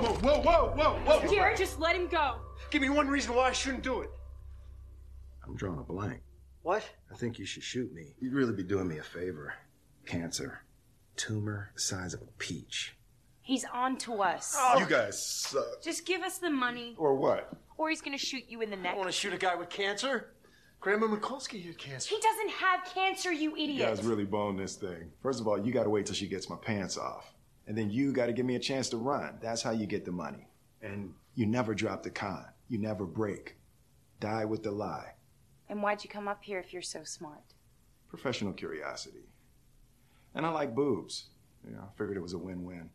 whoa, 0.00 0.14
whoa, 0.14 0.40
whoa, 0.42 0.72
whoa, 0.76 1.20
whoa. 1.20 1.32
Jared, 1.32 1.56
just 1.58 1.78
let 1.78 1.94
him 1.96 2.08
go. 2.08 2.36
Give 2.70 2.82
me 2.82 2.88
one 2.90 3.08
reason 3.08 3.34
why 3.34 3.48
I 3.48 3.52
shouldn't 3.52 3.82
do 3.82 4.00
it. 4.00 4.10
I'm 5.46 5.56
drawing 5.56 5.78
a 5.78 5.82
blank. 5.82 6.20
What? 6.62 6.84
I 7.10 7.16
think 7.16 7.38
you 7.38 7.46
should 7.46 7.62
shoot 7.62 7.92
me. 7.92 8.14
You'd 8.20 8.34
really 8.34 8.52
be 8.52 8.62
doing 8.62 8.86
me 8.88 8.98
a 8.98 9.02
favor. 9.02 9.54
Cancer. 10.06 10.62
Tumor 11.16 11.70
the 11.74 11.80
size 11.80 12.14
of 12.14 12.22
a 12.22 12.26
peach. 12.38 12.96
He's 13.42 13.64
on 13.72 13.96
to 13.98 14.22
us. 14.22 14.54
Oh, 14.56 14.78
You 14.78 14.86
guys 14.86 15.26
suck. 15.26 15.82
Just 15.82 16.06
give 16.06 16.22
us 16.22 16.38
the 16.38 16.50
money, 16.50 16.94
Or 16.98 17.14
what? 17.16 17.50
or 17.78 17.88
he's 17.88 18.00
gonna 18.02 18.18
shoot 18.18 18.44
you 18.48 18.60
in 18.60 18.70
the 18.70 18.76
neck. 18.76 18.86
I 18.86 18.88
neck. 18.90 18.96
want 18.98 19.08
to 19.08 19.12
shoot 19.12 19.32
a 19.32 19.38
guy 19.38 19.54
with 19.56 19.70
cancer. 19.70 20.34
Grandma 20.80 21.06
Mikulski 21.08 21.64
had 21.64 21.76
cancer. 21.78 22.14
He 22.14 22.20
doesn't 22.20 22.50
have 22.50 22.84
cancer, 22.94 23.32
you 23.32 23.50
You 23.56 23.64
idiot. 23.64 23.96
guys 23.96 24.04
really 24.06 24.24
bone 24.24 24.56
this 24.56 24.76
thing. 24.76 25.10
First 25.22 25.40
of 25.40 25.48
all, 25.48 25.58
you 25.58 25.72
gotta 25.72 25.90
wait 25.90 26.06
till 26.06 26.14
she 26.14 26.28
gets 26.28 26.48
my 26.48 26.56
pants 26.56 26.96
off. 26.96 27.34
And 27.70 27.78
then 27.78 27.88
you 27.88 28.12
gotta 28.12 28.32
give 28.32 28.44
me 28.44 28.56
a 28.56 28.58
chance 28.58 28.88
to 28.88 28.96
run. 28.96 29.38
That's 29.40 29.62
how 29.62 29.70
you 29.70 29.86
get 29.86 30.04
the 30.04 30.10
money. 30.10 30.48
And 30.82 31.14
you 31.36 31.46
never 31.46 31.72
drop 31.72 32.02
the 32.02 32.10
con. 32.10 32.44
You 32.66 32.78
never 32.78 33.06
break. 33.06 33.58
Die 34.18 34.44
with 34.44 34.64
the 34.64 34.72
lie. 34.72 35.14
And 35.68 35.80
why'd 35.80 36.02
you 36.02 36.10
come 36.10 36.26
up 36.26 36.42
here 36.42 36.58
if 36.58 36.72
you're 36.72 36.82
so 36.82 37.04
smart? 37.04 37.54
Professional 38.08 38.54
curiosity. 38.54 39.28
And 40.34 40.44
I 40.44 40.48
like 40.48 40.74
boobs. 40.74 41.26
You 41.64 41.70
know, 41.70 41.82
I 41.82 41.96
figured 41.96 42.16
it 42.16 42.20
was 42.22 42.32
a 42.32 42.38
win-win. 42.38 42.90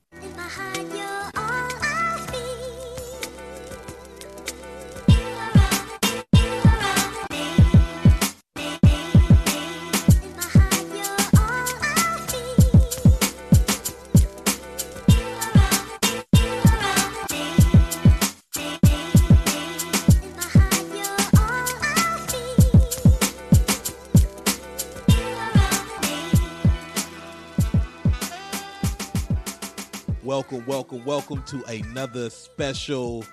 Welcome, 30.67 31.03
welcome, 31.05 31.05
welcome 31.05 31.43
to 31.43 31.63
another 31.65 32.29
special 32.29 33.23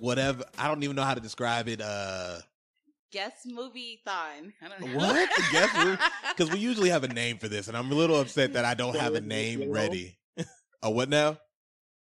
whatever. 0.00 0.44
I 0.58 0.68
don't 0.68 0.82
even 0.82 0.96
know 0.96 1.02
how 1.02 1.14
to 1.14 1.20
describe 1.20 1.68
it. 1.68 1.80
Uh 1.80 2.38
guess 3.10 3.32
movie 3.44 4.00
thon. 4.06 4.52
I 4.62 4.68
don't 4.68 4.80
know. 4.92 4.96
what? 4.98 5.30
Guess 5.52 5.76
movie 5.84 5.98
because 6.30 6.50
we 6.52 6.58
usually 6.58 6.88
have 6.90 7.04
a 7.04 7.08
name 7.08 7.38
for 7.38 7.48
this, 7.48 7.68
and 7.68 7.76
I'm 7.76 7.90
a 7.92 7.94
little 7.94 8.18
upset 8.20 8.54
that 8.54 8.64
I 8.64 8.74
don't 8.74 8.96
have 8.96 9.14
a 9.14 9.20
name 9.20 9.70
ready. 9.70 10.18
oh, 10.82 10.90
what 10.90 11.08
now? 11.08 11.36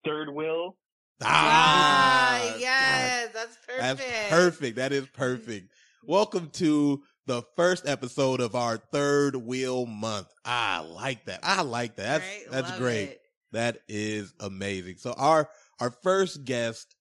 Third 0.05 0.33
wheel. 0.35 0.77
Ah, 1.23 2.41
Ah, 2.41 2.57
yes, 2.59 3.29
that's 3.35 3.57
perfect. 3.67 3.99
That's 4.09 4.31
perfect. 4.31 4.77
That 4.77 4.93
is 4.93 5.07
perfect. 5.09 5.73
Welcome 6.07 6.51
to 6.55 7.03
the 7.27 7.43
first 7.57 7.87
episode 7.87 8.41
of 8.41 8.55
our 8.55 8.77
third 8.79 9.37
wheel 9.37 9.85
month. 9.87 10.29
I 10.45 10.81
like 10.81 11.27
that. 11.27 11.41
I 11.43 11.63
like 11.63 11.97
that. 11.97 12.21
That's 12.21 12.25
Right? 12.25 12.47
that's 12.51 12.71
Love 12.71 12.79
great. 12.79 13.03
it. 13.11 13.21
That 13.53 13.79
is 13.89 14.35
amazing. 14.41 14.97
So 14.99 15.13
our 15.17 15.49
our 15.81 15.91
first 15.91 16.45
guest 16.45 16.95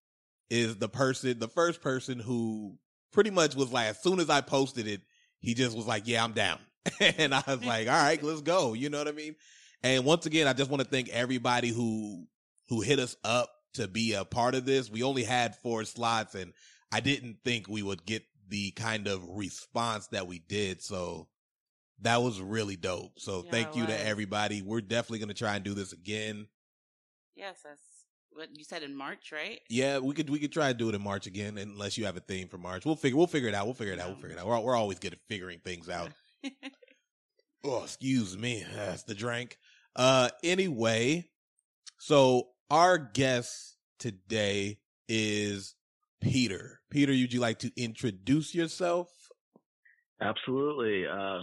is 0.50 0.78
the 0.78 0.90
person, 0.90 1.40
the 1.40 1.48
first 1.48 1.82
person 1.82 2.20
who 2.20 2.78
pretty 3.12 3.32
much 3.32 3.56
was 3.56 3.72
like, 3.72 3.88
as 3.88 4.02
soon 4.02 4.20
as 4.20 4.30
I 4.30 4.42
posted 4.42 4.88
it, 4.88 5.02
he 5.40 5.54
just 5.54 5.76
was 5.76 5.88
like, 5.88 6.04
"Yeah, 6.06 6.24
I'm 6.24 6.34
down," 6.34 6.60
and 7.00 7.34
I 7.34 7.44
was 7.48 7.64
like, 7.64 7.88
"All 7.88 7.94
right, 7.94 8.22
let's 8.22 8.42
go." 8.42 8.74
You 8.74 8.90
know 8.90 9.00
what 9.00 9.08
I 9.08 9.12
mean? 9.12 9.36
And 9.84 10.06
once 10.06 10.26
again, 10.26 10.48
I 10.48 10.54
just 10.54 10.70
want 10.70 10.84
to 10.84 10.90
thank 10.90 11.10
everybody 11.10 11.70
who 11.70 12.28
who 12.70 12.82
hit 12.82 13.00
us 13.00 13.16
up 13.24 13.50
to 13.74 13.88
be 13.88 14.14
a 14.14 14.26
part 14.26 14.56
of 14.56 14.66
this. 14.66 14.90
We 14.90 15.04
only 15.04 15.24
had 15.24 15.56
four 15.58 15.84
slots, 15.86 16.36
and 16.36 16.54
I 16.92 17.00
didn't 17.00 17.38
think 17.44 17.68
we 17.68 17.84
would 17.84 18.06
get 18.06 18.24
the 18.50 18.72
kind 18.72 19.08
of 19.08 19.28
response 19.30 20.08
that 20.08 20.28
we 20.28 20.40
did. 20.40 20.82
So 20.82 21.28
that 22.02 22.22
was 22.22 22.40
really 22.42 22.76
dope. 22.76 23.20
So 23.20 23.44
Yeah, 23.46 23.52
thank 23.52 23.76
you 23.76 23.84
was. 23.86 23.92
to 23.94 24.06
everybody. 24.06 24.62
We're 24.62 24.82
definitely 24.82 25.20
going 25.20 25.30
to 25.30 25.34
try 25.34 25.56
and 25.56 25.64
do 25.64 25.74
this 25.74 25.94
again. 25.94 26.48
Yes, 27.36 27.62
that's 27.64 27.82
what 28.32 28.50
you 28.56 28.64
said 28.64 28.84
in 28.84 28.96
March, 28.96 29.32
right? 29.32 29.60
Yeah, 29.70 30.00
we 30.00 30.14
could 30.14 30.30
we 30.30 30.40
could 30.40 30.52
try 30.52 30.70
and 30.70 30.78
do 30.78 30.90
it 30.90 30.96
in 30.96 31.02
March 31.02 31.28
again, 31.28 31.58
unless 31.58 31.98
you 31.98 32.06
have 32.06 32.18
a 32.18 32.22
theme 32.22 32.48
for 32.48 32.58
March. 32.58 32.86
We'll 32.86 32.96
figure 32.96 33.18
we'll 33.18 33.28
figure 33.28 33.50
it 33.50 33.56
out. 33.56 33.66
We'll 33.66 33.74
figure 33.74 33.94
it 33.94 34.00
out. 34.00 34.08
We'll 34.08 34.18
figure 34.18 34.38
it 34.38 34.40
out. 34.40 34.48
We're 34.48 34.60
we're 34.60 34.76
always 34.76 35.00
good 35.00 35.14
at 35.14 35.20
figuring 35.28 35.60
things 35.60 35.90
out. 35.90 36.12
oh, 37.64 37.84
excuse 37.84 38.38
me, 38.38 38.66
that's 38.76 39.04
the 39.04 39.16
drink. 39.16 39.58
Uh, 39.96 40.30
anyway, 40.44 41.30
so 42.00 42.50
our 42.70 42.98
guest 42.98 43.76
today 44.00 44.78
is 45.08 45.76
Peter. 46.22 46.80
Peter, 46.90 47.12
would 47.12 47.34
you 47.34 47.40
like 47.40 47.60
to 47.60 47.72
introduce 47.76 48.54
yourself? 48.54 49.10
Absolutely. 50.22 51.06
Uh, 51.08 51.42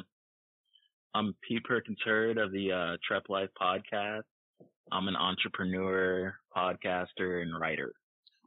I'm 1.14 1.34
Pete 1.46 1.62
Perkins 1.64 1.98
Hurd 2.04 2.38
of 2.38 2.50
the 2.52 2.72
uh, 2.72 2.96
Trep 3.06 3.28
Life 3.28 3.50
podcast. 3.60 4.22
I'm 4.90 5.06
an 5.08 5.16
entrepreneur, 5.16 6.34
podcaster, 6.56 7.42
and 7.42 7.58
writer. 7.58 7.92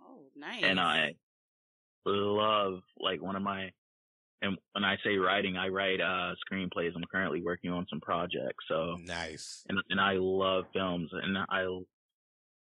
Oh, 0.06 0.20
nice. 0.36 0.64
And 0.64 0.80
I 0.80 1.16
love, 2.06 2.82
like, 3.00 3.22
one 3.22 3.36
of 3.38 3.42
my, 3.42 3.72
and 4.42 4.58
when 4.74 4.84
I 4.84 4.98
say 5.04 5.16
writing, 5.16 5.56
I 5.56 5.70
write 5.70 6.02
uh, 6.02 6.34
screenplays. 6.46 6.92
I'm 6.96 7.04
currently 7.12 7.42
working 7.42 7.72
on 7.72 7.86
some 7.90 8.02
projects. 8.02 8.66
So, 8.68 8.98
Nice. 9.06 9.64
and, 9.70 9.80
and 9.90 10.00
I 10.02 10.14
love 10.18 10.66
films, 10.74 11.10
and 11.14 11.38
I 11.50 11.64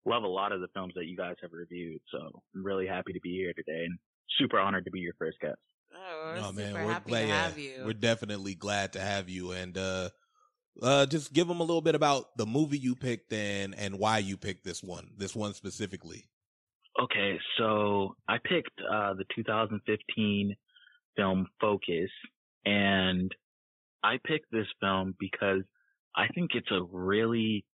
love 0.06 0.24
a 0.24 0.28
lot 0.28 0.52
of 0.52 0.60
the 0.60 0.68
films 0.74 0.94
that 0.96 1.06
you 1.06 1.16
guys 1.16 1.36
have 1.42 1.52
reviewed. 1.54 2.02
So, 2.12 2.20
I'm 2.54 2.64
really 2.64 2.88
happy 2.88 3.14
to 3.14 3.20
be 3.22 3.36
here 3.38 3.54
today 3.54 3.86
and 3.86 3.98
super 4.38 4.60
honored 4.60 4.84
to 4.86 4.92
be 4.92 5.00
your 5.00 5.14
first 5.18 5.40
guest. 5.40 5.58
Oh, 5.96 6.26
we're 6.26 6.36
No, 6.36 6.48
super 6.48 6.62
man, 6.62 6.74
we're 6.74 6.94
happy 6.94 7.10
glad, 7.10 7.22
to 7.22 7.28
yeah, 7.28 7.44
have 7.44 7.60
you. 7.60 7.84
We're 7.86 7.94
definitely 7.94 8.56
glad 8.56 8.94
to 8.94 9.00
have 9.00 9.30
you, 9.30 9.52
and 9.52 9.78
uh, 9.78 10.10
uh, 10.82 11.06
just 11.06 11.34
give 11.34 11.48
them 11.48 11.60
a 11.60 11.64
little 11.64 11.82
bit 11.82 11.96
about 11.96 12.36
the 12.38 12.46
movie 12.46 12.78
you 12.78 12.96
picked 12.96 13.32
and 13.34 13.76
and 13.76 14.00
why 14.00 14.18
you 14.20 14.38
picked 14.38 14.64
this 14.64 14.84
one, 14.84 15.12
this 15.18 15.36
one 15.36 15.54
specifically. 15.54 16.26
Okay, 17.00 17.40
so 17.58 18.16
I 18.28 18.38
picked 18.38 18.80
uh, 18.80 19.14
the 19.16 19.26
2015 19.36 20.56
film 21.16 21.48
Focus, 21.60 22.10
and 22.66 23.32
I 24.04 24.18
picked 24.26 24.52
this 24.52 24.68
film 24.80 25.16
because 25.20 25.62
I 26.16 26.28
think 26.34 26.52
it's 26.54 26.72
a 26.72 26.82
really. 26.92 27.66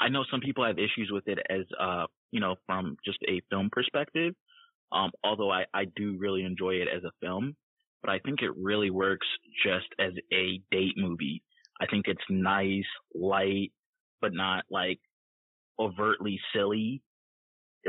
I 0.00 0.08
know 0.08 0.24
some 0.30 0.40
people 0.40 0.64
have 0.64 0.78
issues 0.78 1.10
with 1.12 1.28
it 1.28 1.38
as, 1.50 1.66
uh, 1.78 2.06
you 2.30 2.40
know, 2.40 2.54
from 2.64 2.96
just 3.04 3.18
a 3.28 3.42
film 3.50 3.68
perspective. 3.70 4.34
Um, 4.92 5.10
although 5.22 5.50
I, 5.50 5.66
I 5.74 5.84
do 5.94 6.16
really 6.18 6.42
enjoy 6.42 6.76
it 6.76 6.88
as 6.88 7.04
a 7.04 7.12
film, 7.20 7.54
but 8.02 8.10
I 8.10 8.18
think 8.20 8.42
it 8.42 8.50
really 8.60 8.90
works 8.90 9.26
just 9.64 9.86
as 9.98 10.12
a 10.32 10.60
date 10.70 10.94
movie. 10.96 11.42
I 11.80 11.86
think 11.86 12.06
it's 12.08 12.20
nice, 12.28 12.84
light, 13.14 13.72
but 14.20 14.32
not 14.34 14.64
like 14.70 15.00
overtly 15.78 16.38
silly 16.54 17.02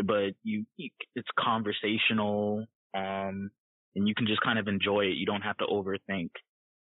but 0.05 0.31
you, 0.43 0.65
you 0.77 0.89
it's 1.15 1.27
conversational 1.37 2.65
um 2.95 3.51
and 3.95 4.07
you 4.07 4.15
can 4.15 4.25
just 4.25 4.41
kind 4.41 4.57
of 4.57 4.67
enjoy 4.67 5.01
it 5.01 5.17
you 5.17 5.25
don't 5.25 5.41
have 5.41 5.57
to 5.57 5.65
overthink 5.65 6.29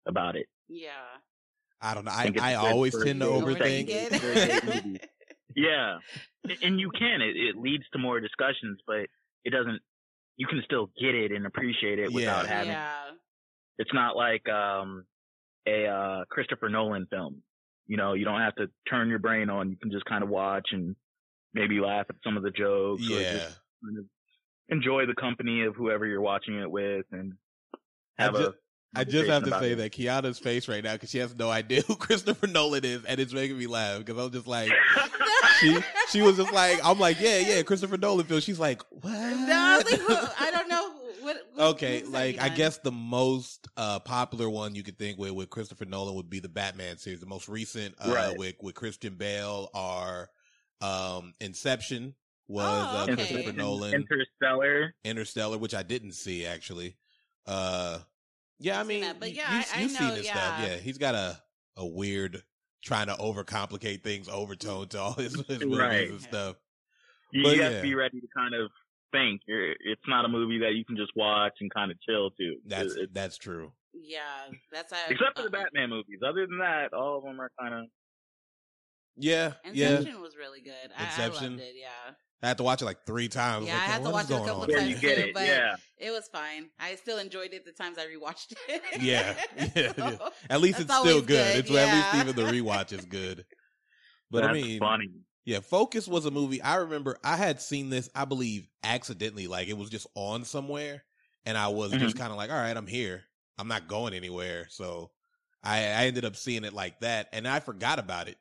about 0.06 0.37
it 0.37 0.47
yeah. 0.69 0.91
I 1.84 1.94
don't 1.94 2.05
know. 2.05 2.12
I, 2.15 2.23
think 2.23 2.37
it's 2.37 2.44
I 2.44 2.53
a 2.53 2.61
good 2.61 2.73
always 2.73 3.05
tend 3.05 3.21
to 3.21 3.27
date. 3.27 3.43
overthink. 3.43 3.87
It's 3.89 4.17
a 4.17 4.19
good 4.21 4.34
date 4.34 4.84
movie. 4.84 5.00
yeah 5.56 5.99
and 6.62 6.81
you 6.81 6.91
can 6.91 7.21
it, 7.21 7.37
it 7.37 7.56
leads 7.56 7.84
to 7.93 7.99
more 7.99 8.21
discussions 8.21 8.79
but 8.87 9.06
it 9.44 9.50
doesn't 9.50 9.81
you 10.37 10.47
can 10.47 10.62
still 10.65 10.91
get 11.00 11.15
it 11.15 11.32
and 11.32 11.47
appreciate 11.47 11.98
it 11.98 12.12
without 12.12 12.47
Yeah. 12.47 12.54
having 12.54 12.72
yeah. 12.72 13.10
it's 13.78 13.93
not 13.93 14.16
like 14.16 14.48
um 14.48 15.04
a 15.66 15.87
uh 15.87 16.25
Christopher 16.31 16.69
Nolan 16.69 17.06
film 17.10 17.43
you 17.87 17.97
know 17.97 18.15
you 18.15 18.25
don't 18.25 18.41
have 18.41 18.54
to 18.56 18.69
turn 18.88 19.09
your 19.09 19.19
brain 19.19 19.50
on 19.50 19.70
you 19.70 19.76
can 19.76 19.91
just 19.91 20.04
kind 20.06 20.22
of 20.22 20.28
watch 20.31 20.69
and 20.72 20.96
maybe 21.55 21.81
laugh 21.81 22.06
at 22.08 22.17
some 22.25 22.37
of 22.37 22.43
the 22.43 22.50
jokes 22.50 23.02
or 23.11 23.20
Yeah, 23.20 23.32
just 23.32 23.61
kind 23.84 23.99
of 23.99 24.05
enjoy 24.69 25.05
the 25.06 25.14
company 25.14 25.62
of 25.64 25.75
whoever 25.76 26.06
you're 26.06 26.20
watching 26.23 26.58
it 26.58 26.70
with 26.70 27.05
and 27.12 27.34
I 28.19 28.23
have 28.25 28.34
ju- 28.37 28.46
a 28.46 28.52
I 28.94 29.05
just 29.05 29.29
have 29.29 29.44
to 29.44 29.50
say 29.58 29.73
about 29.73 29.82
that 29.84 29.93
Kiana's 29.93 30.38
face 30.38 30.69
right 30.69 30.84
now 30.84 30.93
because 30.93 31.08
she 31.11 31.17
has 31.19 31.34
no 31.34 31.49
idea 31.50 31.81
who 31.82 31.96
Christopher 32.06 32.46
Nolan 32.46 32.84
is, 32.84 33.05
and 33.06 33.19
it's 33.20 33.32
making 33.32 33.56
me 33.58 33.67
laugh 33.67 34.00
because 34.05 34.23
I'm 34.23 34.31
just 34.31 34.46
like, 34.46 34.70
she 35.62 35.79
she 36.11 36.23
was 36.23 36.37
just 36.37 36.53
like, 36.53 36.81
I'm 36.85 36.99
like, 36.99 37.20
yeah, 37.20 37.38
yeah, 37.38 37.62
Christopher 37.62 37.97
Nolan 37.97 38.26
film. 38.26 38.41
She's 38.41 38.59
like, 38.61 38.82
what? 38.91 39.11
No, 39.12 39.55
I, 39.55 39.76
was 39.79 39.91
like, 39.91 40.00
who- 40.00 40.44
I 40.44 40.50
don't 40.50 40.69
know 40.69 40.91
what. 41.20 41.37
what 41.55 41.64
okay, 41.75 42.03
like 42.05 42.41
I 42.41 42.49
guess 42.49 42.79
the 42.79 42.93
most 42.93 43.69
uh 43.76 43.99
popular 44.00 44.50
one 44.50 44.75
you 44.75 44.82
could 44.82 44.99
think 44.99 45.19
with 45.19 45.31
with 45.32 45.50
Christopher 45.50 45.85
Nolan 45.85 46.14
would 46.17 46.29
be 46.31 46.41
the 46.41 46.49
Batman 46.49 46.99
series. 46.99 47.20
The 47.20 47.26
most 47.26 47.49
recent 47.49 47.94
uh 48.00 48.12
Right. 48.12 48.37
with 48.38 48.56
with 48.61 48.75
Christian 48.75 49.14
Bale 49.14 49.69
are 49.75 50.29
um 50.81 51.32
Inception 51.41 52.15
was 52.49 52.67
Oh, 52.67 52.99
uh. 53.12 53.15
Christopher 53.17 53.53
Nolan, 53.53 53.94
Interstellar 53.94 54.94
Interstellar, 55.05 55.58
which 55.58 55.75
I 55.75 55.82
didn't 55.82 56.12
see 56.12 56.44
actually. 56.47 56.97
Uh 57.47 57.99
yeah, 58.58 58.76
I 58.76 58.81
I've 58.81 58.87
seen 58.87 58.94
mean, 59.00 59.00
that, 59.08 59.19
but 59.20 59.32
yeah, 59.32 59.53
you, 59.58 59.65
I- 59.73 59.79
I 59.79 59.82
you've 59.82 59.91
seen 59.93 60.08
know, 60.08 60.15
his 60.15 60.26
stuff. 60.26 60.37
yeah. 60.61 60.67
Yeah, 60.67 60.76
he's 60.76 60.99
got 60.99 61.15
a 61.15 61.41
a 61.76 61.87
weird 61.87 62.43
trying 62.82 63.06
to 63.06 63.14
overcomplicate 63.14 64.02
things 64.02 64.29
overtone 64.29 64.88
to 64.88 65.00
all 65.00 65.12
his, 65.14 65.34
his 65.46 65.61
movies 65.61 65.79
Right. 65.79 66.11
and 66.11 66.20
stuff. 66.20 66.56
You 67.32 67.44
But 67.44 67.56
have 67.58 67.73
yeah. 67.73 67.76
to 67.79 67.82
be 67.82 67.94
ready 67.94 68.20
to 68.20 68.26
kind 68.37 68.55
of 68.55 68.70
think. 69.12 69.40
It's 69.46 70.02
not 70.08 70.25
a 70.25 70.29
movie 70.29 70.58
that 70.61 70.75
you 70.75 70.84
can 70.84 70.96
just 70.96 71.12
watch 71.17 71.55
and 71.61 71.73
kind 71.73 71.90
of 71.90 72.00
chill 72.02 72.31
to. 72.31 72.56
That's 72.67 72.94
It- 72.94 73.14
that's 73.14 73.38
true. 73.38 73.73
Yeah, 73.94 74.20
that's 74.73 74.90
how. 74.93 74.99
except 75.11 75.37
for 75.37 75.49
the 75.50 75.58
uh, 75.58 75.62
Batman 75.64 75.90
movies. 75.90 76.20
Other 76.26 76.46
than 76.46 76.58
that, 76.61 76.94
all 76.94 77.19
of 77.19 77.25
them 77.25 77.38
are 77.40 77.50
kind 77.61 77.75
of. 77.75 77.84
Yeah, 79.17 79.52
yeah. 79.70 79.90
Inception 79.99 80.23
was 80.23 80.34
really 80.34 80.62
good. 80.62 80.73
I, 80.96 81.25
I 81.25 81.26
loved 81.29 81.43
it. 81.61 81.75
Yeah, 81.79 82.14
I 82.43 82.49
had 82.49 82.56
to 82.59 82.65
watch 82.65 82.83
it 82.83 82.87
like 82.87 83.05
three 83.06 83.29
times. 83.29 83.67
Yeah, 83.67 83.75
like, 83.75 83.83
I 83.83 83.87
had 83.87 84.00
"Oh, 84.03 84.05
to 84.06 84.11
watch 84.11 84.31
it 84.31 84.35
a 84.35 84.39
couple 84.39 84.62
on 84.62 84.65
of 84.65 84.71
Yeah, 84.71 84.79
times. 84.79 84.91
you 84.91 84.97
get 84.97 85.19
it. 85.19 85.35
but- 85.35 85.47
Yeah. 85.47 85.77
it 85.97 86.11
was 86.11 86.29
fine. 86.33 86.71
I 86.81 86.97
still 86.97 87.19
enjoyed 87.19 87.53
it 87.53 87.65
the 87.65 87.73
times 87.73 87.99
I 87.99 88.06
rewatched 88.06 88.55
it. 88.69 88.83
Yeah, 89.00 89.35
yeah, 89.77 89.93
yeah. 89.97 90.29
At 90.50 90.61
least 90.61 90.81
it's 90.81 90.93
still 90.93 91.21
good. 91.21 91.29
good, 91.29 91.56
It's 91.59 91.71
at 91.71 91.94
least 91.94 92.15
even 92.17 92.37
the 92.37 92.53
rewatch 92.61 92.93
is 92.93 93.05
good. 93.05 93.44
But 94.31 94.44
I 94.44 94.53
mean, 94.55 94.81
funny. 94.81 95.11
yeah, 95.44 95.61
Focus 95.61 96.09
was 96.09 96.25
a 96.27 96.31
movie. 96.31 96.61
I 96.62 96.77
remember 96.77 97.19
I 97.23 97.37
had 97.37 97.61
seen 97.61 97.91
this, 97.91 98.09
I 98.15 98.25
believe, 98.25 98.67
accidentally. 98.83 99.47
Like 99.47 99.69
it 99.69 99.77
was 99.77 99.91
just 99.91 100.06
on 100.15 100.44
somewhere, 100.44 101.05
and 101.44 101.56
I 101.56 101.69
was 101.69 101.93
just 101.93 102.03
mm-hmm. 102.03 102.19
kind 102.19 102.31
of 102.33 102.39
like, 102.39 102.50
"All 102.50 102.56
right, 102.56 102.77
I'm 102.77 102.87
here. 102.87 103.23
I'm 103.59 103.69
not 103.69 103.89
going 103.89 104.15
anywhere." 104.15 104.67
So 104.71 105.11
I, 105.62 105.79
I 105.79 106.06
ended 106.06 106.25
up 106.25 106.35
seeing 106.35 106.65
it 106.65 106.73
like 106.73 106.99
that, 107.00 107.29
and 107.33 107.47
I 107.47 107.61
forgot 107.61 107.99
about 107.99 108.29
it. 108.29 108.37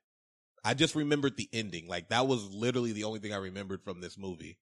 I 0.63 0.73
just 0.73 0.95
remembered 0.95 1.37
the 1.37 1.49
ending. 1.53 1.87
Like 1.87 2.09
that 2.09 2.27
was 2.27 2.53
literally 2.53 2.91
the 2.91 3.03
only 3.05 3.19
thing 3.19 3.33
I 3.33 3.37
remembered 3.37 3.83
from 3.83 4.01
this 4.01 4.17
movie. 4.17 4.57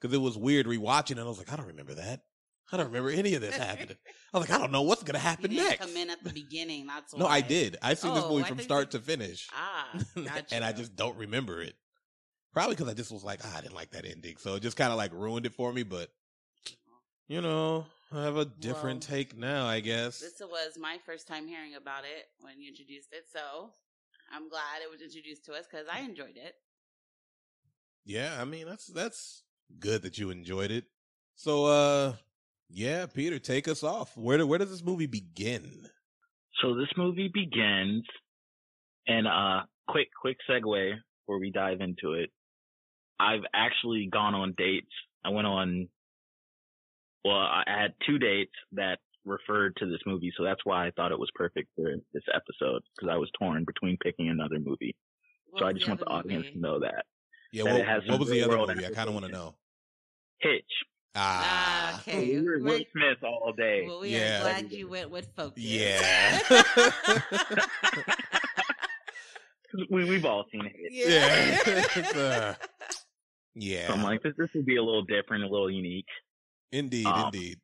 Because 0.00 0.14
it 0.14 0.20
was 0.20 0.38
weird 0.38 0.66
rewatching, 0.66 1.12
and 1.12 1.20
I 1.20 1.24
was 1.24 1.38
like, 1.38 1.52
I 1.52 1.56
don't 1.56 1.66
remember 1.66 1.94
that. 1.94 2.22
I 2.70 2.76
don't 2.76 2.86
remember 2.86 3.10
any 3.10 3.34
of 3.34 3.40
this 3.40 3.56
happening. 3.66 3.96
I 4.32 4.38
was 4.38 4.48
like, 4.48 4.56
I 4.56 4.60
don't 4.60 4.70
know 4.70 4.82
what's 4.82 5.02
gonna 5.02 5.18
happen 5.18 5.50
didn't 5.50 5.64
next. 5.64 5.80
come 5.80 5.96
in 5.96 6.10
at 6.10 6.22
the 6.22 6.30
beginning. 6.30 6.86
That's 6.86 7.16
No. 7.16 7.26
I 7.26 7.40
did. 7.40 7.78
I 7.82 7.94
seen 7.94 8.14
this 8.14 8.24
Oh, 8.24 8.30
movie 8.30 8.44
I 8.44 8.48
from 8.48 8.58
start 8.60 8.92
you- 8.92 8.98
to 9.00 9.04
finish. 9.04 9.48
Ah, 9.52 9.88
gotcha. 10.14 10.44
and 10.54 10.64
I 10.64 10.72
just 10.72 10.94
don't 10.94 11.16
remember 11.16 11.62
it. 11.62 11.74
Probably 12.52 12.76
because 12.76 12.88
I 12.90 12.94
just 12.94 13.10
was 13.10 13.24
like, 13.24 13.40
ah, 13.44 13.56
I 13.56 13.60
didn't 13.62 13.74
like 13.74 13.90
that 13.90 14.04
ending. 14.04 14.36
So 14.38 14.54
it 14.56 14.60
just 14.62 14.76
kind 14.76 14.90
of 14.92 14.98
like 14.98 15.12
ruined 15.12 15.46
it 15.46 15.54
for 15.54 15.72
me. 15.72 15.82
But, 15.82 16.10
you 17.26 17.40
know, 17.40 17.86
I 18.12 18.22
have 18.24 18.36
a 18.36 18.44
different 18.44 19.06
Well, 19.08 19.16
take 19.16 19.36
now, 19.36 19.66
I 19.66 19.80
guess. 19.80 20.20
This 20.20 20.40
was 20.40 20.78
my 20.78 20.98
first 21.04 21.26
time 21.26 21.46
hearing 21.46 21.74
about 21.74 22.04
it 22.04 22.26
when 22.40 22.60
you 22.60 22.68
introduced 22.68 23.12
it, 23.12 23.24
so 23.32 23.70
I'm 24.32 24.48
glad 24.48 24.82
it 24.82 24.90
was 24.90 25.00
introduced 25.00 25.44
to 25.46 25.52
us 25.52 25.66
because 25.70 25.86
I 25.92 26.00
enjoyed 26.00 26.36
it. 26.36 26.54
Yeah, 28.04 28.36
I 28.40 28.44
mean, 28.44 28.66
that's, 28.66 28.86
that's 28.86 29.42
good 29.78 30.02
that 30.02 30.18
you 30.18 30.30
enjoyed 30.30 30.70
it. 30.70 30.84
So, 31.34 31.66
uh, 31.66 32.14
yeah, 32.68 33.06
Peter, 33.06 33.38
take 33.38 33.68
us 33.68 33.82
off. 33.82 34.16
Where, 34.16 34.38
do, 34.38 34.46
where 34.46 34.58
does 34.58 34.70
this 34.70 34.84
movie 34.84 35.06
begin? 35.06 35.88
So 36.62 36.74
this 36.74 36.88
movie 36.96 37.30
begins, 37.32 38.04
and 39.06 39.26
uh, 39.26 39.62
quick, 39.86 40.08
quick 40.20 40.38
segue 40.50 40.94
before 41.20 41.38
we 41.38 41.50
dive 41.50 41.80
into 41.80 42.14
it. 42.14 42.30
I've 43.20 43.44
actually 43.54 44.08
gone 44.10 44.34
on 44.34 44.54
dates. 44.56 44.92
I 45.24 45.30
went 45.30 45.46
on, 45.46 45.88
well, 47.24 47.36
I 47.36 47.64
had 47.66 47.94
two 48.06 48.18
dates 48.18 48.52
that 48.72 48.98
referred 49.28 49.76
to 49.76 49.86
this 49.86 50.00
movie, 50.06 50.32
so 50.36 50.44
that's 50.44 50.60
why 50.64 50.86
I 50.86 50.90
thought 50.92 51.12
it 51.12 51.18
was 51.18 51.30
perfect 51.34 51.68
for 51.76 51.94
this 52.12 52.22
episode 52.34 52.82
because 52.96 53.08
I 53.12 53.16
was 53.16 53.30
torn 53.38 53.64
between 53.64 53.96
picking 54.02 54.28
another 54.28 54.58
movie. 54.58 54.96
What 55.50 55.60
so 55.60 55.66
I 55.66 55.72
just 55.72 55.86
want 55.88 56.00
the 56.00 56.06
audience 56.06 56.44
movie? 56.46 56.52
to 56.54 56.58
know 56.60 56.80
that 56.80 57.04
Yeah, 57.52 57.64
That 57.64 57.72
what, 57.72 57.80
it 57.82 57.86
has 57.88 58.02
what 58.08 58.20
was 58.20 58.30
the 58.30 58.42
other 58.42 58.56
movie? 58.58 58.86
I 58.86 58.90
kind 58.90 59.08
of 59.08 59.14
want 59.14 59.26
to 59.26 59.32
know. 59.32 59.54
Hitch. 60.40 60.62
Ah, 61.14 61.94
Ah, 61.96 62.00
okay. 62.00 62.36
We 62.36 62.42
were 62.42 62.58
Will 62.60 62.80
Smith 62.92 63.22
all 63.24 63.52
day. 63.56 63.84
Well, 63.86 64.00
we 64.00 64.10
Yeah. 64.10 64.38
are 64.38 64.42
glad 64.42 64.72
you 64.72 64.88
went 64.88 65.10
with 65.10 65.28
focus. 65.34 65.62
Yeah. 65.62 66.38
we 69.90 70.04
we've 70.04 70.24
all 70.24 70.44
seen 70.52 70.66
it. 70.66 70.72
Yeah. 70.90 71.58
It's, 71.96 72.14
uh, 72.14 72.54
yeah. 73.54 73.88
So 73.88 73.94
I'm 73.94 74.02
like, 74.02 74.22
this 74.22 74.34
this 74.38 74.48
will 74.54 74.62
be 74.62 74.76
a 74.76 74.82
little 74.82 75.04
different, 75.04 75.44
a 75.44 75.48
little 75.48 75.70
unique. 75.70 76.06
indeed, 76.70 77.06
um, 77.06 77.26
indeed. 77.26 77.58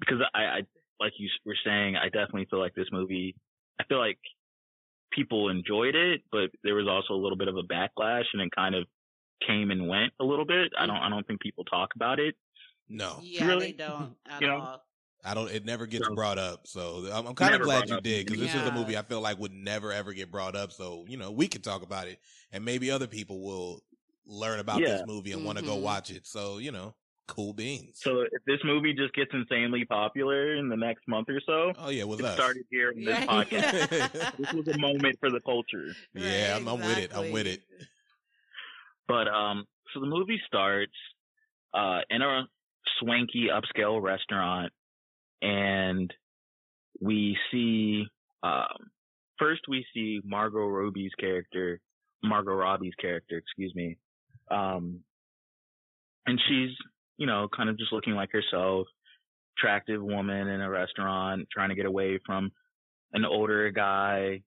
because 0.00 0.18
I, 0.34 0.42
I 0.42 0.60
like 1.00 1.12
you 1.18 1.28
were 1.44 1.56
saying, 1.64 1.96
I 1.96 2.04
definitely 2.06 2.46
feel 2.50 2.60
like 2.60 2.74
this 2.74 2.88
movie. 2.92 3.34
I 3.80 3.84
feel 3.84 3.98
like 3.98 4.18
people 5.12 5.48
enjoyed 5.48 5.94
it, 5.94 6.22
but 6.30 6.50
there 6.62 6.74
was 6.74 6.86
also 6.88 7.14
a 7.14 7.20
little 7.20 7.36
bit 7.36 7.48
of 7.48 7.56
a 7.56 7.62
backlash, 7.62 8.24
and 8.32 8.42
it 8.42 8.50
kind 8.54 8.74
of 8.74 8.84
came 9.46 9.70
and 9.70 9.88
went 9.88 10.12
a 10.20 10.24
little 10.24 10.44
bit. 10.44 10.72
I 10.78 10.86
don't, 10.86 10.96
I 10.96 11.08
don't 11.08 11.26
think 11.26 11.40
people 11.40 11.64
talk 11.64 11.90
about 11.96 12.20
it. 12.20 12.34
No, 12.88 13.18
Yeah, 13.22 13.46
Really? 13.46 13.72
they 13.72 13.72
don't 13.72 14.14
at 14.28 14.40
You 14.40 14.48
know? 14.48 14.60
all. 14.60 14.84
I 15.24 15.34
don't. 15.34 15.50
It 15.50 15.64
never 15.64 15.86
gets 15.86 16.06
So- 16.06 16.14
brought 16.14 16.38
up. 16.38 16.66
So 16.66 17.08
I'm, 17.12 17.26
I'm 17.28 17.34
kind 17.34 17.54
of 17.54 17.62
glad 17.62 17.88
you 17.88 17.96
up. 17.96 18.02
did 18.02 18.26
because 18.26 18.40
this 18.40 18.54
is 18.54 18.62
a 18.62 18.72
movie 18.72 18.96
I 18.96 19.02
feel 19.02 19.20
like 19.20 19.38
would 19.38 19.52
never 19.52 19.92
ever 19.92 20.12
get 20.12 20.32
brought 20.32 20.56
up. 20.56 20.72
So 20.72 21.04
you 21.06 21.16
know 21.16 21.30
we 21.30 21.46
could 21.46 21.62
talk 21.62 21.82
about 21.82 22.08
it, 22.08 22.18
and 22.50 22.64
maybe 22.64 22.90
other 22.90 23.06
people 23.06 23.40
will 23.40 23.84
learn 24.26 24.58
about 24.58 24.80
this 24.80 25.02
movie 25.06 25.30
and 25.32 25.44
want 25.44 25.58
to 25.58 25.64
go 25.64 25.74
mm-hmm. 25.74 25.84
watch 25.84 26.10
it. 26.10 26.26
So 26.26 26.58
you 26.58 26.72
know, 26.72 26.94
cool 27.32 27.52
beans. 27.54 28.00
So 28.02 28.20
if 28.20 28.44
this 28.46 28.58
movie 28.64 28.92
just 28.92 29.14
gets 29.14 29.30
insanely 29.32 29.84
popular 29.84 30.54
in 30.56 30.68
the 30.68 30.76
next 30.76 31.08
month 31.08 31.28
or 31.30 31.40
so, 31.46 31.72
oh 31.78 31.88
yeah, 31.88 32.04
with 32.04 32.20
it 32.20 32.26
us. 32.26 32.34
started 32.34 32.64
here 32.70 32.90
in 32.90 33.04
this 33.04 33.18
Right. 33.26 33.48
podcast. 33.48 33.88
this 34.38 34.52
was 34.52 34.68
a 34.68 34.78
moment 34.78 35.16
for 35.18 35.30
the 35.30 35.40
culture. 35.40 35.94
Yeah, 36.14 36.52
Right, 36.52 36.56
I'm, 36.60 36.68
I'm 36.68 36.78
with 36.80 36.98
it. 36.98 37.10
I'm 37.14 37.32
with 37.32 37.46
it. 37.46 37.60
But 39.08 39.28
um, 39.28 39.64
so 39.92 40.00
the 40.00 40.06
movie 40.06 40.40
starts 40.46 40.92
uh 41.74 42.00
in 42.10 42.20
a 42.22 42.42
swanky 43.00 43.48
upscale 43.50 44.00
restaurant, 44.02 44.72
and 45.40 46.12
we 47.00 47.36
see 47.50 48.04
um 48.42 48.90
first 49.38 49.62
we 49.68 49.84
see 49.94 50.20
Margot 50.24 50.66
Robbie's 50.66 51.12
character, 51.18 51.80
Margot 52.22 52.52
Robbie's 52.54 52.94
character, 53.00 53.38
excuse 53.38 53.74
me, 53.74 53.96
um, 54.50 55.00
and 56.26 56.40
she's 56.48 56.70
you 57.18 57.26
know 57.26 57.48
kind 57.54 57.68
of 57.68 57.78
just 57.78 57.92
looking 57.92 58.14
like 58.14 58.30
herself, 58.32 58.86
attractive 59.58 60.02
woman 60.02 60.48
in 60.48 60.60
a 60.60 60.68
restaurant 60.70 61.46
trying 61.52 61.68
to 61.68 61.74
get 61.74 61.86
away 61.86 62.18
from 62.24 62.50
an 63.12 63.24
older 63.24 63.70
guy 63.70 64.42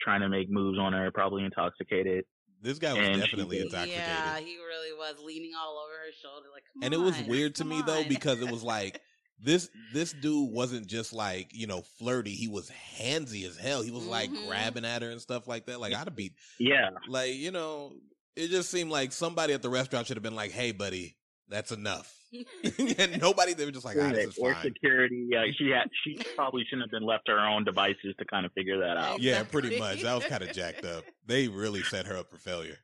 trying 0.00 0.20
to 0.20 0.28
make 0.28 0.50
moves 0.50 0.78
on 0.78 0.92
her, 0.92 1.10
probably 1.10 1.44
intoxicated. 1.44 2.24
This 2.62 2.78
guy 2.78 2.94
was 2.94 3.06
And 3.06 3.20
definitely 3.20 3.56
did. 3.58 3.64
intoxicated. 3.66 4.04
Yeah, 4.04 4.38
he 4.40 4.56
really 4.56 4.92
was 4.96 5.16
leaning 5.24 5.52
all 5.58 5.78
over 5.78 5.92
her 5.92 6.12
shoulder, 6.22 6.48
like. 6.52 6.64
Come 6.72 6.82
and 6.84 6.94
it 6.94 6.98
was 7.00 7.20
weird 7.28 7.54
to 7.56 7.62
come 7.62 7.68
me 7.70 7.82
though 7.82 8.04
because 8.04 8.40
it 8.40 8.50
was 8.50 8.62
like 8.62 9.00
this 9.38 9.70
this 9.92 10.12
dude 10.22 10.50
wasn't 10.50 10.86
just 10.86 11.12
like 11.12 11.50
you 11.52 11.66
know 11.66 11.82
flirty 11.98 12.30
he 12.32 12.48
was 12.48 12.70
handsy 12.98 13.46
as 13.46 13.56
hell 13.58 13.82
he 13.82 13.90
was 13.90 14.06
like 14.06 14.30
Mhm. 14.30 14.46
grabbing 14.46 14.84
at 14.86 15.02
her 15.02 15.10
and 15.10 15.20
stuff 15.20 15.46
like 15.46 15.66
that 15.66 15.78
like 15.78 15.92
i'd 15.92 15.98
have 16.08 16.16
beat 16.16 16.32
Yeah, 16.58 16.90
like 17.08 17.34
you 17.34 17.50
know 17.50 17.92
it 18.34 18.48
just 18.48 18.70
seemed 18.70 18.90
like 18.90 19.12
somebody 19.12 19.52
at 19.52 19.60
the 19.60 19.68
restaurant 19.68 20.06
should 20.06 20.16
have 20.16 20.22
been 20.24 20.34
like 20.34 20.52
hey 20.52 20.72
buddy 20.72 21.16
that's 21.48 21.72
enough 21.72 22.12
and 22.98 23.20
nobody 23.20 23.54
they 23.54 23.64
were 23.64 23.70
just 23.70 23.84
like 23.84 23.96
ah, 24.00 24.10
this 24.12 24.26
is 24.28 24.38
or 24.38 24.52
fine 24.54 24.62
security. 24.64 25.28
Yeah, 25.30 25.44
she 25.56 25.70
had. 25.70 25.88
She 26.04 26.18
probably 26.34 26.64
shouldn't 26.64 26.82
have 26.82 26.90
been 26.90 27.06
left 27.06 27.26
to 27.26 27.32
her 27.32 27.46
own 27.46 27.64
devices 27.64 28.14
to 28.18 28.24
kind 28.24 28.44
of 28.44 28.52
figure 28.52 28.78
that 28.80 28.96
out. 28.96 29.20
yeah 29.20 29.42
pretty 29.44 29.78
much 29.78 30.02
that 30.02 30.14
was 30.14 30.24
kind 30.26 30.42
of 30.42 30.52
jacked 30.52 30.84
up 30.84 31.04
they 31.26 31.48
really 31.48 31.82
set 31.82 32.06
her 32.06 32.16
up 32.16 32.28
for 32.30 32.38
failure 32.38 32.78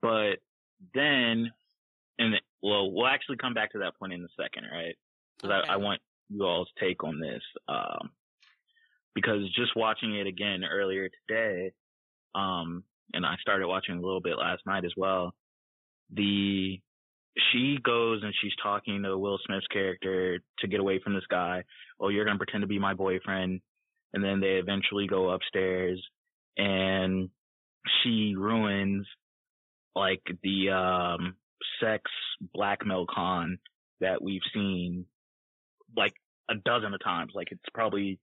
But 0.00 0.38
then, 0.94 1.50
and 2.18 2.34
well, 2.62 2.90
we'll 2.92 3.06
actually 3.06 3.36
come 3.36 3.54
back 3.54 3.72
to 3.72 3.78
that 3.80 3.98
point 3.98 4.12
in 4.12 4.22
a 4.22 4.28
second, 4.40 4.64
right? 4.72 4.94
Because 5.40 5.58
Okay. 5.60 5.68
I, 5.68 5.74
I 5.74 5.76
want 5.76 6.00
you 6.28 6.44
all's 6.44 6.68
take 6.80 7.02
on 7.04 7.20
this. 7.20 7.42
Um, 7.68 8.10
because 9.14 9.42
just 9.56 9.74
watching 9.74 10.14
it 10.16 10.26
again 10.26 10.62
earlier 10.64 11.08
today, 11.28 11.72
um, 12.34 12.84
and 13.12 13.26
I 13.26 13.34
started 13.40 13.66
watching 13.66 13.96
a 13.96 14.00
little 14.00 14.20
bit 14.20 14.36
last 14.38 14.62
night 14.66 14.84
as 14.84 14.92
well. 14.96 15.34
The 16.12 16.80
she 17.52 17.78
goes 17.82 18.22
and 18.22 18.34
she's 18.40 18.52
talking 18.62 19.02
to 19.02 19.16
Will 19.16 19.38
Smith's 19.46 19.66
character 19.68 20.40
to 20.58 20.68
get 20.68 20.80
away 20.80 21.00
from 21.02 21.14
this 21.14 21.26
guy. 21.30 21.64
Oh, 22.00 22.08
you're 22.08 22.24
gonna 22.24 22.38
pretend 22.38 22.62
to 22.62 22.68
be 22.68 22.78
my 22.78 22.94
boyfriend, 22.94 23.60
and 24.12 24.24
then 24.24 24.40
they 24.40 24.56
eventually 24.56 25.06
go 25.06 25.30
upstairs, 25.30 26.02
and 26.56 27.30
she 28.02 28.34
ruins 28.36 29.06
like 29.94 30.22
the 30.42 30.70
um 30.70 31.34
sex 31.80 32.02
blackmail 32.54 33.06
con 33.12 33.58
that 34.00 34.22
we've 34.22 34.42
seen 34.54 35.06
like 35.96 36.14
a 36.50 36.54
dozen 36.54 36.94
of 36.94 37.02
times. 37.02 37.32
Like 37.34 37.48
it's 37.50 37.62
probably 37.74 38.18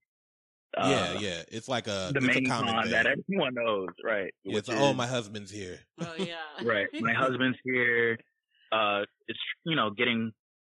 uh, 0.76 0.88
yeah 0.88 1.20
yeah 1.20 1.42
it's 1.48 1.68
like 1.68 1.86
a 1.86 2.10
the 2.12 2.18
it's 2.18 2.36
a 2.36 2.40
main 2.40 2.46
common 2.46 2.74
con 2.74 2.82
thing 2.84 2.92
that 2.92 3.06
everyone 3.06 3.54
knows, 3.54 3.88
right? 4.04 4.32
yeah, 4.44 4.58
it's 4.58 4.68
Which 4.68 4.76
oh 4.78 4.92
my 4.92 5.06
husband's 5.06 5.50
here 5.50 5.80
Oh 6.00 6.14
yeah. 6.18 6.36
right. 6.62 6.86
My 7.00 7.12
husband's 7.16 7.58
here. 7.64 8.18
Uh, 8.72 9.02
it's 9.28 9.38
you 9.64 9.76
know 9.76 9.90
getting 9.90 10.32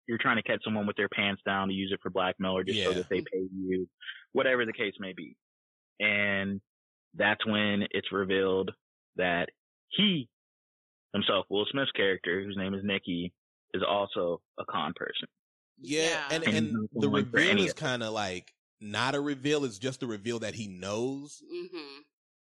you're 0.07 0.19
trying 0.19 0.37
to 0.37 0.43
catch 0.43 0.65
someone 0.65 0.87
with 0.87 0.97
their 0.97 1.09
pants 1.09 1.43
down 1.45 1.69
to 1.69 1.75
use 1.75 1.91
it 1.93 2.01
for 2.03 2.11
blackmail 2.11 2.57
or 2.57 2.65
just 2.65 2.79
so 2.85 2.95
that 2.95 3.05
they 3.11 3.21
pay 3.21 3.47
you, 3.55 3.87
whatever 4.33 4.65
the 4.65 4.73
case 4.73 4.95
may 4.99 5.13
be. 5.13 5.37
And 6.01 6.61
that's 7.15 7.45
when 7.47 7.87
it's 7.91 8.11
revealed 8.11 8.71
that 9.17 9.51
he 9.91 10.29
himself, 11.13 11.47
Will 11.51 11.67
Smith's 11.71 11.91
character, 11.93 12.43
whose 12.43 12.57
name 12.57 12.75
is 12.75 12.81
Nikki, 12.85 13.33
is 13.75 13.83
also 13.87 14.41
a 14.59 14.65
con 14.65 14.93
person. 14.97 15.29
Yeah, 15.81 16.03
Yeah. 16.03 16.29
and 16.31 16.45
And 16.45 16.57
and 16.57 16.89
the 16.95 17.09
going 17.09 17.27
for 17.27 17.37
reveal 17.39 17.65
is 17.65 17.75
kind 17.75 18.03
of 18.03 18.13
like 18.13 18.55
not 18.81 19.15
a 19.15 19.21
reveal; 19.21 19.65
it's 19.65 19.79
just 19.79 20.03
a 20.03 20.07
reveal 20.07 20.39
that 20.41 20.55
he 20.55 20.69
knows. 20.69 21.43
hmm 21.49 22.01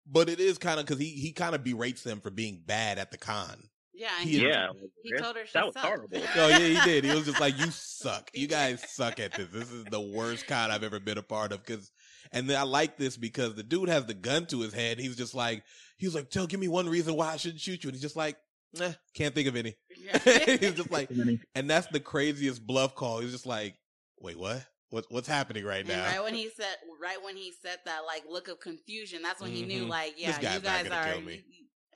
But 0.06 0.28
it 0.28 0.40
is 0.40 0.58
kind 0.58 0.78
of 0.78 0.86
because 0.86 1.00
he 1.00 1.10
he 1.10 1.32
kind 1.32 1.54
of 1.54 1.64
berates 1.64 2.02
them 2.02 2.20
for 2.20 2.30
being 2.30 2.62
bad 2.64 2.98
at 2.98 3.10
the 3.10 3.18
con. 3.18 3.68
Yeah, 3.98 4.08
He- 4.20 4.38
he, 4.38 4.46
Yeah, 4.48 4.68
he 5.02 5.12
told 5.16 5.34
her 5.36 5.44
she 5.44 5.50
that 5.54 5.66
was 5.66 5.74
sucked. 5.74 5.84
horrible. 5.86 6.20
Oh 6.36 6.48
yeah, 6.48 6.58
he 6.58 6.80
did. 6.90 7.04
He 7.04 7.10
was 7.14 7.24
just 7.26 7.40
like, 7.40 7.58
"You 7.58 7.70
suck. 7.72 8.30
You 8.32 8.46
guys 8.58 8.80
suck 8.88 9.18
at 9.18 9.32
this. 9.34 9.48
This 9.52 9.70
is 9.72 9.84
the 9.86 10.00
worst 10.00 10.46
con 10.46 10.70
I've 10.70 10.84
ever 10.84 11.00
been 11.00 11.18
a 11.18 11.22
part 11.22 11.50
of." 11.52 11.64
Because, 11.66 11.90
and 12.30 12.48
then 12.48 12.56
I 12.58 12.62
like 12.62 12.96
this 12.96 13.16
because 13.16 13.54
the 13.56 13.64
dude 13.64 13.88
has 13.88 14.06
the 14.06 14.14
gun 14.14 14.46
to 14.46 14.60
his 14.60 14.72
head. 14.72 15.00
He's 15.00 15.16
just 15.16 15.34
like, 15.34 15.64
he's 15.96 16.14
like, 16.14 16.30
"Tell, 16.30 16.46
give 16.46 16.60
me 16.60 16.68
one 16.68 16.88
reason 16.88 17.14
why 17.16 17.32
I 17.32 17.36
shouldn't 17.38 17.60
shoot 17.60 17.82
you," 17.82 17.88
and 17.88 17.94
he's 17.96 18.02
just 18.02 18.14
like, 18.16 18.36
"Nah, 18.74 18.92
can't 19.14 19.34
think 19.34 19.48
of 19.48 19.56
any." 19.56 19.74
he's 20.24 20.74
just 20.74 20.92
like, 20.92 21.10
and 21.56 21.68
that's 21.68 21.88
the 21.88 22.00
craziest 22.00 22.64
bluff 22.64 22.94
call. 22.94 23.18
He's 23.18 23.32
just 23.32 23.46
like, 23.46 23.74
"Wait, 24.20 24.38
what? 24.38 24.64
What 24.90 25.06
what's 25.10 25.26
happening 25.28 25.64
right 25.64 25.80
And 25.80 25.88
now?" 25.88 26.04
right 26.06 26.22
when 26.22 26.34
he 26.34 26.48
said, 26.56 26.76
right 27.02 27.18
when 27.24 27.36
he 27.36 27.52
said 27.62 27.78
that, 27.84 28.02
like 28.06 28.22
look 28.30 28.46
of 28.48 28.60
confusion, 28.60 29.22
that's 29.22 29.40
when 29.42 29.50
he 29.50 29.64
knew, 29.64 29.86
Mhm. 29.86 29.88
like, 29.88 30.14
yeah, 30.16 30.36
you 30.54 30.60
guys 30.60 30.88
are. 30.88 31.12
kill 31.14 31.20
me. 31.22 31.42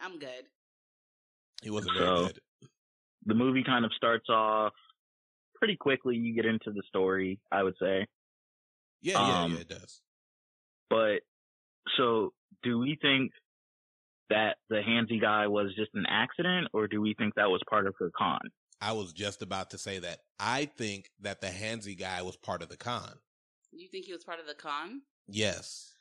I'm 0.02 0.18
good. 0.18 0.44
He 1.62 1.70
wasn't 1.70 1.94
very 1.96 2.06
So- 2.06 2.26
good. 2.26 2.40
the 3.24 3.34
movie 3.34 3.62
kind 3.64 3.84
of 3.84 3.92
starts 3.94 4.28
off 4.28 4.74
pretty 5.54 5.76
quickly. 5.76 6.16
You 6.16 6.34
get 6.34 6.44
into 6.46 6.72
the 6.72 6.82
story, 6.88 7.40
I 7.52 7.62
would 7.62 7.76
say. 7.78 8.06
Yeah, 9.00 9.18
yeah, 9.26 9.42
Um, 9.42 9.52
yeah. 9.54 9.58
It 9.60 9.68
does. 9.68 10.02
But 10.90 11.22
so, 11.96 12.34
do 12.62 12.78
we 12.78 12.96
think 13.00 13.32
that 14.28 14.58
the 14.68 14.76
handsy 14.76 15.20
guy 15.20 15.46
was 15.46 15.74
just 15.74 15.94
an 15.94 16.06
accident, 16.06 16.68
or 16.72 16.88
do 16.88 17.00
we 17.00 17.14
think 17.14 17.34
that 17.34 17.50
was 17.50 17.62
part 17.68 17.86
of 17.86 17.94
her 17.98 18.10
con? 18.10 18.40
I 18.80 18.92
was 18.92 19.12
just 19.12 19.42
about 19.42 19.70
to 19.70 19.78
say 19.78 19.98
that. 20.00 20.20
I 20.40 20.64
think 20.66 21.10
that 21.20 21.40
the 21.40 21.48
handsy 21.48 21.96
guy 21.96 22.22
was 22.22 22.36
part 22.36 22.62
of 22.62 22.68
the 22.68 22.76
con. 22.76 23.20
You 23.70 23.88
think 23.88 24.06
he 24.06 24.12
was 24.12 24.24
part 24.24 24.40
of 24.40 24.46
the 24.46 24.54
con? 24.54 25.02
Yes. 25.28 25.94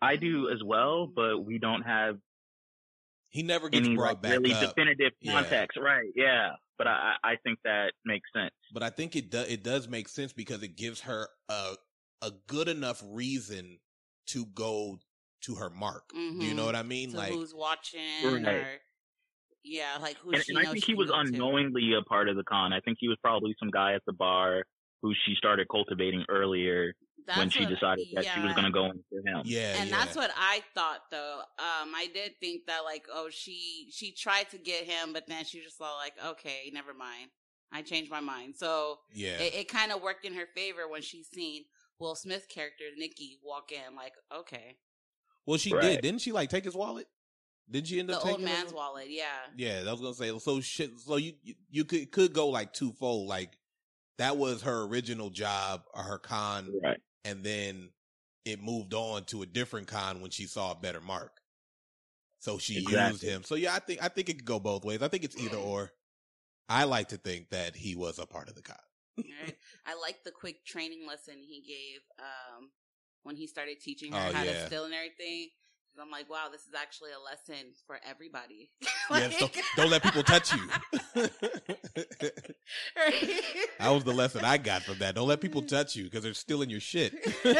I 0.00 0.16
do 0.16 0.48
as 0.48 0.62
well, 0.64 1.06
but 1.06 1.40
we 1.40 1.58
don't 1.58 1.82
have 1.82 2.18
He 3.30 3.42
never 3.42 3.68
gets 3.68 3.86
any 3.86 3.94
brought 3.96 4.14
like, 4.14 4.22
back 4.22 4.32
really 4.32 4.52
up. 4.52 4.74
definitive 4.74 5.12
Yeah. 5.20 5.32
context, 5.32 5.76
right? 5.78 6.08
Yeah, 6.16 6.50
but 6.78 6.86
I 6.86 7.16
I 7.22 7.32
I 7.32 7.36
think 7.44 7.58
that 7.64 7.92
makes 8.04 8.28
sense. 8.34 8.54
but 8.72 8.82
I 8.82 8.90
think 8.90 9.16
it 9.16 9.30
does 9.30 9.48
it 9.48 9.62
does 9.62 9.88
make 9.88 10.08
sense 10.08 10.32
because 10.32 10.62
it 10.62 10.76
gives 10.76 11.00
her 11.02 11.28
a 11.48 11.74
a 12.22 12.30
good 12.46 12.68
enough 12.68 13.02
reason 13.06 13.78
to 14.28 14.46
go 14.46 14.98
to 15.42 15.54
her 15.56 15.70
mark. 15.70 16.08
Do 16.12 16.18
you 16.18 16.54
know 16.54 16.62
Mhm. 16.62 16.66
what 16.66 16.76
I 16.76 16.82
mean? 16.82 17.10
So 17.12 17.18
like 17.18 17.32
who's 17.32 17.54
watching? 17.54 18.00
Right. 18.24 18.46
Or 18.46 18.80
yeah, 19.62 19.98
like 20.00 20.16
who 20.18 20.32
And, 20.32 20.42
she 20.42 20.52
and 20.54 20.66
I 20.66 20.72
think 20.72 20.84
she 20.84 20.92
he 20.92 20.94
was 20.94 21.08
go 21.08 21.14
to. 21.14 21.20
unknowingly 21.20 21.92
a 21.92 22.02
part 22.02 22.28
of 22.28 22.36
the 22.36 22.44
con. 22.44 22.72
I 22.72 22.80
think 22.80 22.98
he 23.00 23.08
was 23.08 23.18
probably 23.22 23.54
some 23.58 23.70
guy 23.70 23.94
at 23.94 24.02
the 24.06 24.12
bar 24.12 24.64
who 25.02 25.12
she 25.26 25.34
started 25.36 25.68
cultivating 25.70 26.24
earlier 26.28 26.94
when 27.34 27.50
she 27.50 27.60
what- 27.64 27.68
decided 27.70 28.06
that 28.14 28.24
she 28.24 28.40
was 28.40 28.52
going 28.54 28.64
to 28.64 28.70
go 28.70 28.86
in 28.86 29.02
for 29.10 29.18
him. 29.28 29.42
yeah, 29.44 29.74
and 29.78 29.88
yeah. 29.90 29.96
that's 29.96 30.16
what 30.16 30.30
I 30.36 30.62
thought 30.74 31.00
though. 31.10 31.40
Um, 31.58 31.92
I 31.94 32.08
did 32.12 32.32
think 32.40 32.66
that 32.66 32.80
like, 32.84 33.06
oh, 33.12 33.28
she 33.30 33.88
she 33.90 34.12
tried 34.12 34.48
to 34.50 34.58
get 34.58 34.84
him, 34.84 35.12
but 35.12 35.26
then 35.26 35.44
she 35.44 35.60
just 35.62 35.78
saw 35.78 35.94
like, 35.96 36.14
okay, 36.24 36.70
never 36.72 36.94
mind. 36.94 37.30
I 37.70 37.82
changed 37.82 38.10
my 38.10 38.20
mind. 38.20 38.54
So 38.56 38.98
yeah. 39.12 39.36
it, 39.38 39.54
it 39.54 39.68
kind 39.68 39.92
of 39.92 40.00
worked 40.02 40.24
in 40.24 40.32
her 40.34 40.46
favor 40.54 40.88
when 40.88 41.02
she 41.02 41.22
seen 41.22 41.64
Will 41.98 42.14
Smith's 42.14 42.46
character 42.46 42.84
Nikki 42.96 43.38
walk 43.44 43.72
in. 43.72 43.94
Like, 43.94 44.14
okay, 44.34 44.76
well, 45.44 45.58
she 45.58 45.72
Right. 45.74 45.82
did, 45.82 46.00
didn't 46.02 46.20
she? 46.22 46.32
Like 46.32 46.48
take 46.50 46.64
his 46.64 46.74
wallet? 46.74 47.06
Did 47.70 47.86
she 47.86 48.00
end 48.00 48.08
the 48.08 48.16
up 48.16 48.24
old 48.24 48.36
taking 48.38 48.46
his- 48.48 48.58
man's 48.58 48.72
wallet. 48.72 49.08
Yeah, 49.10 49.24
Yeah, 49.56 49.82
I 49.86 49.92
was 49.92 50.00
gonna 50.00 50.14
say. 50.14 50.36
So 50.38 50.60
shit. 50.60 50.92
So 51.00 51.16
you 51.16 51.34
you, 51.42 51.54
you 51.70 51.84
could 51.84 52.10
could 52.10 52.32
go 52.32 52.48
like 52.48 52.72
twofold. 52.72 53.28
Like 53.28 53.58
that 54.16 54.36
was 54.38 54.62
her 54.62 54.84
original 54.84 55.28
job 55.28 55.82
or 55.94 56.02
her 56.02 56.18
con, 56.18 56.72
Right. 56.82 56.98
And 57.28 57.44
then 57.44 57.90
it 58.44 58.62
moved 58.62 58.94
on 58.94 59.24
to 59.26 59.42
a 59.42 59.46
different 59.46 59.86
con 59.86 60.20
when 60.22 60.30
she 60.30 60.44
saw 60.44 60.72
a 60.72 60.74
better 60.74 61.00
mark. 61.00 61.32
So 62.40 62.58
she 62.58 62.80
used 62.88 63.22
him. 63.22 63.42
So 63.44 63.54
yeah, 63.56 63.74
I 63.74 63.80
think 63.80 64.02
I 64.02 64.08
think 64.08 64.28
it 64.28 64.34
could 64.38 64.44
go 64.44 64.58
both 64.60 64.84
ways. 64.84 65.02
I 65.02 65.08
think 65.08 65.24
it's 65.24 65.36
either 65.36 65.56
or. 65.56 65.90
I 66.70 66.84
like 66.84 67.08
to 67.08 67.16
think 67.16 67.48
that 67.50 67.74
he 67.74 67.96
was 67.96 68.18
a 68.18 68.26
part 68.26 68.48
of 68.48 68.54
the 68.54 68.62
con. 68.62 68.76
right. 69.16 69.56
I 69.86 69.98
like 70.00 70.22
the 70.24 70.30
quick 70.30 70.64
training 70.66 71.06
lesson 71.08 71.36
he 71.40 71.62
gave 71.62 72.00
um, 72.18 72.68
when 73.22 73.36
he 73.36 73.46
started 73.46 73.80
teaching 73.80 74.12
her 74.12 74.18
Oh, 74.28 74.32
how 74.34 74.42
yeah. 74.42 74.52
to 74.52 74.66
still 74.66 74.84
and 74.84 74.92
everything. 74.92 75.48
'Cause 75.94 76.02
I'm 76.04 76.10
like, 76.10 76.28
wow, 76.30 76.48
this 76.52 76.62
is 76.62 76.74
actually 76.78 77.10
a 77.12 77.18
lesson 77.20 77.72
for 77.86 77.98
everybody. 78.08 78.70
Yeah, 79.10 79.30
so 79.30 79.46
Like- 79.46 79.64
don't 79.74 79.90
let 79.90 80.02
people 80.02 80.22
touch 80.22 80.52
you. 80.52 80.68
that 83.78 83.88
was 83.88 84.04
the 84.04 84.12
lesson 84.12 84.44
I 84.44 84.58
got 84.58 84.82
from 84.82 84.98
that. 84.98 85.14
Don't 85.14 85.26
let 85.28 85.40
people 85.40 85.62
touch 85.62 85.96
you 85.96 86.04
because 86.04 86.22
they're 86.22 86.34
stealing 86.34 86.68
your 86.68 86.80
shit. 86.80 87.14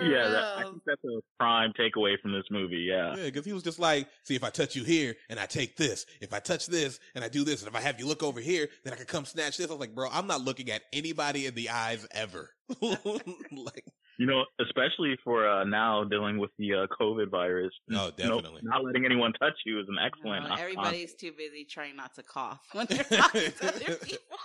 Yeah, 0.00 0.28
that, 0.28 0.42
I 0.44 0.62
um, 0.64 0.72
think 0.72 0.82
that's 0.86 1.04
a 1.04 1.20
prime 1.38 1.72
takeaway 1.78 2.18
from 2.20 2.32
this 2.32 2.44
movie. 2.50 2.78
Yeah. 2.88 3.14
Yeah, 3.14 3.24
because 3.26 3.44
he 3.44 3.52
was 3.52 3.62
just 3.62 3.78
like, 3.78 4.08
see, 4.24 4.34
if 4.34 4.42
I 4.42 4.50
touch 4.50 4.74
you 4.74 4.84
here 4.84 5.14
and 5.28 5.38
I 5.38 5.46
take 5.46 5.76
this, 5.76 6.06
if 6.20 6.32
I 6.32 6.40
touch 6.40 6.66
this 6.66 6.98
and 7.14 7.22
I 7.22 7.28
do 7.28 7.44
this, 7.44 7.60
and 7.60 7.68
if 7.68 7.76
I 7.76 7.80
have 7.80 8.00
you 8.00 8.06
look 8.06 8.22
over 8.22 8.40
here, 8.40 8.68
then 8.84 8.92
I 8.92 8.96
can 8.96 9.04
come 9.06 9.24
snatch 9.24 9.58
this. 9.58 9.68
I 9.68 9.70
was 9.70 9.80
like, 9.80 9.94
bro, 9.94 10.08
I'm 10.10 10.26
not 10.26 10.40
looking 10.40 10.70
at 10.70 10.82
anybody 10.92 11.46
in 11.46 11.54
the 11.54 11.68
eyes 11.70 12.06
ever. 12.12 12.50
like, 12.80 13.84
You 14.18 14.26
know, 14.26 14.44
especially 14.60 15.16
for 15.24 15.48
uh, 15.48 15.64
now 15.64 16.04
dealing 16.04 16.38
with 16.38 16.50
the 16.58 16.74
uh, 16.74 16.86
COVID 17.00 17.30
virus. 17.30 17.72
No, 17.88 18.10
you 18.16 18.24
know, 18.24 18.36
definitely. 18.36 18.60
not 18.64 18.84
letting 18.84 19.04
anyone 19.04 19.32
touch 19.34 19.54
you 19.64 19.80
is 19.80 19.86
an 19.88 19.96
excellent. 20.04 20.48
No, 20.48 20.54
uh, 20.54 20.58
everybody's 20.58 21.14
too 21.14 21.32
busy 21.32 21.64
trying 21.64 21.96
not 21.96 22.14
to 22.16 22.22
cough 22.22 22.60
when 22.72 22.86
they're 22.88 23.04
talking 23.04 23.50
to 23.52 23.68
other 23.68 23.94
people. 23.96 24.38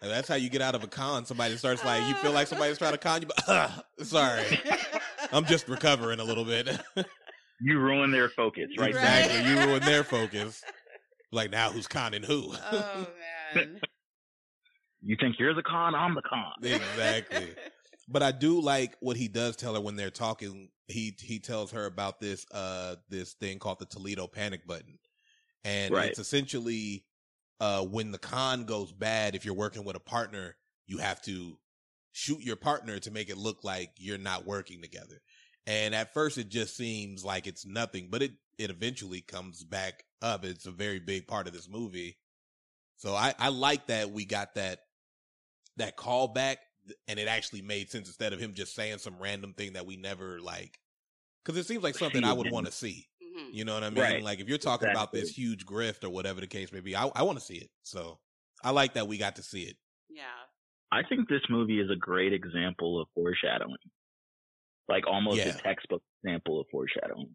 and 0.00 0.10
that's 0.10 0.26
how 0.26 0.36
you 0.36 0.48
get 0.48 0.62
out 0.62 0.74
of 0.74 0.82
a 0.82 0.86
con. 0.86 1.26
Somebody 1.26 1.56
starts 1.56 1.84
like, 1.84 2.02
you 2.08 2.14
feel 2.14 2.32
like 2.32 2.46
somebody's 2.46 2.78
trying 2.78 2.92
to 2.92 2.98
con 2.98 3.22
you, 3.22 3.28
but 3.28 3.48
uh, 3.48 3.68
sorry, 4.02 4.44
I'm 5.32 5.44
just 5.44 5.68
recovering 5.68 6.18
a 6.18 6.24
little 6.24 6.44
bit. 6.44 6.68
you 7.60 7.78
ruin 7.78 8.10
their 8.10 8.30
focus, 8.30 8.68
right? 8.78 8.94
Right. 8.94 9.24
exactly. 9.24 9.50
You 9.50 9.66
ruin 9.66 9.80
their 9.80 10.04
focus. 10.04 10.62
Like 11.30 11.50
now, 11.50 11.70
who's 11.70 11.86
conning 11.86 12.22
who? 12.22 12.52
oh 12.72 13.06
man. 13.54 13.80
You 15.02 15.16
think 15.18 15.36
you're 15.38 15.54
the 15.54 15.62
con? 15.62 15.94
I'm 15.94 16.14
the 16.14 16.22
con. 16.22 16.52
exactly. 16.62 17.54
But 18.12 18.22
I 18.22 18.30
do 18.30 18.60
like 18.60 18.96
what 19.00 19.16
he 19.16 19.26
does 19.26 19.56
tell 19.56 19.74
her 19.74 19.80
when 19.80 19.96
they're 19.96 20.10
talking. 20.10 20.68
He 20.88 21.16
he 21.18 21.38
tells 21.38 21.70
her 21.72 21.86
about 21.86 22.20
this 22.20 22.44
uh 22.52 22.96
this 23.08 23.32
thing 23.34 23.58
called 23.58 23.78
the 23.78 23.86
Toledo 23.86 24.26
panic 24.26 24.66
button. 24.66 24.98
And 25.64 25.94
Right. 25.94 26.08
it's 26.10 26.18
essentially 26.18 27.06
uh 27.60 27.84
when 27.84 28.10
the 28.12 28.18
con 28.18 28.64
goes 28.64 28.92
bad, 28.92 29.34
if 29.34 29.44
you're 29.46 29.54
working 29.54 29.84
with 29.84 29.96
a 29.96 30.00
partner, 30.00 30.56
you 30.86 30.98
have 30.98 31.22
to 31.22 31.58
shoot 32.12 32.42
your 32.42 32.56
partner 32.56 32.98
to 32.98 33.10
make 33.10 33.30
it 33.30 33.38
look 33.38 33.64
like 33.64 33.90
you're 33.96 34.18
not 34.18 34.44
working 34.46 34.82
together. 34.82 35.22
And 35.66 35.94
at 35.94 36.12
first 36.12 36.36
it 36.36 36.50
just 36.50 36.76
seems 36.76 37.24
like 37.24 37.46
it's 37.46 37.64
nothing, 37.64 38.08
but 38.10 38.22
it 38.22 38.32
it 38.58 38.70
eventually 38.70 39.22
comes 39.22 39.64
back 39.64 40.04
up. 40.20 40.44
It's 40.44 40.66
a 40.66 40.72
very 40.72 41.00
big 41.00 41.26
part 41.26 41.46
of 41.46 41.54
this 41.54 41.68
movie. 41.68 42.18
So 42.96 43.14
I 43.14 43.32
I 43.38 43.48
like 43.48 43.86
that 43.86 44.10
we 44.10 44.26
got 44.26 44.56
that 44.56 44.80
that 45.78 45.96
callback 45.96 46.56
and 47.08 47.18
it 47.18 47.28
actually 47.28 47.62
made 47.62 47.90
sense 47.90 48.08
instead 48.08 48.32
of 48.32 48.40
him 48.40 48.54
just 48.54 48.74
saying 48.74 48.98
some 48.98 49.16
random 49.20 49.52
thing 49.54 49.74
that 49.74 49.86
we 49.86 49.96
never 49.96 50.40
like 50.40 50.78
because 51.44 51.58
it 51.58 51.66
seems 51.66 51.82
like 51.82 51.96
something 51.96 52.24
I 52.24 52.32
would 52.32 52.50
want 52.50 52.66
to 52.66 52.72
see. 52.72 53.06
Mhm. 53.22 53.52
You 53.52 53.64
know 53.64 53.74
what 53.74 53.84
I 53.84 53.90
mean? 53.90 54.02
Right. 54.02 54.22
Like 54.22 54.40
if 54.40 54.48
you're 54.48 54.58
talking 54.58 54.88
about 54.88 55.12
this 55.12 55.30
huge 55.30 55.64
grift 55.66 56.04
or 56.04 56.10
whatever 56.10 56.40
the 56.40 56.46
case 56.46 56.72
may 56.72 56.80
be, 56.80 56.94
I, 56.96 57.08
I 57.14 57.22
want 57.22 57.38
to 57.38 57.44
see 57.44 57.56
it. 57.56 57.70
So 57.82 58.18
I 58.62 58.70
like 58.70 58.94
that 58.94 59.08
we 59.08 59.18
got 59.18 59.36
to 59.36 59.42
see 59.42 59.62
it. 59.62 59.76
Yeah. 60.10 60.22
I 60.92 61.02
think 61.08 61.28
this 61.28 61.40
movie 61.48 61.80
is 61.80 61.90
a 61.90 61.96
great 61.96 62.32
example 62.32 63.00
of 63.00 63.08
foreshadowing. 63.14 63.76
Like 64.88 65.06
almost 65.06 65.38
Yeah. 65.38 65.48
a 65.56 65.58
textbook 65.62 66.02
example 66.22 66.60
of 66.60 66.66
foreshadowing. 66.70 67.34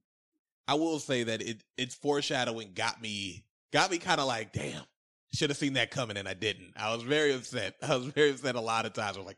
I 0.67 0.75
will 0.75 0.99
say 0.99 1.23
that 1.23 1.41
it 1.41 1.63
its 1.77 1.95
foreshadowing 1.95 2.73
got 2.73 3.01
me 3.01 3.45
got 3.73 3.89
me 3.89 3.97
kind 3.97 4.19
of 4.21 4.27
like, 4.27 4.51
damn, 4.53 4.83
should 5.33 5.49
have 5.49 5.57
seen 5.57 5.73
that 5.73 5.91
coming 5.91 6.17
and 6.17 6.27
I 6.27 6.33
didn't. 6.33 6.73
I 6.77 6.93
was 6.93 7.03
very 7.03 7.33
upset. 7.33 7.75
I 7.87 7.95
was 7.95 8.05
very 8.07 8.31
upset 8.31 8.55
a 8.55 8.61
lot 8.61 8.85
of 8.85 8.93
times. 8.93 9.17
I 9.17 9.19
was 9.19 9.27
like, 9.27 9.37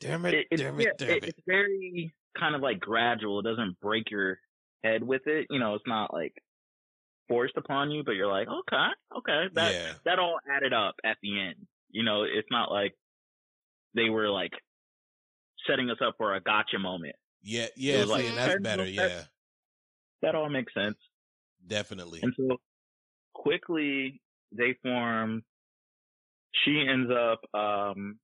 damn 0.00 0.24
it, 0.26 0.34
It- 0.34 0.46
it's, 0.50 0.62
damn 0.62 0.78
it, 0.80 0.84
yeah, 0.84 0.90
damn 0.98 1.10
it- 1.10 1.24
it. 1.24 1.28
it's 1.30 1.40
very 1.46 2.12
kind 2.38 2.54
of 2.54 2.60
like 2.60 2.80
gradual. 2.80 3.40
It 3.40 3.44
doesn't 3.44 3.78
break 3.80 4.10
your 4.10 4.38
head 4.84 5.02
with 5.02 5.22
it. 5.26 5.46
You 5.50 5.58
know, 5.60 5.74
it's 5.74 5.86
not 5.86 6.12
like 6.12 6.32
forced 7.28 7.56
upon 7.56 7.90
you, 7.90 8.02
but 8.04 8.12
you're 8.12 8.26
like, 8.32 8.48
okay, 8.48 8.88
okay, 9.18 9.44
that 9.54 9.72
yeah, 9.72 9.92
that 10.04 10.18
all 10.18 10.38
added 10.50 10.72
up 10.72 10.94
at 11.04 11.16
the 11.22 11.40
end. 11.40 11.56
You 11.90 12.02
know, 12.04 12.22
it's 12.24 12.48
not 12.50 12.70
like 12.72 12.94
they 13.94 14.08
were 14.10 14.28
like 14.28 14.52
setting 15.68 15.90
us 15.90 15.98
up 16.04 16.14
for 16.16 16.34
a 16.34 16.40
gotcha 16.40 16.78
moment. 16.78 17.14
yeah, 17.42 17.66
yeah. 17.76 18.00
See, 18.02 18.04
like, 18.06 18.24
and 18.26 18.36
that's 18.38 18.60
better. 18.60 18.84
Yeah, 18.84 19.22
That 20.22 20.34
all 20.34 20.48
makes 20.48 20.72
sense. 20.74 20.96
definitely. 21.66 22.20
And 22.22 22.32
so 22.36 22.56
quickly 23.34 24.20
they 24.52 24.76
form. 24.82 25.42
She 26.64 26.84
ends 26.88 27.10
up 27.10 27.40
um, 27.54 28.18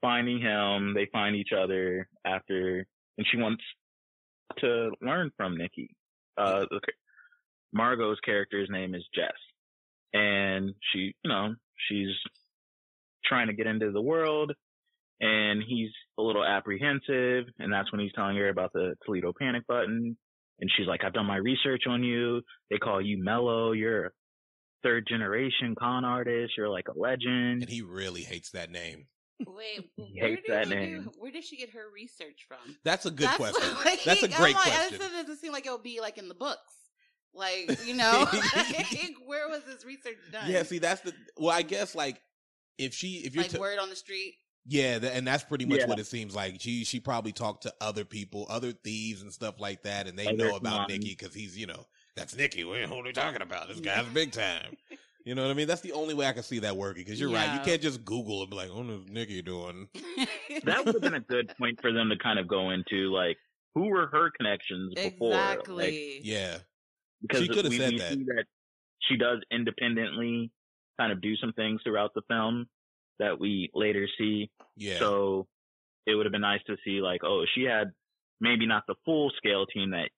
finding 0.00 0.40
him. 0.40 0.94
They 0.94 1.08
find 1.12 1.36
each 1.36 1.52
other 1.56 2.08
after, 2.24 2.86
and 3.18 3.26
she 3.30 3.36
wants 3.38 3.62
to 4.58 4.92
learn 5.00 5.30
from 5.36 5.56
Nikki. 5.56 5.94
Uh, 6.36 6.66
Margot's 7.72 8.20
character's 8.20 8.68
name 8.70 8.94
is 8.94 9.04
Jess, 9.14 9.32
and 10.12 10.74
she, 10.92 11.14
you 11.24 11.28
know, 11.28 11.54
she's 11.88 12.14
trying 13.24 13.46
to 13.46 13.54
get 13.54 13.66
into 13.66 13.90
the 13.92 14.00
world, 14.00 14.52
and 15.20 15.62
he's 15.66 15.90
a 16.18 16.22
little 16.22 16.44
apprehensive, 16.44 17.44
and 17.58 17.72
that's 17.72 17.90
when 17.92 18.00
he's 18.00 18.12
telling 18.12 18.36
her 18.36 18.48
about 18.48 18.72
the 18.72 18.94
Toledo 19.04 19.32
panic 19.38 19.66
button. 19.66 20.16
And 20.60 20.70
she's 20.76 20.86
like, 20.86 21.02
I've 21.02 21.14
done 21.14 21.26
my 21.26 21.36
research 21.36 21.84
on 21.88 22.04
you. 22.04 22.42
They 22.70 22.78
call 22.78 23.00
you 23.00 23.22
Mellow. 23.22 23.72
You're 23.72 24.12
third 24.82 25.06
generation 25.06 25.74
con 25.78 26.04
artist. 26.04 26.54
You're 26.56 26.68
like 26.68 26.88
a 26.88 26.98
legend. 26.98 27.62
And 27.62 27.68
he 27.68 27.82
really 27.82 28.22
hates 28.22 28.50
that 28.50 28.70
name. 28.70 29.06
Wait, 29.46 29.90
where 29.96 30.36
did 30.36 30.44
that 30.48 30.68
name. 30.68 31.04
do, 31.04 31.10
where 31.18 31.32
did 31.32 31.44
she 31.44 31.56
get 31.56 31.70
her 31.70 31.84
research 31.92 32.46
from? 32.46 32.76
That's 32.84 33.06
a 33.06 33.10
good 33.10 33.26
That's 33.26 33.36
question. 33.36 33.74
like- 33.84 34.04
That's 34.04 34.22
a 34.22 34.28
great 34.28 34.54
like, 34.54 34.64
question. 34.64 34.98
This 34.98 35.10
doesn't 35.12 35.38
seem 35.38 35.52
like 35.52 35.66
it 35.66 35.72
would 35.72 35.82
be 35.82 36.00
like 36.00 36.18
in 36.18 36.28
the 36.28 36.34
books. 36.34 36.74
Like, 37.34 37.78
you 37.86 37.94
know, 37.94 38.26
like, 38.32 39.16
where 39.26 39.48
was 39.48 39.62
this 39.64 39.84
research 39.84 40.18
done? 40.30 40.50
Yeah, 40.50 40.62
see, 40.64 40.78
that's 40.78 41.00
the. 41.00 41.14
Well, 41.38 41.50
I 41.56 41.62
guess 41.62 41.94
like 41.94 42.20
if 42.78 42.94
she, 42.94 43.22
if 43.24 43.34
you're, 43.34 43.44
like 43.44 43.52
t- 43.52 43.58
word 43.58 43.78
on 43.78 43.88
the 43.88 43.96
street. 43.96 44.34
yeah, 44.66 44.98
th- 44.98 45.12
and 45.16 45.26
that's 45.26 45.42
pretty 45.42 45.64
much 45.64 45.78
Yeah. 45.80 45.86
what 45.86 45.98
it 45.98 46.06
seems 46.06 46.34
like. 46.36 46.60
She, 46.60 46.84
she 46.84 47.00
probably 47.00 47.32
talked 47.32 47.62
to 47.62 47.72
other 47.80 48.04
people, 48.04 48.46
other 48.50 48.72
thieves 48.72 49.22
and 49.22 49.32
stuff 49.32 49.58
like 49.60 49.82
that, 49.84 50.06
and 50.06 50.18
they 50.18 50.26
Other 50.26 50.36
know 50.36 50.56
about 50.56 50.88
cons. 50.88 50.88
Nikki 50.90 51.16
because 51.18 51.34
he's, 51.34 51.56
you 51.56 51.66
know, 51.66 51.86
that's 52.16 52.36
Nikki. 52.36 52.64
What 52.64 52.80
what 52.88 53.00
are 53.00 53.02
we 53.02 53.12
talking 53.12 53.42
about? 53.42 53.68
This 53.68 53.80
guy's 53.80 54.06
big 54.06 54.32
time. 54.32 54.76
You 55.24 55.36
know 55.36 55.42
what 55.42 55.52
I 55.52 55.54
mean? 55.54 55.68
That's 55.68 55.82
the 55.82 55.92
only 55.92 56.14
way 56.14 56.26
I 56.26 56.32
can 56.32 56.42
see 56.42 56.58
that 56.60 56.76
working. 56.76 57.04
Because 57.04 57.20
you're 57.20 57.30
right, 57.30 57.54
you 57.54 57.60
can't 57.60 57.80
just 57.80 58.04
Google 58.04 58.40
and 58.40 58.50
be 58.50 58.56
like, 58.56 58.70
"Oh, 58.72 58.82
what's 58.82 59.08
Nikki 59.08 59.40
doing?" 59.42 59.88
that 60.64 60.84
would 60.84 60.94
have 60.94 61.02
been 61.02 61.14
a 61.14 61.20
good 61.20 61.52
point 61.58 61.80
for 61.80 61.92
them 61.92 62.08
to 62.08 62.16
kind 62.16 62.38
of 62.38 62.48
go 62.48 62.70
into 62.70 63.12
like 63.12 63.36
who 63.74 63.86
were 63.86 64.08
her 64.08 64.30
connections 64.36 64.94
before 64.94 65.30
like, 65.30 65.58
exactly. 65.58 66.20
Yeah, 66.24 66.58
because 67.22 67.42
She 67.42 67.48
coulda 67.48 67.68
we, 67.68 67.78
said 67.78 67.92
we 67.92 67.98
that. 67.98 68.12
see 68.12 68.24
that 68.24 68.44
she 69.00 69.16
does 69.16 69.38
independently 69.50 70.50
kind 70.98 71.12
of 71.12 71.20
do 71.20 71.36
some 71.36 71.52
things 71.52 71.80
throughout 71.82 72.12
the 72.14 72.22
film 72.28 72.66
that 73.18 73.38
we 73.38 73.70
later 73.74 74.08
see 74.18 74.50
yeah. 74.76 74.98
so 74.98 75.46
it 76.06 76.14
would 76.14 76.26
have 76.26 76.32
been 76.32 76.40
nice 76.40 76.60
to 76.66 76.76
see 76.84 77.00
like 77.00 77.22
oh 77.24 77.44
she 77.54 77.62
had 77.62 77.92
maybe 78.40 78.66
not 78.66 78.82
the 78.86 78.94
full 79.04 79.30
scale 79.36 79.66
team 79.66 79.90
that 79.90 80.08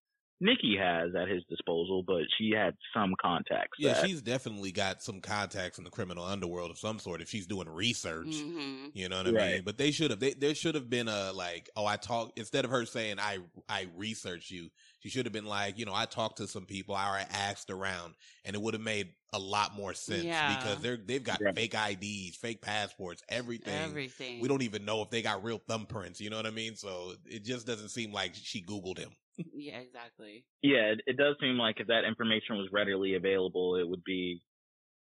Nikki 0.41 0.77
has 0.79 1.15
at 1.15 1.29
his 1.29 1.43
disposal 1.49 2.03
but 2.07 2.23
she 2.39 2.51
had 2.51 2.75
some 2.93 3.15
contacts 3.21 3.79
yeah, 3.79 3.95
that- 3.95 4.07
she's 4.07 4.21
definitely 4.23 4.73
got 4.73 5.03
some 5.03 5.21
contacts 5.21 5.79
in 5.79 5.85
the 5.85 5.91
criminal 5.91 6.25
underworld 6.25 6.71
of 6.71 6.79
some 6.79 6.99
sort 6.99 7.21
if 7.23 7.29
she's 7.29 7.47
doing 7.47 7.69
research. 7.69 8.35
hmm 8.41 8.87
You 8.95 9.09
know 9.09 9.19
what 9.19 9.27
I 9.29 9.31
Right. 9.31 9.53
mean? 9.55 9.63
But 9.65 9.79
they 9.79 9.91
should 9.91 10.11
have. 10.11 10.21
They, 10.21 10.33
there 10.35 10.55
should 10.55 10.75
have 10.75 10.89
been 10.91 11.09
a 11.09 11.33
like, 11.33 11.69
oh, 11.77 11.87
I 11.87 11.97
talk 11.97 12.33
instead 12.37 12.65
of 12.65 12.71
her 12.71 12.85
saying 12.85 13.17
I 13.19 13.39
I 13.69 13.89
research 13.97 14.51
you. 14.51 14.71
She 15.05 15.11
should 15.11 15.27
have 15.27 15.35
been 15.35 15.45
like, 15.45 15.79
you 15.79 15.85
know, 15.85 15.93
I 15.95 16.07
talked 16.07 16.39
to 16.39 16.49
some 16.49 16.65
people, 16.65 16.95
I 16.95 17.27
asked 17.31 17.69
around, 17.69 18.15
and 18.47 18.57
it 18.57 18.63
would 18.63 18.73
have 18.73 18.83
made 18.83 19.13
a 19.35 19.39
lot 19.39 19.75
more 19.77 19.93
sense 19.93 20.25
Yeah. 20.25 20.57
because 20.57 20.81
they're 20.81 20.97
they've 20.97 21.23
got 21.23 21.43
Right. 21.43 21.55
fake 21.55 21.75
IDs, 21.75 22.37
fake 22.37 22.63
passports, 22.63 23.23
everything. 23.29 23.75
Everything. 23.75 24.41
We 24.41 24.49
don't 24.49 24.63
even 24.63 24.87
know 24.87 25.03
if 25.03 25.11
they 25.11 25.21
got 25.21 25.45
real 25.45 25.59
thumbprints. 25.59 26.21
You 26.21 26.31
know 26.31 26.37
what 26.37 26.47
I 26.47 26.51
mean? 26.53 26.75
So 26.75 27.13
it 27.27 27.45
just 27.45 27.67
doesn't 27.67 27.91
seem 27.91 28.13
like 28.13 28.33
she 28.35 28.63
Googled 28.63 28.97
him. 28.97 29.11
Yeah, 29.53 29.79
exactly. 29.81 30.47
yeah 30.63 30.93
it, 30.93 31.01
it 31.07 31.17
does 31.19 31.37
seem 31.39 31.59
like 31.59 31.81
if 31.81 31.89
that 31.89 32.05
information 32.05 32.57
was 32.57 32.69
readily 32.73 33.15
available 33.15 33.75
it 33.77 33.87
would 33.87 34.05
be 34.05 34.41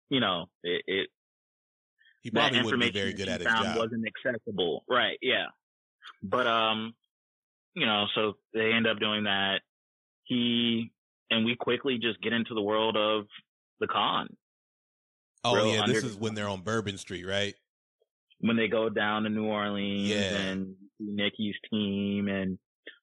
you 0.09 0.19
know 0.19 0.47
it, 0.63 0.83
it 0.87 1.09
He 2.23 2.31
probably 2.33 2.63
wouldn't 2.63 2.83
be 2.83 2.91
very 2.91 3.13
good 3.13 3.29
at 3.29 3.41
his 3.43 3.47
found 3.49 3.65
job. 3.67 3.77
wasn't 3.77 4.07
accessible. 4.09 4.85
Right, 4.89 5.19
yeah. 5.23 5.49
But 6.23 6.47
um 6.49 6.95
you 7.77 7.87
know, 7.87 8.07
so 8.15 8.35
they 8.55 8.73
end 8.73 8.87
up 8.87 8.99
doing 8.99 9.25
that. 9.25 9.61
He 10.25 10.90
and 11.31 11.45
we 11.45 11.57
quickly 11.57 11.99
just 11.99 12.21
get 12.23 12.33
into 12.33 12.54
the 12.54 12.62
world 12.62 12.97
of 12.97 13.26
the 13.81 13.87
con. 13.87 14.28
Oh 15.43 15.54
real 15.54 15.75
yeah, 15.75 15.87
this 15.87 16.04
is 16.04 16.16
when 16.16 16.35
they're 16.35 16.49
on 16.49 16.62
Bourbon 16.62 16.97
Street, 16.99 17.26
right? 17.26 17.54
When 18.40 18.57
they 18.57 18.69
go 18.69 18.88
down 18.88 19.25
to 19.25 19.28
New 19.28 19.47
Orleans 19.47 20.09
Yeah. 20.09 20.37
and 20.37 20.75
see 20.99 21.07
Nikki's 21.11 21.54
team 21.71 22.28
and 22.28 22.59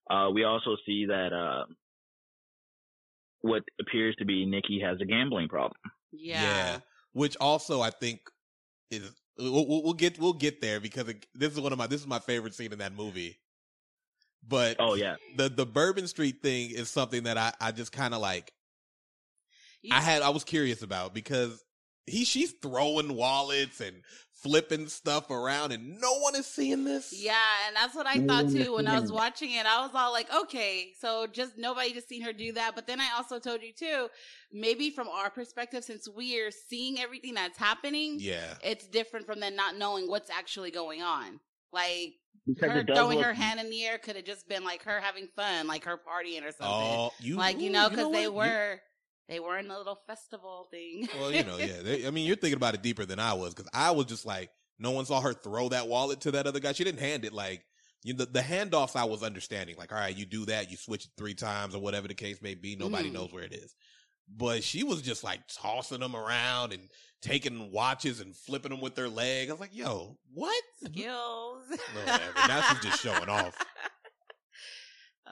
uh 0.09 0.29
we 0.33 0.43
also 0.43 0.75
see 0.85 1.05
that 1.05 1.33
uh 1.33 1.65
what 3.41 3.63
appears 3.79 4.15
to 4.17 4.25
be 4.25 4.45
Nikki 4.45 4.79
has 4.83 4.99
a 5.01 5.05
gambling 5.05 5.47
problem. 5.47 5.77
Yeah. 6.11 6.79
Which 7.13 7.35
also 7.37 7.81
I 7.81 7.89
think 7.89 8.21
is 8.89 9.11
we'll, 9.37 9.67
we'll 9.67 9.83
we'll 9.83 9.93
get 9.93 10.19
we'll 10.19 10.33
get 10.33 10.61
there 10.61 10.79
because 10.79 11.07
it, 11.09 11.25
this 11.33 11.53
is 11.53 11.59
one 11.59 11.71
of 11.71 11.77
my 11.77 11.87
this 11.87 12.01
is 12.01 12.07
my 12.07 12.19
favorite 12.19 12.53
scene 12.53 12.71
in 12.71 12.79
that 12.79 12.95
movie. 12.95 13.37
But 14.47 14.77
Oh 14.79 14.95
yeah. 14.95 15.15
the 15.37 15.49
the 15.49 15.65
Bourbon 15.65 16.07
Street 16.07 16.41
thing 16.41 16.71
is 16.71 16.89
something 16.89 17.23
that 17.23 17.37
I 17.37 17.53
I 17.59 17.71
just 17.71 17.91
kind 17.91 18.13
of 18.13 18.21
like 18.21 18.51
You- 19.81 19.93
I 19.95 20.01
had 20.01 20.21
I 20.21 20.29
was 20.29 20.43
curious 20.43 20.81
about 20.81 21.13
because 21.13 21.63
he 22.07 22.25
she's 22.25 22.51
throwing 22.61 23.15
wallets 23.15 23.79
and 23.79 24.03
flipping 24.41 24.87
stuff 24.87 25.29
around 25.29 25.71
and 25.71 26.01
no 26.01 26.17
one 26.17 26.33
is 26.35 26.47
seeing 26.47 26.83
this. 26.83 27.13
Yeah, 27.13 27.37
and 27.67 27.75
that's 27.75 27.93
what 27.93 28.07
I 28.07 28.25
thought 28.25 28.49
too 28.49 28.73
when 28.73 28.87
I 28.87 28.99
was 28.99 29.11
watching 29.11 29.51
it. 29.51 29.67
I 29.67 29.81
was 29.85 29.91
all 29.93 30.11
like, 30.11 30.33
okay, 30.33 30.93
so 30.99 31.27
just 31.27 31.59
nobody 31.59 31.93
just 31.93 32.09
seen 32.09 32.23
her 32.23 32.33
do 32.33 32.51
that. 32.53 32.73
But 32.73 32.87
then 32.87 32.99
I 32.99 33.09
also 33.15 33.37
told 33.37 33.61
you 33.61 33.71
too, 33.71 34.07
maybe 34.51 34.89
from 34.89 35.07
our 35.09 35.29
perspective, 35.29 35.83
since 35.83 36.07
we're 36.09 36.49
seeing 36.49 36.99
everything 36.99 37.35
that's 37.35 37.57
happening, 37.59 38.17
Yeah. 38.19 38.55
it's 38.63 38.87
different 38.87 39.27
from 39.27 39.39
them 39.39 39.55
not 39.55 39.77
knowing 39.77 40.07
what's 40.07 40.31
actually 40.31 40.71
going 40.71 41.03
on. 41.03 41.39
Like 41.71 42.15
Because 42.47 42.71
her 42.71 42.83
throwing 42.83 43.17
look- 43.17 43.25
her 43.27 43.33
hand 43.33 43.59
in 43.59 43.69
the 43.69 43.85
air 43.85 43.97
could 43.97 44.15
have 44.15 44.25
just 44.25 44.47
been 44.47 44.63
like 44.63 44.83
her 44.83 44.99
having 44.99 45.27
fun, 45.35 45.67
like 45.67 45.83
her 45.85 45.97
partying 45.97 46.41
or 46.41 46.51
something. 46.51 46.65
Oh, 46.67 47.11
you 47.19 47.35
like 47.37 47.59
you 47.59 47.69
know, 47.69 47.89
because 47.89 48.11
they 48.11 48.27
what? 48.27 48.45
You- 48.47 48.51
were 48.51 48.81
they 49.29 49.39
were 49.39 49.57
in 49.57 49.69
a 49.71 49.77
little 49.77 49.99
festival 50.07 50.67
thing. 50.71 51.07
Well, 51.19 51.31
you 51.31 51.43
know, 51.43 51.57
yeah. 51.57 51.81
They, 51.83 52.05
I 52.05 52.11
mean, 52.11 52.25
you're 52.27 52.35
thinking 52.35 52.57
about 52.57 52.73
it 52.73 52.81
deeper 52.81 53.05
than 53.05 53.19
I 53.19 53.33
was 53.33 53.53
because 53.53 53.69
I 53.73 53.91
was 53.91 54.07
just 54.07 54.25
like, 54.25 54.49
no 54.79 54.91
one 54.91 55.05
saw 55.05 55.21
her 55.21 55.33
throw 55.33 55.69
that 55.69 55.87
wallet 55.87 56.21
to 56.21 56.31
that 56.31 56.47
other 56.47 56.59
guy. 56.59 56.73
She 56.73 56.83
didn't 56.83 56.99
hand 56.99 57.23
it 57.23 57.31
like 57.31 57.63
you 58.03 58.13
know, 58.13 58.25
the, 58.25 58.31
the 58.31 58.39
handoffs. 58.41 58.95
I 58.95 59.03
was 59.05 59.21
understanding, 59.23 59.75
like, 59.77 59.91
all 59.93 59.99
right, 59.99 60.17
you 60.17 60.25
do 60.25 60.45
that, 60.47 60.71
you 60.71 60.75
switch 60.77 61.05
it 61.05 61.11
three 61.17 61.35
times 61.35 61.75
or 61.75 61.81
whatever 61.81 62.07
the 62.07 62.15
case 62.15 62.41
may 62.41 62.55
be. 62.55 62.75
Nobody 62.75 63.09
Mhm. 63.09 63.13
knows 63.13 63.31
where 63.31 63.43
it 63.43 63.53
is. 63.53 63.75
But 64.35 64.63
she 64.63 64.83
was 64.83 65.01
just 65.01 65.23
like 65.23 65.41
tossing 65.47 65.99
them 65.99 66.15
around 66.15 66.73
and 66.73 66.89
taking 67.21 67.71
watches 67.71 68.19
and 68.19 68.35
flipping 68.35 68.71
them 68.71 68.81
with 68.81 68.95
their 68.95 69.09
leg. 69.09 69.49
I 69.49 69.53
was 69.53 69.59
like, 69.59 69.75
yo, 69.75 70.17
what? 70.33 70.63
skills. 70.85 71.65
Whatever. 71.93 72.33
Now 72.47 72.61
she's 72.61 72.79
just 72.79 73.01
showing 73.01 73.29
off. 73.29 73.57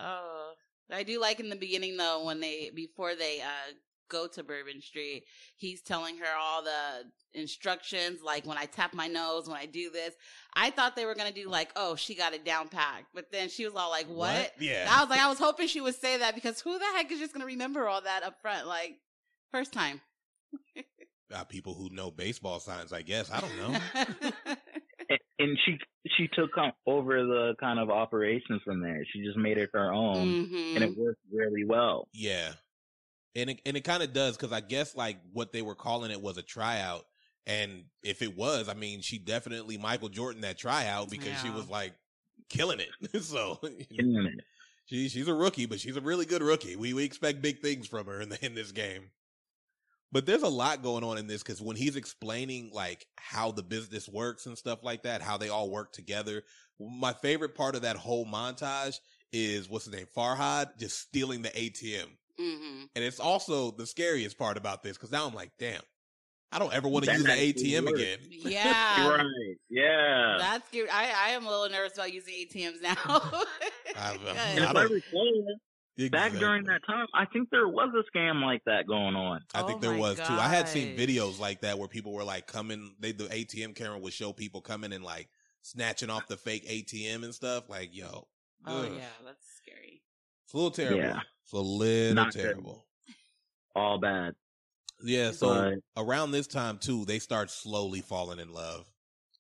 Oh, 0.02 0.54
I 0.92 1.04
do 1.04 1.20
like 1.20 1.42
in 1.42 1.50
the 1.50 1.58
beginning 1.58 1.98
though 1.98 2.24
when 2.24 2.40
they 2.40 2.72
before 2.74 3.16
they 3.16 3.42
uh 3.42 3.74
go 4.10 4.28
to 4.28 4.44
Bourbon 4.44 4.82
Street, 4.82 5.24
he's 5.56 5.82
telling 5.82 6.18
her 6.18 6.26
all 6.40 6.64
the 6.64 7.06
instructions. 7.40 8.22
Like 8.24 8.46
when 8.46 8.58
I 8.58 8.66
tap 8.66 8.94
my 8.94 9.08
nose, 9.08 9.48
when 9.48 9.58
I 9.58 9.66
do 9.66 9.90
this, 9.90 10.14
I 10.56 10.72
thought 10.72 10.96
they 10.96 11.06
were 11.06 11.16
gonna 11.16 11.32
do 11.32 11.48
like, 11.50 11.70
oh, 11.76 11.96
she 11.96 12.16
got 12.16 12.34
it 12.34 12.44
down 12.44 12.68
packed, 12.68 13.08
but 13.14 13.32
then 13.32 13.50
she 13.50 13.66
was 13.66 13.76
all 13.76 13.90
like, 13.90 14.08
what? 14.08 14.54
Yeah. 14.60 14.88
I 14.90 15.02
was 15.02 15.10
like, 15.10 15.20
I 15.22 15.30
was 15.30 15.40
hoping 15.40 15.68
she 15.68 15.82
would 15.82 15.96
say 15.96 16.18
that 16.18 16.36
because 16.36 16.60
who 16.62 16.78
the 16.78 16.86
heck 16.96 17.12
is 17.12 17.20
just 17.20 17.34
gonna 17.34 17.46
remember 17.46 17.88
all 17.88 18.02
that 18.02 18.24
up 18.24 18.42
front? 18.42 18.68
Like 18.68 18.98
first 19.52 19.72
time. 19.74 20.02
Uh, 21.32 21.44
people 21.44 21.76
who 21.76 21.90
know 21.92 22.10
baseball 22.10 22.60
signs, 22.60 22.92
I 22.92 23.04
guess. 23.04 23.30
I 23.32 23.40
don't 23.40 23.56
know. 23.58 23.80
and- 24.46 25.20
and 25.38 25.58
she 25.64 25.78
she 26.18 26.28
took 26.34 26.50
over 26.88 27.24
the 27.24 27.54
kind 27.60 27.80
of 27.80 27.92
operations 27.92 28.62
from 28.66 28.82
there. 28.82 29.04
She 29.14 29.24
just 29.24 29.38
made 29.38 29.60
it 29.60 29.70
her 29.74 29.94
own, 29.94 30.48
Mhm. 30.48 30.76
and 30.76 30.84
it 30.84 30.98
worked 30.98 31.20
really 31.32 31.64
well. 31.66 32.08
Yeah. 32.14 32.54
And 33.36 33.52
it, 33.52 33.62
and 33.66 33.78
it 33.78 33.84
kind 33.84 34.04
of 34.04 34.14
does 34.14 34.36
because 34.36 34.52
I 34.52 34.62
guess 34.62 34.96
like 34.96 35.18
what 35.34 35.54
they 35.54 35.62
were 35.62 35.76
calling 35.76 36.12
it 36.12 36.22
was 36.22 36.38
a 36.38 36.42
tryout. 36.42 37.06
And 37.46 37.86
if 38.04 38.22
it 38.22 38.36
was, 38.38 38.70
I 38.70 38.74
mean, 38.74 39.02
she 39.02 39.18
definitely 39.18 39.78
Michael 39.78 40.10
Jordan 40.10 40.42
that 40.42 40.58
tryout 40.58 41.10
because 41.10 41.40
she 41.42 41.50
was 41.50 41.70
like 41.70 41.94
killing 42.50 42.80
it. 42.80 43.24
so 43.24 43.60
Killing 43.62 44.34
it. 44.38 44.44
she 44.86 45.10
she's 45.10 45.28
a 45.28 45.34
rookie, 45.34 45.66
but 45.66 45.80
she's 45.80 45.96
a 45.96 46.02
really 46.02 46.26
good 46.26 46.44
rookie. 46.44 46.76
We 46.76 46.94
we 46.94 47.04
expect 47.04 47.42
big 47.42 47.62
things 47.62 47.88
from 47.88 48.08
her 48.08 48.22
in 48.22 48.30
the, 48.30 48.46
in 48.46 48.56
this 48.56 48.72
game. 48.72 49.12
But 50.12 50.26
there's 50.26 50.44
a 50.44 50.48
lot 50.48 50.82
going 50.82 51.04
on 51.04 51.20
in 51.20 51.28
this 51.28 51.44
because 51.44 51.62
when 51.62 51.76
he's 51.76 51.96
explaining 51.96 52.72
like 52.74 53.06
how 53.16 53.52
the 53.52 53.62
business 53.62 54.10
works 54.10 54.48
and 54.48 54.58
stuff 54.58 54.84
like 54.84 55.04
that, 55.04 55.22
how 55.22 55.38
they 55.38 55.50
all 55.50 55.70
work 55.70 55.94
together. 55.94 56.44
My 56.80 57.14
favorite 57.14 57.56
part 57.56 57.76
of 57.76 57.82
that 57.84 57.98
whole 57.98 58.26
montage 58.26 59.00
is 59.32 59.70
what's 59.70 59.86
his 59.86 59.94
name, 59.94 60.08
Farhad, 60.16 60.78
just 60.80 60.98
stealing 60.98 61.42
the 61.42 61.50
ATM. 61.50 62.08
Mhm. 62.40 62.90
And 62.96 63.04
it's 63.04 63.20
also 63.20 63.72
the 63.72 63.86
scariest 63.86 64.38
part 64.38 64.58
about 64.58 64.82
this 64.84 64.98
because 64.98 65.12
now 65.12 65.28
I'm 65.28 65.34
like, 65.34 65.52
damn, 65.60 65.82
I 66.52 66.60
don't 66.60 66.74
ever 66.74 66.88
want 66.88 67.06
to 67.06 67.12
use 67.14 67.24
the 67.24 67.32
actually 67.32 67.54
ATM 67.74 67.86
works. 67.86 68.00
again. 68.02 68.20
Yeah. 68.32 69.10
right. 69.10 69.56
Yeah. 69.70 70.38
That's 70.40 70.70
good. 70.72 70.90
I, 70.90 71.12
I 71.28 71.30
am 71.32 71.46
a 71.46 71.50
little 71.50 71.70
nervous 71.70 71.94
about 71.96 72.14
using 72.14 72.34
ATMs 72.34 72.82
now. 72.82 72.96
I've, 73.96 74.26
uh, 74.26 74.30
and 74.30 74.60
Good. 74.60 74.64
if 74.64 74.68
I 74.68 74.70
I 74.70 74.74
don't- 74.74 74.92
recall, 74.92 75.46
back 76.12 76.32
during 76.34 76.64
that 76.64 76.82
time, 76.88 77.08
I 77.14 77.26
think 77.26 77.50
there 77.52 77.68
was 77.68 77.90
a 77.94 78.18
scam 78.18 78.42
like 78.42 78.64
that 78.66 78.88
going 78.88 79.16
on. 79.16 79.42
I 79.54 79.62
Oh 79.62 79.68
think 79.68 79.82
there 79.82 79.92
my 79.92 80.00
was 80.00 80.18
too. 80.18 80.34
I 80.34 80.48
had 80.48 80.70
seen 80.70 80.98
videos 80.98 81.40
like 81.40 81.62
that 81.62 81.78
where 81.78 81.90
people 81.90 82.14
were 82.14 82.24
like 82.24 82.48
coming. 82.48 82.96
They 83.00 83.12
the 83.12 83.26
ATM 83.26 83.76
camera 83.76 84.00
would 84.00 84.14
show 84.14 84.32
people 84.32 84.62
coming 84.62 84.94
and 84.94 85.04
like 85.04 85.28
snatching 85.62 86.10
off 86.10 86.26
the 86.28 86.38
fake 86.38 86.66
ATM 86.70 87.24
and 87.26 87.36
stuff. 87.36 87.68
Like, 87.70 87.90
yo, 87.94 88.28
oh 88.66 88.82
ugh. 88.84 88.92
yeah, 88.96 89.04
that's 89.26 89.46
scary. 89.58 90.02
it's 90.46 90.54
a 90.54 90.58
little 90.58 90.72
terrible. 90.72 91.00
Yeah. 91.00 91.20
It's 91.50 91.54
a 91.54 91.58
little 91.58 92.14
Not 92.14 92.32
good. 92.34 92.44
terrible. 92.44 92.86
All 93.76 93.98
bad. 93.98 94.36
Yeah. 95.04 95.32
So 95.32 95.48
But 95.96 96.04
around 96.04 96.30
this 96.32 96.46
time 96.46 96.78
too, 96.78 97.06
they 97.06 97.18
start 97.18 97.50
slowly 97.50 98.02
falling 98.02 98.40
in 98.40 98.54
love. 98.54 98.86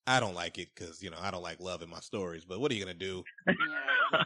I 0.08 0.19
don't 0.19 0.34
like 0.34 0.58
it 0.58 0.69
because 0.74 1.04
you 1.04 1.12
know 1.12 1.17
I 1.22 1.30
don't 1.30 1.43
like 1.43 1.60
love 1.60 1.84
in 1.84 1.89
my 1.89 2.00
stories. 2.00 2.45
But 2.45 2.60
what 2.60 2.72
are 2.72 2.74
you 2.74 2.84
gonna 2.84 2.98
do? 2.98 3.24
Yeah. 3.48 3.54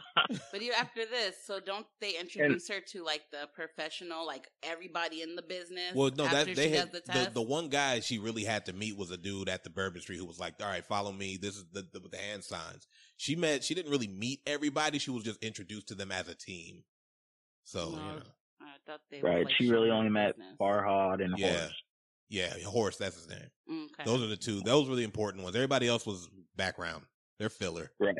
But 0.50 0.62
you 0.62 0.72
after 0.72 1.04
this, 1.04 1.36
so 1.44 1.60
don't 1.60 1.84
they 2.00 2.18
introduce 2.18 2.66
her 2.68 2.80
to 2.92 3.04
like 3.04 3.20
the 3.30 3.46
professional, 3.54 4.26
like 4.26 4.48
everybody 4.62 5.20
in 5.20 5.36
the 5.36 5.42
business? 5.42 5.92
Well, 5.94 6.10
no, 6.16 6.24
after 6.24 6.36
that 6.46 6.56
they 6.56 6.70
she 6.70 6.74
had 6.74 6.90
does 6.90 7.02
the 7.02 7.12
the, 7.12 7.18
test. 7.18 7.34
the 7.34 7.42
one 7.42 7.68
guy 7.68 8.00
she 8.00 8.18
really 8.18 8.42
had 8.44 8.64
to 8.66 8.72
meet 8.72 8.96
was 8.96 9.10
a 9.10 9.18
dude 9.18 9.50
at 9.50 9.62
the 9.64 9.70
Bourbon 9.70 10.00
Street 10.00 10.16
who 10.16 10.24
was 10.24 10.40
like, 10.40 10.54
"All 10.62 10.66
right, 10.66 10.84
follow 10.84 11.12
me. 11.12 11.36
This 11.36 11.56
is 11.56 11.66
the, 11.72 11.86
the 11.92 12.00
the 12.08 12.16
hand 12.16 12.42
signs." 12.42 12.86
She 13.18 13.36
met. 13.36 13.62
She 13.62 13.74
didn't 13.74 13.90
really 13.90 14.08
meet 14.08 14.40
everybody. 14.46 14.98
She 14.98 15.10
was 15.10 15.24
just 15.24 15.42
introduced 15.44 15.88
to 15.88 15.94
them 15.94 16.10
as 16.10 16.26
a 16.28 16.34
team. 16.34 16.84
So 17.64 17.90
you 17.90 17.96
No. 17.96 18.16
know, 18.16 18.22
I 18.60 18.76
thought 18.86 19.00
they 19.10 19.20
were, 19.22 19.28
right. 19.28 19.44
like, 19.46 19.54
She 19.56 19.70
really 19.70 19.90
only 19.90 20.10
met 20.10 20.36
business. 20.36 20.56
Farhad 20.60 21.22
and 21.24 21.38
Yeah. 21.38 21.58
Horse. 21.60 21.82
yeah, 22.28 22.58
horse. 22.64 22.96
That's 22.96 23.16
his 23.16 23.28
name. 23.28 23.50
Okay. 23.70 24.04
Those 24.04 24.22
are 24.22 24.26
the 24.26 24.36
two. 24.36 24.60
Those 24.60 24.88
were 24.88 24.96
the 24.96 25.04
important 25.04 25.42
ones. 25.44 25.56
Everybody 25.56 25.88
else 25.88 26.06
was 26.06 26.28
background. 26.56 27.04
They're 27.38 27.48
filler. 27.50 27.90
Right. 27.98 28.16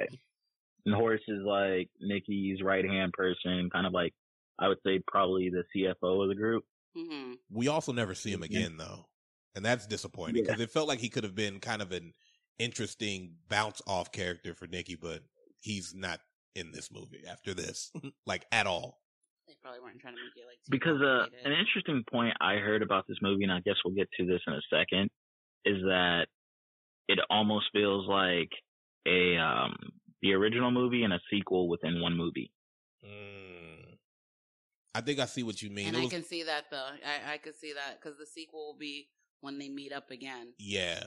And 0.86 0.94
Horse 0.94 1.22
is 1.28 1.40
like 1.44 1.88
Nikki's 2.00 2.62
right 2.62 2.84
hand 2.84 3.12
person, 3.14 3.70
kind 3.70 3.86
of 3.86 3.92
like 3.92 4.12
I 4.58 4.68
would 4.68 4.78
say 4.86 5.00
probably 5.06 5.50
the 5.50 5.64
CFO 5.74 6.22
of 6.22 6.28
the 6.28 6.34
group. 6.34 6.64
hmm 6.94 7.34
We 7.50 7.68
also 7.68 7.92
never 7.92 8.14
see 8.14 8.30
him 8.32 8.40
Mhm. 8.42 8.44
again 8.44 8.76
though, 8.76 9.08
and 9.54 9.64
that's 9.64 9.86
disappointing 9.86 10.36
Yeah. 10.36 10.42
because 10.42 10.60
it 10.60 10.70
felt 10.70 10.86
like 10.88 11.00
he 11.00 11.08
could 11.08 11.24
have 11.24 11.34
been 11.34 11.58
kind 11.60 11.82
of 11.82 11.90
an 11.92 12.12
interesting 12.58 13.36
bounce 13.48 13.82
off 13.86 14.12
character 14.12 14.54
for 14.54 14.66
Nikki, 14.66 14.94
but 14.94 15.22
he's 15.60 15.92
not 15.94 16.20
in 16.54 16.70
this 16.70 16.90
movie 16.92 17.24
after 17.26 17.52
this, 17.54 17.90
like 18.26 18.46
at 18.52 18.66
all. 18.66 19.02
They 19.46 19.54
probably 19.60 19.80
weren't 19.80 20.00
trying 20.00 20.14
to 20.16 20.20
make 20.22 20.36
it 20.36 20.46
like 20.48 20.58
Because 20.70 21.00
uh, 21.02 21.26
an 21.44 21.52
interesting 21.52 22.02
point 22.10 22.34
I 22.40 22.54
heard 22.56 22.82
about 22.82 23.06
this 23.08 23.18
movie, 23.20 23.44
and 23.44 23.52
I 23.52 23.60
guess 23.60 23.74
we'll 23.84 23.94
get 23.94 24.08
to 24.18 24.26
this 24.26 24.40
in 24.46 24.54
a 24.54 24.60
second, 24.70 25.10
is 25.64 25.82
that 25.82 26.26
it 27.08 27.18
almost 27.30 27.66
feels 27.72 28.08
like 28.08 28.50
a 29.06 29.36
um 29.36 29.76
the 30.22 30.32
original 30.32 30.70
movie 30.70 31.02
and 31.04 31.12
a 31.12 31.20
sequel 31.30 31.68
within 31.68 32.00
one 32.00 32.16
movie. 32.16 32.50
Mm. 33.04 33.96
I 34.94 35.00
think 35.02 35.18
I 35.20 35.26
see 35.26 35.42
what 35.42 35.60
you 35.60 35.68
mean. 35.70 35.88
and 35.88 35.96
It 35.96 36.00
I 36.00 36.02
was- 36.04 36.12
can 36.12 36.24
see 36.24 36.44
that 36.44 36.64
though. 36.70 36.88
I 37.04 37.34
I 37.34 37.38
could 37.38 37.56
see 37.56 37.72
that 37.74 38.00
because 38.00 38.16
the 38.18 38.26
sequel 38.26 38.66
will 38.66 38.78
be 38.78 39.08
when 39.40 39.58
they 39.58 39.68
meet 39.68 39.92
up 39.92 40.10
again. 40.10 40.54
yeah, 40.58 41.00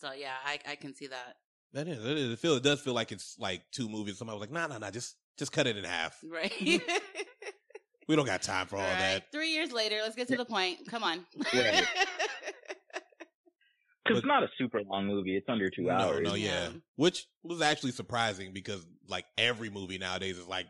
So 0.00 0.12
yeah, 0.12 0.34
I 0.44 0.58
I 0.66 0.74
can 0.74 0.94
see 0.94 1.06
that. 1.06 1.36
that 1.72 1.86
is. 1.86 2.04
It, 2.04 2.18
is. 2.18 2.32
It 2.32 2.38
feel. 2.40 2.56
It 2.56 2.64
does 2.64 2.80
feel 2.80 2.94
like 2.94 3.12
it's 3.12 3.36
like 3.38 3.62
two 3.70 3.88
movies. 3.88 4.18
Somebody 4.18 4.38
was 4.40 4.48
like, 4.48 4.50
"Nah, 4.52 4.66
nah, 4.66 4.78
nah. 4.78 4.90
Just 4.90 5.16
just 5.38 5.52
cut 5.52 5.66
it 5.68 5.76
in 5.76 5.84
half. 5.84 6.18
Right. 6.24 6.52
We 8.10 8.16
don't 8.16 8.26
got 8.26 8.42
time 8.42 8.66
for 8.66 8.76
all 8.76 8.82
All 8.82 8.88
right. 8.88 8.98
that." 8.98 9.32
Three 9.32 9.50
years 9.52 9.72
later, 9.72 9.96
let's 10.02 10.16
get 10.16 10.28
to 10.28 10.36
the 10.36 10.44
point. 10.44 10.78
Come 10.88 11.02
on. 11.04 11.24
Right. 11.54 11.84
Because 14.04 14.18
it's 14.18 14.26
not 14.26 14.42
a 14.42 14.48
super 14.58 14.82
long 14.82 15.06
movie; 15.06 15.36
it's 15.36 15.48
under 15.48 15.68
two 15.70 15.82
no, 15.82 15.90
hours. 15.90 16.20
no, 16.22 16.34
yeah. 16.34 16.48
Yeah. 16.64 16.68
Which 16.96 17.26
was 17.42 17.60
actually 17.60 17.92
surprising 17.92 18.52
because 18.52 18.84
like 19.08 19.26
every 19.36 19.68
movie 19.70 19.98
nowadays 19.98 20.38
is 20.38 20.48
like 20.48 20.66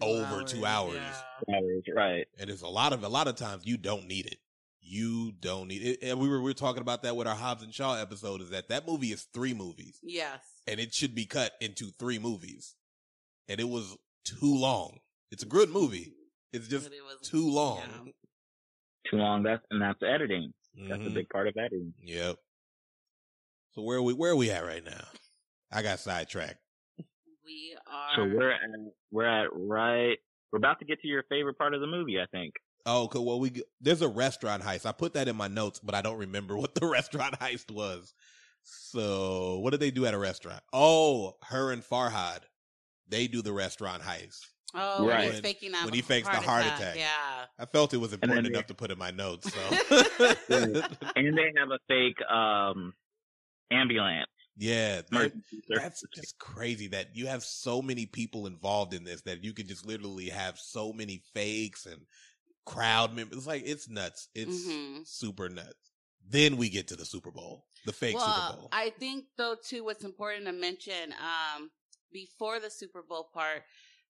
over 0.00 0.44
two 0.44 0.64
hours. 0.66 0.94
yeah. 0.94 1.56
Hours, 1.56 1.82
right? 1.94 2.26
and 2.38 2.50
it's 2.50 2.62
a 2.62 2.68
lot 2.68 2.92
of 2.92 3.02
a 3.02 3.08
lot 3.08 3.28
of 3.28 3.34
times 3.36 3.62
you 3.64 3.76
don't 3.78 4.06
need 4.06 4.26
it. 4.26 4.36
You 4.82 5.32
don't 5.32 5.68
need 5.68 5.82
it. 5.82 5.98
And 6.02 6.20
we 6.20 6.28
were 6.28 6.38
we 6.38 6.50
were 6.50 6.54
talking 6.54 6.82
about 6.82 7.02
that 7.02 7.16
with 7.16 7.26
our 7.26 7.34
Hobbs 7.34 7.62
and 7.64 7.72
Shaw 7.74 7.96
episode. 7.96 8.40
Is 8.42 8.50
that 8.50 8.68
that 8.68 8.86
movie 8.86 9.10
is 9.10 9.26
three 9.34 9.54
movies, 9.54 9.98
Yes. 10.02 10.38
and 10.68 10.78
it 10.78 10.94
should 10.94 11.14
be 11.14 11.24
cut 11.24 11.52
into 11.60 11.86
three 11.98 12.18
movies, 12.18 12.76
and 13.48 13.58
it 13.58 13.68
was 13.68 13.96
too 14.24 14.54
long. 14.54 14.98
It's 15.32 15.42
a 15.42 15.46
good 15.46 15.70
movie. 15.70 16.12
It's 16.56 16.68
just 16.68 16.86
it 16.86 16.92
was- 17.04 17.28
too 17.28 17.48
long. 17.48 17.82
yeah. 18.06 18.12
Too 19.10 19.16
long. 19.18 19.42
That's 19.42 19.62
and 19.70 19.80
that's 19.80 20.02
editing. 20.02 20.52
That's 20.88 21.00
a 21.00 21.10
Mhm. 21.10 21.14
big 21.14 21.28
part 21.30 21.46
of 21.48 21.56
editing. 21.56 21.94
Yep. 22.02 22.36
So 23.72 23.82
where 23.82 23.98
are 23.98 24.02
we 24.02 24.12
where 24.14 24.32
are 24.32 24.36
we 24.36 24.50
at 24.50 24.64
right 24.64 24.84
now? 24.84 25.04
I 25.70 25.82
got 25.82 25.98
sidetracked. 26.00 26.60
We 27.44 27.76
are. 27.86 28.16
So 28.16 28.24
we're 28.24 28.50
at 28.50 28.60
we're 29.12 29.24
at 29.44 29.48
right. 29.52 30.18
We're 30.50 30.56
about 30.58 30.80
to 30.80 30.84
get 30.84 31.00
to 31.02 31.06
your 31.08 31.22
favorite 31.28 31.56
part 31.56 31.74
of 31.74 31.80
the 31.80 31.86
movie, 31.86 32.18
I 32.20 32.26
think. 32.26 32.54
Oh, 32.84 33.06
cool. 33.08 33.24
Well, 33.24 33.38
we 33.38 33.62
there's 33.80 34.02
a 34.02 34.08
restaurant 34.08 34.62
heist. 34.64 34.84
I 34.86 34.90
put 34.92 35.12
that 35.14 35.28
in 35.28 35.36
my 35.36 35.46
notes, 35.48 35.78
but 35.78 35.94
I 35.94 36.02
don't 36.02 36.18
remember 36.18 36.56
what 36.58 36.74
the 36.74 36.86
restaurant 36.86 37.38
heist 37.38 37.70
was. 37.70 38.14
So, 38.64 39.58
what 39.60 39.70
did 39.70 39.78
they 39.80 39.92
do 39.92 40.06
at 40.06 40.14
a 40.14 40.18
restaurant? 40.18 40.60
Oh, 40.72 41.36
her 41.44 41.70
and 41.70 41.82
Farhad, 41.84 42.40
they 43.06 43.28
do 43.28 43.42
the 43.42 43.52
restaurant 43.52 44.02
heist. 44.02 44.40
Oh, 44.74 45.04
when 45.06 45.20
he's 45.22 45.32
Right. 45.34 45.42
faking 45.42 45.72
that 45.72 45.84
When 45.84 45.94
he 45.94 46.02
fakes 46.02 46.28
the 46.28 46.36
heart 46.36 46.66
attack. 46.66 46.96
Yeah. 46.96 47.46
I 47.58 47.64
felt 47.66 47.94
it 47.94 47.98
was 47.98 48.10
then 48.10 48.18
important 48.22 48.46
they- 48.48 48.52
enough 48.54 48.66
to 48.66 48.74
put 48.74 48.90
in 48.90 48.98
my 48.98 49.10
notes. 49.10 49.50
So, 49.52 49.60
And 51.16 51.36
they 51.38 51.52
have 51.56 51.70
a 51.70 51.78
fake 51.88 52.20
um 52.30 52.92
ambulance. 53.70 54.26
yeah, 54.56 55.02
that- 55.10 55.32
that's 55.68 56.04
just 56.14 56.38
crazy 56.38 56.88
that 56.88 57.14
you 57.16 57.26
have 57.26 57.42
so 57.44 57.80
many 57.82 58.06
people 58.06 58.46
involved 58.46 58.92
in 58.94 59.04
this 59.04 59.22
that 59.22 59.42
you 59.44 59.52
could 59.52 59.68
just 59.68 59.86
literally 59.86 60.28
have 60.28 60.58
so 60.58 60.92
many 60.92 61.22
fakes 61.34 61.86
and 61.86 62.00
crowd 62.64 63.14
members. 63.14 63.38
It's 63.38 63.46
like 63.46 63.62
it's 63.64 63.88
nuts. 63.88 64.28
It's 64.34 64.66
Mhm. 64.66 65.06
super 65.06 65.48
nuts. 65.48 65.92
Then 66.28 66.56
we 66.56 66.68
get 66.68 66.88
to 66.88 66.96
the 66.96 67.04
Super 67.06 67.30
Bowl, 67.30 67.66
the 67.84 67.92
fake 67.92 68.18
Super 68.18 68.52
Bowl. 68.56 68.68
I 68.72 68.90
think 68.90 69.26
though 69.36 69.54
too, 69.54 69.84
what's 69.84 70.04
important 70.04 70.46
to 70.46 70.52
mention 70.52 71.12
um, 71.14 71.70
before 72.12 72.58
the 72.58 72.68
Super 72.70 73.02
Bowl 73.02 73.30
part, 73.32 73.62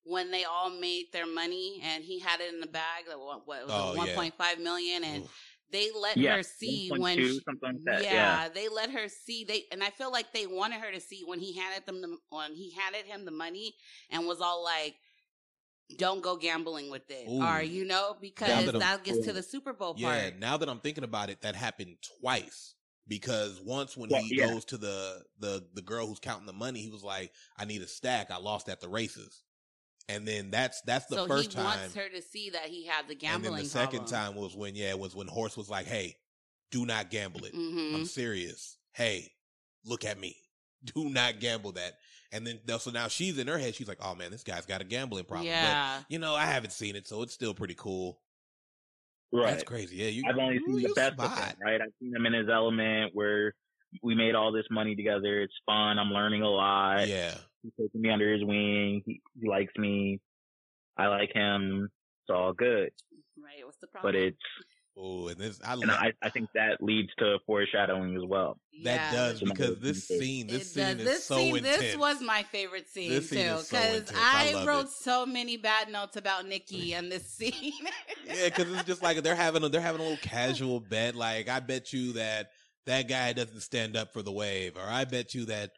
when 0.07 0.31
they 0.31 0.43
all 0.43 0.69
made 0.69 1.05
their 1.11 1.27
money 1.27 1.81
and 1.83 2.03
he 2.03 2.19
had 2.19 2.39
it 2.39 2.53
in 2.53 2.59
the 2.59 2.67
bag, 2.67 3.05
that 3.07 3.19
what, 3.19 3.47
what 3.47 3.65
was 3.65 3.75
Oh, 3.75 3.93
it, 3.93 3.97
yeah. 3.97 3.99
one 3.99 4.07
point 4.15 4.33
five 4.37 4.59
million, 4.59 5.03
and 5.03 5.23
Oof. 5.23 5.31
they 5.71 5.89
let 5.99 6.17
Yeah, 6.17 6.35
her 6.35 6.43
see 6.43 6.89
1.2, 6.89 6.99
when 7.01 7.21
she, 7.21 7.39
something 7.45 7.59
like 7.61 7.83
that. 7.85 8.03
yeah, 8.03 8.13
Yeah. 8.13 8.49
they 8.53 8.69
let 8.69 8.89
her 8.91 9.07
see 9.09 9.43
they 9.43 9.63
and 9.71 9.83
I 9.83 9.89
feel 9.89 10.11
like 10.11 10.33
they 10.33 10.47
wanted 10.47 10.79
her 10.81 10.91
to 10.91 10.99
see 10.99 11.23
when 11.25 11.39
he 11.39 11.53
handed 11.53 11.85
them 11.85 12.01
the 12.01 12.17
when 12.29 12.53
he 12.53 12.71
handed 12.71 13.05
him 13.05 13.25
the 13.25 13.31
money 13.31 13.75
and 14.09 14.25
was 14.25 14.41
all 14.41 14.63
like 14.63 14.95
don't 15.97 16.21
go 16.21 16.35
gambling 16.35 16.89
with 16.91 17.09
it 17.09 17.27
Ooh. 17.29 17.41
or 17.41 17.61
you 17.61 17.85
know 17.85 18.15
because 18.19 18.65
that 18.65 18.79
that 18.79 19.03
gets 19.03 19.19
to 19.19 19.33
the 19.33 19.41
Super 19.41 19.73
Bowl 19.73 19.93
Yeah, 19.95 20.29
part 20.29 20.39
now 20.39 20.57
that 20.57 20.69
I'm 20.69 20.79
thinking 20.79 21.03
about 21.03 21.29
it, 21.29 21.41
that 21.41 21.55
happened 21.55 21.97
twice. 22.21 22.75
Because 23.07 23.61
once 23.61 23.95
when 23.95 24.09
Well, 24.09 24.21
he 24.21 24.33
yeah. 24.35 24.47
goes 24.47 24.65
to 24.65 24.77
the, 24.77 25.23
the 25.39 25.65
the 25.73 25.81
girl 25.81 26.07
who's 26.07 26.19
counting 26.19 26.45
the 26.45 26.51
money, 26.51 26.81
he 26.81 26.89
was 26.89 27.05
like, 27.05 27.31
"I 27.57 27.63
need 27.63 27.81
a 27.81 27.87
stack. 27.87 28.29
I 28.31 28.37
lost 28.37 28.67
at 28.67 28.81
the 28.81 28.89
races." 28.89 29.43
And 30.09 30.25
then 30.25 30.51
that's 30.51 30.81
that's 30.81 31.05
the 31.07 31.15
so 31.17 31.27
first 31.27 31.51
he 31.51 31.55
time. 31.55 31.65
wants 31.65 31.95
her 31.95 32.07
to 32.07 32.21
see 32.21 32.49
that 32.51 32.65
he 32.65 32.85
has 32.85 33.05
the 33.07 33.15
gambling. 33.15 33.17
and 33.17 33.43
gambling 33.43 33.55
then 33.55 33.63
the 33.63 33.69
second 33.69 34.07
time 34.07 34.35
was 34.35 34.55
when 34.55 34.75
yeah, 34.75 34.93
was 34.93 35.15
when 35.15 35.27
Horse 35.27 35.57
was 35.57 35.69
like, 35.69 35.85
"Hey, 35.85 36.15
do 36.71 36.85
not 36.85 37.09
gamble 37.09 37.43
it. 37.43 37.53
Mhm. 37.53 37.93
I'm 37.95 38.05
serious. 38.05 38.77
Hey, 38.93 39.33
look 39.85 40.05
at 40.05 40.19
me. 40.19 40.35
Do 40.95 41.09
not 41.09 41.39
gamble 41.39 41.73
that." 41.73 41.97
And 42.31 42.45
then 42.45 42.59
so 42.79 42.91
now 42.91 43.07
she's 43.07 43.37
in 43.37 43.47
her 43.47 43.57
head. 43.57 43.75
She's 43.75 43.87
like, 43.87 43.99
"Oh 44.01 44.15
man, 44.15 44.31
this 44.31 44.43
guy's 44.43 44.65
got 44.65 44.79
a 44.81 44.85
gambling 44.85 45.25
problem." 45.25 45.47
Yeah. 45.47 45.97
But 45.99 46.05
you 46.09 46.19
know, 46.19 46.35
I 46.35 46.45
haven't 46.45 46.71
seen 46.71 46.95
it, 46.95 47.07
so 47.07 47.21
it's 47.23 47.33
still 47.33 47.53
pretty 47.53 47.75
cool. 47.75 48.21
Right. 49.33 49.47
That's 49.47 49.63
crazy. 49.63 49.97
Yeah, 49.97 50.07
you. 50.07 50.23
I've 50.29 50.37
only 50.37 50.57
ooh, 50.57 50.65
seen 50.65 50.75
the 50.75 50.81
you 50.83 50.93
best 50.93 51.19
of 51.19 51.25
spot. 51.25 51.47
him, 51.49 51.55
right? 51.61 51.81
I've 51.81 51.91
seen 51.99 52.15
him 52.15 52.25
in 52.25 52.33
his 52.33 52.47
element 52.49 53.11
where 53.13 53.53
we 54.01 54.15
made 54.15 54.35
all 54.35 54.51
this 54.51 54.65
money 54.71 54.95
together. 54.95 55.41
It's 55.41 55.53
fun. 55.65 55.99
I'm 55.99 56.11
learning 56.11 56.43
a 56.43 56.49
lot. 56.49 57.07
Yeah. 57.07 57.33
He's 57.77 57.85
taking 57.87 58.01
me 58.01 58.09
under 58.09 58.31
his 58.33 58.43
wing. 58.43 59.03
He, 59.05 59.21
he 59.39 59.47
likes 59.47 59.73
me. 59.77 60.19
I 60.97 61.07
like 61.07 61.31
him. 61.33 61.89
It's 62.23 62.33
all 62.35 62.53
good. 62.53 62.89
Right. 63.37 63.63
What's 63.65 63.77
the 63.79 63.87
problem? 63.87 64.13
But 64.13 64.19
it's, 64.19 64.37
Oh, 64.99 65.27
and 65.27 65.37
this 65.37 65.59
I 65.63 65.73
and 65.73 65.91
I, 65.91 66.11
I 66.23 66.29
think 66.31 66.49
that 66.55 66.81
leads 66.81 67.09
to 67.19 67.37
foreshadowing 67.45 68.15
as 68.15 68.23
well. 68.27 68.57
that 68.83 69.13
does 69.13 69.39
because 69.43 69.77
this 69.79 70.07
scene, 70.07 70.47
this 70.47 70.63
It 70.63 70.65
scene 70.73 70.83
does. 70.83 70.95
is 70.95 71.03
This 71.05 71.23
so 71.25 71.37
scene, 71.37 71.57
intense. 71.57 71.77
this 71.77 71.97
was 71.97 72.19
my 72.19 72.41
favorite 72.41 72.87
scene 72.89 73.11
This 73.11 73.29
scene 73.29 73.45
too, 73.45 73.53
is 73.57 73.67
so 73.67 73.77
because 73.77 73.97
intense. 73.99 74.17
I 74.19 74.53
I, 74.57 74.65
wrote 74.65 74.85
it. 74.85 74.89
so 74.91 75.27
many 75.27 75.55
bad 75.55 75.91
notes 75.91 76.17
about 76.17 76.47
Nikki 76.47 76.95
and 76.95 77.11
this 77.11 77.27
scene. 77.31 77.53
yeah, 78.25 78.45
because 78.45 78.73
it's 78.73 78.85
just 78.85 79.03
like 79.03 79.21
they're 79.21 79.35
having 79.35 79.63
a, 79.63 79.69
they're 79.69 79.81
having 79.81 80.01
a 80.01 80.03
little 80.03 80.17
casual 80.17 80.79
bet. 80.79 81.13
Like, 81.13 81.47
I 81.47 81.59
bet 81.59 81.93
you 81.93 82.13
that 82.13 82.47
that 82.87 83.07
guy 83.07 83.33
doesn't 83.33 83.61
stand 83.61 83.95
up 83.95 84.13
for 84.13 84.23
the 84.23 84.31
wave, 84.31 84.77
or 84.77 84.89
I 84.89 85.05
bet 85.05 85.35
you 85.35 85.45
that 85.45 85.73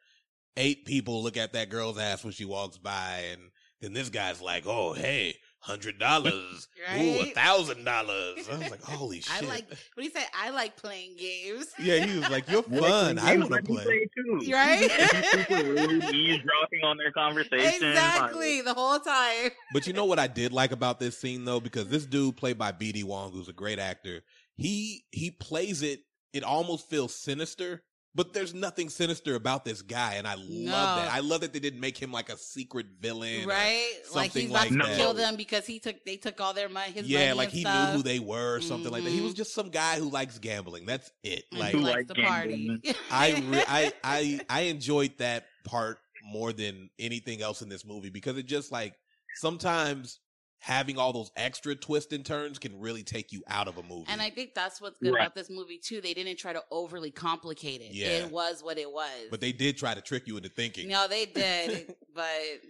eight 0.60 0.86
people 0.86 1.24
look 1.24 1.38
at 1.38 1.54
that 1.54 1.70
girl's 1.70 1.98
ass 1.98 2.24
when 2.24 2.34
she 2.34 2.46
walks 2.46 2.78
by, 2.78 3.24
and 3.32 3.42
then 3.82 3.94
this 3.94 4.10
guy's 4.10 4.42
like, 4.42 4.66
"Oh, 4.68 4.94
hey, 4.94 5.36
hundred 5.62 5.98
dollars, 6.00 6.68
ooh, 6.96 7.22
a 7.22 7.32
thousand 7.32 7.84
dollars." 7.86 8.48
I 8.52 8.58
was 8.58 8.70
like, 8.70 8.82
"Holy 8.84 9.22
shit!" 9.22 9.44
I 9.44 9.48
like 9.48 9.68
what 9.70 10.04
he 10.04 10.10
said. 10.10 10.26
I 10.38 10.50
like 10.52 10.76
playing 10.76 11.16
games. 11.18 11.68
yeah, 11.80 12.06
he 12.06 12.20
was 12.20 12.30
like, 12.30 12.50
"You're 12.50 12.64
fun. 12.82 13.18
I 13.18 13.38
want 13.38 13.52
to 13.54 13.62
play." 13.64 13.84
play 13.84 14.08
too. 14.16 14.52
Right? 14.52 14.92
He's 14.92 15.32
super 15.32 15.64
rude, 15.64 16.04
eavesdropping 16.14 16.84
on 16.84 16.98
their 16.98 17.12
conversation. 17.14 17.90
exactly 17.90 18.62
the 18.62 18.74
whole 18.74 19.00
time. 19.00 19.52
But 19.74 19.88
you 19.88 19.94
know 19.94 20.06
what 20.06 20.20
I 20.20 20.28
did 20.28 20.52
like 20.52 20.72
about 20.72 21.00
this 21.00 21.18
scene 21.18 21.46
though, 21.46 21.60
because 21.62 21.88
this 21.88 22.06
dude 22.06 22.38
played 22.38 22.58
by 22.58 22.72
B.D. 22.74 23.04
Wong, 23.06 23.32
who's 23.32 23.48
a 23.50 23.54
great 23.54 23.80
actor, 23.80 24.22
he 24.58 25.06
he 25.12 25.32
plays 25.32 25.82
it. 25.82 26.02
It 26.32 26.44
almost 26.44 26.88
feels 26.90 27.16
sinister, 27.16 27.82
but 28.16 28.34
there's 28.34 28.54
nothing 28.54 28.90
sinister 28.90 29.36
about 29.36 29.64
this 29.66 29.82
guy, 29.82 30.16
and 30.16 30.28
I 30.28 30.34
love 30.36 30.48
No. 30.48 30.72
that. 30.72 31.12
I 31.12 31.20
love 31.20 31.42
that 31.42 31.54
they 31.54 31.60
didn't 31.60 31.80
make 31.80 31.98
him 31.98 32.12
like 32.12 32.30
a 32.30 32.38
secret 32.38 32.88
villain, 33.00 33.48
Right? 33.48 33.92
Like 34.14 34.32
he's 34.34 34.50
about 34.50 34.54
like 34.62 34.70
to 34.70 34.76
that. 34.78 34.98
kill 34.98 35.14
them 35.14 35.36
because 35.36 35.66
he 35.66 35.80
took 35.80 36.04
they 36.06 36.18
took 36.18 36.42
all 36.42 36.54
their 36.54 36.70
money. 36.70 36.92
His 36.92 37.08
yeah, 37.08 37.28
money 37.28 37.34
like 37.34 37.50
he 37.50 37.62
stuff. 37.62 37.90
knew 37.92 37.98
who 37.98 38.04
they 38.04 38.20
were, 38.20 38.56
or 38.56 38.62
something 38.62 38.92
like 38.92 39.04
that. 39.04 39.10
He 39.12 39.20
Mhm. 39.20 39.24
was 39.26 39.34
just 39.36 39.54
some 39.54 39.70
guy 39.70 40.00
who 40.00 40.10
likes 40.10 40.40
gambling. 40.40 40.86
That's 40.86 41.12
it. 41.24 41.46
Like 41.52 41.72
he 41.74 41.78
Who 41.78 41.84
likes 41.84 42.10
like 42.10 42.18
to 42.18 42.24
party. 42.24 42.82
I, 43.12 43.32
re- 43.48 43.64
I 43.68 43.94
I 44.04 44.40
I 44.50 44.62
enjoyed 44.62 45.18
that 45.20 45.46
part 45.64 46.00
more 46.24 46.52
than 46.52 46.90
anything 47.00 47.42
else 47.42 47.62
in 47.62 47.70
this 47.70 47.86
movie 47.86 48.10
because 48.10 48.38
it 48.38 48.46
just 48.48 48.72
like 48.72 48.94
sometimes 49.36 50.20
having 50.60 50.98
all 50.98 51.14
those 51.14 51.32
extra 51.38 51.74
twists 51.76 52.12
and 52.14 52.26
turns 52.26 52.60
can 52.60 52.80
really 52.80 53.02
take 53.04 53.32
you 53.32 53.42
out 53.48 53.68
of 53.68 53.78
a 53.78 53.84
movie. 53.84 54.06
And 54.10 54.22
I 54.22 54.30
think 54.30 54.54
that's 54.54 54.82
what's 54.82 55.00
good 55.00 55.14
Right. 55.14 55.22
about 55.22 55.34
this 55.36 55.50
movie 55.50 55.80
too. 55.82 56.02
They 56.02 56.14
didn't 56.14 56.38
try 56.38 56.52
to 56.54 56.62
overly 56.70 57.12
complicate 57.12 57.82
it. 57.82 57.94
Yeah. 57.94 58.26
It 58.26 58.32
was 58.32 58.62
what 58.62 58.78
it 58.78 58.92
was. 58.92 59.28
but 59.32 59.40
they 59.42 59.52
did 59.54 59.78
try 59.78 59.94
to 59.94 60.02
trick 60.02 60.28
you 60.28 60.36
into 60.38 60.50
thinking. 60.50 60.90
no, 60.90 61.08
they 61.08 61.26
did, 61.34 61.96
but 62.14 62.26
it 62.26 62.62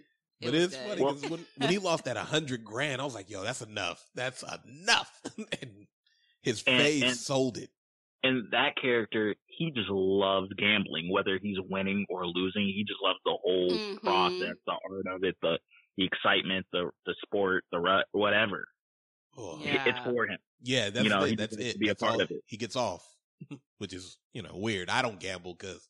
But 0.42 0.54
it's 0.54 0.76
funny 0.76 0.96
because 0.96 1.22
when, 1.28 1.44
when 1.58 1.68
he 1.68 1.78
lost 1.78 2.04
that 2.04 2.16
a 2.16 2.20
hundred 2.24 2.64
grand, 2.64 3.00
I 3.02 3.04
was 3.04 3.14
like, 3.14 3.28
"Yo, 3.28 3.42
that's 3.42 3.60
enough. 3.60 4.02
That's 4.14 4.42
enough." 4.42 5.10
and 5.60 5.86
his 6.42 6.62
And- 6.66 6.78
face 6.80 7.02
and- 7.02 7.16
sold 7.16 7.58
it. 7.58 7.70
And 8.22 8.52
that 8.52 8.76
character, 8.80 9.34
he 9.46 9.70
just 9.70 9.88
loves 9.88 10.50
gambling, 10.58 11.10
whether 11.10 11.38
he's 11.42 11.56
winning 11.70 12.04
or 12.10 12.26
losing. 12.26 12.66
He 12.66 12.84
just 12.86 13.00
loves 13.02 13.18
the 13.24 13.32
whole 13.42 13.70
Mhm. 13.70 14.00
process, 14.02 14.56
the 14.66 14.72
art 14.72 15.06
of 15.16 15.24
it, 15.24 15.36
the 15.40 15.58
the 15.96 16.04
excitement, 16.04 16.66
the 16.72 16.90
the 17.06 17.14
sport, 17.24 17.64
the 17.72 17.78
ru- 17.78 18.02
whatever. 18.12 18.66
Oh. 19.36 19.58
Yeah. 19.62 19.82
It's 19.86 19.98
for 20.04 20.26
him. 20.26 20.38
Yeah, 20.62 20.90
that's 20.90 21.04
You 21.04 21.10
know, 21.10 21.22
it. 21.24 21.30
he 21.30 21.36
That's 21.36 21.56
it. 21.56 21.72
to 21.74 21.78
be 21.78 21.88
a 21.88 21.94
part 21.94 22.14
all. 22.14 22.20
of 22.22 22.30
it. 22.30 22.42
He 22.46 22.56
gets 22.56 22.76
off, 22.76 23.02
which 23.78 23.92
is 23.94 24.18
you 24.32 24.42
know 24.42 24.52
weird. 24.54 24.90
I 24.90 25.02
don't 25.02 25.18
gamble 25.20 25.54
because 25.54 25.88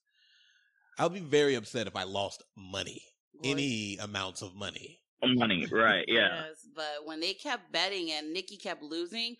I'll 0.98 1.08
be 1.08 1.20
very 1.20 1.54
upset 1.54 1.86
if 1.86 1.96
I 1.96 2.04
lost 2.04 2.42
money, 2.56 3.02
Boy. 3.34 3.50
any 3.50 3.96
amounts 4.00 4.42
of 4.42 4.54
money. 4.54 4.98
Money, 5.22 5.66
right? 5.70 6.04
Yeah. 6.08 6.44
Yes, 6.46 6.66
but 6.74 7.04
when 7.04 7.20
they 7.20 7.34
kept 7.34 7.70
betting 7.72 8.10
and 8.12 8.32
Nikki 8.32 8.56
kept 8.56 8.82
losing, 8.82 9.36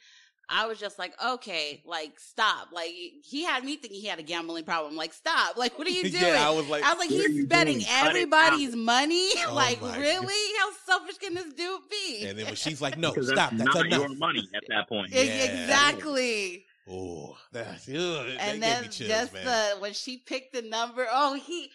I 0.53 0.67
was 0.67 0.79
just 0.79 0.99
like, 0.99 1.13
okay, 1.25 1.81
like 1.87 2.19
stop. 2.19 2.69
Like 2.73 2.91
he 3.25 3.45
had 3.45 3.63
me 3.65 3.77
thinking 3.77 4.01
he 4.01 4.09
had 4.09 4.19
a 4.19 4.23
gambling 4.23 4.65
problem. 4.65 4.97
Like 4.97 5.13
stop. 5.15 5.57
Like 5.57 5.79
what 5.79 5.87
are 5.87 5.91
you 5.91 6.03
doing? 6.11 6.23
yeah, 6.25 6.49
I 6.49 6.51
was 6.51 6.67
like, 6.69 6.83
I 6.83 6.91
was 6.93 6.99
like, 6.99 7.09
he's 7.09 7.29
you 7.35 7.47
betting 7.47 7.75
doing? 7.79 7.87
Cut 7.87 8.07
it 8.07 8.09
everybody's 8.09 8.75
money. 8.77 9.29
Oh 9.47 9.55
like, 9.55 9.81
my 9.81 9.97
really? 9.99 10.59
How 10.59 10.71
selfish 10.87 11.19
can 11.19 11.35
this 11.35 11.53
dude 11.55 11.81
be? 11.91 12.27
and 12.27 12.39
then 12.39 12.47
when 12.47 12.55
she's 12.57 12.81
like, 12.83 12.99
"No, 12.99 13.13
stop. 13.13 13.51
that's 13.51 13.53
That's 13.53 13.75
not 13.75 13.87
enough." 13.87 14.01
your 14.01 14.17
money 14.17 14.49
at 14.55 14.63
that 14.69 14.89
point. 14.89 15.11
Yeah. 15.13 15.21
Exactly. 15.23 16.65
Oh, 16.89 17.37
that's 17.53 17.89
ugh, 17.89 17.95
that 17.95 18.37
and 18.41 18.53
gave 18.53 18.61
then 18.61 18.83
me 18.83 18.89
chills, 18.89 19.09
just 19.09 19.33
man. 19.35 19.45
the 19.45 19.81
when 19.81 19.93
she 19.93 20.19
picked 20.19 20.53
the 20.55 20.63
number. 20.63 21.07
Oh, 21.13 21.35
he 21.35 21.71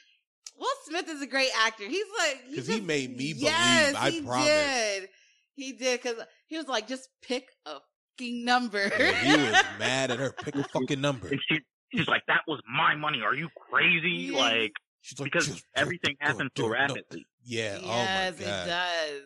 Will 0.59 0.67
Smith 0.85 1.07
is 1.09 1.21
a 1.21 1.27
great 1.27 1.49
actor. 1.65 1.83
He's 1.85 2.05
like 2.19 2.41
he 2.49 2.55
'Cause 2.57 2.67
he 2.67 2.73
just- 2.75 2.85
made 2.87 3.11
me 3.11 3.33
believe, 3.33 3.37
Yes, 3.37 3.95
I 3.95 4.09
he 4.09 4.21
promise. 4.21 4.47
did. 4.47 5.09
He 5.53 5.71
did 5.73 6.01
because 6.01 6.17
he 6.47 6.57
was 6.57 6.67
like, 6.67 6.87
just 6.87 7.07
pick 7.21 7.47
a 7.65 7.77
fucking 8.17 8.45
number. 8.45 8.81
And 8.81 9.17
he 9.17 9.37
was 9.37 9.63
mad 9.79 10.11
at 10.11 10.19
her. 10.19 10.31
Pick 10.31 10.55
a 10.55 10.63
fucking 10.63 11.01
number. 11.01 11.27
And 11.27 11.39
she, 11.47 11.59
she's 11.93 12.07
like, 12.07 12.23
"That 12.27 12.41
was 12.47 12.61
my 12.73 12.95
money. 12.95 13.21
Are 13.21 13.35
you 13.35 13.49
crazy?" 13.69 14.31
Yeah. 14.31 14.39
Like 14.39 14.73
She's 15.01 15.19
like, 15.19 15.31
because 15.31 15.63
everything 15.75 16.15
the 16.19 16.27
happens 16.27 16.51
so 16.57 16.63
goddamn 16.63 16.87
number." 16.87 16.93
rapidly. 16.93 17.25
Yeah. 17.43 17.77
yes, 17.81 18.35
oh 18.39 18.43
my 18.43 18.51
it 18.51 18.65
does. 18.65 19.21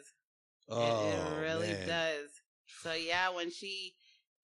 Oh, 0.69 0.81
it, 0.81 1.09
it 1.09 1.19
oh, 1.19 1.41
really 1.41 1.67
man. 1.67 1.87
does. 1.87 2.29
So 2.83 2.93
yeah, 2.93 3.29
when 3.29 3.51
she 3.51 3.93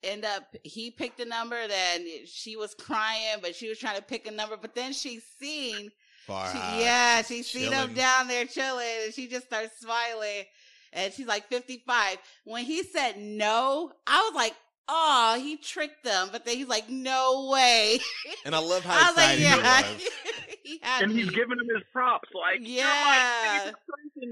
end 0.03 0.25
up, 0.25 0.43
he 0.63 0.91
picked 0.91 1.19
a 1.19 1.25
number. 1.25 1.67
Then 1.67 2.05
she 2.25 2.55
was 2.55 2.73
crying, 2.73 3.37
but 3.41 3.55
she 3.55 3.67
was 3.69 3.77
trying 3.77 3.97
to 3.97 4.01
pick 4.01 4.27
a 4.27 4.31
number. 4.31 4.57
But 4.57 4.75
then 4.75 4.93
she 4.93 5.19
seen, 5.39 5.91
Far 6.25 6.51
she, 6.51 6.57
high, 6.57 6.79
yeah, 6.79 7.17
just 7.17 7.29
she 7.29 7.43
seen 7.43 7.71
him 7.71 7.93
down 7.93 8.27
there 8.27 8.45
chilling, 8.45 8.85
and 9.03 9.13
she 9.13 9.27
just 9.27 9.47
starts 9.47 9.79
smiling. 9.79 10.45
And 10.93 11.13
she's 11.13 11.27
like 11.27 11.47
fifty 11.47 11.83
five. 11.85 12.17
When 12.43 12.63
he 12.65 12.83
said 12.83 13.17
no, 13.19 13.91
I 14.07 14.21
was 14.29 14.35
like. 14.35 14.53
Oh, 14.87 15.39
he 15.41 15.57
tricked 15.57 16.03
them, 16.03 16.29
but 16.31 16.45
then 16.45 16.57
he's 16.57 16.67
like, 16.67 16.87
"No 16.87 17.49
way!" 17.51 17.97
And 18.45 18.53
I 18.53 18.59
love 18.59 18.85
how 18.85 18.93
I 18.93 19.07
was 19.09 19.17
like, 19.17 19.39
"Yeah." 19.39 19.81
he 19.81 19.93
was. 19.95 20.09
he 20.63 20.79
had 20.83 21.01
And 21.01 21.11
he's 21.11 21.25
me. 21.25 21.33
giving 21.33 21.57
him 21.57 21.67
his 21.73 21.83
props, 21.91 22.29
like, 22.35 22.59
Yeah. 22.61 23.63
"You're 23.65 23.73
my. 23.73 23.73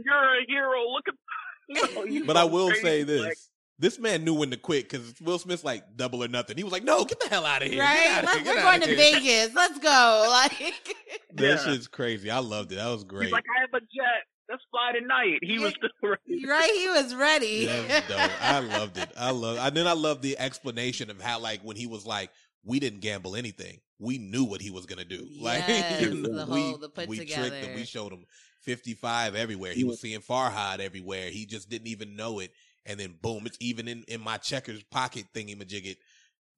You're 0.06 0.40
a 0.42 0.46
hero. 0.48 0.82
Look 0.92 1.06
at." 1.08 2.06
You 2.08 2.20
know, 2.20 2.26
But 2.28 2.38
I 2.38 2.44
will 2.44 2.68
crazy, 2.68 2.84
say 2.84 3.02
this: 3.02 3.22
like, 3.26 3.38
this 3.80 3.98
man 3.98 4.24
knew 4.24 4.36
when 4.36 4.52
to 4.52 4.58
quit 4.58 4.88
because 4.88 5.16
Will 5.22 5.40
Smith's 5.40 5.64
like 5.64 5.98
double 5.98 6.24
or 6.24 6.28
nothing. 6.28 6.56
He 6.56 6.64
was 6.64 6.72
like, 6.72 6.84
"No, 6.84 7.04
get 7.04 7.20
the 7.20 7.30
hell 7.30 7.48
out 7.48 7.64
of 7.64 7.70
here! 7.72 7.80
Right? 7.82 8.10
outta 8.12 8.28
Let's, 8.28 8.40
here, 8.42 8.56
we're 8.56 8.62
going 8.62 8.82
to 8.82 8.88
here." 8.90 8.96
Vegas. 8.96 9.56
Let's 9.56 9.80
go. 9.80 10.28
Like, 10.30 10.86
That 11.34 11.44
Yeah. 11.44 11.58
shit's 11.58 11.88
crazy. 11.88 12.30
I 12.30 12.38
loved 12.38 12.72
it. 12.72 12.76
That 12.76 12.90
was 12.90 13.04
great. 13.04 13.24
He's 13.24 13.32
like, 13.34 13.46
I 13.58 13.62
have 13.62 13.74
a 13.74 13.80
jet. 13.80 14.28
Let's 14.54 14.64
fly 14.70 14.92
tonight. 15.00 15.40
He 15.42 15.58
was 15.58 15.74
still 15.74 15.90
ready. 16.04 16.46
right? 16.46 16.70
He 16.72 16.88
was 16.90 17.16
ready. 17.16 17.66
That's 17.66 18.08
dope. 18.08 18.32
I 18.42 18.60
loved 18.60 18.98
it. 19.00 19.10
I 19.18 19.32
love. 19.32 19.58
And 19.58 19.76
then 19.76 19.88
I 19.88 19.94
love 19.94 20.22
the 20.22 20.38
explanation 20.38 21.10
of 21.10 21.20
how, 21.20 21.40
like, 21.40 21.62
when 21.62 21.76
he 21.76 21.88
was 21.88 22.06
like, 22.06 22.30
"We 22.64 22.80
didn't 22.80 23.00
gamble 23.00 23.36
anything. 23.36 23.80
We 23.98 24.20
knew 24.20 24.44
what 24.44 24.62
he 24.62 24.70
was 24.70 24.86
gonna 24.86 25.06
do. 25.06 25.28
Like, 25.42 25.64
Yes, 25.68 26.02
you 26.04 26.14
know, 26.14 26.46
the 26.46 26.54
we 26.54 26.62
whole- 26.62 26.78
the 26.78 26.90
put 26.90 27.08
we 27.08 27.18
together. 27.18 27.50
tricked 27.50 27.66
him. 27.66 27.76
We 27.76 27.86
showed 27.86 28.12
him 28.14 28.26
fifty 28.62 28.94
five 28.94 29.34
everywhere. 29.36 29.74
He 29.74 29.86
was 29.86 30.00
seeing 30.00 30.20
Farhad 30.20 30.80
everywhere. 30.80 31.30
He 31.32 31.48
just 31.48 31.68
didn't 31.68 31.88
even 31.88 32.16
know 32.16 32.38
it. 32.38 32.52
And 32.86 33.00
then 33.00 33.16
boom, 33.24 33.48
it's 33.48 33.58
even 33.60 33.88
in 33.88 34.04
in 34.08 34.22
my 34.22 34.38
checkers 34.38 34.84
pocket 34.84 35.26
thingy 35.34 35.58
majigget. 35.60 35.96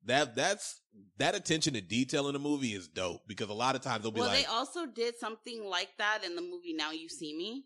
That 0.05 0.35
that's 0.35 0.81
that 1.17 1.33
attention 1.33 1.73
to 1.75 1.81
detail 1.81 2.27
in 2.27 2.33
the 2.33 2.39
movie 2.39 2.73
is 2.73 2.87
dope 2.89 3.21
because 3.27 3.49
a 3.49 3.53
lot 3.53 3.75
of 3.75 3.81
times 3.81 4.03
they'll 4.03 4.11
be 4.11 4.19
well, 4.19 4.29
like, 4.29 4.39
they 4.39 4.45
also 4.45 4.85
did 4.85 5.17
something 5.17 5.65
like 5.65 5.89
that 5.97 6.23
in 6.25 6.35
the 6.35 6.41
movie 6.41 6.73
Now 6.73 6.91
You 6.91 7.07
See 7.09 7.33
Me. 7.35 7.63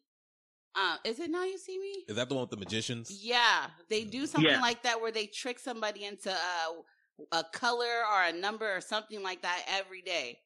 Uh, 0.79 0.95
is 1.03 1.19
it 1.19 1.29
Now 1.29 1.43
You 1.43 1.57
See 1.57 1.77
Me? 1.77 2.05
"Is 2.07 2.15
that 2.15 2.29
the 2.29 2.35
one 2.35 2.41
with 2.43 2.51
the 2.51 2.57
magicians?" 2.57 3.11
Yeah, 3.23 3.67
they 3.89 4.03
do 4.05 4.25
something 4.25 4.49
Yeah. 4.49 4.61
like 4.61 4.83
that 4.83 5.01
where 5.01 5.11
they 5.11 5.25
trick 5.27 5.59
somebody 5.59 6.05
into 6.05 6.31
a, 6.31 7.37
a 7.37 7.43
color 7.51 8.03
or 8.13 8.23
a 8.23 8.31
number 8.33 8.73
or 8.75 8.79
something 8.81 9.21
like 9.21 9.41
that 9.41 9.63
every 9.67 10.01
day. 10.01 10.39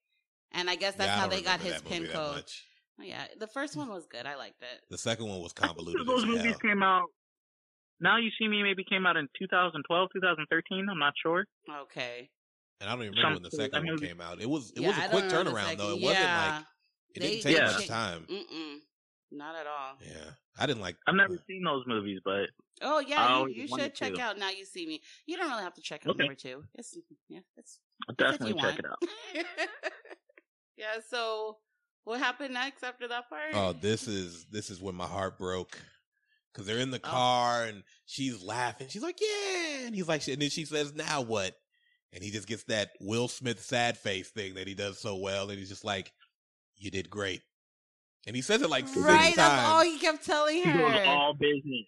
And 0.52 0.69
I 0.69 0.76
guess 0.76 0.96
that's 0.96 1.08
Yeah 1.10 1.15
I 1.17 1.19
how 1.19 1.28
they 1.28 1.41
got 1.41 1.60
his 1.62 1.74
that 1.74 1.86
pin 1.86 2.08
code. 2.08 2.43
Oh, 3.00 3.04
yeah, 3.04 3.26
the 3.39 3.48
first 3.48 3.76
one 3.76 3.89
was 3.89 4.06
good. 4.08 4.26
I 4.26 4.36
liked 4.36 4.62
it. 4.62 4.82
The 4.89 4.98
second 4.98 5.28
one 5.28 5.39
was 5.39 5.54
I 5.62 5.67
convoluted. 5.67 6.06
Those 6.08 6.26
movies 6.26 6.56
came 6.58 6.82
out. 6.84 7.08
Now 8.00 8.17
you 8.17 8.30
see 8.39 8.48
me 8.48 8.63
maybe 8.63 8.84
came 8.84 9.06
out 9.06 9.17
in 9.17 9.28
2012, 9.39 10.10
2013. 10.13 10.88
I'm 10.89 11.00
not 11.00 11.13
sure. 11.22 11.46
Okay. 11.84 12.30
And 12.82 12.89
I 12.89 12.93
don't 12.96 13.04
even 13.06 13.15
remember 13.15 13.28
Some- 13.28 13.34
when 13.36 13.43
the 13.43 13.52
second 13.52 13.86
one 13.86 13.96
movie- 13.96 14.08
came 14.08 14.22
out. 14.22 14.41
It 14.41 14.50
was 14.50 14.72
it 14.72 14.82
Yeah, 14.82 14.88
was 14.89 14.98
a 14.98 15.10
quick 15.10 15.24
turnaround 15.26 15.78
though. 15.78 15.96
It 15.96 16.02
second- 16.02 16.02
wasn't 16.02 16.26
like 16.26 16.65
it 17.15 17.19
They- 17.19 17.28
didn't 17.30 17.43
take 17.43 17.56
they 17.58 17.63
much 17.63 17.88
time. 17.88 18.26
Mm-mm. 18.28 18.80
Not 19.36 19.56
at 19.56 19.65
all. 19.65 19.98
Yeah, 20.00 20.32
I 20.60 20.67
didn't 20.67 20.82
like. 20.84 20.96
I've 21.08 21.15
never 21.15 21.38
seen 21.48 21.63
those 21.63 21.84
movies, 21.88 22.19
but 22.24 22.50
Oh 22.82 23.00
yeah, 23.00 23.39
you, 23.39 23.48
you 23.50 23.67
should 23.67 23.96
check 23.96 24.13
to. 24.13 24.22
out 24.22 24.38
Now 24.38 24.50
You 24.52 24.63
See 24.65 24.86
Me. 24.86 25.02
You 25.26 25.38
don't 25.38 25.50
really 25.50 25.63
have 25.63 25.74
to 25.74 25.82
check 25.82 26.06
out 26.06 26.12
Okay. 26.12 26.19
number 26.19 26.36
two. 26.36 26.63
It's 26.76 26.96
yeah, 27.30 27.39
it's 27.58 27.80
I'll 28.08 28.15
definitely 28.15 28.54
check 28.54 28.63
want. 28.63 28.80
it 28.80 28.86
out. 28.86 29.04
yeah. 30.78 31.00
So 31.10 31.58
what 32.04 32.19
happened 32.19 32.54
next 32.54 32.84
after 32.84 33.08
that 33.08 33.30
part? 33.30 33.54
Oh, 33.54 33.74
this 33.74 34.08
is 34.08 34.46
this 34.52 34.69
is 34.69 34.80
when 34.82 34.96
my 34.96 35.06
heart 35.08 35.38
broke 35.38 35.80
because 36.52 36.67
they're 36.67 36.78
in 36.80 36.91
the 36.91 36.98
Oh. 37.04 37.10
car 37.10 37.63
and 37.65 37.84
she's 38.06 38.43
laughing. 38.43 38.88
She's 38.89 39.04
like, 39.04 39.19
"Yeah," 39.19 39.86
and 39.88 39.96
he's 39.96 40.08
like, 40.08 40.28
and 40.28 40.41
then 40.41 40.50
she 40.50 40.65
says, 40.65 40.93
"Now 40.93 41.22
what?" 41.22 41.56
And 42.12 42.24
he 42.24 42.30
just 42.30 42.48
gets 42.48 42.65
that 42.65 42.91
Will 43.00 43.28
Smith 43.28 43.63
sad 43.63 43.98
face 43.98 44.30
thing 44.30 44.54
that 44.56 44.67
he 44.67 44.76
does 44.76 45.00
so 45.00 45.15
well, 45.15 45.50
and 45.50 45.58
he's 45.58 45.69
just 45.69 45.86
like, 45.86 46.12
"You 46.78 46.91
did 46.91 47.10
great," 47.10 47.41
and 48.28 48.36
he 48.36 48.42
says 48.42 48.62
it 48.62 48.70
like 48.70 48.88
six 48.88 49.00
right. 49.06 49.36
That's 49.36 49.68
all 49.68 49.84
he 49.84 49.98
kept 50.00 50.26
telling 50.26 50.58
He 50.58 50.64
goes 50.64 50.92
her. 50.92 51.04
all 51.06 51.34
business. 51.34 51.86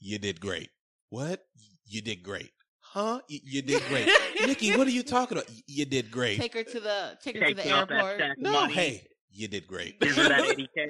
You 0.00 0.18
did 0.18 0.40
great. 0.40 0.70
What? 1.10 1.44
You 1.86 2.00
did 2.02 2.22
great. 2.22 2.50
Huh? 2.80 3.20
Y- 3.30 3.40
You 3.44 3.62
did 3.62 3.82
great. 3.88 4.08
Nikki, 4.46 4.76
what 4.76 4.86
are 4.86 4.90
you 4.90 5.02
talking 5.02 5.38
about? 5.38 5.50
You 5.66 5.84
did 5.84 6.10
great. 6.10 6.38
take 6.40 6.54
her 6.54 6.62
to 6.62 6.80
the 6.80 7.18
take 7.22 7.36
her 7.36 7.46
Take 7.46 7.56
to 7.56 7.62
the 7.62 7.68
me 7.68 7.74
off 7.74 7.88
that 7.88 8.04
airport. 8.04 8.38
no, 8.38 8.52
money. 8.52 8.72
hey, 8.74 9.06
you 9.30 9.48
did 9.48 9.66
great. 9.66 10.00
Give 10.00 10.16
her 10.16 10.28
that 10.28 10.42
80k. 10.56 10.86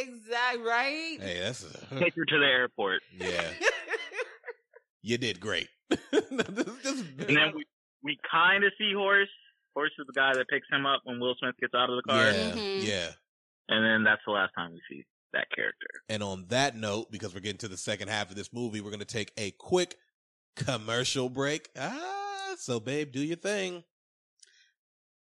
Exact 0.00 0.58
right. 0.64 1.18
Hey, 1.20 1.40
that's 1.42 1.64
a, 1.64 1.98
Take 1.98 2.14
her 2.14 2.24
to 2.24 2.38
the 2.38 2.46
airport. 2.46 3.02
yeah. 3.18 3.42
You 5.04 5.18
did 5.18 5.40
great. 5.40 5.68
This- 5.90 6.00
this- 6.10 7.04
And 7.18 7.36
then 7.36 7.52
we 7.56 7.64
we 8.04 8.18
kind 8.30 8.64
of 8.64 8.72
see 8.78 8.92
Horse. 8.94 9.28
Horse 9.74 9.90
is 9.98 10.06
the 10.06 10.12
guy 10.12 10.32
that 10.34 10.46
picks 10.48 10.66
him 10.70 10.86
up 10.86 11.00
when 11.04 11.18
Will 11.18 11.34
Smith 11.40 11.54
gets 11.60 11.74
out 11.74 11.88
of 11.90 11.96
the 11.96 12.02
car. 12.02 12.24
yeah, 12.30 12.50
Mhm. 12.52 12.86
yeah. 12.86 13.08
And 13.68 13.84
then 13.84 14.04
that's 14.04 14.20
the 14.26 14.32
last 14.32 14.52
time 14.56 14.72
we 14.72 14.80
see 14.90 15.04
that 15.32 15.46
character. 15.54 15.86
And 16.08 16.22
on 16.22 16.46
that 16.48 16.76
note, 16.76 17.10
because 17.10 17.34
we're 17.34 17.40
getting 17.40 17.58
to 17.58 17.68
the 17.68 17.76
second 17.76 18.08
half 18.08 18.28
of 18.30 18.36
this 18.36 18.52
movie, 18.52 18.80
we're 18.80 18.90
going 18.90 19.00
to 19.00 19.04
take 19.06 19.32
a 19.38 19.52
quick 19.52 19.96
commercial 20.56 21.28
break. 21.28 21.70
Ah, 21.78 22.54
so 22.58 22.78
babe, 22.80 23.12
do 23.12 23.20
your 23.22 23.36
thing. 23.36 23.82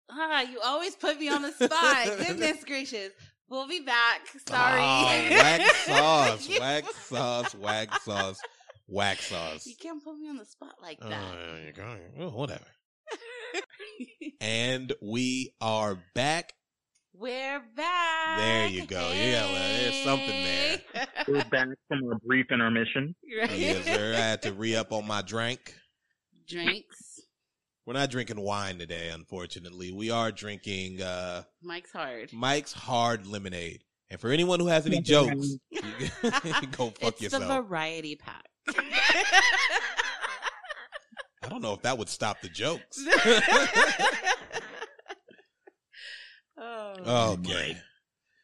ah, 0.10 0.42
you 0.42 0.60
always 0.64 0.96
put 0.96 1.20
me 1.20 1.30
on 1.30 1.42
the 1.44 1.52
spot. 1.52 2.06
Goodness 2.28 2.64
gracious. 2.64 3.12
We'll 3.50 3.68
be 3.68 3.82
back. 3.82 4.22
Sorry. 4.48 4.82
Oh, 4.82 5.28
wax 5.32 5.76
sauce, 5.86 6.60
wax 6.60 6.96
sauce, 7.08 7.56
wax 7.56 8.04
sauce, 8.04 8.40
wax 8.88 9.26
sauce. 9.28 9.66
You 9.68 9.76
can't 9.80 10.04
put 10.04 10.18
me 10.18 10.30
on 10.30 10.38
the 10.38 10.46
spot 10.46 10.76
like 10.82 10.98
Oh, 11.02 11.10
that. 11.10 11.34
you're 11.64 11.74
going- 11.74 12.00
oh, 12.20 12.30
whatever. 12.30 12.66
And 14.42 14.94
we 15.02 15.54
are 15.60 15.98
back. 16.16 16.54
We're 17.20 17.62
back. 17.76 18.38
There 18.38 18.68
you 18.70 18.86
go. 18.86 19.12
Yeah, 19.14 19.44
well, 19.44 19.78
there's 19.78 20.04
something 20.06 20.44
there. 20.44 20.80
We're 21.28 21.44
back 21.44 21.68
from 21.90 22.14
a 22.14 22.16
brief 22.26 22.46
intermission. 22.50 23.14
right? 23.42 23.52
Yes, 23.52 23.84
sir. 23.84 24.14
I 24.16 24.20
had 24.20 24.42
to 24.44 24.54
re 24.54 24.74
up 24.78 24.94
on 24.94 25.06
my 25.06 25.22
drink. 25.22 25.76
Drinks. 26.48 27.20
We're 27.86 27.96
not 27.96 28.10
drinking 28.10 28.40
wine 28.40 28.78
today, 28.78 29.10
unfortunately. 29.10 29.92
We 29.92 30.12
are 30.12 30.32
drinking 30.32 31.02
uh 31.02 31.44
Mike's 31.62 31.92
hard. 31.92 32.32
Mike's 32.32 32.72
Hard 32.72 33.28
Lemonade. 33.28 33.84
And 34.10 34.18
for 34.22 34.30
anyone 34.30 34.62
who 34.62 34.68
has 34.68 34.86
any 34.86 35.02
jokes, 35.02 35.58
go 36.72 36.92
fuck 36.92 37.02
it's 37.02 37.22
yourself. 37.22 37.44
It's 37.44 37.50
the 37.52 37.62
variety 37.62 38.16
pack. 38.16 38.46
I 41.44 41.50
don't 41.50 41.62
know 41.62 41.74
if 41.74 41.82
that 41.82 41.98
would 41.98 42.08
stop 42.08 42.40
the 42.42 42.48
jokes. 42.48 43.04
oh. 46.60 46.94
oh 47.06 47.34
okay. 47.34 47.78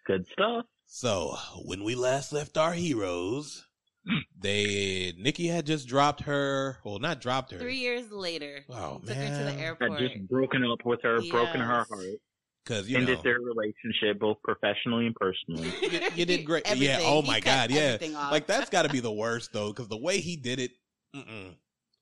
Good 0.06 0.26
stuff. 0.34 0.66
So 0.88 1.36
when 1.64 1.84
we 1.84 1.96
last 1.96 2.32
left 2.32 2.58
our 2.58 2.74
heroes, 2.74 3.66
hmm. 4.08 4.20
they 4.38 5.14
Nicky 5.18 5.48
had 5.48 5.66
just 5.66 5.88
dropped 5.88 6.22
her. 6.22 6.78
Well, 6.84 7.00
not 7.00 7.22
dropped 7.22 7.52
her. 7.52 7.58
Three 7.58 7.78
years 7.78 8.12
later, 8.12 8.66
Oh 8.70 9.02
took 9.06 9.16
her 9.16 9.24
to 9.26 9.30
the 9.30 9.46
man, 9.46 9.58
Had 9.58 9.60
airport. 9.60 10.00
just 10.00 10.28
broken 10.30 10.64
up 10.64 10.86
with 10.86 11.02
her, 11.04 11.20
broken 11.30 11.60
her 11.60 11.86
heart, 11.90 12.20
because 12.64 12.88
you 12.88 12.98
ended 12.98 13.18
know 13.18 13.24
their 13.24 13.40
relationship 13.40 14.20
both 14.20 14.38
professionally 14.44 15.08
and 15.08 15.16
personally. 15.16 15.72
you, 15.82 16.00
you 16.16 16.26
did 16.26 16.46
great. 16.46 16.64
yeah. 16.76 17.00
Oh 17.02 17.22
my 17.24 17.40
cut 17.40 17.70
god. 17.70 17.72
Yeah. 17.72 17.98
off. 18.16 18.32
Like 18.32 18.46
that's 18.48 18.70
got 18.70 18.84
to 18.84 18.90
be 18.90 19.00
the 19.02 19.12
worst 19.12 19.54
though, 19.54 19.70
because 19.70 19.88
the 19.88 19.98
way 19.98 20.20
he 20.20 20.36
did 20.36 20.60
it, 20.60 20.72
mm-mm, 21.16 21.56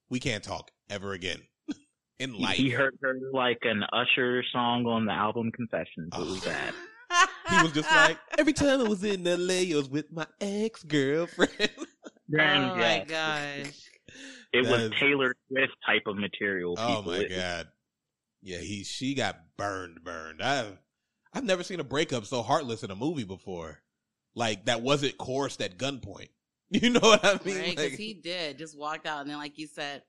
we 0.10 0.20
can't 0.20 0.44
talk 0.44 0.72
ever 0.90 1.14
again 1.14 1.40
in 2.20 2.34
He- 2.34 2.44
life. 2.44 2.56
He 2.56 2.70
heard 2.70 2.98
her 3.02 3.18
like 3.34 3.60
an 3.64 3.84
Usher 3.92 4.44
song 4.52 4.86
on 4.86 5.06
the 5.06 5.14
album 5.14 5.52
Confessions. 5.52 6.10
It 6.14 6.20
was 6.20 6.46
Oh. 6.46 6.50
bad. 6.50 6.74
He 7.50 7.62
was 7.62 7.72
just 7.74 7.92
like 7.92 8.18
every 8.40 8.54
time 8.54 8.80
I 8.80 8.84
was 8.88 9.04
in 9.04 9.24
LA, 9.24 9.72
I 9.72 9.76
was 9.76 9.88
with 9.90 10.12
my 10.12 10.26
ex 10.42 10.82
girlfriend. 10.84 11.52
oh 11.70 11.76
my 12.32 12.80
yeah, 12.80 13.06
gosh. 13.06 13.74
It 14.52 14.62
was 14.62 14.70
That's- 14.70 15.00
Taylor 15.00 15.36
Swift 15.48 15.74
type 15.86 16.04
of 16.08 16.18
material. 16.18 16.76
Oh 16.80 17.04
my 17.04 17.18
It- 17.18 17.30
god. 17.30 17.68
Yeah, 18.42 18.58
he 18.58 18.84
she 18.84 19.14
got 19.14 19.38
burned, 19.58 20.04
burned. 20.04 20.42
I've 20.42 20.78
I've 21.34 21.44
never 21.44 21.62
seen 21.64 21.80
a 21.80 21.84
breakup 21.84 22.26
so 22.26 22.42
heartless 22.42 22.82
in 22.84 22.90
a 22.92 22.96
movie 22.96 23.24
before. 23.26 23.84
Like 24.36 24.66
that 24.66 24.82
wasn't 24.82 25.18
coursed 25.18 25.62
at 25.62 25.78
gunpoint. 25.78 26.30
You 26.72 26.90
know 26.90 27.00
what 27.02 27.24
I 27.24 27.40
mean? 27.46 27.58
Right? 27.58 27.70
Because 27.76 27.92
Like- 27.92 28.00
he 28.00 28.16
did 28.16 28.58
just 28.58 28.76
walked 28.76 29.06
out, 29.06 29.22
and 29.22 29.30
then, 29.30 29.38
like 29.38 29.60
you 29.60 29.68
said, 29.68 30.02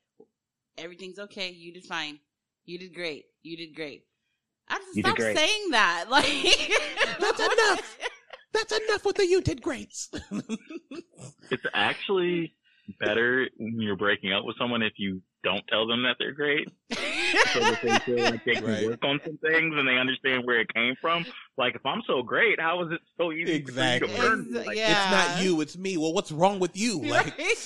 everything's 0.79 1.19
okay. 1.19 1.51
You 1.51 1.73
did 1.73 1.85
fine. 1.85 2.19
You 2.65 2.79
did 2.79 2.95
great. 2.95 3.27
You 3.43 3.57
did 3.57 3.75
great. 3.75 4.05
I 4.69 4.79
just 4.79 4.97
You 4.97 5.03
stop 5.03 5.19
saying 5.19 5.71
that. 5.71 6.07
Like 6.11 6.25
That's 7.21 7.41
enough. 7.41 7.99
That's 8.53 8.73
enough 8.73 9.05
with 9.05 9.17
the 9.17 9.27
you 9.27 9.41
did 9.43 9.63
greats. 9.63 10.11
It's 11.51 11.63
actually 11.75 12.55
better 13.01 13.49
when 13.59 13.81
you're 13.81 13.97
breaking 13.97 14.33
up 14.33 14.45
with 14.45 14.57
someone 14.59 14.83
if 14.83 14.95
you 14.97 15.21
don't 15.43 15.63
tell 15.69 15.87
them 15.87 16.03
that 16.05 16.17
they're 16.19 16.33
great, 16.33 16.69
so 16.91 17.61
that 17.61 17.79
they 17.83 17.99
feel 17.99 18.25
like 18.25 18.45
they 18.45 18.55
can 18.55 18.65
Right. 18.65 18.87
work 18.87 19.05
on 19.05 19.21
some 19.25 19.37
things 19.39 19.75
and 19.77 19.87
they 19.87 19.97
understand 19.99 20.45
where 20.47 20.61
it 20.61 20.73
came 20.73 20.95
from. 21.01 21.25
Like 21.59 21.75
if 21.75 21.85
I'm 21.85 22.03
so 22.07 22.23
great, 22.23 22.59
how 22.61 22.83
is 22.85 22.93
it 22.93 23.01
so 23.19 23.31
easy 23.33 23.53
Exactly. 23.53 24.09
for 24.09 24.15
you 24.15 24.21
to 24.23 24.29
burn 24.29 24.65
Like, 24.65 24.77
yeah. 24.77 24.91
It's 25.03 25.11
not 25.11 25.45
you, 25.45 25.61
it's 25.61 25.77
me. 25.77 25.97
Well, 25.99 26.13
what's 26.15 26.33
wrong 26.33 26.59
with 26.59 26.77
you? 26.77 26.99
Like 27.05 27.39
Right? 27.39 27.61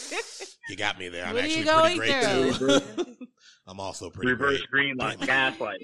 You 0.69 0.77
got 0.77 0.99
me 0.99 1.09
there. 1.09 1.25
I'm 1.27 1.35
What 1.35 1.45
actually 1.45 1.65
pretty 1.65 1.97
going 1.97 1.97
great 1.99 2.85
too. 2.85 3.27
I'm 3.67 3.81
also 3.81 4.11
pretty 4.11 4.31
reverse 4.33 4.59
great. 4.59 4.71
green 4.71 4.97
light, 4.97 5.21
gaslight. 5.21 5.83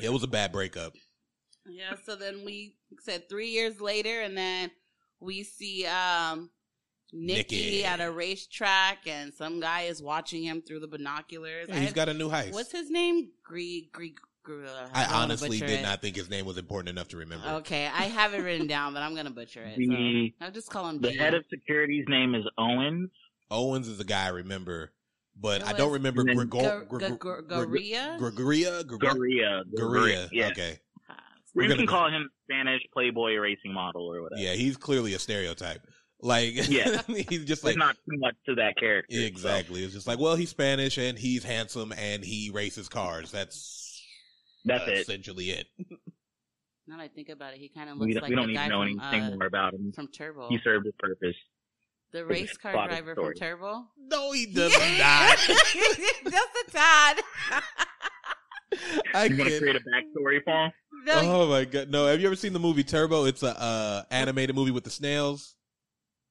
It 0.00 0.10
was 0.12 0.22
a 0.22 0.26
bad 0.28 0.52
breakup. 0.52 0.94
yeah. 1.66 1.94
So 2.04 2.16
then 2.16 2.44
we 2.44 2.74
said 3.00 3.28
three 3.28 3.48
years 3.50 3.80
later, 3.80 4.20
and 4.22 4.36
then 4.36 4.70
we 5.20 5.42
see 5.42 5.86
um 5.86 6.50
Nicky, 7.12 7.56
Nicky. 7.56 7.84
at 7.84 8.00
a 8.00 8.10
racetrack, 8.10 9.06
and 9.06 9.32
some 9.34 9.60
guy 9.60 9.82
is 9.82 10.02
watching 10.02 10.42
him 10.42 10.62
through 10.62 10.80
the 10.80 10.88
binoculars. 10.88 11.66
Yeah, 11.68 11.74
I 11.76 11.78
he's 11.78 11.88
had- 11.88 11.94
got 11.94 12.08
a 12.08 12.14
new 12.14 12.30
heist. 12.30 12.52
What's 12.52 12.72
his 12.72 12.90
name? 12.90 13.28
Greeg. 13.48 13.90
Greeg. 13.92 14.14
Gre- 14.42 14.66
I 14.92 15.04
honestly 15.06 15.58
did 15.60 15.70
it. 15.70 15.82
not 15.82 16.00
think 16.00 16.16
his 16.16 16.28
name 16.28 16.46
was 16.46 16.58
important 16.58 16.88
enough 16.90 17.08
to 17.08 17.16
remember. 17.18 17.46
Okay, 17.58 17.86
I 17.86 18.04
have 18.04 18.34
it 18.34 18.38
written 18.42 18.66
down, 18.66 18.92
but 18.94 19.02
I'm 19.02 19.14
gonna 19.14 19.30
butcher 19.30 19.62
it. 19.62 19.76
The- 19.76 20.32
so 20.38 20.44
I'll 20.46 20.50
just 20.52 20.70
call 20.70 20.88
him 20.88 21.00
The 21.00 21.12
G. 21.12 21.18
head 21.18 21.34
of 21.34 21.44
security's 21.50 22.04
name 22.08 22.34
is 22.34 22.44
Owens. 22.58 23.10
Owens 23.50 23.86
is 23.88 24.00
a 24.00 24.04
guy 24.04 24.24
I 24.26 24.30
remember, 24.30 24.92
but 25.40 25.62
I 25.64 25.72
don't 25.74 25.92
remember? 25.92 26.24
Gregoria, 26.24 26.84
Gregor- 26.88 27.42
Goria. 27.42 28.16
Goria. 29.76 30.28
Yeah. 30.32 30.48
Okay, 30.48 30.78
Ah, 31.08 31.14
We're 31.54 31.62
You 31.64 31.68
gonna 31.68 31.78
can 31.78 31.86
call 31.86 32.08
him 32.10 32.30
Spanish 32.44 32.82
Playboy 32.92 33.34
racing 33.36 33.72
model 33.72 34.06
or 34.12 34.22
whatever. 34.22 34.40
yeah, 34.40 34.54
he's 34.54 34.76
clearly 34.76 35.14
a 35.14 35.18
stereotype. 35.18 35.82
Like, 36.24 36.54
Yeah. 36.68 37.02
he's 37.08 37.44
just 37.44 37.62
There's 37.62 37.64
like 37.64 37.76
not 37.76 37.96
too 38.08 38.16
much 38.18 38.36
to 38.46 38.54
that 38.56 38.76
character. 38.76 39.14
so. 39.16 39.22
exactly. 39.22 39.82
It's 39.82 39.92
just 39.92 40.06
like, 40.06 40.18
well, 40.20 40.36
he's 40.36 40.50
Spanish 40.50 40.96
and 40.96 41.18
he's 41.18 41.42
handsome 41.44 41.92
and 41.98 42.24
he 42.24 42.50
races 42.50 42.88
cars. 42.88 43.30
That's 43.32 43.81
That's 44.64 44.86
it. 44.88 44.98
essentially 44.98 45.50
it. 45.50 45.66
Now 46.88 46.96
that 46.96 47.04
I 47.04 47.08
think 47.08 47.28
about 47.28 47.52
it, 47.54 47.60
he 47.60 47.68
kind 47.68 47.88
of 47.88 47.96
We 47.98 48.06
looks 48.06 48.14
don't, 48.14 48.22
like 48.22 48.30
we 48.30 48.34
don't 48.34 48.46
the 48.48 48.48
need 48.48 48.54
guy 48.56 48.64
to 48.64 48.68
know 48.70 48.80
from, 48.82 49.00
anything 49.12 49.22
uh, 49.34 49.36
more 49.36 49.46
about 49.46 49.72
him. 49.72 49.92
from 49.94 50.08
Turbo, 50.08 50.48
He 50.48 50.58
served 50.64 50.84
his 50.84 50.94
purpose. 50.98 51.36
the 52.12 52.26
race 52.26 52.56
car 52.56 52.72
plot 52.72 52.90
of 52.90 52.96
the 52.96 53.02
driver 53.02 53.14
from. 53.14 53.34
Turbo. 53.34 53.84
No, 53.98 54.32
he 54.32 54.46
does 54.46 54.72
Yeah. 54.76 54.98
not. 54.98 55.38
Just 55.38 56.66
a 56.66 56.70
tad. 56.72 57.20
I 59.14 59.24
You 59.26 59.36
want 59.38 59.50
to 59.50 59.58
create 59.60 59.76
a 59.76 59.80
backstory 59.80 60.42
for 60.42 60.64
him? 60.64 60.72
No, 61.04 61.14
Oh 61.22 61.48
my 61.48 61.64
god! 61.64 61.88
No, 61.90 62.06
have 62.06 62.20
you 62.20 62.26
ever 62.26 62.36
seen 62.36 62.52
the 62.52 62.58
movie 62.58 62.84
Turbo? 62.84 63.24
It's 63.26 63.42
a 63.42 63.58
uh, 63.60 64.02
animated 64.10 64.56
movie 64.56 64.70
with 64.70 64.84
the 64.84 64.90
snails. 64.90 65.54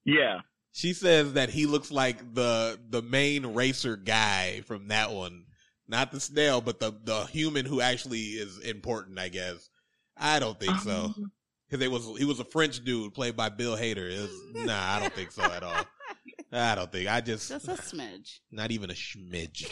Yeah. 0.06 0.40
She 0.74 0.94
says 0.94 1.34
that 1.34 1.50
he 1.50 1.66
looks 1.66 1.92
like 1.92 2.34
the 2.34 2.80
the 2.90 3.02
main 3.02 3.54
racer 3.54 3.96
guy 3.96 4.62
from 4.66 4.88
that 4.90 5.12
one, 5.12 5.46
not 5.92 6.12
the 6.12 6.20
snail, 6.20 6.62
but 6.62 6.80
the 6.80 6.94
the 7.04 7.26
human 7.26 7.66
who 7.66 7.82
actually 7.82 8.20
is 8.20 8.58
important. 8.60 9.20
I 9.20 9.28
guess. 9.30 9.70
I 10.18 10.40
don't 10.40 10.60
think 10.60 10.80
so 10.80 11.14
Um, 11.16 11.32
because 11.70 11.86
it 11.86 11.92
was 11.92 12.18
he 12.18 12.26
was 12.26 12.40
a 12.40 12.46
French 12.46 12.84
dude 12.84 13.14
played 13.14 13.36
by 13.36 13.50
Bill 13.50 13.76
Hader. 13.76 14.12
It 14.12 14.22
was, 14.22 14.32
nah, 14.66 14.96
I 14.96 15.00
don't 15.00 15.14
think 15.14 15.32
so 15.32 15.44
at 15.44 15.64
all. 15.64 15.86
I 16.52 16.76
don't 16.76 16.92
think. 16.92 17.10
I 17.10 17.22
just 17.22 17.50
just 17.50 17.68
a 17.68 17.74
smidge. 17.74 18.40
not 18.52 18.72
even 18.72 18.90
a 18.90 18.94
schmidge. 18.94 19.70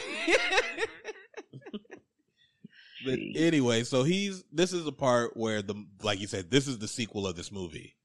But 3.06 3.18
anyway, 3.36 3.84
so 3.84 4.04
he's 4.04 4.44
this 4.52 4.74
is 4.74 4.84
the 4.84 4.92
part 4.92 5.38
where 5.38 5.62
the 5.62 5.86
like 6.04 6.20
you 6.20 6.28
said, 6.28 6.52
this 6.52 6.68
is 6.68 6.80
the 6.80 6.88
sequel 6.88 7.26
of 7.28 7.36
this 7.36 7.52
movie. 7.52 7.96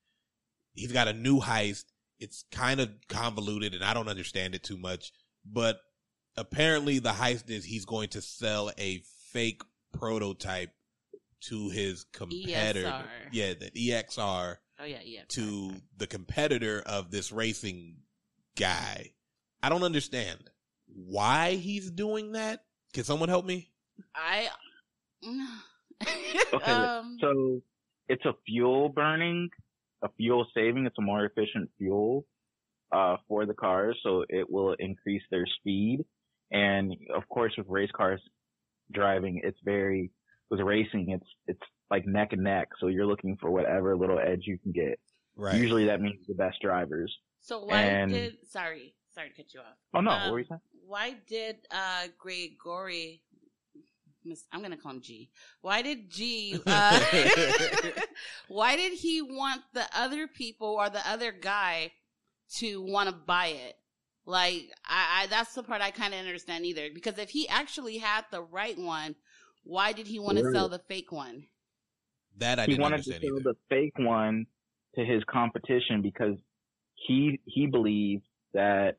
He's 0.75 0.93
got 0.93 1.09
a 1.09 1.13
new 1.13 1.41
heist. 1.41 1.85
It's 2.21 2.45
kind 2.53 2.81
of 2.81 2.91
convoluted 3.09 3.75
and 3.75 3.85
I 3.85 3.93
don't 3.93 4.09
understand 4.09 4.55
it 4.55 4.63
too 4.63 4.79
much, 4.79 5.13
but 5.45 5.79
apparently 6.37 6.99
the 6.99 7.11
heist 7.11 7.51
is 7.51 7.65
he's 7.65 7.85
going 7.85 8.09
to 8.11 8.23
sell 8.23 8.71
a 8.79 9.03
fake 9.33 9.63
prototype 9.93 10.71
to 11.43 11.69
his 11.71 12.05
competitor. 12.13 12.87
EXR. 12.87 13.05
Yeah, 13.33 13.55
the 13.55 13.71
EXR 13.71 14.57
oh 14.81 14.85
yeah, 14.85 14.99
yeah. 15.05 15.23
to 15.29 15.73
the 15.97 16.07
competitor 16.07 16.83
of 16.85 17.11
this 17.11 17.33
racing 17.33 17.97
guy. 18.57 19.13
I 19.63 19.69
don't 19.69 19.83
understand 19.83 20.39
why 20.87 21.55
he's 21.55 21.91
doing 21.91 22.33
that. 22.33 22.65
Can 22.93 23.05
someone 23.05 23.29
help 23.29 23.45
me? 23.45 23.71
I. 24.15 24.49
Okay, 26.53 26.71
um, 26.71 27.17
So 27.21 27.63
it's 28.09 28.25
a 28.25 28.35
fuel 28.47 28.89
burning, 28.89 29.49
a 30.03 30.09
fuel 30.17 30.47
saving. 30.55 30.87
It's 30.87 30.99
a 30.99 31.03
more 31.03 31.25
efficient 31.25 31.71
fuel 31.79 32.27
uh, 32.93 33.17
for 33.29 33.47
the 33.47 33.55
cars, 33.55 33.99
so 34.03 34.25
it 34.29 34.51
will 34.51 34.75
increase 34.79 35.23
their 35.31 35.47
speed. 35.59 36.05
And 36.55 36.95
of 37.15 37.29
course, 37.29 37.53
with 37.59 37.67
race 37.69 37.91
cars 37.97 38.21
driving, 38.93 39.41
it's 39.43 39.59
very 39.65 40.11
with 40.51 40.61
racing, 40.61 41.11
it's 41.11 41.27
it's 41.49 41.61
like 41.91 42.07
neck 42.07 42.33
and 42.33 42.43
neck. 42.45 42.69
So 42.81 42.87
you're 42.87 43.07
looking 43.07 43.37
for 43.41 43.51
whatever 43.51 43.97
little 43.97 44.19
edge 44.21 44.43
you 44.45 44.57
can 44.59 44.71
get. 44.73 44.99
Right. 45.37 45.57
Usually, 45.57 45.87
that 45.87 46.01
means 46.01 46.21
the 46.29 46.35
best 46.35 46.59
drivers. 46.63 47.13
so 47.41 47.65
why 47.65 47.81
and- 47.83 48.13
did? 48.13 48.37
Sorry, 48.49 48.95
sorry 49.15 49.31
to 49.31 49.35
cut 49.35 49.53
you 49.53 49.61
off. 49.61 49.77
Oh 49.95 50.01
no, 50.01 50.13
Um, 50.13 50.23
what 50.23 50.33
were 50.33 50.39
you 50.39 50.47
saying? 50.49 50.61
Why 50.87 51.17
did 51.27 51.57
uh 51.73 52.07
Gregory? 52.19 53.21
I'm 54.53 54.63
gonna 54.63 54.77
call 54.77 54.93
him 54.93 55.03
G. 55.03 55.29
Why 55.61 55.83
did 55.83 56.09
G? 56.09 56.59
Uh, 56.67 57.01
why 58.49 58.77
did 58.77 58.93
he 58.93 59.21
want 59.23 59.63
the 59.75 59.87
other 59.95 60.29
people 60.29 60.69
or 60.69 60.89
the 60.89 61.07
other 61.07 61.33
guy 61.33 61.93
to 62.57 62.81
want 62.81 63.09
to 63.09 63.15
buy 63.15 63.49
it? 63.49 63.75
Like, 64.27 64.71
I, 64.87 65.23
I 65.23 65.27
that's 65.29 65.55
the 65.55 65.63
part 65.63 65.83
I 65.83 65.91
kind 65.91 66.15
of 66.15 66.21
understand 66.21 66.65
either. 66.67 66.89
Because 66.93 67.19
if 67.19 67.31
he 67.31 67.49
actually 67.49 67.99
had 67.99 68.25
the 68.31 68.43
right 68.43 68.79
one, 68.79 69.17
why 69.65 69.93
did 69.93 70.07
he 70.07 70.19
want 70.19 70.39
to 70.39 70.51
sell 70.53 70.69
the 70.69 70.81
fake 70.89 71.13
one? 71.13 71.47
that 72.39 72.59
I 72.59 72.63
he 72.63 72.73
didn't 72.73 72.83
wanted 72.83 73.05
to 73.05 73.13
sell 73.13 73.39
either. 73.39 73.41
the 73.41 73.55
fake 73.69 73.95
one 73.99 74.47
to 74.95 75.05
his 75.05 75.23
competition 75.31 76.03
because 76.03 76.37
he 76.95 77.41
he 77.45 77.67
believed 77.67 78.25
that 78.53 78.97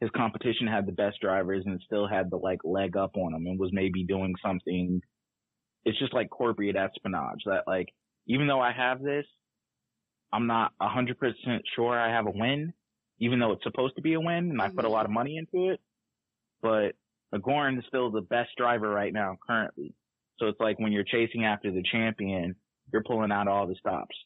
his 0.00 0.10
competition 0.16 0.66
had 0.66 0.86
the 0.86 0.92
best 0.92 1.20
drivers 1.20 1.64
and 1.66 1.80
still 1.84 2.06
had 2.06 2.30
the 2.30 2.36
like 2.36 2.60
leg 2.64 2.96
up 2.96 3.16
on 3.16 3.34
him 3.34 3.46
and 3.46 3.58
was 3.58 3.70
maybe 3.72 4.04
doing 4.04 4.34
something. 4.44 5.00
It's 5.84 5.98
just 5.98 6.14
like 6.14 6.30
corporate 6.30 6.76
espionage 6.76 7.42
that 7.46 7.64
like 7.66 7.88
even 8.26 8.46
though 8.46 8.60
I 8.60 8.72
have 8.72 9.02
this, 9.02 9.26
I'm 10.32 10.46
not 10.46 10.72
a 10.80 10.88
hundred 10.88 11.18
percent 11.18 11.62
sure 11.74 11.98
I 11.98 12.12
have 12.14 12.26
a 12.26 12.32
win, 12.32 12.72
even 13.20 13.38
though 13.38 13.52
it's 13.52 13.64
supposed 13.64 13.96
to 13.96 14.02
be 14.02 14.14
a 14.14 14.20
win 14.20 14.50
and 14.50 14.60
I 14.60 14.68
put 14.68 14.84
a 14.84 14.88
lot 14.88 15.00
of 15.00 15.06
mm-hmm. 15.06 15.14
money 15.14 15.36
into 15.36 15.70
it. 15.70 15.80
But 16.62 16.92
McGoran 17.34 17.78
is 17.78 17.84
still 17.88 18.10
the 18.10 18.20
best 18.20 18.50
driver 18.56 18.88
right 18.88 19.12
now 19.12 19.36
currently. 19.46 19.94
So 20.38 20.46
it's 20.46 20.60
like 20.60 20.78
when 20.78 20.92
you're 20.92 21.04
chasing 21.04 21.44
after 21.44 21.70
the 21.70 21.82
champion, 21.90 22.54
you're 22.92 23.02
pulling 23.02 23.32
out 23.32 23.48
all 23.48 23.66
the 23.66 23.74
stops. 23.76 24.16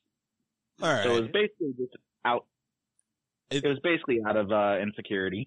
All 0.82 0.92
right. 0.92 1.04
So 1.04 1.16
it 1.16 1.22
was 1.22 1.30
basically 1.30 1.74
just 1.78 1.96
out. 2.24 2.46
It- 3.54 3.64
It, 3.64 3.68
was 3.68 3.78
basically 3.82 4.20
out 4.26 4.36
of 4.36 4.50
uh, 4.52 4.78
insecurity. 4.82 5.46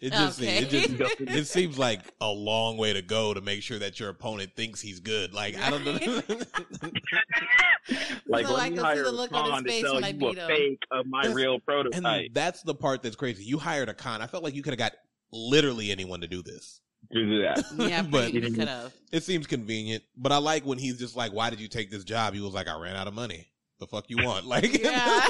It 0.00 0.12
just 0.12 0.40
Okay. 0.40 0.58
it 0.58 0.68
just 0.70 0.90
it 1.20 1.46
seems 1.46 1.78
like 1.78 2.00
a 2.20 2.28
long 2.30 2.76
way 2.76 2.92
to 2.92 3.02
go 3.02 3.32
to 3.34 3.40
make 3.40 3.62
sure 3.62 3.78
that 3.78 3.98
your 4.00 4.08
opponent 4.10 4.52
thinks 4.56 4.80
he's 4.80 5.00
good. 5.00 5.32
Like 5.34 5.56
I 5.56 5.70
don't 5.70 5.84
know. 5.84 5.92
like 8.26 8.46
So 8.46 8.54
let 8.54 8.62
I 8.62 8.70
me 8.70 8.76
can 8.76 8.78
see 8.78 8.82
hire 8.82 9.04
the 9.04 9.10
a 9.10 9.12
look 9.12 9.32
on 9.32 9.50
con 9.50 9.64
to 9.64 9.72
sell 9.80 10.00
you 10.00 10.28
a 10.30 10.34
fake 10.46 10.82
of 10.90 11.06
my 11.06 11.22
That's- 11.22 11.34
real 11.36 11.54
and 11.54 11.64
prototype. 11.64 12.32
that's 12.34 12.62
the 12.62 12.74
part 12.74 13.02
that's 13.02 13.16
crazy. 13.16 13.44
You 13.44 13.58
hired 13.58 13.88
a 13.88 13.94
con. 13.94 14.22
I 14.22 14.26
felt 14.26 14.42
like 14.44 14.54
you 14.54 14.62
could 14.62 14.72
have 14.72 14.78
got 14.78 14.92
literally 15.32 15.90
anyone 15.90 16.20
to 16.20 16.26
do 16.28 16.42
this. 16.42 16.80
to 17.12 17.24
do 17.24 17.42
that. 17.42 17.62
Yeah, 17.76 18.02
But- 18.02 18.10
but 18.10 18.32
you 18.34 18.40
could 18.52 18.68
have. 18.68 18.92
It 19.12 19.22
seems 19.22 19.46
convenient, 19.46 20.02
but 20.16 20.32
I 20.32 20.38
like 20.38 20.64
when 20.64 20.78
he's 20.78 20.98
just 20.98 21.16
like, 21.16 21.32
"Why 21.32 21.50
did 21.50 21.60
you 21.60 21.68
take 21.68 21.90
this 21.90 22.04
job?" 22.04 22.34
He 22.34 22.40
was 22.40 22.54
like, 22.54 22.68
"I 22.68 22.78
ran 22.78 22.96
out 22.96 23.06
of 23.06 23.14
money. 23.14 23.46
The 23.80 23.86
fuck 23.86 24.04
you 24.08 24.24
want? 24.24 24.46
Like, 24.46 24.82
Yeah. 24.82 25.26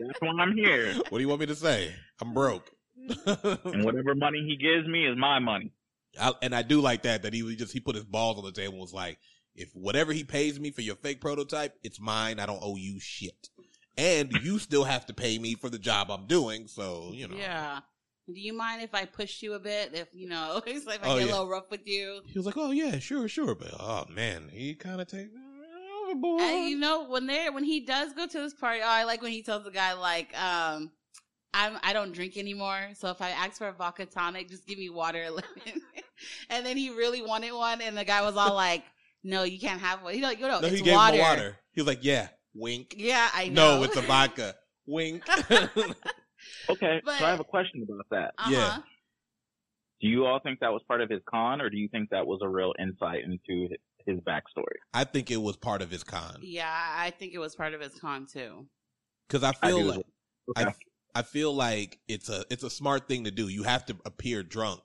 That's 0.00 0.20
why 0.20 0.28
I'm 0.30 0.54
here. 0.56 0.94
what 0.94 1.18
do 1.18 1.20
you 1.20 1.28
want 1.28 1.40
me 1.40 1.46
to 1.46 1.54
say? 1.56 1.94
I'm 2.20 2.34
broke." 2.34 2.70
Mm-hmm. 3.10 3.68
And 3.68 3.84
whatever 3.84 4.14
money 4.14 4.44
he 4.46 4.56
gives 4.56 4.86
me 4.86 5.06
is 5.06 5.16
my 5.16 5.38
money. 5.38 5.72
I, 6.20 6.32
and 6.42 6.54
I 6.54 6.62
do 6.62 6.80
like 6.80 7.02
that 7.02 7.22
that 7.22 7.32
he 7.32 7.42
was 7.42 7.56
just 7.56 7.72
he 7.72 7.80
put 7.80 7.94
his 7.94 8.04
balls 8.04 8.38
on 8.38 8.44
the 8.44 8.52
table 8.52 8.72
and 8.74 8.80
was 8.80 8.92
like, 8.94 9.18
if 9.54 9.70
whatever 9.74 10.12
he 10.12 10.24
pays 10.24 10.58
me 10.58 10.70
for 10.70 10.80
your 10.82 10.96
fake 10.96 11.20
prototype, 11.20 11.74
it's 11.82 12.00
mine. 12.00 12.38
I 12.40 12.46
don't 12.46 12.60
owe 12.62 12.76
you 12.76 12.98
shit, 13.00 13.48
and 13.96 14.32
you 14.42 14.58
still 14.58 14.84
have 14.84 15.06
to 15.06 15.14
pay 15.14 15.38
me 15.38 15.54
for 15.54 15.68
the 15.70 15.78
job 15.78 16.10
I'm 16.10 16.26
doing. 16.26 16.66
So 16.66 17.10
you 17.12 17.28
know, 17.28 17.36
Yeah. 17.36 17.80
Do 18.26 18.38
you 18.38 18.52
mind 18.52 18.82
if 18.82 18.94
I 18.94 19.06
push 19.06 19.42
you 19.42 19.54
a 19.54 19.58
bit? 19.58 19.92
If 19.94 20.08
you 20.12 20.28
know, 20.28 20.60
it's 20.66 20.86
like 20.86 20.96
if 20.96 21.04
I 21.06 21.08
Oh, 21.08 21.18
get 21.18 21.28
yeah. 21.28 21.32
a 21.32 21.36
little 21.36 21.48
rough 21.48 21.70
with 21.70 21.86
you. 21.86 22.20
He 22.26 22.38
was 22.38 22.44
like, 22.44 22.56
"Oh 22.58 22.72
yeah, 22.72 22.98
sure, 22.98 23.26
sure," 23.26 23.54
but 23.54 23.72
oh 23.80 24.04
man, 24.10 24.50
he 24.52 24.74
kind 24.74 25.00
of 25.00 25.06
take 25.08 25.28
overboard. 26.08 26.40
And 26.42 26.68
you 26.70 26.78
know, 26.78 27.04
when 27.08 27.26
they 27.26 27.48
when 27.50 27.64
he 27.64 27.80
does 27.80 28.12
go 28.12 28.26
to 28.26 28.38
this 28.40 28.54
party, 28.54 28.80
oh, 28.82 28.88
I 28.88 29.04
like 29.04 29.22
when 29.22 29.32
he 29.32 29.42
tells 29.42 29.64
the 29.64 29.70
guy 29.70 29.92
like, 29.94 30.36
um, 30.40 30.90
I'm 31.54 31.78
I 31.82 31.92
don't 31.92 32.12
drink 32.12 32.36
anymore, 32.36 32.90
so 32.94 33.10
if 33.10 33.20
I 33.22 33.30
ask 33.30 33.58
for 33.58 33.68
a 33.68 33.72
vodka 33.72 34.06
tonic, 34.06 34.48
just 34.48 34.66
give 34.66 34.78
me 34.78 34.90
water 34.90 35.22
and 35.22 35.34
lemon. 35.36 35.82
and 36.50 36.66
then 36.66 36.76
he 36.76 36.90
really 36.90 37.22
wanted 37.22 37.52
one, 37.52 37.80
and 37.80 37.96
the 37.96 38.04
guy 38.04 38.22
was 38.22 38.36
all 38.36 38.54
like, 38.54 38.84
"No, 39.24 39.42
you 39.44 39.58
can't 39.58 39.80
have 39.80 40.02
one." 40.02 40.14
You 40.14 40.20
know, 40.20 40.30
you 40.30 40.40
know, 40.42 40.60
no, 40.60 40.66
it's 40.66 40.76
he 40.76 40.82
gave 40.82 40.94
water. 40.94 41.16
him 41.16 41.20
water. 41.22 41.56
He 41.72 41.80
was 41.80 41.86
like, 41.86 42.00
"Yeah, 42.04 42.28
wink." 42.54 42.94
Yeah, 42.98 43.28
I 43.34 43.48
know. 43.48 43.78
No, 43.78 43.82
it's 43.84 43.96
a 43.96 44.02
vodka. 44.12 44.54
Wink. 44.86 45.22
Okay, 46.70 47.00
But- 47.04 47.18
so 47.18 47.24
I 47.24 47.30
have 47.30 47.40
a 47.40 47.44
question 47.44 47.82
about 47.82 48.06
that. 48.10 48.34
Uh-huh. 48.38 48.50
Yeah. 48.50 48.76
Do 50.00 50.06
you 50.08 50.24
all 50.26 50.38
think 50.40 50.60
that 50.60 50.70
was 50.72 50.82
part 50.86 51.00
of 51.00 51.10
his 51.10 51.20
con, 51.28 51.60
or 51.60 51.68
do 51.70 51.76
you 51.76 51.88
think 51.88 52.10
that 52.10 52.26
was 52.26 52.40
a 52.42 52.48
real 52.48 52.72
insight 52.78 53.24
into 53.24 53.68
his, 54.08 54.16
his 54.16 54.24
backstory? 54.24 54.78
I 54.92 55.04
think 55.04 55.30
it 55.30 55.38
was 55.38 55.56
part 55.56 55.82
of 55.82 55.90
his 55.90 56.04
con 56.04 56.42
Yeah, 56.42 56.68
I 56.70 57.10
think 57.10 57.34
it 57.34 57.38
was 57.38 57.54
part 57.54 57.74
of 57.74 57.80
his 57.80 57.94
con 57.94 58.26
too. 58.26 58.68
because 59.28 59.42
I 59.44 59.52
I 59.62 59.70
feel 59.70 59.72
do 59.72 59.88
as 59.90 59.96
like. 59.96 60.06
Okay. 60.50 60.66
I 60.66 60.74
I 61.14 61.22
feel 61.22 61.52
like 61.54 62.00
it's 62.08 62.28
a 62.28 62.44
it's 62.50 62.62
a 62.62 62.70
smart 62.70 63.08
thing 63.08 63.24
to 63.24 63.30
do. 63.30 63.48
You 63.48 63.64
have 63.64 63.84
to 63.86 63.96
appear 64.04 64.42
drunk, 64.42 64.80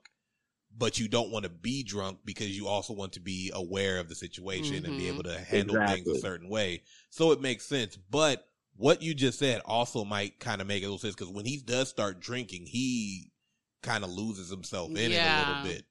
but 0.76 0.98
you 0.98 1.08
don't 1.08 1.30
want 1.30 1.44
to 1.44 1.50
be 1.50 1.82
drunk 1.82 2.20
because 2.24 2.56
you 2.56 2.68
also 2.68 2.94
want 2.94 3.12
to 3.14 3.20
be 3.20 3.50
aware 3.54 3.98
of 3.98 4.08
the 4.08 4.14
situation 4.14 4.84
and 4.84 4.96
be 4.96 5.08
Mhm. 5.08 5.08
able 5.08 5.24
to 5.24 5.38
handle 5.38 5.78
things 5.86 6.08
a 6.08 6.14
certain 6.14 6.48
way. 6.48 6.82
So 7.10 7.32
it 7.32 7.40
makes 7.40 7.66
sense. 7.66 7.96
But 7.96 8.46
what 8.76 9.02
you 9.02 9.14
just 9.14 9.38
said 9.38 9.62
also 9.64 10.04
might 10.04 10.40
kind 10.40 10.60
of 10.60 10.66
make 10.66 10.82
a 10.82 10.86
little 10.86 10.98
sense 10.98 11.14
because 11.14 11.32
when 11.32 11.46
he 11.46 11.58
does 11.58 11.88
start 11.88 12.20
drinking, 12.20 12.66
he 12.66 13.32
kind 13.82 14.04
of 14.04 14.10
loses 14.10 14.50
himself 14.50 14.96
in 14.96 15.12
it 15.12 15.24
a 15.24 15.28
little 15.28 15.56
bit. 15.56 15.84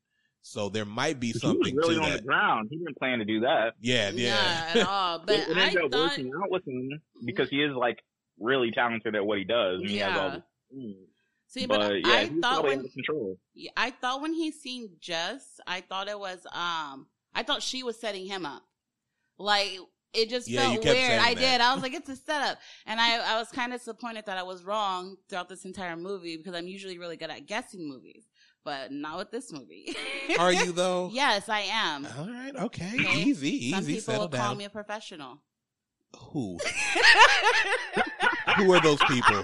So 0.46 0.68
there 0.70 0.84
might 0.86 1.20
be 1.22 1.32
something. 1.32 1.66
he 1.66 1.74
was 1.74 1.88
really 1.88 1.96
to 2.00 2.04
on 2.04 2.10
that. 2.12 2.22
the 2.22 2.28
ground. 2.28 2.68
He 2.70 2.78
didn't 2.78 2.98
plan 2.98 3.20
to 3.20 3.26
do 3.26 3.40
that. 3.42 3.74
Yeah, 3.80 4.10
Not 4.12 4.20
yeah. 4.20 4.72
at 4.76 4.88
all. 4.88 5.20
But 5.26 5.36
it, 5.40 5.48
it 5.50 5.58
I 5.58 5.62
ended 5.68 5.84
up 5.86 5.92
thought, 5.92 6.10
working 6.10 6.32
out 6.44 6.52
with 6.52 6.68
him 6.68 7.02
because 7.26 7.50
he 7.50 7.64
is 7.64 7.74
like 7.74 8.00
really 8.40 8.72
talented 8.72 9.16
at 9.16 9.26
what 9.26 9.38
he 9.38 9.46
does. 9.46 9.80
And 9.82 9.90
he 9.90 9.98
has 10.00 10.18
all 10.20 10.44
Yeah. 10.72 10.78
mm. 10.78 10.96
see, 11.48 11.66
but, 11.66 11.80
but, 11.80 11.94
yeah, 12.06 12.14
I 12.14 12.28
thought 12.28 12.42
probably 12.62 12.78
when 12.78 12.90
control. 12.90 13.38
I 13.78 13.92
thought 13.92 14.22
when 14.22 14.34
he 14.34 14.52
seen 14.52 14.90
Jess, 15.00 15.60
I 15.66 15.80
thought 15.82 16.08
it 16.10 16.20
was 16.20 16.46
um 16.52 17.08
I 17.34 17.44
thought 17.44 17.64
she 17.64 17.82
was 17.84 17.98
setting 18.00 18.26
him 18.26 18.46
up. 18.46 18.64
Like 19.38 19.80
it 20.14 20.30
just 20.30 20.48
Yeah, 20.50 20.72
felt 20.74 20.84
weird. 20.84 21.20
I 21.22 21.34
that. 21.34 21.40
did. 21.40 21.62
I 21.62 21.74
was 21.74 21.82
like, 21.82 21.94
it's 21.94 22.10
a 22.10 22.16
setup. 22.16 22.60
And 22.86 23.00
I, 23.02 23.34
I 23.34 23.40
was 23.40 23.48
kind 23.50 23.74
of 23.74 23.80
disappointed 23.80 24.26
that 24.28 24.38
I 24.38 24.44
was 24.44 24.64
wrong 24.64 25.16
throughout 25.28 25.50
this 25.50 25.66
entire 25.66 25.96
movie 25.96 26.38
because 26.38 26.54
I'm 26.54 26.68
usually 26.68 27.00
really 27.00 27.18
good 27.18 27.32
at 27.32 27.48
guessing 27.48 27.88
movies. 27.90 28.26
But 28.66 28.92
not 28.92 29.18
with 29.18 29.32
this 29.32 29.52
movie. 29.52 29.96
Are 30.40 30.54
you 30.54 30.72
though? 30.72 31.10
yes, 31.12 31.50
I 31.50 31.62
am. 31.62 32.08
All 32.18 32.28
right. 32.28 32.56
Okay. 32.56 32.92
Okay. 33.00 33.22
Easy. 33.22 33.72
Some 33.72 33.82
Easy. 33.82 33.96
people 33.96 34.14
Settle 34.14 34.30
will 34.30 34.38
call 34.38 34.56
me 34.56 34.66
a 34.66 34.70
professional. 34.70 35.40
Who? 36.18 36.58
Who 38.58 38.74
are 38.74 38.80
those 38.80 39.04
people? 39.06 39.44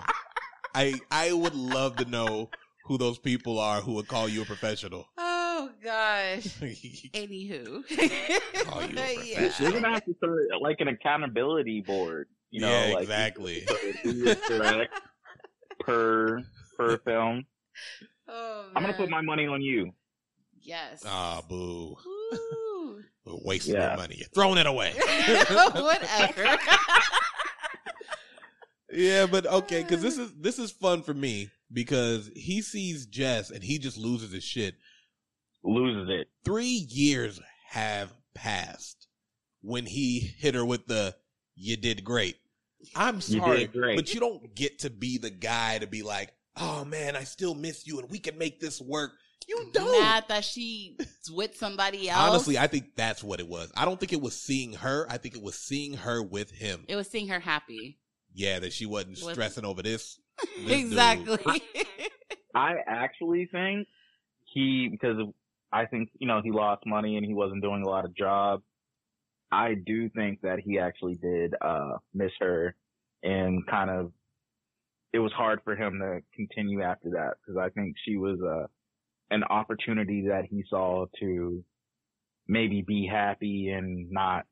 I 0.73 0.99
I 1.11 1.33
would 1.33 1.55
love 1.55 1.97
to 1.97 2.05
know 2.05 2.49
who 2.85 2.97
those 2.97 3.19
people 3.19 3.59
are 3.59 3.81
who 3.81 3.93
would 3.93 4.07
call 4.07 4.29
you 4.29 4.43
a 4.43 4.45
professional. 4.45 5.07
oh 5.17 5.69
gosh. 5.83 6.61
yeah, 6.61 6.69
Anywho. 7.13 8.65
Call 8.65 8.81
you 8.83 8.97
a 8.97 9.49
They're 9.59 9.71
gonna 9.71 9.93
have 9.93 10.05
to 10.05 10.15
start 10.15 10.47
like 10.61 10.77
an 10.79 10.87
accountability 10.87 11.81
board. 11.81 12.27
You 12.51 12.61
know, 12.61 12.91
like 12.93 13.03
exactly. 13.03 13.67
who 14.03 14.25
is 14.25 14.39
correct 14.47 15.01
per 15.81 16.41
per 16.77 16.97
film. 16.99 17.45
Oh, 18.31 18.69
I'm 18.75 18.83
gonna 18.83 18.93
put 18.93 19.09
my 19.09 19.21
money 19.21 19.47
on 19.47 19.61
you. 19.61 19.91
Yes. 20.61 21.03
Ah, 21.05 21.41
boo. 21.47 21.95
Ooh. 22.05 23.01
We're 23.25 23.33
wasting 23.43 23.75
Yeah. 23.75 23.89
your 23.89 23.97
money. 23.97 24.15
You're 24.17 24.27
throwing 24.29 24.57
it 24.57 24.65
away. 24.67 24.93
Whatever. 25.49 26.57
yeah, 28.91 29.25
but 29.27 29.45
okay, 29.45 29.83
because 29.83 30.01
this 30.01 30.17
is 30.17 30.31
this 30.39 30.57
is 30.59 30.71
fun 30.71 31.03
for 31.03 31.13
me 31.13 31.49
because 31.71 32.29
he 32.35 32.61
sees 32.61 33.05
Jess 33.05 33.51
and 33.51 33.63
he 33.63 33.77
just 33.77 33.97
loses 33.97 34.31
his 34.31 34.43
shit. 34.43 34.75
Loses 35.63 36.09
it. 36.09 36.27
Three 36.43 36.87
years 36.89 37.39
have 37.69 38.11
passed 38.33 39.07
when 39.61 39.85
he 39.85 40.19
hit 40.19 40.55
her 40.55 40.65
with 40.65 40.87
the 40.87 41.15
"You 41.55 41.77
did 41.77 42.03
great." 42.03 42.37
I'm 42.95 43.15
You 43.15 43.21
sorry, 43.21 43.59
did 43.59 43.73
great. 43.73 43.95
but 43.97 44.13
you 44.13 44.19
don't 44.21 44.55
get 44.55 44.79
to 44.79 44.89
be 44.89 45.17
the 45.17 45.29
guy 45.29 45.77
to 45.79 45.85
be 45.87 46.01
like, 46.01 46.33
"Oh 46.59 46.85
man, 46.85 47.15
I 47.15 47.23
still 47.23 47.53
miss 47.55 47.87
you, 47.87 47.99
and 47.99 48.09
we 48.09 48.19
can 48.19 48.37
make 48.37 48.59
this 48.59 48.81
work." 48.81 49.11
You 49.47 49.69
don't. 49.73 49.99
Mad 50.01 50.25
that 50.27 50.43
she's 50.43 50.95
with 51.33 51.55
somebody 51.57 52.07
else. 52.09 52.19
Honestly, 52.29 52.57
I 52.59 52.67
think 52.67 52.95
that's 52.95 53.23
what 53.23 53.39
it 53.39 53.47
was. 53.47 53.71
I 53.75 53.85
don't 53.85 53.99
think 53.99 54.13
it 54.13 54.21
was 54.21 54.35
seeing 54.35 54.73
her. 54.73 55.07
I 55.09 55.17
think 55.17 55.35
it 55.35 55.41
was 55.41 55.55
seeing 55.55 55.93
her 55.95 56.21
with 56.21 56.51
him. 56.51 56.85
it 56.87 56.95
was 56.95 57.07
seeing 57.07 57.27
her 57.29 57.39
happy. 57.39 57.97
Yeah, 58.33 58.59
that 58.59 58.73
she 58.73 58.85
wasn't 58.85 59.21
Was- 59.23 59.33
stressing 59.33 59.65
over 59.65 59.81
this. 59.81 60.19
dude. 60.57 60.69
exactly. 60.71 61.61
I 62.55 62.75
actually 62.87 63.47
think 63.51 63.87
he 64.53 64.87
because 64.89 65.17
I 65.71 65.85
think 65.85 66.09
you 66.19 66.27
know 66.27 66.41
he 66.43 66.51
lost 66.51 66.85
money 66.85 67.17
and 67.17 67.25
he 67.25 67.33
wasn't 67.33 67.61
doing 67.63 67.83
a 67.83 67.89
lot 67.89 68.05
of 68.05 68.15
jobs. 68.15 68.63
I 69.51 69.73
do 69.83 70.09
think 70.09 70.41
that 70.41 70.59
he 70.59 70.77
actually 70.79 71.15
did 71.15 71.55
uh 71.61 71.97
miss 72.13 72.31
her 72.39 72.75
and 73.23 73.65
kind 73.67 73.89
of 73.89 74.11
it 75.13 75.19
was 75.19 75.31
hard 75.33 75.61
for 75.63 75.75
him 75.75 75.99
to 75.99 76.21
continue 76.33 76.81
after 76.81 77.11
that 77.11 77.35
because 77.41 77.57
I 77.57 77.69
think 77.69 77.95
she 78.03 78.17
was 78.17 78.39
uh 78.41 78.67
an 79.31 79.43
opportunity 79.43 80.25
that 80.29 80.45
he 80.49 80.63
saw 80.69 81.05
to 81.19 81.63
maybe 82.47 82.81
be 82.81 83.07
happy 83.11 83.69
and 83.69 84.09
not 84.11 84.45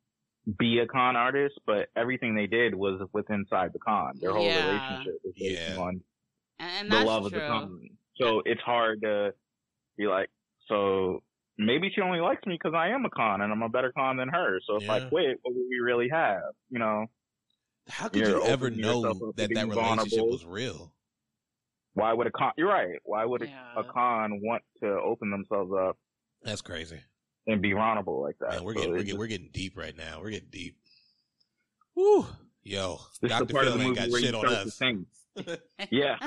be 0.59 0.79
a 0.79 0.87
con 0.87 1.15
artist, 1.15 1.59
but 1.65 1.89
everything 1.95 2.35
they 2.35 2.47
did 2.47 2.75
was 2.75 3.07
with 3.13 3.29
inside 3.29 3.73
the 3.73 3.79
con. 3.79 4.19
Their 4.21 4.33
whole 4.33 4.51
Yeah. 4.51 4.61
relationship 4.63 5.19
was 5.23 5.33
based 5.39 5.61
Yeah. 5.67 5.75
on 5.77 6.03
and 6.59 6.91
the 6.91 6.97
love 6.99 7.19
true. 7.19 7.27
of 7.27 7.33
the 7.33 7.41
company. 7.41 7.97
So 8.15 8.41
it's 8.45 8.61
hard 8.61 9.01
to 9.01 9.33
be 9.97 10.07
like, 10.07 10.29
so 10.67 11.23
maybe 11.57 11.89
she 11.93 12.01
only 12.01 12.19
likes 12.19 12.45
me 12.45 12.55
because 12.55 12.75
I 12.75 12.89
am 12.89 13.05
a 13.05 13.09
con 13.09 13.41
and 13.41 13.51
I'm 13.51 13.61
a 13.63 13.69
better 13.69 13.91
con 13.91 14.17
than 14.17 14.29
her. 14.29 14.59
So 14.65 14.77
if 14.77 14.83
I 14.89 14.99
Yeah. 14.99 15.09
quit, 15.09 15.39
what 15.41 15.55
would 15.55 15.67
we 15.69 15.79
really 15.79 16.09
have? 16.09 16.53
You 16.69 16.79
know, 16.79 17.07
How 17.89 18.07
could 18.09 18.21
You're 18.21 18.37
you 18.37 18.43
ever 18.43 18.69
know 18.69 18.97
yourself 19.03 19.23
up 19.23 19.35
to 19.35 19.47
that 19.47 19.53
that 19.53 19.67
relationship 19.69 20.09
vulnerable. 20.19 20.29
was 20.31 20.45
real? 20.45 20.93
why 21.93 22.13
would 22.13 22.27
a 22.27 22.31
con? 22.31 22.51
You're 22.57 22.67
right. 22.69 22.99
Why 23.05 23.25
would 23.25 23.41
a, 23.41 23.47
Yeah. 23.47 23.73
a 23.75 23.83
con 23.83 24.39
want 24.43 24.61
to 24.81 24.87
open 24.87 25.31
themselves 25.31 25.71
up 25.73 25.97
That's 26.43 26.61
crazy. 26.61 26.99
and 27.47 27.59
be 27.61 27.73
vulnerable 27.73 28.21
like 28.21 28.35
that? 28.39 28.51
Man, 28.51 28.63
we're 28.63 28.73
So 28.73 28.79
getting 28.81 28.91
we're 28.91 28.97
it 28.97 28.99
getting, 28.99 29.07
just- 29.07 29.19
we're 29.19 29.27
getting 29.27 29.49
deep 29.51 29.77
right 29.77 29.95
now. 29.97 30.19
We're 30.21 30.29
getting 30.29 30.49
deep. 30.51 30.77
Woo, 31.95 32.27
yo, 32.61 32.97
this 32.97 33.03
is 33.13 33.19
the 33.21 33.27
Doctor 33.29 33.53
Phil 33.63 33.81
ain't 33.81 33.95
got 33.95 34.11
shit 34.11 34.35
on 34.35 34.45
us. 34.45 34.79
Yeah, 35.91 36.17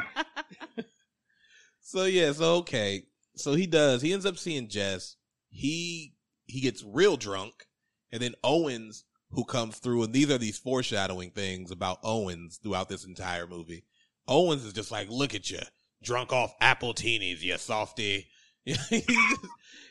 So 1.81 2.05
yeah, 2.05 2.33
so 2.33 2.57
okay, 2.57 3.05
so 3.37 3.55
he 3.55 3.67
does. 3.67 4.03
He 4.03 4.13
ends 4.13 4.27
up 4.27 4.39
seeing 4.39 4.69
Jess. 4.69 5.17
He 5.49 6.15
he 6.47 6.61
gets 6.61 6.85
real 6.85 7.17
drunk, 7.17 7.67
and 8.13 8.21
then 8.23 8.35
Owens, 8.45 9.05
who 9.33 9.45
comes 9.45 9.79
through, 9.79 10.03
and 10.05 10.13
these 10.13 10.31
are 10.31 10.39
these 10.39 10.59
foreshadowing 10.59 11.31
things 11.31 11.71
about 11.71 11.99
Owens 12.03 12.59
throughout 12.63 12.89
this 12.89 13.05
entire 13.05 13.47
movie. 13.47 13.85
Owens 14.29 14.65
is 14.65 14.73
just 14.73 14.91
like, 14.91 15.09
look 15.11 15.35
at 15.35 15.51
you, 15.51 15.61
drunk 16.03 16.33
off 16.33 16.55
appletinis, 16.61 17.41
you 17.41 17.57
softy. 17.59 18.27
He 18.65 18.75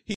he- 0.05 0.15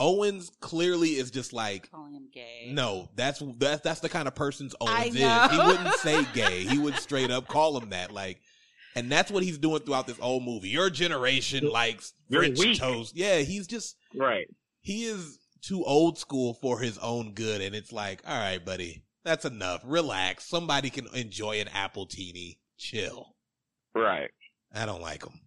Owens 0.00 0.50
clearly 0.60 1.10
is 1.10 1.30
just 1.30 1.52
like 1.52 1.88
Calling 1.90 2.14
him 2.14 2.28
gay. 2.32 2.70
no, 2.72 3.08
that's 3.14 3.40
that's 3.58 3.82
that's 3.82 4.00
the 4.00 4.08
kind 4.08 4.26
of 4.26 4.34
person's 4.34 4.74
I 4.84 5.04
Owens 5.04 5.14
is. 5.16 5.50
He 5.52 5.66
wouldn't 5.66 5.94
say 5.98 6.24
gay. 6.34 6.64
He 6.64 6.78
would 6.78 6.96
straight 6.96 7.30
up 7.30 7.46
call 7.46 7.78
him 7.78 7.90
that. 7.90 8.10
Like, 8.12 8.40
and 8.96 9.10
that's 9.12 9.30
what 9.30 9.44
he's 9.44 9.58
doing 9.58 9.80
throughout 9.80 10.08
this 10.08 10.18
whole 10.18 10.40
movie. 10.40 10.70
Your 10.70 10.90
generation 10.90 11.68
likes 11.68 12.14
You're 12.28 12.40
French 12.42 12.58
weak. 12.58 12.78
toast. 12.78 13.14
Yeah, 13.16 13.38
he's 13.40 13.66
just 13.68 13.96
Right. 14.14 14.48
he 14.80 15.04
is 15.04 15.38
too 15.62 15.84
old 15.84 16.18
school 16.18 16.54
for 16.54 16.80
his 16.80 16.98
own 16.98 17.32
good, 17.34 17.60
and 17.60 17.74
it's 17.74 17.92
like, 17.92 18.20
all 18.26 18.38
right, 18.38 18.64
buddy, 18.64 19.04
that's 19.24 19.44
enough. 19.44 19.80
Relax. 19.84 20.44
Somebody 20.44 20.90
can 20.90 21.06
enjoy 21.14 21.60
an 21.60 21.68
appletini. 21.68 22.58
Chill. 22.78 23.34
Right. 23.94 24.30
I 24.74 24.86
don't 24.86 25.00
like 25.02 25.24
him. 25.24 25.38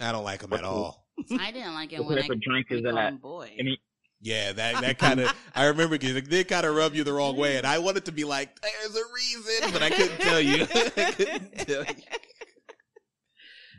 I 0.00 0.12
don't 0.12 0.24
like 0.24 0.42
him 0.42 0.52
at 0.52 0.64
all. 0.64 1.06
I 1.40 1.50
didn't 1.50 1.74
like 1.74 1.92
it 1.92 2.00
What 2.00 2.08
when 2.08 2.18
I 2.18 2.20
type 2.22 2.30
of 2.30 2.40
drink 2.42 2.66
is 2.70 2.82
that? 2.82 3.20
boy. 3.22 3.50
And 3.58 3.68
he, 3.68 3.78
Yeah, 4.20 4.52
that 4.52 4.80
that 4.82 4.98
kind 4.98 5.20
of 5.20 5.32
I 5.54 5.66
remember 5.66 5.96
because 5.96 6.16
it 6.16 6.28
did 6.28 6.48
kind 6.48 6.66
of 6.66 6.74
rub 6.74 6.94
you 6.94 7.04
the 7.04 7.12
wrong 7.12 7.36
way, 7.36 7.56
and 7.56 7.66
I 7.66 7.78
wanted 7.78 8.04
to 8.06 8.12
be 8.12 8.24
like, 8.24 8.50
"There's 8.60 8.96
a 8.96 9.02
reason," 9.14 9.72
but 9.72 9.82
I 9.82 9.90
couldn't 9.90 10.18
tell 10.20 10.40
you. 10.40 10.62
I 10.74 11.12
couldn't 11.12 11.58
tell 11.66 11.84
you. 11.84 11.94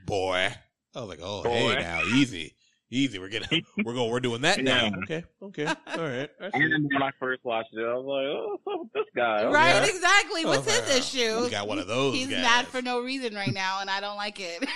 Boy, 0.06 0.54
I 0.96 1.00
was 1.00 1.10
like, 1.10 1.20
"Oh, 1.22 1.44
hey, 1.44 1.76
now 1.76 2.02
easy, 2.04 2.55
easy. 2.92 3.20
We're 3.20 3.30
getting, 3.30 3.64
we're 3.84 3.94
going, 3.94 4.10
we're 4.12 4.20
doing 4.20 4.42
that 4.42 4.64
now." 4.64 4.86
Yeah. 4.86 4.96
Okay, 5.04 5.24
okay, 5.42 5.66
all 5.98 5.98
right. 6.04 6.30
I 6.42 6.50
see. 6.52 6.64
and 6.64 6.90
when 6.94 7.02
I 7.04 7.12
first 7.20 7.44
watched 7.44 7.70
it, 7.74 7.80
I 7.86 7.94
was 7.94 8.06
like, 8.06 8.26
"Oh, 8.26 8.58
what's 8.64 8.76
up 8.76 8.80
with 8.84 8.94
this 8.94 9.12
guy?" 9.16 9.40
Okay. 9.44 9.54
Right, 9.54 9.90
exactly. 9.90 10.46
What's 10.46 10.68
Oh, 10.68 10.82
his 10.82 10.98
issue? 10.98 11.42
He's 11.42 11.50
got 11.52 11.68
one 11.68 11.80
of 11.80 11.88
those 11.88 12.14
He's 12.16 12.28
guys. 12.30 12.42
mad 12.44 12.68
for 12.68 12.82
no 12.82 13.02
reason 13.02 13.34
right 13.36 13.54
now, 13.54 13.82
and 13.82 13.90
I 13.90 14.00
don't 14.02 14.18
like 14.18 14.40
it. 14.40 14.68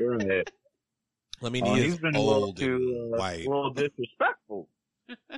Right. 0.00 0.48
I 1.42 1.48
mean, 1.48 1.64
Oh, 1.66 1.74
he 1.74 1.82
he's 1.84 1.92
is 1.94 1.98
been 2.00 2.14
a 2.16 2.20
little 2.20 2.44
old 2.44 2.56
too 2.58 3.10
uh, 3.14 3.18
white. 3.18 3.46
a 3.46 3.48
little 3.48 3.70
disrespectful. 3.72 4.68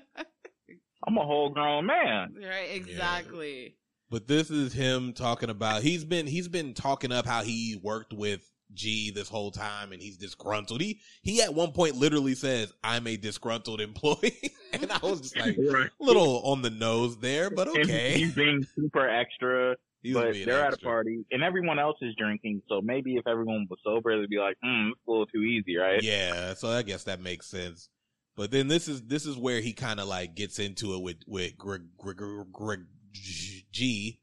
I'm 1.06 1.16
a 1.16 1.24
whole 1.24 1.50
grown 1.50 1.86
man. 1.86 2.34
right, 2.40 2.68
exactly. 2.72 3.76
But 4.10 4.26
this 4.28 4.50
is 4.50 4.72
him 4.72 5.14
talking 5.14 5.48
about 5.50 5.82
he's 5.82 6.04
been 6.04 6.26
he's 6.26 6.46
been 6.48 6.74
talking 6.74 7.10
up 7.12 7.26
how 7.26 7.42
he 7.42 7.80
worked 7.82 8.12
with 8.12 8.48
G 8.74 9.10
this 9.10 9.28
whole 9.28 9.50
time 9.50 9.92
and 9.92 10.00
he's 10.02 10.16
disgruntled. 10.16 10.80
He 10.80 11.00
he 11.22 11.42
at 11.42 11.54
one 11.54 11.72
point 11.72 11.96
literally 11.96 12.34
says, 12.34 12.72
I'm 12.82 13.06
a 13.06 13.16
disgruntled 13.16 13.80
employee. 13.80 14.52
and 14.72 14.90
I 14.90 14.98
was 15.02 15.20
just 15.20 15.36
like 15.38 15.56
Right. 15.58 15.90
a 16.00 16.04
little 16.04 16.42
on 16.44 16.62
the 16.62 16.70
nose 16.70 17.18
there, 17.18 17.50
but 17.50 17.68
And 17.68 17.84
okay. 17.84 18.14
he's 18.14 18.34
being 18.34 18.66
super 18.74 19.08
extra, 19.08 19.76
He 20.02 20.14
was 20.14 20.36
but 20.38 20.44
they're 20.46 20.64
at 20.64 20.74
a 20.74 20.78
party, 20.78 21.24
and 21.30 21.42
everyone 21.42 21.78
else 21.78 21.96
is 22.02 22.14
drinking. 22.16 22.62
So 22.68 22.80
maybe 22.80 23.16
if 23.16 23.26
everyone 23.26 23.66
was 23.70 23.78
sober, 23.84 24.18
they'd 24.20 24.28
be 24.28 24.38
like, 24.38 24.56
"Hmm, 24.62 24.88
it's 24.92 25.00
a 25.06 25.10
little 25.10 25.26
too 25.26 25.42
easy, 25.42 25.76
right?" 25.76 26.02
Yeah, 26.02 26.54
so 26.54 26.68
I 26.68 26.82
guess 26.82 27.04
that 27.04 27.20
makes 27.20 27.46
sense. 27.46 27.88
But 28.34 28.50
then 28.50 28.66
this 28.68 28.88
is 28.88 29.02
this 29.02 29.26
is 29.26 29.36
where 29.36 29.60
he 29.60 29.72
kind 29.74 30.00
of 30.00 30.08
like 30.08 30.34
gets 30.34 30.58
into 30.58 30.94
it 30.94 31.02
with 31.02 31.18
with 31.26 31.56
Greg, 31.58 31.82
Greg, 31.98 32.16
Greg 32.50 32.80
G, 33.12 34.20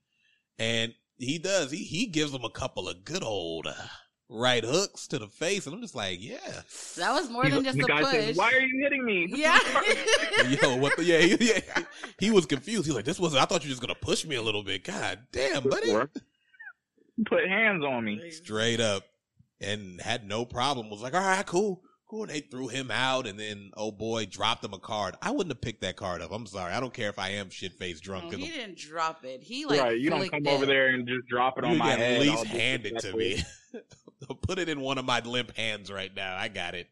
and 0.58 0.93
he 1.18 1.38
does 1.38 1.70
he 1.72 1.84
he 1.84 2.08
gives 2.08 2.34
him 2.34 2.43
a 2.43 2.50
couple 2.50 2.89
of 2.89 3.06
good 3.06 3.24
old 3.24 3.68
right 4.30 4.63
hooks 4.63 5.07
to 5.07 5.17
the 5.19 5.27
face, 5.27 5.65
and 5.65 5.73
I'm 5.75 5.82
just 5.82 5.95
like, 5.95 6.19
yeah, 6.21 6.38
That 6.97 7.13
was 7.13 7.30
more 7.30 7.43
He's- 7.45 7.55
than 7.55 7.63
just 7.63 7.77
the 7.77 7.84
a 7.84 7.88
guy 7.88 8.01
push. 8.01 8.11
says, 8.11 8.36
"Why 8.38 8.51
are 8.53 8.59
you 8.61 8.80
hitting 8.84 9.03
me?" 9.03 9.25
yeah. 9.36 9.59
yo, 10.61 10.75
what 10.77 10.95
the 10.97 11.03
yeah, 11.03 11.19
he, 11.19 11.47
yeah, 11.49 11.84
he 12.19 12.32
was 12.32 12.45
confused. 12.45 12.86
He's 12.86 12.95
like, 12.95 13.05
this 13.05 13.19
wasn't. 13.19 13.41
I 13.41 13.45
thought 13.45 13.63
you 13.63 13.69
were 13.69 13.73
just 13.73 13.82
gonna 13.82 13.95
push 13.95 14.25
me 14.25 14.36
a 14.36 14.41
little 14.41 14.63
bit. 14.63 14.84
God 14.84 15.19
damn, 15.32 15.63
buddy, 15.63 15.93
Put 17.25 17.47
hands 17.49 17.84
on 17.84 18.05
me. 18.05 18.30
straight 18.32 18.80
up, 18.80 19.03
and 19.59 19.99
had 19.99 20.25
no 20.27 20.45
problem. 20.45 20.89
Was 20.89 21.01
like, 21.01 21.13
all 21.13 21.19
right, 21.21 21.45
cool. 21.45 21.82
Cool, 22.09 22.23
and 22.23 22.32
they 22.32 22.39
threw 22.39 22.67
him 22.69 22.89
out, 22.89 23.27
and 23.27 23.39
then 23.39 23.69
oh 23.77 23.91
boy, 23.91 24.25
dropped 24.25 24.63
him 24.63 24.73
a 24.73 24.80
card. 24.80 25.15
I 25.21 25.30
wouldn't 25.32 25.51
have 25.51 25.61
picked 25.61 25.82
that 25.82 25.95
card 25.95 26.21
up. 26.23 26.32
I'm 26.32 26.47
sorry. 26.47 26.73
I 26.73 26.80
don't 26.80 26.93
care 26.93 27.09
if 27.09 27.19
I 27.19 27.30
am 27.32 27.49
shit 27.51 27.73
faced 27.73 28.03
drunk. 28.03 28.25
No, 28.25 28.32
'cause 28.32 28.39
he 28.39 28.47
didn't 28.51 28.77
drop 28.80 29.23
it. 29.25 29.43
He 29.43 29.65
like 29.65 29.80
right, 29.82 29.99
you 29.99 30.09
don't 30.09 30.27
come 30.30 30.43
it. 30.45 30.49
over 30.49 30.65
there 30.65 30.88
and 30.88 31.07
just 31.07 31.27
drop 31.27 31.57
it 31.59 31.65
on 31.65 31.77
my 31.77 31.91
head. 31.91 32.15
at 32.15 32.21
least 32.21 32.45
hand 32.45 32.86
it 32.88 32.97
to 32.99 33.15
me. 33.15 33.43
disrespectful. 34.20 34.36
Put 34.47 34.59
it 34.59 34.70
in 34.70 34.80
one 34.82 34.97
of 34.97 35.05
my 35.05 35.20
limp 35.22 35.55
hands 35.55 35.91
right 35.91 36.13
now. 36.15 36.36
I 36.38 36.47
got 36.47 36.76
it. 36.76 36.88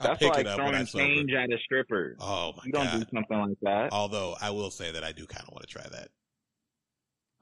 I'll 0.00 0.08
That's 0.08 0.18
pick 0.18 0.30
like 0.32 0.40
it 0.40 0.46
up 0.46 0.58
when 0.58 0.66
I 0.68 0.70
throwing 0.72 0.86
sober. 0.86 1.04
change 1.04 1.32
at 1.32 1.50
a 1.50 1.58
stripper. 1.64 2.16
Oh 2.20 2.52
my 2.56 2.62
you 2.66 2.72
don't 2.72 2.90
do 3.00 3.06
something 3.14 3.38
like 3.38 3.56
that. 3.62 3.92
Although 3.92 4.36
I 4.42 4.50
will 4.50 4.70
say 4.70 4.90
that 4.92 5.02
I 5.02 5.12
do 5.12 5.24
kind 5.26 5.44
of 5.48 5.54
want 5.54 5.62
to 5.66 5.72
try 5.72 5.86
that. 5.90 6.08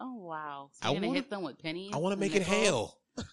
Oh 0.01 0.15
wow! 0.15 0.71
I 0.83 0.87
So 0.87 0.93
you're 0.93 0.95
gonna 1.01 1.07
wanna- 1.09 1.19
hit 1.21 1.31
them 1.31 1.43
with 1.43 1.59
pennies. 1.61 1.91
I 1.93 1.97
want 1.99 2.15
to 2.15 2.21
make 2.21 2.35
it 2.37 2.43
hail. 2.43 2.99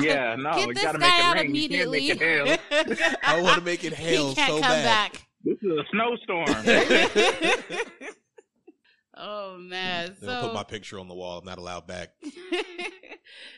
Yeah, 0.00 0.36
no, 0.36 0.52
Get 0.54 0.68
we 0.68 0.74
gotta 0.74 0.98
guy 0.98 1.08
make 1.08 1.18
it 1.18 1.24
out 1.24 1.34
rain. 1.34 1.54
You 1.56 1.68
can't 1.68 1.82
immediately. 1.82 2.08
make 2.08 2.20
it 2.22 2.60
hail. 3.00 3.16
I 3.24 3.42
want 3.42 3.56
to 3.58 3.64
make 3.64 3.82
it 3.82 3.92
hail 3.94 4.28
he 4.28 4.34
can't 4.36 4.48
so 4.48 4.60
come 4.60 4.70
bad. 4.70 5.12
back. 5.12 5.26
This 5.44 5.56
is 5.60 5.70
a 5.72 5.82
snowstorm. 5.90 6.46
oh 9.16 9.56
man! 9.58 10.16
Then 10.20 10.30
I'll 10.30 10.42
put 10.44 10.54
my 10.54 10.62
picture 10.62 10.98
on 11.00 11.08
the 11.08 11.14
wall. 11.14 11.38
I'm 11.38 11.44
not 11.44 11.58
allowed 11.58 11.86
back. 11.88 12.10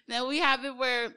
now 0.09 0.27
we 0.27 0.39
have 0.39 0.65
it 0.65 0.77
where 0.77 1.15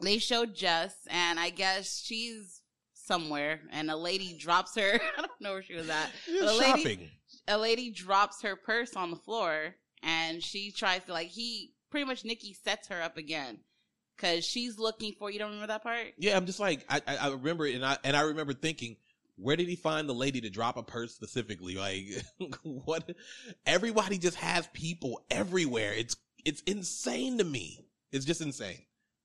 they 0.00 0.18
show 0.18 0.46
Jess, 0.46 0.94
and 1.10 1.38
I 1.38 1.50
guess 1.50 2.02
she's 2.04 2.62
somewhere, 2.92 3.60
and 3.72 3.90
a 3.90 3.96
lady 3.96 4.36
drops 4.36 4.74
her. 4.76 5.00
I 5.18 5.20
don't 5.20 5.40
know 5.40 5.52
where 5.52 5.62
she 5.62 5.74
was 5.74 5.88
at. 5.88 6.10
A 6.28 6.44
lady- 6.44 6.82
shopping. 6.82 7.10
A 7.46 7.58
lady 7.58 7.90
drops 7.90 8.42
her 8.42 8.56
purse 8.56 8.96
on 8.96 9.10
the 9.10 9.16
floor, 9.16 9.74
and 10.02 10.42
she 10.42 10.70
tries 10.70 11.04
to 11.04 11.12
like 11.12 11.28
he 11.28 11.74
pretty 11.90 12.06
much 12.06 12.24
Nicky 12.24 12.54
sets 12.54 12.88
her 12.88 13.02
up 13.02 13.16
again 13.18 13.58
because 14.16 14.44
she's 14.44 14.78
looking 14.78 15.12
for. 15.18 15.30
You 15.30 15.38
don't 15.38 15.48
remember 15.50 15.68
that 15.68 15.82
part? 15.82 16.06
Yeah, 16.16 16.36
I'm 16.36 16.46
just 16.46 16.60
like 16.60 16.84
I, 16.88 17.02
I, 17.06 17.16
I 17.16 17.28
remember 17.32 17.66
it, 17.66 17.74
and 17.74 17.84
I 17.84 17.98
and 18.02 18.16
I 18.16 18.22
remember 18.22 18.54
thinking, 18.54 18.96
where 19.36 19.56
did 19.56 19.68
he 19.68 19.76
find 19.76 20.08
the 20.08 20.14
lady 20.14 20.40
to 20.42 20.50
drop 20.50 20.76
a 20.76 20.82
purse 20.82 21.14
specifically? 21.14 21.74
Like, 21.76 22.06
what? 22.62 23.14
Everybody 23.66 24.16
just 24.18 24.36
has 24.38 24.66
people 24.72 25.20
everywhere. 25.30 25.92
It's 25.92 26.16
it's 26.44 26.62
insane 26.62 27.38
to 27.38 27.44
me. 27.44 27.86
It's 28.10 28.24
just 28.24 28.40
insane. 28.40 28.78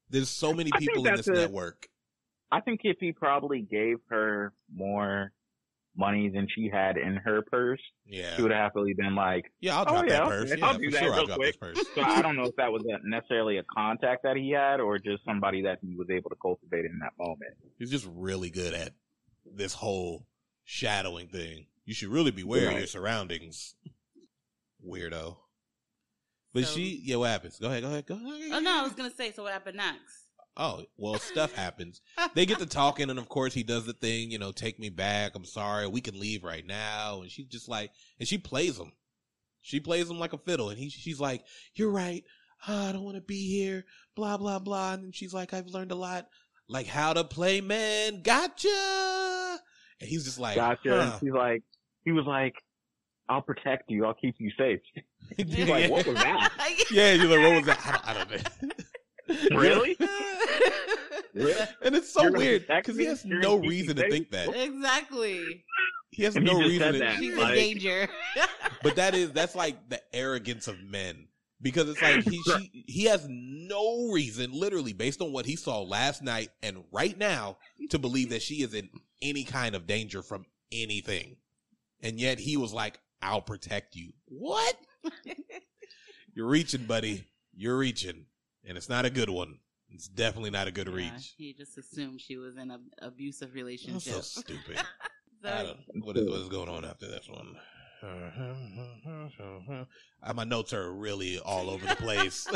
There's 0.09 0.29
so 0.29 0.53
many 0.53 0.71
people 0.77 1.05
in 1.07 1.15
this 1.15 1.27
a- 1.27 1.33
network. 1.33 1.87
I 2.51 2.61
think 2.61 2.81
if 2.83 2.97
he 2.99 3.11
probably 3.11 3.61
gave 3.61 3.97
her 4.09 4.53
more 4.73 5.31
money 5.95 6.29
than 6.29 6.47
she 6.55 6.69
had 6.71 6.97
in 6.97 7.15
her 7.17 7.41
purse, 7.43 7.81
Yeah, 8.05 8.35
she 8.35 8.41
would 8.41 8.51
have 8.51 8.59
happily 8.61 8.93
been 8.93 9.13
like, 9.15 9.51
yeah. 9.59 9.75
I'll 9.77 9.81
Oh, 9.87 9.91
drop 9.91 10.05
yeah, 10.05 10.09
that 10.13 10.21
okay. 10.23 10.29
purse. 10.51 10.61
I'll 10.63 10.77
do 10.77 10.85
for 10.85 10.91
that 10.91 10.99
sure. 11.03 11.11
I'll 11.13 11.17
real 11.17 11.25
drop 11.27 11.37
quick. 11.39 11.59
purse. 11.59 11.79
So 11.93 12.01
I 12.01 12.21
don't 12.21 12.35
know 12.35 12.45
if 12.45 12.55
that 12.55 12.71
was 12.71 12.83
a, 12.85 13.07
necessarily 13.07 13.57
a 13.57 13.63
contact 13.63 14.23
that 14.23 14.35
he 14.37 14.51
had 14.51 14.79
or 14.79 14.97
just 14.97 15.23
somebody 15.25 15.61
that 15.63 15.79
he 15.81 15.95
was 15.95 16.09
able 16.09 16.29
to 16.31 16.35
cultivate 16.41 16.85
in 16.85 16.99
that 16.99 17.11
moment. 17.19 17.51
He's 17.77 17.91
just 17.91 18.07
really 18.15 18.49
good 18.49 18.73
at 18.73 18.93
this 19.45 19.73
whole 19.73 20.25
shadowing 20.63 21.27
thing. 21.27 21.67
You 21.85 21.93
should 21.93 22.09
really 22.09 22.31
be 22.31 22.43
aware 22.43 22.69
of 22.71 22.77
your 22.77 22.87
surroundings, 22.87 23.75
weirdo. 24.87 25.37
But 26.53 26.65
So- 26.65 26.75
she, 26.75 27.01
yeah, 27.03 27.17
what 27.17 27.29
happens? 27.29 27.59
Go 27.59 27.67
ahead, 27.67 27.83
go 27.83 27.89
ahead, 27.89 28.05
go 28.07 28.15
ahead. 28.15 28.51
Oh 28.53 28.59
no, 28.59 28.79
I 28.79 28.83
was 28.83 28.93
gonna 28.93 29.11
say. 29.11 29.31
So 29.31 29.43
what 29.43 29.53
happened 29.53 29.77
next? 29.77 30.25
Oh, 30.57 30.83
well, 30.97 31.15
stuff 31.19 31.53
happens. 31.53 32.01
They 32.33 32.45
get 32.45 32.59
to 32.59 32.65
talking, 32.65 33.09
and 33.09 33.17
of 33.19 33.29
course, 33.29 33.53
he 33.53 33.63
does 33.63 33.85
the 33.85 33.93
thing, 33.93 34.29
you 34.31 34.39
know, 34.39 34.51
take 34.51 34.77
me 34.77 34.89
back. 34.89 35.33
I'm 35.35 35.45
sorry. 35.45 35.87
We 35.87 36.01
can 36.01 36.19
leave 36.19 36.43
right 36.43 36.65
now. 36.65 37.21
And 37.21 37.31
she's 37.31 37.45
just 37.47 37.69
like, 37.69 37.91
and 38.19 38.27
she 38.27 38.37
plays 38.37 38.77
him. 38.77 38.91
She 39.61 39.79
plays 39.79 40.09
him 40.09 40.19
like 40.19 40.33
a 40.33 40.37
fiddle. 40.37 40.69
And 40.69 40.77
he, 40.77 40.89
she's 40.89 41.19
like, 41.19 41.45
You're 41.75 41.91
right. 41.91 42.23
Ah, 42.67 42.89
I 42.89 42.91
don't 42.91 43.03
want 43.03 43.15
to 43.15 43.21
be 43.21 43.47
here. 43.47 43.85
Blah, 44.15 44.35
blah, 44.37 44.59
blah. 44.59 44.93
And 44.95 45.05
then 45.05 45.11
she's 45.13 45.33
like, 45.33 45.53
I've 45.53 45.67
learned 45.67 45.91
a 45.91 45.95
lot, 45.95 46.27
like 46.67 46.87
how 46.87 47.13
to 47.13 47.23
play 47.23 47.61
man. 47.61 48.21
Gotcha. 48.21 49.59
And 50.01 50.09
he's 50.09 50.25
just 50.25 50.39
like, 50.39 50.55
Gotcha. 50.55 50.89
huh. 50.89 51.11
And 51.13 51.19
she's 51.21 51.31
like, 51.31 51.63
he 52.03 52.11
was 52.11 52.25
like, 52.25 52.55
I'll 53.29 53.41
protect 53.41 53.89
you. 53.91 54.05
I'll 54.05 54.13
keep 54.15 54.35
you 54.39 54.51
safe. 54.57 54.79
She's 55.37 55.45
yeah. 55.55 55.65
like, 55.65 55.91
what 55.91 56.05
was 56.05 56.15
that? 56.15 56.51
Yeah, 56.91 57.13
you're 57.13 57.27
like, 57.27 57.39
What 57.47 57.55
was 57.57 57.65
that? 57.67 57.79
I 58.05 58.13
don't, 58.13 58.31
I 58.31 58.37
don't 58.37 59.49
know. 59.51 59.55
Really? 59.59 59.95
Really? 61.35 61.53
And 61.83 61.95
it's 61.95 62.11
so 62.11 62.23
You're 62.23 62.31
weird 62.31 62.65
because 62.67 62.97
he 62.97 63.05
has 63.05 63.23
no 63.25 63.39
gonna 63.41 63.61
keep 63.61 63.61
me 63.61 63.67
reason 63.69 63.95
to 63.97 64.09
think 64.09 64.31
that. 64.31 64.49
exactly. 64.55 65.63
He 66.11 66.23
has 66.23 66.35
And 66.35 66.45
no 66.45 66.53
just 66.53 66.63
reason 66.63 66.79
said 66.79 66.91
to 66.93 66.99
that. 66.99 67.17
She's 67.19 67.37
Like- 67.37 67.49
in 67.49 67.55
danger. 67.55 68.09
But 68.81 68.95
that 68.95 69.13
is 69.13 69.31
that's 69.33 69.55
like 69.55 69.89
the 69.89 70.01
arrogance 70.15 70.67
of 70.69 70.81
men 70.81 71.27
because 71.61 71.89
it's 71.89 72.01
like 72.01 72.23
he 72.23 72.41
she, 72.43 72.83
he 72.87 73.03
has 73.05 73.27
no 73.29 74.09
reason, 74.13 74.51
literally 74.53 74.93
based 74.93 75.21
on 75.21 75.33
what 75.33 75.45
he 75.45 75.57
saw 75.57 75.81
last 75.81 76.23
night 76.23 76.49
and 76.63 76.85
right 76.93 77.17
now, 77.17 77.57
to 77.89 77.99
believe 77.99 78.29
that 78.29 78.41
she 78.41 78.63
is 78.63 78.73
in 78.73 78.89
any 79.21 79.43
kind 79.43 79.75
of 79.75 79.85
danger 79.85 80.21
from 80.23 80.45
anything, 80.71 81.35
and 82.01 82.17
yet 82.21 82.39
he 82.39 82.55
was 82.55 82.71
like, 82.71 82.99
"I'll 83.21 83.41
protect 83.41 83.95
you." 83.95 84.13
What? 84.25 84.75
You're 86.35 86.47
reaching, 86.47 86.85
buddy. 86.85 87.25
You're 87.53 87.77
reaching, 87.77 88.25
and 88.65 88.77
it's 88.77 88.89
not 88.89 89.05
a 89.05 89.09
good 89.09 89.29
one. 89.29 89.59
It's 89.91 90.07
definitely 90.07 90.51
not 90.51 90.67
a 90.67 90.71
good 90.71 90.87
Yeah, 90.87 90.93
reach. 90.93 91.33
he 91.37 91.53
just 91.53 91.77
assumed 91.77 92.21
she 92.21 92.37
was 92.37 92.55
in 92.57 92.69
an 92.71 92.79
abusive 93.01 93.49
That's 93.49 93.55
relationship. 93.55 94.13
so 94.13 94.21
stupid. 94.21 94.77
I 95.43 95.63
don't, 95.63 96.05
what 96.05 96.17
is 96.17 96.29
what 96.29 96.39
is 96.41 96.49
going 96.49 96.69
on 96.69 96.85
after 96.85 97.07
this 97.07 97.27
one? 97.29 97.55
Uh, 98.01 99.83
my 100.33 100.43
notes 100.43 100.73
are 100.73 100.91
really 100.93 101.39
all 101.39 101.69
over 101.69 101.85
the 101.85 101.95
place. 101.95 102.47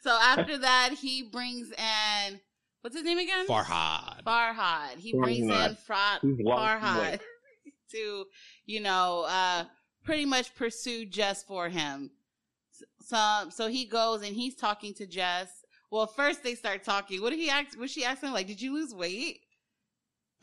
So 0.00 0.10
after 0.20 0.58
that, 0.58 0.94
he 1.00 1.22
brings 1.22 1.70
in 1.70 2.40
what's 2.80 2.96
his 2.96 3.04
name 3.04 3.18
again? 3.18 3.46
Farhad. 3.46 4.24
Farhad. 4.24 4.96
He 4.98 5.12
brings 5.14 5.40
in 5.40 5.48
Farhad. 5.48 5.78
Fra- 5.78 6.20
Farhad. 6.22 7.20
to, 7.92 8.24
you 8.66 8.80
know, 8.80 9.24
uh, 9.28 9.64
pretty 10.08 10.24
much 10.24 10.54
pursue 10.54 11.04
Jess 11.04 11.42
for 11.42 11.68
him. 11.68 12.10
So, 13.02 13.48
so 13.50 13.68
he 13.68 13.84
goes 13.84 14.22
and 14.22 14.34
he's 14.34 14.56
talking 14.56 14.94
to 14.94 15.06
Jess. 15.06 15.48
Well, 15.90 16.06
first 16.06 16.42
they 16.42 16.54
start 16.54 16.82
talking. 16.82 17.20
What 17.20 17.30
did 17.30 17.38
he 17.38 17.50
ask? 17.50 17.78
Was 17.78 17.90
she 17.90 18.04
asking 18.04 18.32
like, 18.32 18.46
"Did 18.46 18.60
you 18.62 18.72
lose 18.74 18.94
weight?" 18.94 19.40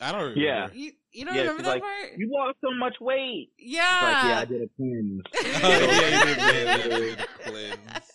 I 0.00 0.12
don't 0.12 0.20
remember. 0.20 0.40
Yeah. 0.40 0.68
You 0.72 0.92
you 1.12 1.24
don't 1.24 1.34
Yeah, 1.34 1.40
remember 1.42 1.62
that 1.64 1.68
like, 1.70 1.82
part? 1.82 2.12
You 2.16 2.30
lost 2.30 2.58
so 2.60 2.70
much 2.76 2.94
weight. 3.00 3.50
yeah. 3.58 3.80
Like, 4.02 4.24
yeah, 4.24 4.38
I 4.40 4.44
did 4.44 4.62
a 4.62 4.68
cleanse. 4.76 5.22
Oh, 5.64 5.68
yeah, 5.68 6.18
you 6.18 6.34
did, 6.34 6.36
yeah, 6.38 6.98
yeah, 7.18 7.24
cleanse. 7.44 8.12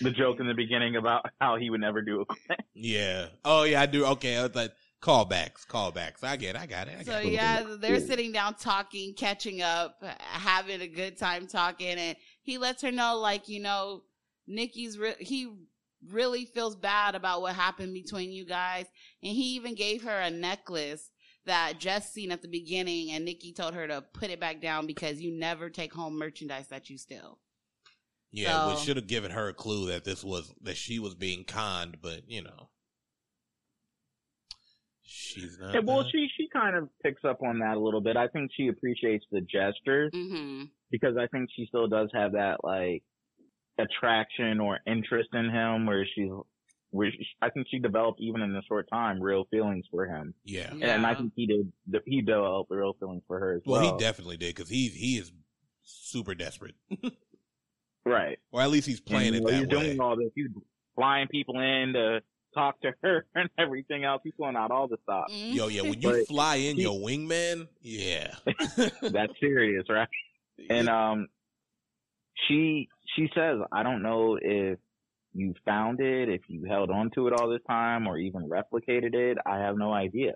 The 0.00 0.10
joke 0.10 0.38
in 0.38 0.46
the 0.46 0.54
beginning 0.54 0.96
about 0.96 1.26
how 1.40 1.56
he 1.56 1.70
would 1.70 1.80
never 1.80 2.02
do 2.02 2.20
a 2.20 2.24
cleanse. 2.26 2.60
Yeah. 2.74 3.26
Oh 3.44 3.62
yeah, 3.64 3.80
I 3.82 3.86
do. 3.86 4.04
Okay, 4.06 4.36
I 4.36 4.42
was 4.44 4.54
like 4.54 4.72
callbacks, 5.02 5.66
callbacks. 5.66 6.22
I 6.24 6.36
get, 6.36 6.56
it, 6.56 6.60
I 6.60 6.66
got 6.66 6.88
it. 6.88 6.96
I 7.00 7.02
So 7.02 7.12
got 7.12 7.24
it. 7.24 7.32
yeah, 7.32 7.76
they're 7.80 8.00
sitting 8.00 8.32
down 8.32 8.54
talking, 8.54 9.14
catching 9.14 9.62
up, 9.62 10.02
having 10.18 10.80
a 10.80 10.88
good 10.88 11.16
time 11.18 11.46
talking, 11.46 11.96
and 11.98 12.16
he 12.42 12.58
lets 12.58 12.82
her 12.82 12.90
know, 12.92 13.16
like 13.18 13.48
you 13.48 13.60
know, 13.60 14.02
Nicky's 14.46 14.98
re- 14.98 15.14
he 15.18 15.48
really 16.08 16.44
feels 16.44 16.76
bad 16.76 17.14
about 17.14 17.42
what 17.42 17.54
happened 17.54 17.92
between 17.94 18.30
you 18.32 18.44
guys, 18.44 18.86
and 19.22 19.32
he 19.32 19.54
even 19.56 19.74
gave 19.74 20.02
her 20.04 20.20
a 20.20 20.30
necklace 20.30 21.10
that 21.46 21.78
Jess 21.78 22.12
seen 22.12 22.30
at 22.30 22.42
the 22.42 22.48
beginning, 22.48 23.10
and 23.12 23.24
Nicky 23.24 23.52
told 23.52 23.74
her 23.74 23.86
to 23.88 24.02
put 24.12 24.30
it 24.30 24.38
back 24.40 24.60
down 24.60 24.86
because 24.86 25.20
you 25.20 25.30
never 25.32 25.70
take 25.70 25.92
home 25.94 26.18
merchandise 26.18 26.68
that 26.68 26.90
you 26.90 26.98
steal. 26.98 27.38
Yeah, 28.30 28.68
we 28.68 28.76
So- 28.76 28.82
should 28.84 28.96
have 28.96 29.06
given 29.06 29.30
her 29.30 29.48
a 29.48 29.54
clue 29.54 29.86
that 29.86 30.04
this 30.04 30.22
was 30.22 30.52
that 30.60 30.76
she 30.76 30.98
was 30.98 31.14
being 31.14 31.44
conned, 31.44 32.02
but 32.02 32.28
you 32.28 32.42
know, 32.42 32.68
she's 35.18 35.58
not. 35.58 35.74
Yeah, 35.74 35.80
well, 35.84 35.98
that. 36.04 36.10
she 36.12 36.28
she 36.36 36.48
kind 36.52 36.76
of 36.76 36.88
picks 37.02 37.24
up 37.24 37.42
on 37.42 37.58
that 37.60 37.76
a 37.76 37.80
little 37.80 38.00
bit. 38.00 38.16
I 38.16 38.28
think 38.28 38.50
she 38.56 38.68
appreciates 38.68 39.24
the 39.30 39.40
gestures 39.40 40.12
Mm-hmm. 40.14 40.64
because 40.90 41.16
I 41.16 41.26
think 41.26 41.48
she 41.54 41.66
still 41.66 41.88
does 41.88 42.10
have 42.14 42.32
that 42.32 42.58
like 42.64 43.02
attraction 43.78 44.60
or 44.60 44.78
interest 44.86 45.28
in 45.32 45.50
him, 45.50 45.86
where 45.86 46.06
she's 46.14 46.30
where 46.90 47.10
she, 47.10 47.26
I 47.42 47.50
think 47.50 47.66
she 47.70 47.78
developed 47.78 48.20
even 48.20 48.40
in 48.40 48.54
a 48.56 48.62
short 48.66 48.88
time 48.90 49.20
real 49.22 49.44
feelings 49.50 49.84
for 49.90 50.06
him, 50.06 50.34
yeah. 50.44 50.72
and 50.72 51.04
I 51.06 51.14
think 51.14 51.32
he 51.36 51.46
did 51.46 51.72
he 52.06 52.22
developed 52.22 52.70
real 52.70 52.94
feelings 52.98 53.22
for 53.26 53.38
her 53.38 53.56
as 53.56 53.62
Well, 53.66 53.82
well. 53.82 53.92
he 53.98 54.02
definitely 54.02 54.36
did 54.38 54.54
because 54.54 54.70
he 54.70 54.88
he 54.88 55.18
is 55.18 55.30
super 55.82 56.34
desperate, 56.34 56.74
right. 58.04 58.38
or 58.52 58.62
at 58.62 58.70
least 58.70 58.86
he's 58.86 59.00
playing 59.00 59.34
And, 59.34 59.36
it 59.36 59.38
you 59.38 59.44
know, 59.44 59.50
that 59.50 59.58
he's 59.58 59.66
way. 59.78 59.86
doing 59.86 60.00
all 60.00 60.16
this. 60.16 60.30
He's 60.34 60.48
flying 60.94 61.28
people 61.28 61.58
in 61.60 61.92
to 61.94 62.20
talk 62.54 62.80
to 62.82 62.92
her 63.02 63.26
and 63.34 63.48
everything 63.58 64.04
else. 64.04 64.20
He's 64.24 64.32
pulling 64.36 64.56
out 64.56 64.70
all 64.70 64.88
the 64.88 64.98
stops. 65.02 65.32
Mm-hmm. 65.32 65.56
Yo, 65.56 65.68
yeah, 65.68 65.82
when 65.82 66.00
you 66.00 66.08
But 66.10 66.26
fly 66.26 66.56
in 66.56 66.76
he- 66.76 66.82
your 66.82 66.98
wingman, 66.98 67.68
yeah, 67.80 68.34
That's 69.02 69.32
serious, 69.40 69.84
right? 69.88 70.08
And 70.70 70.88
um, 70.88 71.28
she 72.46 72.88
she 73.16 73.28
says, 73.34 73.58
I 73.72 73.82
don't 73.82 74.02
know 74.02 74.38
if 74.40 74.78
you 75.34 75.54
found 75.64 76.00
it, 76.00 76.28
if 76.28 76.40
you 76.48 76.64
held 76.64 76.90
on 76.90 77.10
to 77.14 77.28
it 77.28 77.32
all 77.34 77.48
this 77.48 77.60
time, 77.68 78.06
or 78.06 78.18
even 78.18 78.48
replicated 78.48 79.14
it. 79.14 79.38
I 79.46 79.58
have 79.58 79.76
no 79.76 79.92
idea. 79.92 80.32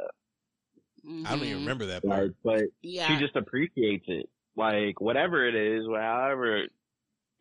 I 1.26 1.30
don't 1.30 1.42
even 1.42 1.60
remember 1.60 1.86
that 1.86 2.04
Like, 2.04 2.16
part. 2.18 2.34
but 2.44 2.54
Mm-hmm. 2.54 2.66
Yeah. 2.82 3.08
she 3.08 3.18
just 3.24 3.34
appreciates 3.34 4.04
it. 4.08 4.28
Like 4.56 5.00
whatever 5.00 5.46
it 5.46 5.54
is, 5.54 5.84
however 5.86 6.62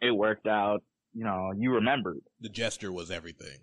it 0.02 0.12
worked 0.12 0.48
out, 0.48 0.82
you 1.14 1.24
know, 1.26 1.52
you 1.56 1.74
remembered. 1.74 2.22
The 2.40 2.50
gesture 2.50 2.92
was 2.92 3.12
everything. 3.12 3.60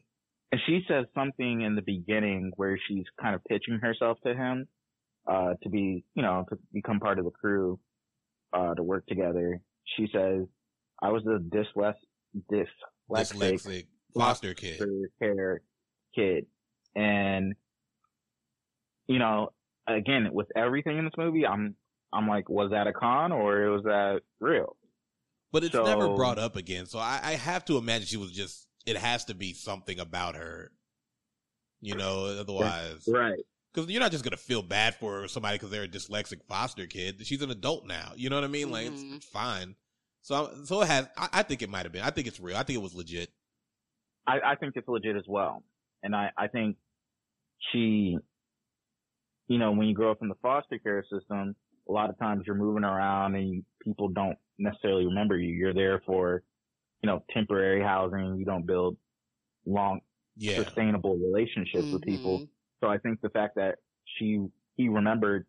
And 0.51 0.61
she 0.67 0.81
says 0.89 1.05
something 1.15 1.61
in 1.61 1.75
the 1.75 1.83
beginning 1.83 2.53
where 2.57 2.79
she's 2.89 3.05
kind 3.21 3.35
of 3.35 3.45
pitching 3.45 3.79
herself 3.83 4.19
to 4.27 4.35
him, 4.35 4.67
uh, 5.27 5.55
to 5.63 5.69
be, 5.69 6.05
you 6.15 6.23
know, 6.23 6.47
to 6.49 6.59
become 6.73 7.01
part 7.01 7.19
of 7.19 7.27
the 7.27 7.31
crew, 7.31 7.79
uh, 8.53 8.75
to 8.75 8.83
work 8.83 9.07
together. 9.07 9.61
She 9.97 10.09
says, 10.13 10.47
I 11.03 11.11
was 11.11 11.23
a 11.27 11.39
dyslex, 11.39 11.95
dyslexic 12.51 12.67
Dyslexic 13.11 13.87
foster 14.15 14.55
kid. 14.55 14.81
care 15.19 15.61
kid. 16.15 16.47
And, 16.97 17.55
you 19.07 19.19
know, 19.19 19.53
again, 19.87 20.29
with 20.33 20.49
everything 20.57 20.99
in 20.99 21.05
this 21.05 21.15
movie, 21.19 21.47
I'm, 21.47 21.75
I'm 22.13 22.27
like, 22.27 22.49
was 22.49 22.71
that 22.71 22.87
a 22.87 22.93
con 22.93 23.33
or 23.33 23.71
was 23.71 23.83
that 23.85 24.21
real? 24.41 24.77
But 25.53 25.65
it's 25.65 25.75
never 25.75 26.15
brought 26.15 26.39
up 26.39 26.57
again. 26.57 26.87
So 26.87 26.99
I, 26.99 27.21
I 27.23 27.33
have 27.33 27.65
to 27.67 27.77
imagine 27.77 28.07
she 28.07 28.17
was 28.17 28.33
just. 28.33 28.68
It 28.87 28.97
has 28.97 29.25
to 29.27 29.35
be 29.35 29.53
something 29.53 29.99
about 30.01 30.35
her, 30.37 30.71
you 31.81 31.95
know. 31.95 32.25
Otherwise, 32.41 33.07
Right. 33.07 33.39
because 33.73 33.91
you're 33.91 34.01
not 34.01 34.13
just 34.13 34.25
gonna 34.25 34.37
feel 34.37 34.63
bad 34.63 34.95
for 34.95 35.29
somebody 35.29 35.57
because 35.57 35.71
they're 35.71 35.83
a 35.85 35.89
dyslexic 35.89 36.43
foster 36.45 36.87
kid. 36.87 37.27
She's 37.27 37.43
an 37.43 37.51
adult 37.51 37.87
now. 37.87 38.13
You 38.17 38.31
know 38.31 38.37
what 38.37 38.45
I 38.45 38.49
mean? 38.49 38.71
Like 38.71 38.87
it's, 38.87 39.03
Mhm. 39.03 39.17
it's 39.17 39.27
fine. 39.27 39.77
So 40.23 40.65
so 40.65 40.83
it 40.83 40.87
has. 40.89 41.09
I, 41.17 41.29
I 41.33 41.43
think 41.43 41.63
it 41.63 41.71
might 41.71 41.85
have 41.85 41.93
been. 41.93 42.03
I 42.03 42.11
think 42.11 42.27
it's 42.27 42.41
real. 42.41 42.57
I 42.57 42.63
think 42.63 42.79
it 42.79 42.83
was 42.83 42.95
legit. 42.95 43.31
I, 44.27 44.41
I 44.53 44.55
think 44.57 44.75
it's 44.77 44.89
legit 44.89 45.17
as 45.17 45.25
well. 45.27 45.63
And 46.03 46.15
I, 46.15 46.31
I 46.37 46.49
think 46.49 46.77
she, 47.73 48.17
you 49.49 49.59
know, 49.59 49.73
when 49.73 49.89
you 49.89 49.95
grow 49.95 50.11
up 50.11 50.19
in 50.23 50.29
the 50.29 50.35
foster 50.43 50.79
care 50.79 51.03
system, 51.11 51.57
a 51.89 51.93
lot 51.93 52.11
of 52.11 52.19
times 52.19 52.45
you're 52.47 52.55
moving 52.55 52.85
around 52.85 53.35
and 53.37 53.49
you, 53.49 53.65
people 53.83 54.09
don't 54.09 54.37
necessarily 54.59 55.07
remember 55.07 55.39
you. 55.39 55.49
You're 55.55 55.73
there 55.73 56.03
for, 56.05 56.43
you 57.03 57.07
know, 57.09 57.25
temporary 57.31 57.83
housing. 57.83 58.37
You 58.39 58.45
don't 58.45 58.67
build 58.67 58.97
long, 59.67 60.01
Yeah. 60.37 60.63
sustainable 60.65 61.17
relationships 61.17 61.87
with 61.93 62.03
people. 62.03 62.41
Mhm. 62.41 62.49
So 62.81 62.89
I 62.89 62.99
think 62.99 63.21
the 63.21 63.31
fact 63.31 63.57
that 63.57 63.79
she, 64.05 64.41
he 64.77 64.89
remembered 64.89 65.47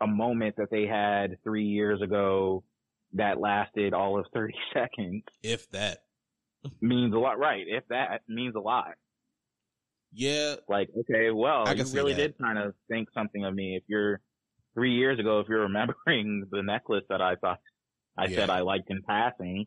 a 0.00 0.06
moment 0.06 0.56
that 0.56 0.70
they 0.70 0.86
had 0.86 1.38
three 1.42 1.64
years 1.66 2.00
ago 2.02 2.62
that 3.14 3.40
lasted 3.40 3.94
all 3.94 4.18
of 4.18 4.26
30 4.32 4.54
seconds 4.72 5.24
If 5.42 5.68
that. 5.70 6.04
means 6.80 7.14
a 7.14 7.18
lot. 7.18 7.38
Right. 7.38 7.66
If 7.66 7.86
that 7.88 8.22
means 8.28 8.54
a 8.54 8.60
lot. 8.60 8.94
Yeah. 10.12 10.56
like, 10.68 10.88
okay, 11.00 11.30
well, 11.30 11.66
I 11.68 11.72
you 11.72 11.84
really 11.92 12.12
that. 12.14 12.18
did 12.18 12.38
kind 12.38 12.58
of 12.58 12.74
think 12.88 13.08
something 13.12 13.44
of 13.44 13.54
me. 13.54 13.76
If 13.76 13.82
you're 13.88 14.20
three 14.74 14.94
years 14.94 15.18
ago, 15.18 15.40
if 15.40 15.48
you're 15.48 15.62
remembering 15.62 16.46
the 16.50 16.62
necklace 16.62 17.04
that 17.08 17.20
I 17.20 17.36
thought 17.36 17.60
I 18.16 18.26
Yeah. 18.26 18.36
said 18.36 18.50
I 18.50 18.60
liked 18.60 18.90
in 18.90 19.02
passing, 19.02 19.66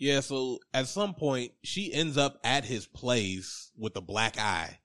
Yeah. 0.00 0.20
So 0.20 0.58
at 0.74 0.88
some 0.88 1.14
point, 1.14 1.52
she 1.62 1.92
ends 1.92 2.16
up 2.18 2.40
at 2.42 2.64
his 2.64 2.86
place 2.86 3.70
with 3.78 3.94
a 3.96 4.00
black 4.00 4.36
eye, 4.40 4.80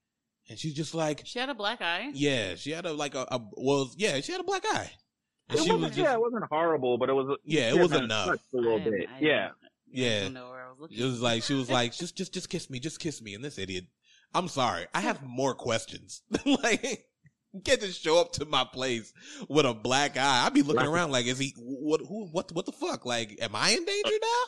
and 0.49 0.59
she's 0.59 0.75
just 0.75 0.93
like, 0.93 1.23
She 1.25 1.39
had 1.39 1.49
a 1.49 1.55
black 1.55 1.81
eye. 1.81 2.11
yeah, 2.13 2.53
she 2.55 2.69
had 2.71 2.85
a 2.85 2.93
like 2.93 3.15
a, 3.15 3.25
a 3.31 3.41
well, 3.53 3.89
yeah, 3.97 4.19
she 4.21 4.31
had 4.31 4.41
a 4.41 4.43
black 4.43 4.63
eye, 4.67 4.91
and 5.49 5.57
it 5.59 5.63
she 5.63 5.69
wasn't, 5.71 5.79
was 5.79 5.95
just 5.95 5.97
yeah, 6.07 6.13
it 6.13 6.19
wasn't 6.21 6.43
horrible, 6.51 6.97
but 6.99 7.09
it 7.09 7.13
was 7.13 7.37
Yeah, 7.43 7.69
it 7.73 7.79
was 7.79 7.91
enough. 7.93 8.27
a 8.27 8.37
little 8.57 8.79
I 8.81 8.83
bit. 8.83 9.09
I 9.09 9.19
yeah, 9.21 9.47
I 9.63 9.67
Yeah. 9.89 10.19
don't 10.25 10.33
know 10.33 10.49
where 10.49 10.61
I 10.65 10.69
was 10.69 10.77
looking. 10.81 10.99
It 10.99 11.03
was 11.05 11.21
like 11.21 11.41
she 11.43 11.53
was 11.55 11.69
like, 11.79 11.93
just 11.95 12.15
just 12.15 12.33
just 12.33 12.49
kiss 12.49 12.69
me, 12.69 12.79
just 12.79 12.99
kiss 12.99 13.21
me. 13.21 13.33
And 13.33 13.43
this 13.43 13.57
idiot, 13.57 13.85
I'm 14.33 14.47
sorry, 14.49 14.85
I 14.93 14.99
have 15.01 15.23
more 15.25 15.55
questions. 15.55 16.23
like, 16.45 17.05
you 17.53 17.61
can't 17.63 17.79
just 17.79 18.03
show 18.03 18.19
up 18.19 18.33
to 18.33 18.43
my 18.45 18.65
place 18.65 19.13
with 19.47 19.65
a 19.65 19.73
black 19.73 20.17
eye. 20.17 20.43
I'd 20.45 20.53
be 20.53 20.61
looking 20.61 20.85
around 20.87 21.11
like, 21.11 21.25
is 21.25 21.39
he 21.39 21.53
what? 21.57 22.01
Who? 22.01 22.27
What? 22.27 22.51
What 22.51 22.65
the 22.65 22.73
fuck? 22.73 23.05
Like, 23.05 23.37
am 23.41 23.55
I 23.55 23.69
in 23.69 23.85
danger 23.85 24.07
uh, 24.07 24.19
now? 24.21 24.43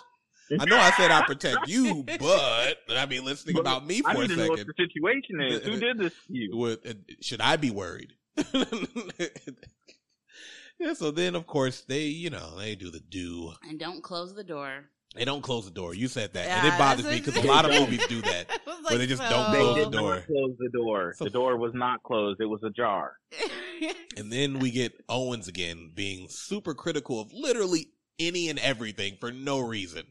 I 0.60 0.66
know 0.66 0.78
I 0.78 0.91
said 0.91 1.12
I 1.12 1.24
protect 1.26 1.68
you, 1.68 2.04
but 2.04 2.78
I 2.89 3.06
mean, 3.06 3.26
let's 3.26 3.43
think 3.43 3.56
But 3.56 3.62
about 3.62 3.86
me 3.86 4.02
I 4.06 4.14
for 4.14 4.24
a 4.24 4.28
need 4.28 4.36
to 4.36 4.41
know 4.41 4.48
what 4.50 4.60
the 4.60 4.74
situation 4.78 5.41
is. 5.41 5.64
Who 5.64 5.80
did 5.80 5.98
this 5.98 6.14
to 6.28 6.34
you? 6.34 6.64
Uh, 6.64 6.93
should 7.22 7.41
I 7.41 7.56
be 7.58 7.72
worried? 7.72 8.14
yeah. 10.80 10.93
So 10.93 11.12
then, 11.12 11.36
of 11.36 11.48
course, 11.48 11.82
they 11.82 12.04
you 12.06 12.30
know 12.30 12.58
they 12.58 12.76
do 12.76 12.91
the 12.91 13.00
do. 13.00 13.54
and 13.68 13.80
don't 13.80 14.02
close 14.04 14.34
the 14.36 14.43
door. 14.43 14.86
They 15.16 15.26
don't 15.26 15.41
close 15.41 15.66
the 15.66 15.72
door. 15.72 15.95
You 15.95 16.08
said 16.08 16.34
that, 16.34 16.48
and 16.48 16.68
it 16.68 16.78
bothers 16.78 17.06
me 17.06 17.20
because 17.20 17.36
a 17.43 17.48
lot 17.48 17.66
of 17.66 17.72
movies 17.80 18.06
do 18.08 18.22
that. 18.22 18.45
I 18.50 18.60
was 18.70 18.84
Where 18.89 18.98
they 19.00 19.08
just 19.08 19.22
don't 19.24 19.52
They 19.52 19.58
close 19.60 19.86
the 19.86 19.89
door. 19.98 20.16
not 20.16 20.28
close 20.28 20.56
the 20.60 20.70
door. 20.70 21.14
So- 21.18 21.24
the 21.24 21.30
door 21.32 21.58
was 21.58 21.72
not 21.74 22.04
closed. 22.04 22.39
It 22.39 22.45
was 22.45 22.62
ajar. 22.64 23.14
And 24.18 24.32
then 24.32 24.60
we 24.60 24.70
get 24.70 25.04
Owens 25.10 25.48
again 25.48 25.91
being 25.95 26.28
super 26.30 26.74
critical 26.76 27.20
of 27.20 27.32
literally 27.34 27.88
any 28.20 28.50
and 28.50 28.60
everything 28.60 29.18
for 29.20 29.32
no 29.32 29.60
reason. 29.60 30.04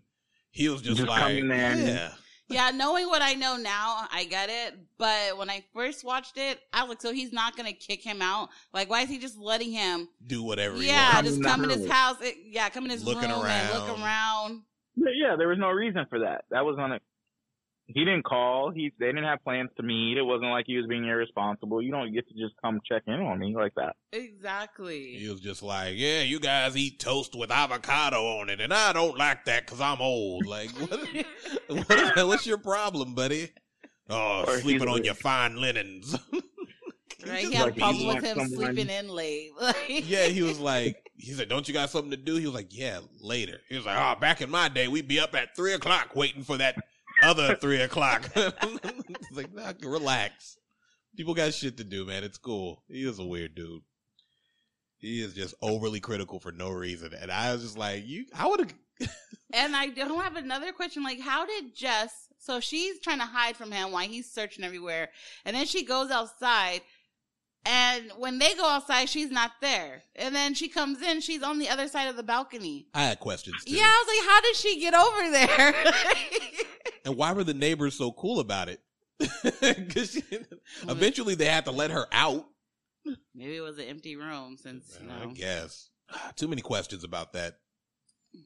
He 0.56 0.70
was 0.70 0.80
just, 0.80 0.96
Just 0.96 1.08
like, 1.08 1.20
coming 1.20 1.48
there 1.48 1.76
yeah, 1.76 2.12
yeah, 2.48 2.70
knowing 2.70 3.08
what 3.08 3.20
I 3.20 3.34
know 3.34 3.58
now, 3.58 4.06
I 4.10 4.24
get 4.24 4.48
it. 4.48 4.78
But 4.96 5.36
when 5.36 5.50
I 5.50 5.62
first 5.74 6.02
watched 6.02 6.38
it, 6.38 6.60
I 6.72 6.82
was 6.82 6.88
like, 6.90 7.02
so 7.02 7.12
he's 7.12 7.30
not 7.30 7.58
gonna 7.58 7.74
kick 7.74 8.02
him 8.02 8.22
out? 8.22 8.48
Like, 8.72 8.88
why 8.88 9.02
is 9.02 9.10
he 9.10 9.18
just 9.18 9.36
letting 9.36 9.70
him? 9.72 10.08
do 10.26 10.42
whatever. 10.42 10.76
he 10.76 10.86
yeah, 10.86 11.12
wants. 11.14 11.28
just 11.30 11.42
Come 11.42 11.60
come 11.60 11.64
in 11.64 11.70
in 11.72 11.80
his 11.80 11.90
house. 11.90 12.16
It- 12.22 12.38
yeah, 12.46 12.70
come 12.70 12.84
in 12.84 12.90
his 12.90 13.04
Looking 13.04 13.28
room 13.28 13.44
and 13.44 13.74
look 13.74 13.88
around. 13.88 14.02
around. 14.02 14.62
But 14.96 15.12
yeah, 15.14 15.36
there 15.36 15.48
was 15.48 15.58
no 15.58 15.68
reason 15.68 16.06
for 16.08 16.20
that. 16.20 16.46
That 16.50 16.64
was 16.64 16.78
on 16.78 16.92
a. 16.92 17.00
He 17.88 18.04
didn't 18.04 18.24
call. 18.24 18.70
He 18.72 18.92
they 18.98 19.06
didn't 19.06 19.24
have 19.24 19.42
plans 19.44 19.70
to 19.76 19.82
meet. 19.84 20.16
It 20.18 20.22
wasn't 20.22 20.50
like 20.50 20.64
he 20.66 20.76
was 20.76 20.86
being 20.88 21.04
irresponsible. 21.06 21.80
You 21.80 21.92
don't 21.92 22.12
get 22.12 22.26
to 22.28 22.34
just 22.34 22.54
come 22.60 22.80
check 22.84 23.02
in 23.06 23.14
on 23.14 23.38
me 23.38 23.54
like 23.54 23.74
that. 23.76 23.94
Exactly. 24.12 25.14
He 25.18 25.28
was 25.28 25.40
just 25.40 25.62
like, 25.62 25.94
yeah, 25.96 26.22
you 26.22 26.40
guys 26.40 26.76
eat 26.76 26.98
toast 26.98 27.34
with 27.36 27.50
avocado 27.50 28.38
on 28.40 28.50
it, 28.50 28.60
and 28.60 28.72
I 28.74 28.92
don't 28.92 29.16
like 29.16 29.44
that 29.44 29.66
because 29.66 29.80
I'm 29.80 30.00
old. 30.00 30.46
Like, 30.46 30.70
what, 30.80 30.90
what 31.68 31.88
the 31.88 32.12
hell 32.14 32.32
is 32.32 32.46
your 32.46 32.58
problem, 32.58 33.14
buddy? 33.14 33.50
Oh, 34.10 34.44
Or 34.46 34.58
sleeping 34.58 34.88
on 34.88 34.94
like- 34.96 35.04
your 35.04 35.14
fine 35.14 35.56
linens. 35.56 36.16
Right, 37.26 37.40
Just 37.40 37.52
he 37.52 37.54
had 37.56 37.64
like 37.64 37.74
he 37.74 37.80
problem 37.80 38.06
with 38.08 38.24
him 38.24 38.38
someone- 38.38 38.48
sleeping 38.50 38.88
in 38.90 39.08
late. 39.08 39.50
Yeah, 39.88 40.26
he 40.26 40.42
was 40.42 40.58
like, 40.60 40.96
he 41.16 41.32
said, 41.32 41.48
"Don't 41.48 41.66
you 41.66 41.72
got 41.74 41.90
something 41.90 42.10
to 42.10 42.16
do?" 42.16 42.36
He 42.36 42.46
was 42.46 42.54
like, 42.54 42.68
"Yeah, 42.76 43.00
later." 43.20 43.60
He 43.68 43.74
was 43.76 43.86
like, 43.86 43.96
"Oh, 43.98 44.20
back 44.20 44.42
in 44.42 44.50
my 44.50 44.68
day, 44.68 44.86
we'd 44.86 45.08
be 45.08 45.18
up 45.18 45.34
at 45.34 45.56
three 45.56 45.72
o'clock 45.72 46.14
waiting 46.14 46.42
for 46.42 46.56
that 46.58 46.76
other 47.22 47.56
three 47.56 47.80
o'clock." 47.80 48.30
it's 48.36 49.32
like, 49.32 49.52
nah, 49.52 49.72
relax. 49.82 50.56
People 51.16 51.34
got 51.34 51.54
shit 51.54 51.78
to 51.78 51.84
do, 51.84 52.04
man. 52.04 52.24
It's 52.24 52.38
cool. 52.38 52.82
He 52.88 53.04
is 53.04 53.18
a 53.18 53.24
weird 53.24 53.54
dude. 53.54 53.82
He 54.98 55.22
is 55.22 55.34
just 55.34 55.54
overly 55.62 56.00
critical 56.00 56.40
for 56.40 56.52
no 56.52 56.70
reason, 56.70 57.12
and 57.14 57.30
I 57.30 57.52
was 57.52 57.62
just 57.62 57.78
like, 57.78 58.06
"You, 58.06 58.26
I 58.34 58.46
would 58.46 58.60
have." 58.60 58.74
And 59.52 59.76
I 59.76 59.86
don't 59.86 60.22
have 60.22 60.34
another 60.36 60.72
question. 60.72 61.04
Like, 61.04 61.20
how 61.20 61.46
did 61.46 61.74
Jess? 61.74 62.28
So 62.38 62.58
she's 62.58 62.98
trying 63.00 63.20
to 63.20 63.24
hide 63.24 63.56
from 63.56 63.70
him 63.70 63.92
while 63.92 64.06
he's 64.06 64.30
searching 64.30 64.64
everywhere, 64.64 65.10
and 65.44 65.54
then 65.56 65.66
she 65.66 65.84
goes 65.84 66.10
outside. 66.10 66.82
And 67.64 68.12
when 68.18 68.38
they 68.38 68.54
go 68.54 68.64
outside, 68.64 69.08
she's 69.08 69.30
not 69.30 69.52
there. 69.60 70.02
And 70.14 70.34
then 70.34 70.54
she 70.54 70.68
comes 70.68 71.02
in, 71.02 71.20
she's 71.20 71.42
on 71.42 71.58
the 71.58 71.68
other 71.68 71.88
side 71.88 72.06
of 72.06 72.16
the 72.16 72.22
balcony. 72.22 72.86
I 72.94 73.02
had 73.02 73.18
questions 73.18 73.64
too. 73.64 73.74
Yeah, 73.74 73.86
I 73.86 74.04
was 74.04 74.16
like, 74.16 74.28
how 74.28 74.40
did 74.40 74.56
she 74.56 74.80
get 74.80 74.94
over 74.94 75.30
there? 75.32 75.74
And 77.06 77.16
why 77.16 77.32
were 77.32 77.44
the 77.44 77.54
neighbors 77.54 77.94
so 77.94 78.12
cool 78.12 78.40
about 78.40 78.68
it? 78.68 78.80
Because 79.62 80.20
eventually 80.88 81.34
they 81.34 81.46
had 81.46 81.64
to 81.64 81.70
let 81.70 81.90
her 81.90 82.06
out. 82.12 82.44
Maybe 83.34 83.56
it 83.56 83.60
was 83.62 83.78
an 83.78 83.84
empty 83.84 84.16
room 84.16 84.56
since, 84.62 84.98
you 85.02 85.08
I 85.10 85.32
guess. 85.32 85.88
Too 86.36 86.48
many 86.48 86.60
questions 86.60 87.04
about 87.04 87.32
that. 87.32 87.54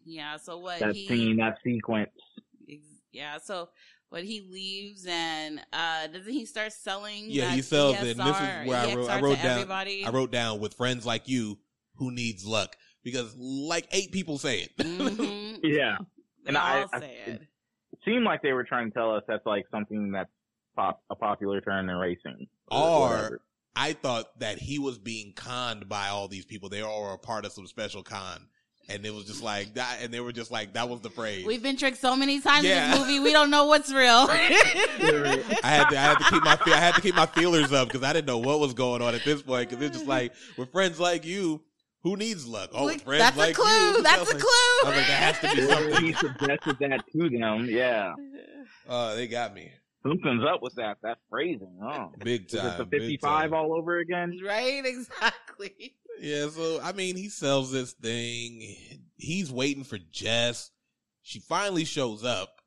Yeah, 0.04 0.36
so 0.36 0.58
what 0.58 0.78
That 0.80 0.94
he. 0.94 1.08
scene, 1.08 1.38
that 1.38 1.58
sequence. 1.64 2.10
Yeah, 3.12 3.38
so 3.38 3.70
when 4.10 4.24
he 4.24 4.42
leaves 4.42 5.04
and 5.08 5.60
uh 5.72 6.06
doesn't 6.08 6.32
he 6.32 6.44
start 6.44 6.72
selling? 6.72 7.24
Yeah, 7.28 7.46
that 7.46 7.54
he 7.54 7.62
sells 7.62 7.96
it. 7.96 8.16
And 8.18 8.20
this 8.20 8.36
is 8.36 8.66
where 8.68 8.76
I 8.78 8.94
wrote, 8.94 9.10
I 9.10 9.20
wrote 9.20 9.38
down. 9.42 9.46
Everybody? 9.58 10.04
I 10.04 10.10
wrote 10.10 10.30
down 10.30 10.60
with 10.60 10.74
friends 10.74 11.04
like 11.04 11.26
you 11.28 11.58
who 11.96 12.12
needs 12.12 12.46
luck 12.46 12.76
because 13.02 13.34
like 13.36 13.88
eight 13.90 14.12
people 14.12 14.38
say 14.38 14.60
it. 14.60 14.76
Mhm. 14.76 15.58
Yeah. 15.64 15.96
They 16.44 16.48
And 16.48 16.56
I- 16.58 16.82
all 16.82 16.90
I- 16.92 17.00
say 17.00 17.16
it. 17.26 17.28
It 17.32 17.42
seemed 18.04 18.24
like 18.24 18.42
they 18.42 18.52
were 18.52 18.64
trying 18.64 18.90
to 18.90 18.94
tell 18.94 19.14
us 19.14 19.22
that's 19.28 19.44
like 19.46 19.66
something 19.70 20.12
that's 20.12 20.30
pop, 20.76 21.02
a 21.10 21.14
popular 21.14 21.60
term 21.60 21.88
in 21.88 21.96
racing. 21.96 22.46
Or- 22.70 23.00
whatever. 23.08 23.40
I 23.76 23.92
thought 23.92 24.36
that 24.40 24.58
he 24.58 24.78
was 24.80 24.98
being 24.98 25.32
conned 25.32 25.88
by 25.88 26.08
all 26.08 26.26
these 26.26 26.44
people. 26.44 26.68
They 26.68 26.82
all 26.82 27.02
were 27.02 27.12
a 27.12 27.18
part 27.18 27.44
of 27.44 27.52
some 27.52 27.66
special 27.68 28.02
con. 28.02 28.48
And 28.88 29.06
it 29.06 29.14
was 29.14 29.24
just 29.26 29.40
like 29.44 29.74
that, 29.74 29.98
and 30.02 30.12
they 30.12 30.18
were 30.18 30.32
just 30.32 30.50
like 30.50 30.72
that 30.72 30.88
was 30.88 31.00
the 31.00 31.10
phrase. 31.10 31.46
We've 31.46 31.62
been 31.62 31.76
tricked 31.76 31.98
so 31.98 32.16
many 32.16 32.40
times 32.40 32.64
in 32.64 32.70
Yeah. 32.70 32.90
this 32.90 32.98
movie. 32.98 33.20
We 33.20 33.30
don't 33.30 33.48
know 33.48 33.66
what's 33.66 33.92
real. 33.92 34.26
I 34.28 35.54
had 35.62 35.88
to, 35.90 35.96
I 35.96 36.02
had 36.02 36.18
to 36.18 36.24
keep 36.24 36.42
my, 36.42 36.58
I 36.66 36.76
had 36.78 36.94
to 36.96 37.00
keep 37.00 37.14
my 37.14 37.26
feelers 37.26 37.72
up 37.72 37.86
because 37.88 38.02
I 38.02 38.12
didn't 38.12 38.26
know 38.26 38.38
what 38.38 38.58
was 38.58 38.74
going 38.74 39.00
on 39.02 39.14
at 39.14 39.24
this 39.24 39.42
point. 39.42 39.70
Because 39.70 39.84
it's 39.84 39.96
just 39.98 40.08
like 40.08 40.32
with 40.56 40.72
friends 40.72 40.98
like 40.98 41.24
you, 41.24 41.60
who 42.02 42.16
needs 42.16 42.46
luck? 42.46 42.70
Oh, 42.72 42.84
with 42.86 42.94
Like, 42.94 43.02
friends 43.04 43.20
that's 43.22 43.36
like 43.36 43.50
a 43.50 43.54
clue. 43.54 43.66
you. 43.96 44.02
That's 44.02 44.30
a 44.30 44.34
like- 44.34 44.42
clue. 44.42 44.48
I 44.50 44.82
was 44.86 44.96
like, 44.96 45.06
that 45.06 45.34
has 45.34 45.38
to 45.50 45.56
be 45.56 45.66
something. 45.66 46.04
he 46.04 46.12
suggested 46.14 46.76
that 46.80 47.04
to 47.12 47.28
them, 47.28 47.66
yeah. 47.68 48.14
Uh, 48.88 49.14
they 49.14 49.28
got 49.28 49.54
me 49.54 49.70
Something's 50.02 50.42
up 50.44 50.62
with 50.62 50.74
that. 50.76 50.96
That 51.02 51.18
phrasing. 51.28 51.78
Oh. 51.82 52.10
big 52.24 52.46
Is 52.46 52.54
it 52.54 52.58
time. 52.60 52.78
the 52.78 52.84
big 52.86 53.02
55 53.02 53.52
all 53.52 53.72
over 53.74 53.98
again? 53.98 54.38
right? 54.44 54.82
Exactly. 54.84 55.94
Yeah, 56.22 56.48
so 56.50 56.80
I 56.82 56.92
mean, 56.92 57.16
he 57.16 57.30
sells 57.30 57.72
this 57.72 57.92
thing. 57.92 58.76
He's 59.16 59.50
waiting 59.50 59.84
for 59.84 59.96
Jess. 60.12 60.70
She 61.22 61.38
finally 61.38 61.86
shows 61.86 62.24
up, 62.24 62.60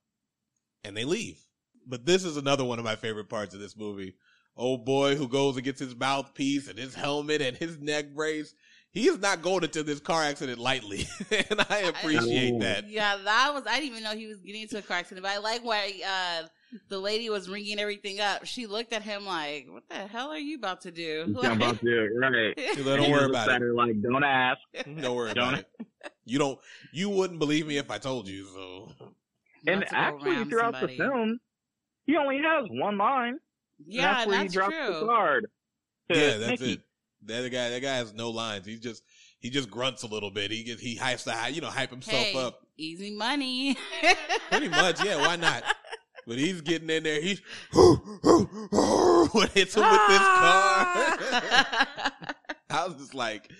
and 0.83 0.97
they 0.97 1.05
leave. 1.05 1.37
But 1.85 2.03
this 2.03 2.23
is 2.23 2.35
another 2.35 2.63
one 2.63 2.79
of 2.79 2.85
my 2.85 2.95
favorite 2.95 3.29
parts 3.29 3.53
of 3.53 3.59
this 3.59 3.77
movie. 3.77 4.15
Old 4.57 4.85
boy 4.85 5.15
who 5.15 5.27
goes 5.27 5.55
and 5.55 5.63
gets 5.63 5.79
his 5.79 5.95
mouthpiece 5.95 6.67
and 6.67 6.79
his 6.79 6.95
helmet 6.95 7.41
and 7.43 7.55
his 7.55 7.77
neck 7.79 8.15
brace. 8.15 8.55
He 8.93 9.07
is 9.07 9.17
not 9.19 9.41
going 9.41 9.63
into 9.63 9.81
this 9.81 9.99
car 9.99 10.21
accident 10.23 10.59
lightly, 10.59 11.07
and 11.31 11.65
I 11.69 11.79
appreciate 11.79 12.53
Ooh. 12.53 12.59
that. 12.59 12.87
Yeah, 12.89 13.17
that 13.23 13.51
was. 13.53 13.63
I 13.65 13.79
didn't 13.79 13.89
even 13.91 14.03
know 14.03 14.15
he 14.15 14.27
was 14.27 14.37
getting 14.37 14.61
into 14.61 14.77
a 14.77 14.83
car 14.83 14.97
accident. 14.97 15.23
But 15.23 15.31
I 15.31 15.39
like 15.39 15.63
why 15.65 15.93
uh, 16.07 16.47
the 16.89 16.99
lady 16.99 17.27
was 17.31 17.49
ringing 17.49 17.79
everything 17.79 18.19
up. 18.19 18.45
She 18.45 18.67
looked 18.67 18.93
at 18.93 19.01
him 19.01 19.25
like, 19.25 19.65
"What 19.67 19.83
the 19.89 19.95
hell 19.95 20.29
are 20.29 20.37
you 20.37 20.57
about 20.57 20.81
to 20.81 20.91
do?" 20.91 21.35
I'm 21.41 21.57
about 21.59 21.79
to, 21.81 22.09
right. 22.19 22.53
He's 22.57 22.85
like, 22.85 22.99
Don't 22.99 23.09
worry 23.11 23.25
about 23.25 23.49
it. 23.49 23.73
Like, 23.73 23.99
don't 23.99 24.23
ask. 24.23 24.59
Don't 24.85 25.15
worry 25.15 25.33
Don't- 25.33 25.53
about 25.55 25.59
it. 25.79 25.87
You 26.25 26.37
don't. 26.37 26.59
You 26.91 27.09
wouldn't 27.09 27.39
believe 27.39 27.65
me 27.65 27.77
if 27.77 27.89
I 27.89 27.97
told 27.97 28.27
you. 28.27 28.45
So 28.45 28.91
And 29.65 29.79
Not 29.79 29.87
to 29.87 29.93
go 29.93 29.97
actually, 29.97 30.45
throughout 30.51 30.73
somebody. 30.75 30.97
the 30.97 31.03
film, 31.03 31.39
he 32.05 32.15
only 32.15 32.37
has 32.37 32.65
one 32.69 32.97
line. 32.99 33.29
and 33.29 33.39
yeah, 33.87 34.13
that's 34.13 34.27
where 34.27 34.37
that's 34.37 34.53
he 34.53 34.57
drops 34.59 34.75
true. 34.75 34.99
the 34.99 35.05
card. 35.07 35.47
yeah, 36.09 36.37
that's 36.37 36.61
Mickey. 36.61 36.73
it. 36.73 36.81
That 37.27 37.39
other 37.39 37.49
guy, 37.49 37.69
that 37.69 37.81
guy 37.81 37.95
has 37.95 38.13
no 38.13 38.29
lines. 38.29 38.65
He's 38.65 38.79
just 38.79 39.03
he 39.39 39.49
just 39.49 39.69
grunts 39.69 40.03
a 40.03 40.07
little 40.07 40.31
bit. 40.31 40.51
He 40.51 40.63
gets 40.63 40.81
he 40.81 40.97
hypes 40.97 41.23
the 41.23 41.51
you 41.53 41.61
know, 41.61 41.67
hype 41.67 41.89
himself 41.91 42.17
Hey, 42.17 42.35
up. 42.37 42.59
easy 42.77 43.11
money. 43.11 43.77
Pretty 44.49 44.69
much, 44.69 45.03
yeah. 45.03 45.17
Why 45.17 45.35
not? 45.35 45.63
But 46.25 46.37
he's 46.37 46.61
getting 46.61 46.89
in 46.89 47.03
there. 47.03 47.21
He's 47.21 47.41
what 47.73 49.49
hits 49.49 49.75
him 49.75 49.83
with 49.83 50.07
this 50.07 50.19
car. 50.19 50.87
Ah. 51.19 52.11
I 52.69 52.87
was 52.87 52.95
just 52.95 53.13
like, 53.13 53.51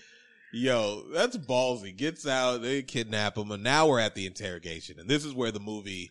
yo, 0.52 1.02
that's 1.12 1.36
ballsy. 1.36 1.94
Gets 1.96 2.26
out, 2.26 2.62
they 2.62 2.82
kidnap 2.82 3.36
him, 3.36 3.50
and 3.50 3.62
now 3.62 3.86
we're 3.88 4.00
at 4.00 4.14
the 4.14 4.26
interrogation. 4.26 4.98
And 4.98 5.08
this 5.08 5.24
is 5.24 5.34
where 5.34 5.52
the 5.52 5.60
movie. 5.60 6.10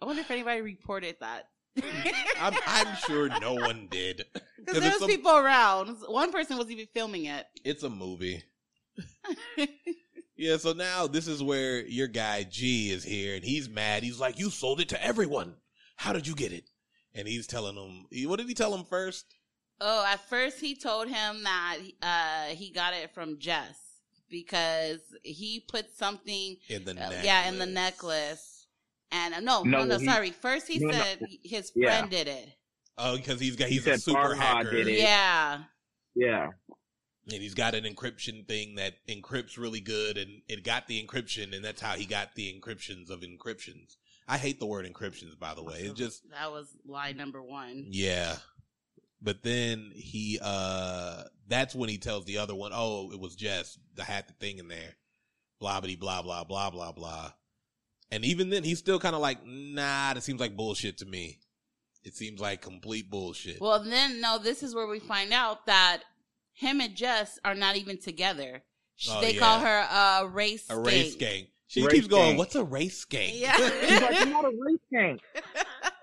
I 0.00 0.04
wonder 0.04 0.20
if 0.22 0.30
anybody 0.30 0.60
reported 0.60 1.16
that. 1.20 1.48
I'm, 2.40 2.54
I'm 2.66 2.96
sure 3.06 3.28
no 3.40 3.54
one 3.54 3.88
did. 3.90 4.24
Because 4.58 4.82
there 4.82 4.92
was 4.92 5.02
a- 5.02 5.06
people 5.06 5.34
around. 5.34 5.96
One 6.08 6.30
person 6.30 6.58
was 6.58 6.70
even 6.70 6.86
filming 6.92 7.24
it. 7.24 7.46
It's 7.64 7.82
a 7.84 7.88
movie. 7.90 8.42
Yeah, 10.40 10.56
so 10.56 10.72
now 10.72 11.08
this 11.08 11.26
is 11.26 11.42
where 11.42 11.84
your 11.84 12.06
guy 12.06 12.44
G 12.44 12.92
is 12.92 13.02
here 13.02 13.34
and 13.34 13.42
he's 13.42 13.68
mad. 13.68 14.04
He's 14.04 14.20
like, 14.20 14.38
You 14.38 14.50
sold 14.50 14.80
it 14.80 14.88
to 14.90 15.04
everyone. 15.04 15.54
How 15.96 16.12
did 16.12 16.28
you 16.28 16.36
get 16.36 16.52
it? 16.52 16.70
And 17.12 17.26
he's 17.26 17.48
telling 17.48 17.74
him, 17.74 18.06
what 18.28 18.36
did 18.36 18.46
he 18.46 18.54
tell 18.54 18.72
him 18.72 18.84
first? 18.84 19.34
Oh, 19.80 20.04
at 20.06 20.20
first 20.28 20.60
he 20.60 20.76
told 20.76 21.08
him 21.08 21.42
that 21.42 21.78
uh, 22.02 22.54
he 22.54 22.70
got 22.70 22.94
it 22.94 23.12
from 23.12 23.40
Jess 23.40 23.76
because 24.30 25.00
he 25.24 25.64
put 25.68 25.90
something, 25.96 26.56
In 26.68 26.84
the 26.84 26.92
uh, 26.92 26.94
necklace. 26.94 27.24
yeah, 27.24 27.48
in 27.48 27.58
the 27.58 27.66
necklace. 27.66 28.57
And 29.10 29.34
uh, 29.34 29.40
no, 29.40 29.62
no, 29.62 29.78
No, 29.80 29.84
no, 29.84 29.98
he- 29.98 30.04
sorry. 30.06 30.30
First 30.30 30.68
he 30.68 30.78
no, 30.78 30.88
no. 30.88 30.92
said 31.02 31.18
his 31.42 31.72
Yeah. 31.74 31.98
friend 31.98 32.10
did 32.10 32.28
it. 32.28 32.48
Oh, 32.98 33.16
because 33.16 33.40
he's 33.40 33.56
got 33.56 33.68
He 33.68 33.74
he's 33.74 33.86
a 33.86 33.90
said 33.92 34.02
super 34.02 34.18
Farhad 34.34 34.36
hacker. 34.36 34.70
did 34.72 34.88
it. 34.88 34.98
Yeah. 34.98 35.64
Yeah. 36.14 36.48
And 37.30 37.42
he's 37.42 37.54
got 37.54 37.74
an 37.74 37.84
encryption 37.84 38.46
thing 38.48 38.74
that 38.76 38.94
encrypts 39.08 39.56
really 39.58 39.80
good 39.80 40.16
and 40.18 40.40
it 40.48 40.64
got 40.64 40.86
the 40.88 41.02
encryption 41.04 41.54
and 41.54 41.64
that's 41.64 41.80
how 41.80 41.92
he 41.94 42.06
got 42.06 42.34
the 42.34 42.52
encryptions 42.52 43.10
of 43.10 43.20
encryptions. 43.20 43.96
I 44.26 44.36
hate 44.38 44.58
the 44.60 44.66
word 44.66 44.84
encryptions 44.90 45.38
by 45.38 45.54
the 45.54 45.62
way. 45.62 45.80
It 45.80 45.94
just 45.94 46.28
that 46.30 46.50
was 46.50 46.68
lie 46.86 47.12
number 47.12 47.42
one. 47.42 47.84
Yeah. 47.88 48.36
But 49.22 49.42
then 49.42 49.92
he 49.94 50.38
uh 50.42 51.24
that's 51.46 51.74
when 51.74 51.88
he 51.88 51.98
tells 51.98 52.24
the 52.24 52.38
other 52.38 52.54
one, 52.54 52.72
Oh, 52.74 53.10
it 53.12 53.20
was 53.20 53.36
Jess 53.36 53.78
that 53.94 54.04
had 54.04 54.26
the 54.28 54.32
thing 54.34 54.58
in 54.58 54.68
there. 54.68 54.96
Blah 55.60 55.80
blah 55.80 55.94
blah 55.98 56.22
blah 56.22 56.44
blah 56.44 56.70
blah 56.70 56.92
blah. 56.92 57.32
And 58.10 58.24
even 58.24 58.50
then 58.50 58.64
he's 58.64 58.78
still 58.78 58.98
kinda 58.98 59.18
like, 59.18 59.44
nah, 59.44 60.14
that 60.14 60.22
seems 60.22 60.40
like 60.40 60.56
bullshit 60.56 60.98
to 60.98 61.06
me. 61.06 61.40
It 62.04 62.14
seems 62.14 62.40
like 62.40 62.62
complete 62.62 63.10
bullshit. 63.10 63.60
Well, 63.60 63.82
then 63.82 64.20
no, 64.20 64.38
this 64.38 64.62
is 64.62 64.74
where 64.74 64.86
we 64.86 64.98
find 64.98 65.32
out 65.32 65.66
that 65.66 66.02
him 66.54 66.80
and 66.80 66.94
Jess 66.96 67.38
are 67.44 67.54
not 67.54 67.76
even 67.76 67.98
together. 67.98 68.62
Sh- 68.96 69.08
Oh, 69.12 69.20
they 69.20 69.34
yeah. 69.34 69.38
call 69.40 69.60
her 69.60 70.22
a 70.22 70.26
race 70.28 70.64
a 70.70 70.78
race 70.78 71.16
skank. 71.16 71.18
gang. 71.18 71.46
She 71.66 71.82
Race 71.82 71.92
keeps 71.92 72.06
going, 72.06 72.30
gang. 72.30 72.36
What's 72.38 72.54
a 72.54 72.64
race 72.64 73.04
gang? 73.04 73.28
He's 73.28 73.40
Yeah. 73.42 73.56
like, 74.00 74.20
I'm 74.22 74.30
not 74.30 74.44
a 74.46 74.52
race 74.58 74.80
tank. 74.92 75.20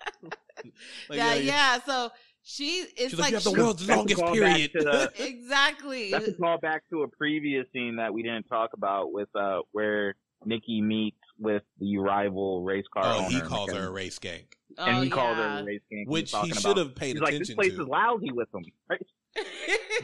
Like, 1.09 1.17
yeah, 1.17 1.27
like, 1.27 1.43
yeah. 1.43 1.79
So 1.85 2.09
she, 2.41 2.85
it's 2.97 3.11
She's 3.11 3.13
like, 3.19 3.19
like, 3.19 3.29
you 3.31 3.35
have 3.35 3.43
the 3.43 3.51
world's 3.51 3.87
longest 3.87 4.21
period. 4.25 4.71
to 4.73 4.83
the- 4.83 5.11
exactly. 5.27 6.11
That's 6.11 6.27
a 6.27 6.33
call 6.33 6.57
back 6.59 6.83
to 6.89 7.03
a 7.03 7.07
previous 7.07 7.65
scene 7.73 7.97
that 7.97 8.13
we 8.13 8.23
didn't 8.23 8.43
talk 8.47 8.71
about 8.73 9.11
with 9.11 9.29
uh 9.35 9.59
where 9.73 10.15
Nicky 10.45 10.81
meets 10.81 11.17
with 11.39 11.63
the 11.79 11.97
rival 11.97 12.63
race 12.63 12.85
car 12.93 13.03
oh, 13.05 13.17
owner. 13.25 13.29
he 13.29 13.41
calls 13.41 13.71
her 13.71 13.87
a 13.87 13.91
race 13.91 14.19
gang. 14.19 14.43
and 14.77 14.97
oh, 14.97 15.01
he 15.01 15.09
called 15.09 15.37
her 15.37 15.59
a 15.59 15.63
race 15.63 15.81
gang. 15.89 16.05
Which 16.07 16.31
he 16.31 16.37
talking 16.37 16.53
should 16.55 16.77
have 16.77 16.95
paid 16.95 17.13
He's 17.15 17.21
like, 17.21 17.37
this 17.37 17.53
place 17.53 17.73
to. 17.75 17.81
is 17.81 17.87
lousy 17.87 18.31
with 18.31 18.51
them. 18.51 18.63
Right? 18.89 19.01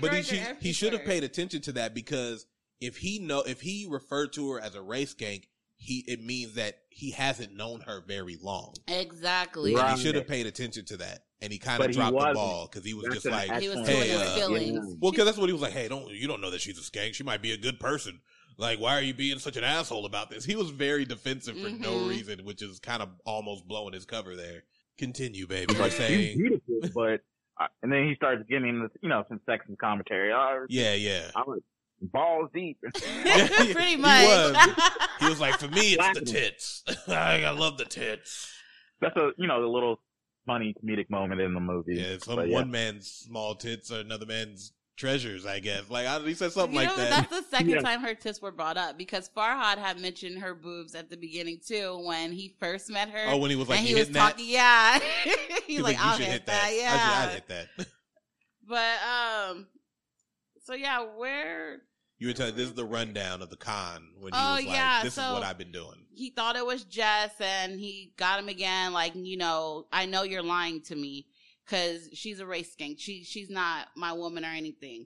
But 0.02 0.12
he 0.12 0.18
Right 0.18 0.26
should, 0.26 0.40
there, 0.40 0.58
he 0.60 0.74
should 0.74 0.94
have 0.94 1.06
paid 1.06 1.24
attention 1.24 1.62
to 1.62 1.72
that 1.74 1.94
because 1.94 2.46
if 2.82 2.98
he 2.98 3.20
know 3.20 3.42
if 3.42 3.62
he 3.62 3.88
referred 3.90 4.34
to 4.34 4.52
her 4.52 4.60
as 4.60 4.76
a 4.76 4.82
race 4.82 5.14
gang, 5.14 5.44
he 5.78 6.04
it 6.08 6.22
means 6.24 6.56
that 6.56 6.80
he 6.90 7.12
hasn't 7.12 7.56
known 7.56 7.82
her 7.82 8.02
very 8.06 8.38
long. 8.42 8.74
Exactly. 8.88 9.74
And 9.74 9.82
Right. 9.82 9.98
he 9.98 10.04
should 10.04 10.16
have 10.16 10.28
paid 10.28 10.46
attention 10.48 10.84
to 10.86 10.98
that, 10.98 11.24
and 11.42 11.52
he 11.52 11.58
kind 11.60 11.82
of 11.82 11.92
dropped 11.92 12.12
the 12.12 12.34
ball 12.34 12.68
because 12.70 12.86
he 12.86 12.94
was 12.94 13.06
That's 13.06 13.24
just 13.24 13.26
like, 13.28 13.62
He 13.62 13.70
was 13.70 13.88
Hey, 13.88 14.12
uh, 14.14 14.36
feelings. 14.36 14.98
well, 15.00 15.12
because 15.12 15.26
that's 15.26 15.38
what 15.38 15.48
he 15.48 15.54
was 15.54 15.62
like. 15.62 15.72
Hey, 15.74 15.88
don't 15.88 16.10
you 16.12 16.28
don't 16.28 16.42
know 16.42 16.52
that 16.52 16.62
she's 16.62 16.78
a 16.78 16.82
skank? 16.82 17.14
She 17.14 17.24
might 17.24 17.42
be 17.42 17.52
a 17.54 17.58
good 17.58 17.80
person. 17.80 18.20
Like, 18.62 18.80
why 18.80 18.96
are 18.98 19.02
you 19.02 19.14
being 19.14 19.40
such 19.40 19.58
an 19.58 19.64
asshole 19.64 20.06
about 20.06 20.30
this? 20.30 20.46
He 20.46 20.56
was 20.56 20.70
very 20.70 21.04
defensive 21.04 21.58
for 21.60 21.70
no 21.70 21.94
Mhm. 21.94 22.10
reason, 22.10 22.46
which 22.46 22.62
is 22.62 22.80
kind 22.80 23.02
of 23.02 23.10
almost 23.26 23.68
blowing 23.68 23.94
his 23.94 24.06
cover 24.06 24.36
there. 24.36 24.64
Continue, 25.00 25.48
baby. 25.48 25.74
He's 25.74 25.82
like, 25.82 25.92
saying, 25.92 26.38
beautiful, 26.38 26.80
but 26.94 27.22
uh, 27.60 27.68
and 27.84 27.92
then 27.92 28.08
he 28.08 28.16
starts 28.16 28.44
giving 28.48 28.82
this, 28.84 28.92
you 29.02 29.10
know, 29.10 29.26
some 29.30 29.40
sexist 29.48 29.78
commentary. 29.80 30.32
Uh, 30.32 30.66
yeah, 30.70 30.94
yeah. 30.94 31.32
I 31.36 31.42
was, 31.42 31.60
balls 32.02 32.50
deep. 32.54 32.78
Pretty 32.94 33.90
He 33.90 33.96
much. 33.98 34.26
was. 34.26 34.56
He 35.20 35.26
was 35.28 35.40
like, 35.40 35.60
for 35.60 35.68
me, 35.68 35.94
it's 35.94 35.98
the 35.98 36.04
Laughing. 36.04 36.26
tits. 36.26 36.84
I 37.08 37.50
love 37.52 37.78
the 37.78 37.86
tits. 37.86 38.48
That's 39.02 39.16
a 39.18 39.32
you 39.38 39.48
know 39.48 39.60
the 39.62 39.68
little 39.68 40.00
funny 40.46 40.74
comedic 40.84 41.10
moment 41.10 41.42
in 41.42 41.54
the 41.56 41.60
movie. 41.60 41.96
Yeah, 41.96 42.18
some 42.20 42.36
But 42.36 42.48
yeah. 42.50 42.54
one 42.56 42.70
man's 42.72 43.12
small 43.12 43.56
tits 43.56 43.92
are 43.92 44.00
another 44.00 44.26
man's 44.28 44.74
treasures, 45.02 45.46
I 45.46 45.60
guess. 45.60 45.90
Like 45.90 46.06
I, 46.08 46.20
he 46.20 46.34
said 46.34 46.52
something 46.52 46.74
You 46.80 46.86
like 46.86 46.90
know, 46.96 47.04
that. 47.04 47.28
that's 47.30 47.42
the 47.42 47.58
second 47.58 47.70
Yeah. 47.70 47.82
time 47.82 48.02
her 48.02 48.14
tits 48.16 48.42
were 48.42 48.52
brought 48.52 48.78
up 48.78 48.98
because 48.98 49.30
Farhad 49.36 49.78
had 49.78 50.00
mentioned 50.00 50.40
her 50.40 50.54
boobs 50.56 50.96
at 50.96 51.10
the 51.10 51.18
beginning 51.18 51.60
too 51.66 52.02
when 52.06 52.32
he 52.32 52.56
first 52.60 52.90
met 52.90 53.10
her. 53.10 53.26
Oh, 53.28 53.38
when 53.38 53.50
he 53.50 53.56
was 53.56 53.68
like, 53.68 53.80
and 53.80 53.88
he 53.88 53.96
was 53.96 54.10
talking, 54.10 54.46
yeah. 54.48 55.00
He 55.68 55.74
He's 55.76 55.78
was 55.84 55.92
like, 55.94 55.98
I'll 56.06 56.18
you 56.18 56.24
should 56.24 56.32
hit 56.34 56.46
that, 56.46 56.72
yeah. 56.74 56.92
I 56.94 56.98
should, 56.98 57.30
I'd 57.30 57.34
hit 57.36 57.48
that. 57.78 57.88
But 58.68 58.98
um, 59.04 59.68
so 60.64 60.74
yeah, 60.76 61.02
where 61.18 61.80
You 62.20 62.28
were 62.28 62.34
telling 62.34 62.56
this 62.56 62.68
is 62.68 62.74
the 62.74 62.86
rundown 62.86 63.42
of 63.42 63.50
the 63.50 63.58
con 63.58 64.10
when 64.20 64.32
he 64.34 64.40
Oh, 64.40 64.56
was 64.56 64.66
like, 64.66 64.74
yeah, 64.74 65.04
"This 65.04 65.18
is 65.18 65.24
what 65.24 65.44
I've 65.44 65.58
been 65.58 65.72
doing." 65.72 66.06
he 66.14 66.30
thought 66.30 66.56
it 66.58 66.66
was 66.66 66.84
Jess 66.84 67.32
and 67.40 67.80
he 67.80 68.14
got 68.18 68.38
him 68.40 68.50
again. 68.50 68.92
Like, 68.94 69.14
you 69.16 69.38
know, 69.38 69.88
I 69.92 70.06
know 70.06 70.24
you're 70.24 70.44
lying 70.44 70.82
to 70.84 70.96
me 70.96 71.26
because 71.72 72.10
she's 72.14 72.40
a 72.40 72.46
race 72.46 72.76
skank. 72.76 73.00
She 73.00 73.24
she's 73.24 73.50
not 73.50 73.88
my 73.96 74.12
woman 74.14 74.44
or 74.44 74.50
anything. 74.50 75.06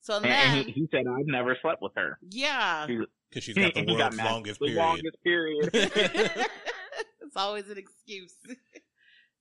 So 0.00 0.16
And, 0.16 0.24
then, 0.26 0.32
and 0.58 0.66
he, 0.66 0.72
he 0.72 0.88
said 0.90 1.06
I've 1.06 1.26
never 1.26 1.56
slept 1.60 1.82
with 1.82 1.92
her. 1.96 2.18
yeah, 2.30 2.86
Because 2.86 3.42
she's 3.44 3.56
got 3.56 3.74
the 3.74 3.80
he 3.82 3.96
got 3.96 4.14
mad. 4.14 4.26
longest 4.26 4.60
the 4.60 4.66
period. 4.66 4.78
longest 4.78 5.16
period. 5.24 5.70
it's 5.74 7.36
always 7.36 7.68
an 7.70 7.78
excuse. 7.78 8.34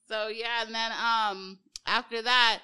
so 0.08 0.28
yeah, 0.28 0.64
and 0.66 0.74
then 0.74 0.92
um 0.94 1.60
after 1.86 2.22
that, 2.22 2.62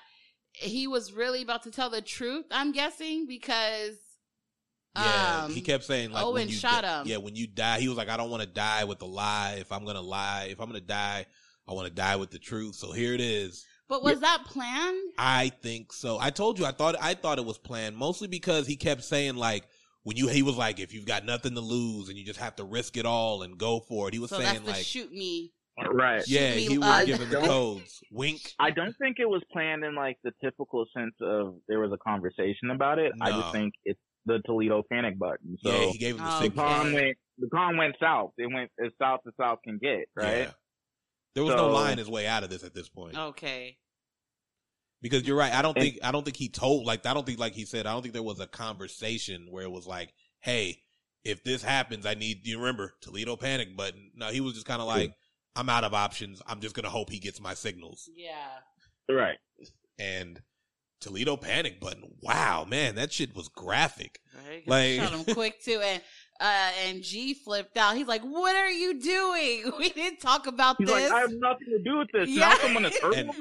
he 0.53 0.87
was 0.87 1.13
really 1.13 1.41
about 1.43 1.63
to 1.63 1.71
tell 1.71 1.89
the 1.89 2.01
truth. 2.01 2.45
I'm 2.51 2.71
guessing 2.71 3.27
because 3.27 3.97
Yeah, 4.95 5.43
um, 5.45 5.51
he 5.51 5.61
kept 5.61 5.83
saying 5.83 6.11
like, 6.11 6.23
Owen 6.23 6.33
when 6.33 6.47
you 6.47 6.55
shot 6.55 6.83
di- 6.83 7.01
him. 7.01 7.07
Yeah, 7.07 7.17
when 7.17 7.35
you 7.35 7.47
die, 7.47 7.79
he 7.79 7.87
was 7.89 7.97
like, 7.97 8.09
"I 8.09 8.17
don't 8.17 8.31
want 8.31 8.41
to 8.43 8.49
die 8.49 8.85
with 8.85 9.01
a 9.01 9.05
lie. 9.05 9.57
If 9.59 9.71
I'm 9.71 9.85
gonna 9.85 10.01
lie, 10.01 10.47
if 10.49 10.59
I'm 10.59 10.67
gonna 10.67 10.79
die, 10.81 11.25
I 11.67 11.73
want 11.73 11.87
to 11.87 11.93
die 11.93 12.15
with 12.15 12.31
the 12.31 12.39
truth." 12.39 12.75
So 12.75 12.91
here 12.93 13.13
it 13.13 13.21
is. 13.21 13.65
But 13.89 14.03
was 14.03 14.19
that 14.21 14.43
planned? 14.45 15.01
I 15.17 15.49
think 15.49 15.91
so. 15.91 16.17
I 16.19 16.29
told 16.29 16.59
you 16.59 16.65
I 16.65 16.71
thought 16.71 16.95
I 17.01 17.15
thought 17.15 17.39
it 17.39 17.45
was 17.45 17.57
planned 17.57 17.97
mostly 17.97 18.27
because 18.27 18.67
he 18.67 18.75
kept 18.75 19.03
saying 19.03 19.35
like 19.35 19.65
when 20.03 20.15
you 20.15 20.27
he 20.27 20.43
was 20.43 20.55
like 20.55 20.79
if 20.79 20.93
you've 20.93 21.05
got 21.07 21.25
nothing 21.25 21.55
to 21.55 21.61
lose 21.61 22.07
and 22.07 22.17
you 22.17 22.23
just 22.23 22.39
have 22.39 22.55
to 22.57 22.63
risk 22.63 22.97
it 22.97 23.05
all 23.05 23.41
and 23.41 23.57
go 23.57 23.79
for 23.79 24.07
it. 24.07 24.13
He 24.13 24.19
was 24.19 24.29
So 24.29 24.37
saying 24.37 24.47
that's 24.47 24.59
the 24.65 24.71
like 24.71 24.85
shoot 24.85 25.11
me. 25.11 25.51
right. 25.91 26.23
yeah, 26.27 26.55
me, 26.55 26.65
he 26.67 26.77
was 26.77 27.05
giving 27.05 27.29
the 27.29 27.39
codes. 27.41 28.01
Wink. 28.11 28.53
I 28.59 28.69
don't 28.69 28.95
think 29.01 29.17
it 29.19 29.27
was 29.27 29.41
planned 29.51 29.83
in 29.83 29.95
like 29.95 30.17
the 30.23 30.31
typical 30.43 30.85
sense 30.95 31.15
of 31.21 31.55
there 31.67 31.79
was 31.79 31.91
a 31.91 31.97
conversation 31.97 32.69
about 32.71 32.99
it. 32.99 33.11
I 33.21 33.31
just 33.31 33.51
think 33.53 33.73
it's 33.85 33.99
the 34.25 34.39
Toledo 34.45 34.83
panic 34.91 35.17
button. 35.17 35.57
So 35.63 35.71
yeah, 35.71 35.85
he 35.87 35.97
gave 35.97 36.15
him 36.15 36.23
the 36.23 36.29
Oh, 36.29 36.39
the 36.39 36.45
signal. 36.45 36.65
con 36.65 36.93
went 36.93 37.17
the 37.39 37.49
con 37.49 37.77
went 37.77 37.95
south. 37.99 38.33
It 38.37 38.53
went 38.53 38.69
as 38.85 38.91
south 39.01 39.21
as 39.25 39.33
south 39.39 39.59
can 39.63 39.79
get, 39.81 40.05
right? 40.15 40.37
Yeah. 40.39 40.51
There 41.35 41.43
was 41.43 41.55
no 41.55 41.69
lying 41.69 41.97
his 41.97 42.09
way 42.09 42.27
out 42.27 42.43
of 42.43 42.49
this 42.49 42.63
at 42.63 42.73
this 42.73 42.89
point. 42.89 43.17
Okay. 43.17 43.77
Because 45.01 45.25
you're 45.25 45.37
right. 45.37 45.53
I 45.53 45.61
don't 45.61 45.77
And- 45.77 45.83
think 45.83 45.99
I 46.03 46.11
don't 46.11 46.23
think 46.25 46.37
he 46.37 46.49
told 46.49 46.85
like 46.85 47.05
I 47.05 47.13
don't 47.13 47.25
think 47.25 47.39
like 47.39 47.53
he 47.53 47.65
said 47.65 47.85
I 47.85 47.93
don't 47.93 48.01
think 48.01 48.13
there 48.13 48.23
was 48.23 48.39
a 48.39 48.47
conversation 48.47 49.47
where 49.49 49.63
it 49.63 49.71
was 49.71 49.87
like, 49.87 50.13
hey, 50.41 50.81
if 51.23 51.43
this 51.43 51.63
happens, 51.63 52.05
I 52.05 52.15
need 52.15 52.45
you 52.45 52.59
remember 52.59 52.95
Toledo 53.01 53.35
panic 53.37 53.77
button. 53.77 54.11
No, 54.15 54.27
he 54.29 54.41
was 54.41 54.53
just 54.53 54.65
kind 54.65 54.81
of 54.81 54.87
like, 54.87 55.13
I'm 55.55 55.69
out 55.69 55.83
of 55.83 55.93
options. 55.93 56.41
I'm 56.47 56.59
just 56.59 56.75
gonna 56.75 56.89
hope 56.89 57.09
he 57.09 57.19
gets 57.19 57.39
my 57.39 57.53
signals. 57.53 58.09
Yeah. 58.15 59.13
Right. 59.13 59.37
And 59.97 60.41
Toledo 60.99 61.37
panic 61.37 61.79
button. 61.79 62.03
Wow, 62.21 62.65
man, 62.67 62.95
that 62.95 63.13
shit 63.13 63.33
was 63.35 63.47
graphic. 63.47 64.19
Right. 64.47 64.67
Like- 64.67 64.99
shot 64.99 65.13
him 65.17 65.33
quick 65.33 65.61
too, 65.63 65.79
and 65.81 66.01
uh, 66.39 66.69
and 66.87 67.03
G 67.03 67.33
flipped 67.33 67.75
out. 67.77 67.95
He's 67.95 68.07
like, 68.07 68.21
"What 68.21 68.55
are 68.55 68.69
you 68.71 68.99
doing? 68.99 69.71
We 69.77 69.89
didn't 69.89 70.19
talk 70.19 70.47
about 70.47 70.75
He's 70.77 70.87
this." 70.87 71.03
like, 71.03 71.11
I 71.11 71.19
have 71.21 71.31
nothing 71.33 71.67
to 71.67 71.79
do 71.79 71.97
with 71.99 72.09
this. 72.13 72.29
Yeah. 72.29 72.49
Now 72.49 72.55
someone 72.55 72.85
is 72.85 72.97
hurt 72.99 73.15
And- 73.15 73.31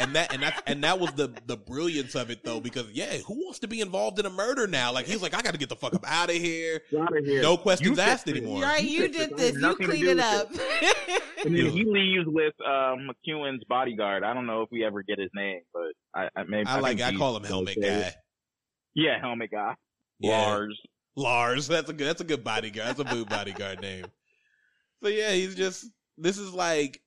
And 0.00 0.14
that 0.14 0.32
and 0.32 0.42
that 0.44 0.62
and 0.66 0.84
that 0.84 1.00
was 1.00 1.10
the 1.12 1.32
the 1.46 1.56
brilliance 1.56 2.14
of 2.14 2.30
it 2.30 2.44
though, 2.44 2.60
because 2.60 2.90
yeah, 2.92 3.16
who 3.18 3.34
wants 3.44 3.58
to 3.60 3.68
be 3.68 3.80
involved 3.80 4.18
in 4.20 4.26
a 4.26 4.30
murder 4.30 4.66
now? 4.68 4.92
Like 4.92 5.06
he's 5.06 5.20
like, 5.22 5.34
I 5.34 5.42
got 5.42 5.52
to 5.52 5.58
get 5.58 5.68
the 5.68 5.76
fuck 5.76 5.92
up 5.94 6.04
out 6.06 6.30
of 6.30 6.36
here. 6.36 6.82
Out 7.00 7.16
of 7.16 7.24
here. 7.24 7.42
No 7.42 7.56
questions 7.56 7.96
You 7.96 8.02
asked 8.02 8.24
fixed 8.26 8.38
anymore. 8.38 8.62
right, 8.62 8.82
You 8.84 9.02
you 9.02 9.08
did 9.08 9.32
I 9.32 9.36
this. 9.36 9.54
You 9.60 9.74
cleaned 9.74 10.04
it 10.04 10.16
with 10.16 10.24
up. 10.24 10.50
And 11.44 11.56
then 11.56 11.66
he 11.70 11.84
leaves 11.84 12.26
with 12.26 12.54
um, 12.66 13.08
McEwen's 13.08 13.62
bodyguard. 13.64 14.24
I 14.24 14.34
don't 14.34 14.46
know 14.46 14.62
if 14.62 14.70
we 14.72 14.84
ever 14.84 15.02
get 15.02 15.20
his 15.20 15.30
name, 15.36 15.60
but 15.72 15.92
I, 16.12 16.28
I 16.34 16.42
maybe 16.42 16.66
I 16.66 16.80
like 16.80 17.00
I 17.00 17.14
call 17.14 17.36
him 17.36 17.44
helmet 17.44 17.78
guy. 17.80 18.12
Yeah, 18.94 19.20
helmet 19.20 19.50
guy. 19.52 19.74
Yeah. 20.18 20.30
Lars. 20.46 20.80
Lars. 21.18 21.68
That's 21.68 21.90
a 21.90 21.92
good. 21.92 22.06
That's 22.06 22.20
a 22.20 22.24
good 22.24 22.44
bodyguard. 22.44 22.88
That's 22.88 23.00
a 23.00 23.14
good 23.14 23.28
bodyguard 23.28 23.80
name. 23.80 24.06
So 25.02 25.08
yeah, 25.08 25.32
he's 25.32 25.54
just. 25.54 25.86
This 26.16 26.38
is 26.38 26.52
like 26.52 27.00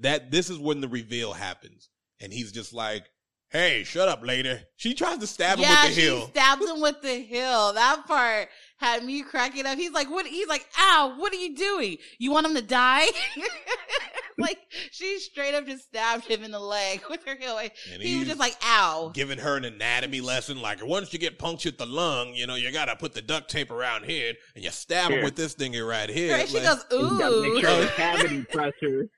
that. 0.00 0.30
This 0.30 0.50
is 0.50 0.58
when 0.58 0.80
the 0.80 0.88
reveal 0.88 1.32
happens, 1.32 1.88
and 2.20 2.32
he's 2.32 2.52
just 2.52 2.72
like, 2.72 3.04
"Hey, 3.50 3.84
shut 3.84 4.08
up, 4.08 4.24
later." 4.24 4.62
She 4.76 4.94
tries 4.94 5.18
to 5.18 5.26
stab 5.26 5.58
him 5.58 5.64
yeah, 5.64 5.86
with 5.86 5.94
the 5.94 6.00
heel. 6.00 6.28
stabbed 6.28 6.62
him 6.62 6.80
with 6.80 7.00
the 7.02 7.14
hill. 7.14 7.72
That 7.74 8.04
part 8.06 8.48
had 8.78 9.04
me 9.04 9.22
cracking 9.22 9.66
up. 9.66 9.78
He's 9.78 9.92
like, 9.92 10.10
"What?" 10.10 10.26
He's 10.26 10.48
like, 10.48 10.66
"Ow! 10.78 11.14
What 11.16 11.32
are 11.32 11.36
you 11.36 11.54
doing? 11.56 11.98
You 12.18 12.32
want 12.32 12.46
him 12.46 12.54
to 12.54 12.62
die?" 12.62 13.06
like 14.38 14.58
she 14.90 15.18
straight 15.18 15.54
up 15.54 15.66
just 15.66 15.84
stabbed 15.84 16.24
him 16.26 16.42
in 16.44 16.50
the 16.50 16.58
leg 16.60 17.00
with 17.08 17.24
her 17.24 17.36
heel. 17.36 17.58
And 17.58 18.02
He 18.02 18.18
was 18.18 18.28
just 18.28 18.40
like, 18.40 18.56
"Ow!" 18.64 19.10
giving 19.14 19.38
her 19.38 19.56
an 19.56 19.64
anatomy 19.64 20.20
lesson. 20.20 20.60
Like 20.60 20.84
once 20.84 21.12
you 21.12 21.18
get 21.18 21.38
punctured 21.38 21.78
the 21.78 21.86
lung, 21.86 22.34
you 22.34 22.46
know 22.46 22.54
you 22.54 22.70
gotta 22.72 22.96
put 22.96 23.14
the 23.14 23.22
duct 23.22 23.50
tape 23.50 23.70
around 23.70 24.04
here, 24.04 24.34
and 24.54 24.64
you 24.64 24.70
stab 24.70 25.10
him 25.10 25.24
with 25.24 25.36
this 25.36 25.54
thing 25.54 25.72
right 25.80 26.08
here. 26.10 26.32
Right? 26.34 26.48
She 26.48 26.58
Like, 26.60 26.64
goes, 26.64 26.84
You 26.90 27.42
make 27.42 27.52
"Ooh." 27.52 27.60
sure 27.60 27.80
the 27.80 27.86
cavity 27.96 28.42
pressure. 28.44 29.08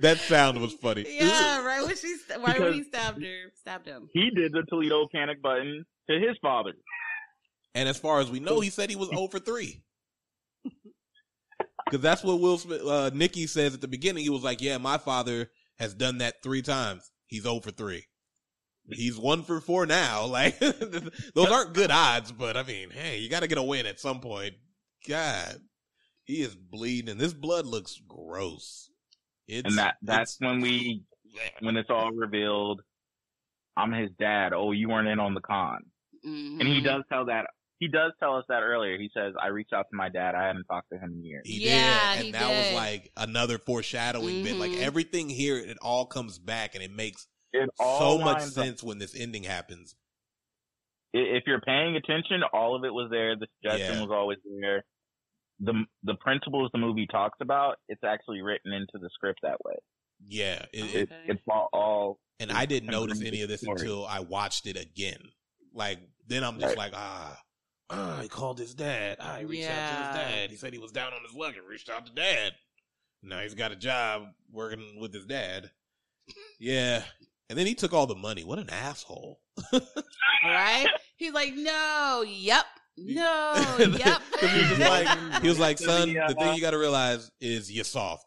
that 0.00 0.18
sound 0.18 0.60
was 0.60 0.72
funny. 0.74 1.04
Yeah, 1.08 1.64
right 1.64 1.84
when 1.84 1.96
she 1.96 2.16
st- 2.16 2.40
right 2.42 2.60
when 2.60 2.74
he 2.74 2.82
stabbed 2.84 3.22
her, 3.22 3.50
stabbed 3.58 3.86
him. 3.86 4.08
He 4.12 4.30
did 4.30 4.52
the 4.52 4.62
Toledo 4.68 5.08
panic 5.12 5.42
button 5.42 5.84
to 6.08 6.14
his 6.18 6.36
father. 6.40 6.72
And 7.74 7.88
as 7.88 7.98
far 7.98 8.20
as 8.20 8.30
we 8.30 8.38
know, 8.38 8.60
he 8.60 8.70
said 8.70 8.88
he 8.88 8.94
was 8.96 9.08
oh 9.12 9.24
over 9.24 9.38
3. 9.40 9.82
Because 11.84 12.00
that's 12.00 12.24
what 12.24 12.40
Will 12.40 12.58
Smith, 12.58 12.82
uh, 12.86 13.10
Nicky 13.12 13.46
says 13.46 13.74
at 13.74 13.80
the 13.80 13.88
beginning. 13.88 14.22
He 14.24 14.30
was 14.30 14.42
like, 14.42 14.60
yeah, 14.62 14.78
my 14.78 14.98
father 14.98 15.50
has 15.78 15.94
done 15.94 16.18
that 16.18 16.42
three 16.42 16.62
times. 16.62 17.10
He's 17.26 17.42
0 17.42 17.60
for 17.60 17.70
3. 17.70 18.04
He's 18.90 19.18
1 19.18 19.42
for 19.44 19.60
4 19.60 19.86
now. 19.86 20.24
Like, 20.34 20.58
those 21.34 21.50
aren't 21.50 21.74
good 21.74 21.90
odds, 21.90 22.32
but 22.32 22.56
I 22.56 22.62
mean, 22.62 22.90
hey, 22.90 23.18
you 23.18 23.28
got 23.28 23.40
to 23.40 23.48
get 23.48 23.58
a 23.58 23.62
win 23.62 23.86
at 23.86 24.00
some 24.00 24.20
point. 24.20 24.54
God, 25.08 25.56
he 26.24 26.40
is 26.42 26.54
bleeding, 26.54 27.10
and 27.10 27.20
this 27.20 27.34
blood 27.34 27.66
looks 27.66 28.00
gross. 28.08 28.90
It's, 29.46 29.68
And 29.68 29.76
that 29.78 29.96
that's 30.02 30.36
it's- 30.36 30.48
when 30.50 30.60
we 30.62 31.02
when 31.60 31.76
it's 31.76 31.90
all 31.90 32.10
revealed. 32.12 32.80
I'm 33.76 33.92
his 33.92 34.10
dad. 34.20 34.52
Oh, 34.54 34.70
you 34.72 34.88
weren't 34.88 35.08
in 35.08 35.18
on 35.18 35.34
the 35.34 35.40
con. 35.40 35.80
Mhm. 36.24 36.60
And 36.60 36.68
he 36.68 36.80
does 36.80 37.02
tell 37.10 37.24
that 37.26 37.46
he 37.80 37.88
does 37.88 38.12
tell 38.20 38.36
us 38.36 38.44
that 38.48 38.62
earlier. 38.62 38.96
He 38.98 39.10
says, 39.14 39.34
I 39.40 39.48
reached 39.48 39.72
out 39.72 39.86
to 39.90 39.96
my 39.96 40.08
dad. 40.08 40.34
I 40.34 40.46
hadn't 40.46 40.64
talked 40.64 40.90
to 40.92 40.98
him 40.98 41.12
in 41.14 41.24
years. 41.24 41.42
He 41.46 41.64
Yeah, 41.68 41.70
did. 42.14 42.16
And 42.18 42.26
he 42.26 42.32
that 42.32 42.48
was 42.48 42.74
like 42.74 43.12
another 43.16 43.58
foreshadowing 43.58 44.42
bit. 44.44 44.56
Like 44.56 44.70
Mhm. 44.72 44.82
everything 44.82 45.28
here, 45.28 45.58
it 45.58 45.76
all 45.82 46.06
comes 46.06 46.38
back 46.38 46.74
and 46.74 46.82
it 46.84 46.90
makes 46.90 47.26
It 47.52 47.68
all 47.78 47.98
so 48.18 48.18
much 48.24 48.38
lines 48.38 48.58
up. 48.58 48.64
sense 48.64 48.82
when 48.82 48.98
this 48.98 49.14
ending 49.14 49.42
happens. 49.44 49.96
If 51.12 51.44
you're 51.46 51.60
paying 51.60 51.94
attention, 51.96 52.42
all 52.52 52.74
of 52.74 52.84
it 52.84 52.92
was 52.92 53.08
there. 53.10 53.36
The 53.36 53.46
suggestion 53.60 53.96
Yeah. 53.96 54.00
was 54.02 54.10
always 54.10 54.38
there. 54.60 54.84
The 55.60 55.84
the 56.02 56.14
principles 56.16 56.70
the 56.72 56.78
movie 56.78 57.06
talks 57.06 57.38
about, 57.40 57.76
it's 57.88 58.02
actually 58.02 58.42
written 58.42 58.72
into 58.72 58.98
the 58.98 59.08
script 59.14 59.40
that 59.42 59.58
way. 59.64 59.76
Yeah. 60.26 60.64
It, 60.72 60.82
Okay. 60.82 61.00
it, 61.02 61.10
It, 61.10 61.18
it's 61.28 61.42
all, 61.48 61.68
all 61.72 62.18
and 62.40 62.50
I 62.50 62.66
didn't 62.66 62.90
notice 62.90 63.20
any 63.22 63.42
of 63.42 63.48
this 63.48 63.60
story. 63.60 63.76
until 63.80 64.06
I 64.06 64.20
watched 64.20 64.66
it 64.66 64.76
again. 64.76 65.30
Like 65.72 66.00
then 66.26 66.42
I'm 66.42 66.58
just 66.58 66.76
Right. 66.76 66.90
like, 66.90 66.92
ah, 66.96 67.40
Uh, 67.90 68.20
he 68.22 68.28
called 68.28 68.58
his 68.58 68.74
dad. 68.74 69.18
He 69.38 69.44
reached 69.44 69.68
out 69.68 69.90
to 69.90 70.06
his 70.18 70.28
dad. 70.28 70.50
He 70.50 70.56
said 70.56 70.72
he 70.72 70.78
was 70.78 70.92
down 70.92 71.12
on 71.12 71.20
his 71.26 71.34
luck 71.36 71.54
and 71.56 71.66
reached 71.66 71.90
out 71.90 72.06
to 72.06 72.12
dad. 72.12 72.52
Now 73.22 73.40
he's 73.40 73.54
got 73.54 73.72
a 73.72 73.76
job 73.76 74.24
working 74.50 74.98
with 75.00 75.12
his 75.12 75.26
dad. 75.26 75.70
Yeah. 76.58 77.02
And 77.50 77.58
then 77.58 77.66
he 77.66 77.74
took 77.74 77.92
all 77.92 78.06
the 78.06 78.14
money. 78.14 78.42
What 78.44 78.58
an 78.58 78.70
asshole. 78.70 79.40
right? 80.44 80.86
He's 81.16 81.32
like, 81.32 81.54
no, 81.54 82.24
yep, 82.26 82.64
no, 82.96 83.54
yep. 83.78 84.22
'Cause 84.40 84.50
he 84.50 84.70
was 84.70 84.78
like, 84.78 85.42
he 85.42 85.48
was 85.48 85.58
like, 85.58 85.78
son, 85.78 86.10
Yeah. 86.10 86.26
the 86.28 86.34
thing 86.34 86.54
you 86.54 86.60
got 86.60 86.70
to 86.72 86.78
realize 86.78 87.30
is 87.40 87.70
you're 87.70 87.84
soft 87.84 88.24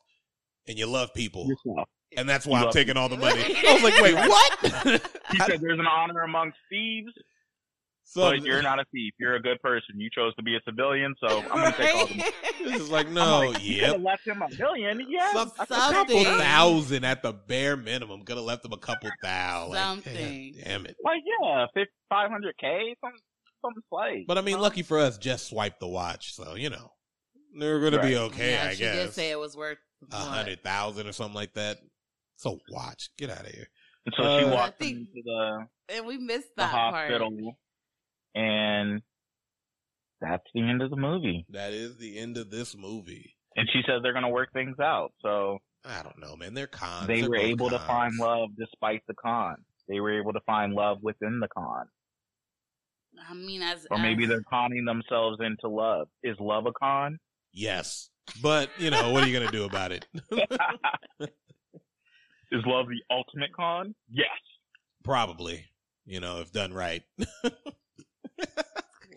and 0.67 0.77
you 0.77 0.85
love 0.85 1.13
people, 1.13 1.47
yourself. 1.47 1.87
and 2.15 2.27
that's 2.29 2.45
why 2.45 2.57
You 2.59 2.61
I'm 2.61 2.65
love 2.65 2.73
taking 2.73 2.95
all 2.97 3.09
the 3.09 3.17
money. 3.17 3.43
I 3.67 3.73
was 3.73 3.83
like, 3.83 4.01
wait, 4.01 4.15
what? 4.15 5.01
He 5.31 5.39
said 5.39 5.59
there's 5.61 5.79
an 5.79 5.87
honor 5.87 6.21
amongst 6.23 6.57
thieves, 6.69 7.11
so 8.09 8.21
but 8.21 8.41
you're 8.41 8.61
not 8.61 8.79
a 8.79 8.85
thief. 8.93 9.13
You're 9.19 9.35
a 9.35 9.41
good 9.41 9.61
person. 9.61 9.99
You 9.99 10.09
chose 10.13 10.33
to 10.35 10.43
be 10.43 10.55
a 10.55 10.59
civilian, 10.65 11.13
so 11.19 11.39
I'm 11.41 11.47
gonna 11.49 11.71
take 11.75 11.93
all 11.95 12.07
the 12.07 12.15
money. 12.15 12.31
This 12.63 12.81
is 12.81 12.89
like, 12.89 13.07
I'm 13.07 13.13
no, 13.13 13.39
like, 13.51 13.63
you 13.63 13.81
could 13.85 14.01
left 14.01 14.25
him 14.25 14.41
a 14.41 14.49
million. 14.57 15.05
Yeah, 15.09 15.33
Some, 15.33 15.51
I 15.59 15.63
a 15.63 15.65
could- 15.67 15.77
couple 15.93 16.23
thousand 16.23 17.03
at 17.03 17.21
the 17.21 17.33
bare 17.33 17.75
minimum. 17.77 18.23
Could 18.23 18.37
have 18.37 18.45
left 18.45 18.63
him 18.65 18.71
a 18.73 18.77
couple 18.77 19.09
thou. 19.21 19.67
Like, 19.69 19.77
Something. 19.79 20.53
God 20.55 20.63
damn 20.65 20.85
it. 20.85 20.95
like 21.03 21.21
yeah, 21.43 21.65
five 22.09 22.31
hundred 22.31 22.55
k. 22.59 22.95
something. 23.03 23.19
something 23.63 23.83
slight. 23.89 24.25
But 24.27 24.37
I 24.37 24.41
mean, 24.41 24.55
you 24.55 24.61
lucky 24.61 24.83
for 24.83 24.99
us, 24.99 25.17
Jess 25.17 25.43
swiped 25.43 25.79
the 25.79 25.87
watch, 25.87 26.33
so 26.33 26.55
you 26.55 26.69
know 26.69 26.91
they're 27.59 27.79
gonna 27.81 28.01
be 28.01 28.15
okay. 28.17 28.51
yeah, 28.53 28.67
I 28.69 28.73
she 28.73 28.83
did 28.83 29.13
say 29.13 29.31
it 29.31 29.39
was 29.39 29.55
worth 29.57 29.77
a 30.11 30.15
hundred 30.15 30.63
thousand 30.63 31.07
or 31.07 31.11
something 31.11 31.35
like 31.35 31.53
that. 31.55 31.77
So 32.37 32.59
watch, 32.71 33.09
get 33.17 33.29
out 33.31 33.41
of 33.41 33.47
here. 33.47 33.67
And 34.05 34.15
so 34.15 34.39
she 34.39 34.45
Uh, 34.45 34.53
walked 34.53 34.79
think- 34.79 34.97
into 34.99 35.21
the, 35.25 35.67
and 35.95 36.05
we 36.05 36.17
missed 36.17 36.49
the 36.55 36.61
that 36.63 36.69
hospital, 36.71 37.29
part. 37.31 37.55
And 38.37 39.01
that's 40.21 40.43
the 40.53 40.61
end 40.61 40.81
of 40.81 40.89
the 40.89 40.95
movie. 40.95 41.45
That 41.49 41.73
is 41.73 41.97
the 41.97 42.17
end 42.17 42.37
of 42.37 42.49
this 42.49 42.75
movie. 42.75 43.35
And 43.55 43.67
she 43.73 43.81
says 43.87 44.01
they're 44.03 44.13
going 44.13 44.23
to 44.23 44.29
work 44.29 44.51
things 44.53 44.79
out. 44.79 45.11
So 45.21 45.59
I 45.85 46.03
don't 46.03 46.19
know, 46.19 46.35
man. 46.35 46.53
They're 46.53 46.67
cons. 46.67 47.07
they 47.07 47.21
They're 47.21 47.29
were 47.29 47.37
both 47.37 47.45
able 47.45 47.69
to 47.71 47.79
find 47.79 48.13
love 48.19 48.49
despite 48.57 49.01
the 49.07 49.13
con. 49.15 49.55
They 49.87 49.99
were 49.99 50.19
able 50.19 50.33
to 50.33 50.39
find 50.41 50.73
love 50.73 50.97
within 51.01 51.39
the 51.39 51.47
con. 51.47 51.87
I 53.29 53.33
mean, 53.33 53.63
as 53.63 53.87
Or 53.89 53.97
maybe 53.97 54.23
as- 54.23 54.29
they're 54.29 54.43
conning 54.49 54.85
themselves 54.85 55.39
into 55.39 55.67
love. 55.67 56.07
Is 56.23 56.35
love 56.39 56.65
a 56.67 56.71
con? 56.73 57.19
Yes, 57.53 58.09
but 58.41 58.69
you 58.77 58.91
know 58.91 59.11
what 59.11 59.23
are 59.23 59.27
you 59.27 59.33
gonna 59.39 59.51
do 59.51 59.63
about 59.63 59.91
it? 59.91 60.05
Is 62.51 62.63
love 62.65 62.87
the 62.87 63.01
ultimate 63.09 63.51
con? 63.53 63.93
Yes. 64.09 64.27
Probably, 65.03 65.65
you 66.05 66.19
know, 66.19 66.39
if 66.41 66.51
done 66.51 66.73
right. 66.73 67.03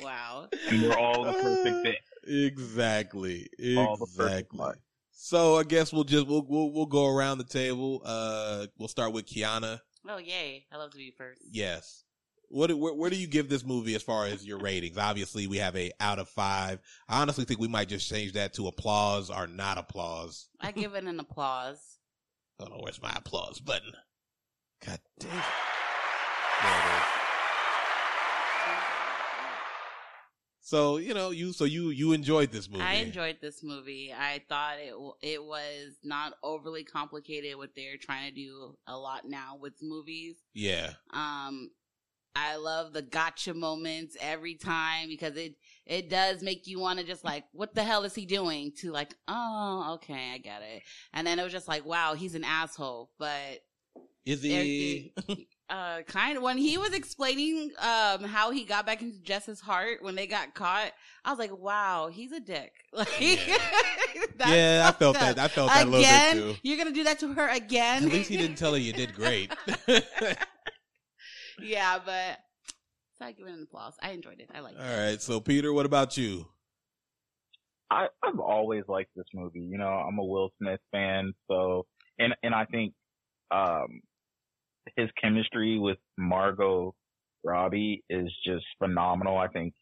wow. 0.03 0.49
And 0.69 0.83
we're 0.83 0.97
all 0.97 1.25
the 1.25 1.33
perfect 1.33 1.87
fit. 1.87 1.97
exactly. 2.27 3.49
All 3.77 3.97
the 3.97 4.07
perfect 4.07 4.53
Exactly. 4.53 4.75
So 5.13 5.59
I 5.59 5.65
guess 5.65 5.93
we'll 5.93 6.05
just 6.05 6.27
we'll 6.27 6.47
we'll, 6.49 6.73
we'll 6.73 6.87
go 6.87 7.07
around 7.07 7.39
the 7.39 7.45
table. 7.45 8.01
Uh, 8.05 8.67
we'll 8.79 8.89
start 8.89 9.13
with 9.13 9.27
Kiana. 9.27 9.81
Oh 10.09 10.17
yay! 10.17 10.65
I 10.73 10.79
love 10.79 10.91
to 10.93 10.97
be 10.97 11.13
first. 11.17 11.43
Yes. 11.51 12.05
What 12.49 12.67
do- 12.69 12.77
where, 12.77 12.95
where 12.95 13.11
do 13.11 13.17
you 13.17 13.27
give 13.27 13.49
this 13.49 13.65
movie 13.65 13.95
as 13.95 14.03
far 14.03 14.27
as 14.27 14.45
your 14.45 14.59
ratings? 14.59 14.97
Obviously, 14.99 15.47
we 15.47 15.59
have 15.59 15.77
a 15.77 15.93
out 16.01 16.19
of 16.19 16.29
five. 16.29 16.81
I 17.09 17.21
honestly 17.21 17.45
think 17.45 17.61
we 17.61 17.69
might 17.69 17.89
just 17.89 18.09
change 18.09 18.33
that 18.33 18.55
to 18.55 18.67
applause 18.67 19.31
or 19.31 19.47
not 19.47 19.79
applause. 19.79 20.49
I 20.61 20.73
give 20.73 20.95
it 20.95 21.05
an 21.05 21.21
applause. 21.21 21.79
I 22.59 22.65
don't 22.65 22.73
know 22.73 22.81
where's 22.83 23.01
my 23.01 23.13
applause 23.15 23.61
button. 23.61 23.93
God 24.85 24.99
damn. 25.21 25.31
it. 25.31 25.45
There 26.63 26.73
it 26.73 26.97
is. 26.97 27.20
So 30.71 30.99
you 30.99 31.15
know 31.15 31.31
you 31.31 31.53
so 31.53 31.65
you 31.65 31.91
you 31.91 32.13
enjoyed 32.13 32.53
this 32.53 32.71
movie. 32.71 32.85
I 32.85 32.95
enjoyed 32.95 33.39
this 33.41 33.65
movie. 33.65 34.15
I 34.17 34.41
thought 34.49 34.77
it 34.79 34.95
it 35.21 35.43
was 35.43 35.97
not 36.05 36.35
overly 36.45 36.85
complicated. 36.85 37.57
What 37.57 37.71
they're 37.75 37.97
trying 38.01 38.29
to 38.29 38.35
do 38.37 38.77
a 38.87 38.97
lot 38.97 39.29
now 39.29 39.59
with 39.61 39.73
movies. 39.83 40.37
Yeah. 40.55 40.93
Um, 41.13 41.73
I 42.37 42.55
love 42.55 42.93
the 42.93 43.03
gotcha 43.03 43.53
moments 43.53 44.17
every 44.21 44.55
time 44.55 45.09
because 45.09 45.37
it 45.37 45.57
it 45.87 46.09
does 46.09 46.41
make 46.41 46.69
you 46.69 46.79
want 46.79 47.01
to 47.01 47.05
just 47.05 47.25
like, 47.25 47.47
what 47.51 47.75
the 47.75 47.83
hell 47.83 48.05
is 48.05 48.15
he 48.15 48.25
doing? 48.25 48.71
To 48.79 48.93
like, 48.93 49.13
oh, 49.27 49.95
okay, 49.95 50.31
I 50.35 50.39
get 50.39 50.63
it. 50.63 50.85
And 51.13 51.27
then 51.27 51.41
it 51.41 51.43
was 51.43 51.53
just 51.53 51.67
like, 51.67 51.85
wow, 51.85 52.15
he's 52.15 52.37
an 52.37 52.45
asshole. 52.45 53.11
But 53.19 53.65
Is 54.25 54.45
he? 54.45 55.13
uh, 55.71 56.03
kind 56.03 56.37
of 56.37 56.43
when 56.43 56.59
he 56.59 56.77
was 56.77 56.93
explaining 56.93 57.71
um 57.79 58.25
how 58.25 58.51
he 58.51 58.65
got 58.65 58.85
back 58.85 59.03
into 59.03 59.19
Jess's 59.21 59.61
heart 59.61 60.03
when 60.03 60.17
they 60.17 60.27
got 60.27 60.53
caught, 60.53 60.93
I 61.25 61.31
was 61.31 61.39
like, 61.39 61.57
wow, 61.57 62.11
he's 62.13 62.33
a 62.33 62.41
dick. 62.41 62.73
Like, 62.93 63.09
that's 64.37 64.51
yeah, 64.51 64.85
I 64.89 64.93
felt 64.93 65.17
up. 65.17 65.23
that. 65.23 65.39
I 65.39 65.47
felt 65.49 65.69
that 65.71 65.87
a 65.87 65.89
little 65.89 66.01
bit 66.03 66.33
too. 66.33 66.61
You're 66.63 66.77
gonna 66.77 66.91
do 66.91 67.05
that 67.05 67.21
to 67.21 67.33
her 67.33 67.49
again? 67.49 68.05
At 68.05 68.13
least 68.13 68.29
he 68.29 68.37
didn't 68.37 68.57
tell 68.57 68.73
her 68.73 68.79
you 68.79 68.93
did 68.93 69.15
great. 69.15 69.55
yeah, 71.63 72.01
but 72.05 72.41
so 73.17 73.27
I 73.27 73.33
give 73.33 73.47
it 73.47 73.53
an 73.53 73.63
applause. 73.63 73.95
I 74.03 74.11
enjoyed 74.11 74.41
it. 74.41 74.51
I 74.53 74.61
liked 74.61 74.79
All 74.81 74.85
it. 74.85 75.11
right. 75.11 75.23
So 75.23 75.39
Peter, 75.39 75.73
what 75.73 75.87
about 75.87 76.17
you? 76.17 76.47
I, 77.93 78.07
I've 78.25 78.41
always 78.41 78.83
liked 78.89 79.11
this 79.15 79.27
movie. 79.35 79.61
You 79.61 79.79
know, 79.79 79.89
I'm 79.89 80.19
a 80.19 80.25
Will 80.25 80.51
Smith 80.59 80.81
fan, 80.91 81.33
so 81.49 81.87
and 82.19 82.35
and 82.43 82.55
I 82.55 82.65
think 82.65 82.93
um 83.53 84.01
his 84.97 85.09
chemistry 85.21 85.79
with 85.79 85.99
Margot 86.19 86.95
Robbie 87.45 88.03
is 88.11 88.29
just 88.45 88.65
phenomenal. 88.79 89.39
I 89.39 89.49
think 89.49 89.75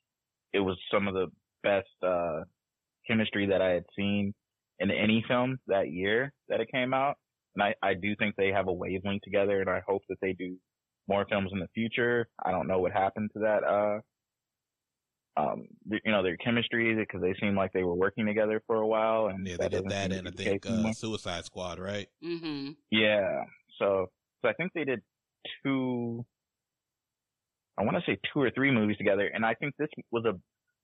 it 0.53 0.61
was 0.61 0.79
some 0.93 1.09
of 1.09 1.15
the 1.15 1.27
best 1.63 1.89
uh 2.07 2.41
chemistry 3.07 3.47
that 3.47 3.63
I 3.63 3.71
had 3.71 3.85
seen 3.97 4.35
in 4.79 4.91
any 4.91 5.25
film 5.27 5.59
that 5.67 5.91
year 5.91 6.33
that 6.49 6.61
it 6.61 6.71
came 6.71 6.95
out. 6.95 7.17
And 7.57 7.63
I, 7.63 7.75
I 7.83 7.95
do 7.95 8.15
think 8.17 8.37
they 8.37 8.49
have 8.49 8.69
a 8.69 8.73
wavelength 8.73 9.23
together 9.23 9.61
and 9.61 9.71
I 9.71 9.81
hope 9.87 10.03
that 10.09 10.19
they 10.21 10.35
do 10.35 10.57
more 11.09 11.27
films 11.29 11.51
in 11.53 11.59
the 11.59 11.69
future. 11.75 12.29
I 12.45 12.51
don't 12.51 12.69
know 12.69 12.79
what 12.79 12.93
happened 12.93 13.31
to 13.35 13.41
that 13.41 13.65
uh 13.65 14.01
um, 15.39 15.69
th- 15.89 16.03
you 16.05 16.13
know, 16.13 16.23
their 16.23 16.37
chemistry 16.37 16.95
because 16.95 17.21
they 17.21 17.35
seemed 17.41 17.57
like 17.57 17.73
they 17.73 17.85
were 17.85 17.95
working 17.95 18.27
together 18.27 18.63
for 18.67 18.77
a 18.77 18.87
while. 18.87 19.29
And 19.29 19.47
Yeah, 19.47 19.57
they 19.57 19.69
did 19.69 19.85
that 19.85 20.03
seem 20.03 20.11
to 20.11 20.19
and 20.19 20.29
I 20.29 20.31
think 20.31 20.67
uh, 20.67 20.93
Suicide 20.93 21.45
Squad, 21.45 21.79
right? 21.79 22.09
Mm-hmm. 22.25 22.71
yeah. 22.91 23.45
So, 23.79 24.11
so 24.43 24.49
I 24.49 24.53
think 24.55 24.73
they 24.75 24.85
did 24.85 25.01
two. 25.65 26.25
I 27.79 27.85
want 27.85 27.97
to 27.97 28.03
say 28.11 28.19
two 28.33 28.41
or 28.41 28.51
three 28.51 28.71
movies 28.71 28.97
together, 28.97 29.31
and 29.33 29.45
I 29.45 29.55
think 29.55 29.75
this 29.79 29.89
was 30.11 30.25
a 30.25 30.33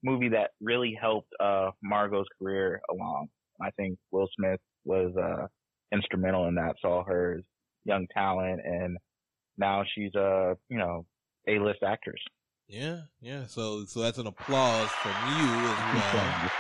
movie 0.02 0.28
that 0.30 0.50
really 0.60 0.96
helped 1.00 1.28
uh 1.40 1.70
Margot's 1.82 2.28
career 2.38 2.80
along. 2.90 3.28
I 3.60 3.70
think 3.76 3.98
Will 4.10 4.28
Smith 4.36 4.60
was 4.84 5.12
uh 5.16 5.46
instrumental 5.92 6.48
in 6.48 6.54
that. 6.56 6.76
Saw 6.80 7.04
her 7.04 7.40
young 7.84 8.06
talent, 8.14 8.60
and 8.64 8.96
now 9.58 9.84
she's 9.94 10.14
a 10.14 10.56
you 10.68 10.78
know 10.78 11.06
a 11.48 11.58
list 11.58 11.82
actress. 11.84 12.20
Yeah, 12.68 13.02
yeah. 13.20 13.46
So 13.46 13.84
so 13.84 14.00
that's 14.00 14.18
an 14.18 14.26
applause 14.26 14.90
from 14.90 15.12
you 15.38 15.44
as 15.44 15.78
well. 15.94 16.50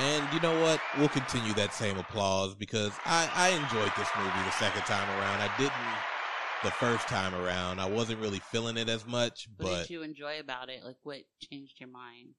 And 0.00 0.32
you 0.32 0.40
know 0.40 0.58
what? 0.62 0.80
We'll 0.98 1.08
continue 1.08 1.52
that 1.54 1.74
same 1.74 1.98
applause 1.98 2.54
because 2.54 2.92
I, 3.04 3.28
I 3.34 3.48
enjoyed 3.50 3.92
this 3.98 4.08
movie 4.16 4.30
the 4.44 4.50
second 4.52 4.82
time 4.82 5.08
around. 5.18 5.40
I 5.42 5.50
didn't 5.58 5.72
the 6.64 6.70
first 6.70 7.06
time 7.06 7.34
around. 7.34 7.80
I 7.80 7.86
wasn't 7.88 8.20
really 8.20 8.38
feeling 8.50 8.76
it 8.78 8.88
as 8.88 9.06
much, 9.06 9.46
What 9.58 9.68
but 9.68 9.78
did 9.82 9.90
you 9.90 10.02
enjoy 10.02 10.40
about 10.40 10.68
it? 10.70 10.84
Like, 10.84 10.96
what 11.02 11.18
changed 11.50 11.74
your 11.80 11.88
mind? 11.90 12.30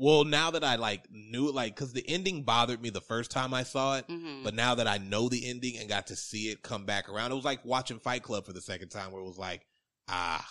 well, 0.00 0.22
now 0.24 0.52
that 0.52 0.62
I 0.62 0.76
like 0.76 1.10
knew 1.10 1.48
it, 1.48 1.54
like, 1.56 1.74
cause 1.74 1.92
the 1.92 2.04
ending 2.08 2.44
bothered 2.44 2.80
me 2.80 2.90
the 2.90 3.00
first 3.00 3.32
time 3.32 3.52
I 3.52 3.64
saw 3.64 3.96
it, 3.98 4.06
Mm-hmm. 4.08 4.44
but 4.44 4.54
now 4.54 4.76
that 4.76 4.86
I 4.86 4.98
know 4.98 5.28
the 5.28 5.48
ending 5.48 5.76
and 5.78 5.88
got 5.88 6.06
to 6.08 6.16
see 6.16 6.50
it 6.50 6.62
come 6.62 6.84
back 6.86 7.08
around, 7.08 7.32
it 7.32 7.34
was 7.36 7.44
like 7.44 7.64
watching 7.64 7.98
Fight 7.98 8.22
Club 8.22 8.46
for 8.46 8.52
the 8.52 8.60
second 8.60 8.90
time 8.90 9.10
where 9.10 9.20
it 9.20 9.26
was 9.26 9.38
like, 9.38 9.66
ah, 10.08 10.48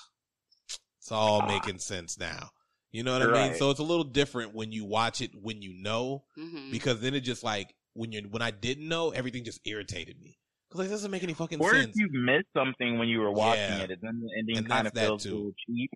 it's 1.00 1.12
all 1.14 1.42
Ah. 1.44 1.48
making 1.48 1.80
sense 1.80 2.18
now. 2.20 2.50
You 2.98 3.04
know 3.04 3.14
what 3.14 3.22
I 3.36 3.50
mean? 3.50 3.54
So 3.60 3.70
it's 3.70 3.80
a 3.80 3.84
little 3.84 4.04
different 4.04 4.56
when 4.56 4.72
you 4.72 4.84
watch 4.84 5.22
it 5.22 5.30
when 5.40 5.62
you 5.62 5.72
know, 5.72 6.24
mm-hmm. 6.36 6.72
because 6.72 7.00
then 7.00 7.14
it 7.14 7.20
just 7.20 7.44
like 7.44 7.76
when 7.94 8.12
you 8.12 8.24
when 8.28 8.42
I 8.42 8.50
didn't 8.50 8.88
know, 8.88 9.12
everything 9.12 9.44
just 9.44 9.62
irritated 9.66 10.20
me. 10.20 10.40
Cause 10.72 10.80
like, 10.80 10.88
it 10.88 10.90
doesn't 10.90 11.12
make 11.12 11.22
any 11.22 11.36
fucking 11.36 11.60
sense. 11.60 11.72
Or 11.72 11.76
if 11.76 11.84
sense. 11.84 11.96
you 11.96 12.10
missed 12.12 12.48
something 12.56 12.98
when 12.98 13.08
you 13.08 13.20
were 13.20 13.30
watching 13.32 13.62
Yeah. 13.62 13.84
it, 13.84 13.92
and 13.92 14.00
then 14.02 14.20
the 14.20 14.30
ending 14.40 14.58
And 14.58 14.68
kind 14.68 14.88
of 14.88 14.94
that's 14.96 15.06
that 15.06 15.10
feels 15.10 15.26
a 15.28 15.30
too. 15.30 15.36
little 15.36 15.54
cheap. 15.68 15.92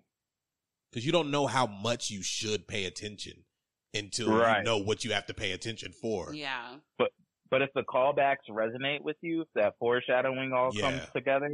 Cause 0.94 1.04
you 1.04 1.10
don't 1.10 1.32
know 1.32 1.48
how 1.48 1.66
much 1.66 2.08
you 2.12 2.22
should 2.22 2.68
pay 2.68 2.84
attention 2.84 3.46
until 3.92 4.28
you 4.28 4.62
know 4.62 4.78
what 4.78 5.04
you 5.04 5.12
have 5.12 5.26
to 5.26 5.34
pay 5.34 5.50
attention 5.50 5.90
for. 5.90 6.32
Yeah. 6.32 6.76
But 6.98 7.08
but 7.50 7.62
if 7.62 7.70
the 7.74 7.82
callbacks 7.82 8.48
resonate 8.48 9.02
with 9.02 9.16
you, 9.22 9.40
if 9.40 9.48
that 9.56 9.74
foreshadowing 9.80 10.52
all 10.52 10.70
Yeah. 10.72 10.82
comes 10.82 11.02
together, 11.12 11.50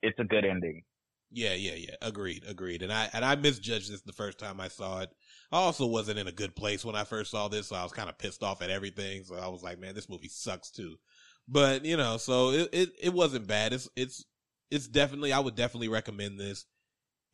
it's 0.00 0.18
a 0.20 0.24
good 0.24 0.44
ending. 0.44 0.84
Yeah, 1.36 1.52
yeah, 1.52 1.74
yeah. 1.74 1.96
Agreed, 2.00 2.44
agreed. 2.48 2.80
And 2.80 2.90
I 2.90 3.10
and 3.12 3.22
I 3.22 3.34
misjudged 3.34 3.92
this 3.92 4.00
the 4.00 4.14
first 4.14 4.38
time 4.38 4.58
I 4.58 4.68
saw 4.68 5.00
it. 5.00 5.10
I 5.52 5.58
also 5.58 5.84
wasn't 5.84 6.18
in 6.18 6.28
a 6.28 6.32
good 6.32 6.56
place 6.56 6.82
when 6.82 6.96
I 6.96 7.04
first 7.04 7.30
saw 7.30 7.48
this, 7.48 7.66
so 7.66 7.76
I 7.76 7.82
was 7.82 7.92
kind 7.92 8.08
of 8.08 8.16
pissed 8.16 8.42
off 8.42 8.62
at 8.62 8.70
everything. 8.70 9.22
So 9.24 9.36
I 9.36 9.48
was 9.48 9.62
like, 9.62 9.78
man, 9.78 9.94
this 9.94 10.08
movie 10.08 10.30
sucks 10.30 10.70
too. 10.70 10.96
But 11.46 11.84
you 11.84 11.98
know, 11.98 12.16
so 12.16 12.52
it 12.52 12.70
it, 12.72 12.92
it 13.02 13.12
wasn't 13.12 13.46
bad. 13.46 13.74
It's 13.74 13.86
it's 13.94 14.24
it's 14.70 14.88
definitely 14.88 15.34
I 15.34 15.40
would 15.40 15.54
definitely 15.54 15.88
recommend 15.88 16.40
this. 16.40 16.64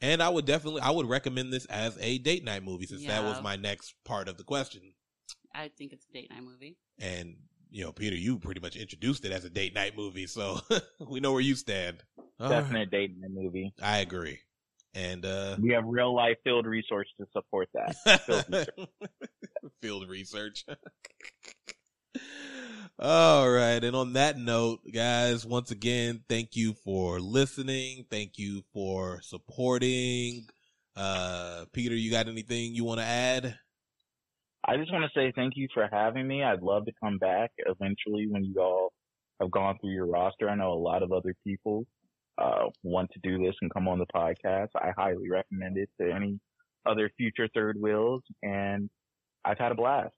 And 0.00 0.20
I 0.20 0.30
would 0.30 0.46
definitely 0.46 0.80
I 0.80 0.90
would 0.90 1.08
recommend 1.08 1.52
this 1.52 1.66
as 1.66 1.96
a 2.00 2.18
date 2.18 2.42
night 2.42 2.64
movie 2.64 2.86
since 2.86 3.06
that 3.06 3.22
was 3.22 3.40
my 3.40 3.54
next 3.54 3.94
part 4.04 4.26
of 4.26 4.36
the 4.36 4.42
question. 4.42 4.82
I 5.54 5.68
think 5.68 5.92
it's 5.92 6.06
a 6.10 6.12
date 6.12 6.30
night 6.32 6.42
movie. 6.42 6.76
And 6.98 7.36
you 7.72 7.82
know, 7.82 7.90
Peter, 7.90 8.14
you 8.14 8.38
pretty 8.38 8.60
much 8.60 8.76
introduced 8.76 9.24
it 9.24 9.32
as 9.32 9.44
a 9.44 9.50
date 9.50 9.74
night 9.74 9.96
movie, 9.96 10.26
so 10.26 10.60
we 11.08 11.20
know 11.20 11.32
where 11.32 11.40
you 11.40 11.54
stand. 11.54 12.04
All 12.38 12.50
right. 12.50 12.60
Definite 12.60 12.90
dating 12.90 13.22
movie. 13.32 13.72
I 13.82 13.98
agree. 13.98 14.38
And 14.94 15.24
uh 15.24 15.56
We 15.58 15.70
have 15.70 15.84
real 15.86 16.14
life 16.14 16.36
field 16.44 16.66
research 16.66 17.08
to 17.18 17.26
support 17.32 17.70
that. 17.72 17.96
Field 18.26 18.50
research. 18.50 18.68
Field 19.80 20.08
research. 20.08 20.64
All 22.98 23.50
right. 23.50 23.82
And 23.82 23.96
on 23.96 24.12
that 24.12 24.36
note, 24.36 24.80
guys, 24.92 25.46
once 25.46 25.70
again, 25.70 26.24
thank 26.28 26.56
you 26.56 26.74
for 26.74 27.20
listening. 27.20 28.04
Thank 28.10 28.36
you 28.36 28.64
for 28.74 29.22
supporting. 29.22 30.46
Uh, 30.94 31.64
Peter, 31.72 31.94
you 31.94 32.10
got 32.10 32.28
anything 32.28 32.74
you 32.74 32.84
want 32.84 33.00
to 33.00 33.06
add? 33.06 33.58
I 34.64 34.76
just 34.76 34.92
want 34.92 35.04
to 35.04 35.18
say 35.18 35.32
thank 35.34 35.54
you 35.56 35.68
for 35.74 35.88
having 35.90 36.26
me. 36.28 36.42
I'd 36.42 36.62
love 36.62 36.84
to 36.86 36.92
come 37.02 37.18
back 37.18 37.50
eventually 37.58 38.26
when 38.28 38.44
you 38.44 38.54
all 38.60 38.92
have 39.40 39.50
gone 39.50 39.76
through 39.80 39.90
your 39.90 40.06
roster. 40.06 40.48
I 40.48 40.54
know 40.54 40.72
a 40.72 40.74
lot 40.74 41.02
of 41.02 41.12
other 41.12 41.34
people 41.44 41.84
uh, 42.38 42.66
want 42.82 43.10
to 43.12 43.20
do 43.22 43.44
this 43.44 43.54
and 43.60 43.72
come 43.72 43.88
on 43.88 43.98
the 43.98 44.06
podcast, 44.14 44.68
I 44.76 44.92
highly 44.96 45.28
recommend 45.28 45.76
it 45.78 45.88
to 46.00 46.10
any 46.12 46.38
other 46.86 47.10
future 47.16 47.48
third 47.54 47.76
wheels. 47.80 48.22
And 48.42 48.88
I've 49.44 49.58
had 49.58 49.72
a 49.72 49.74
blast. 49.74 50.14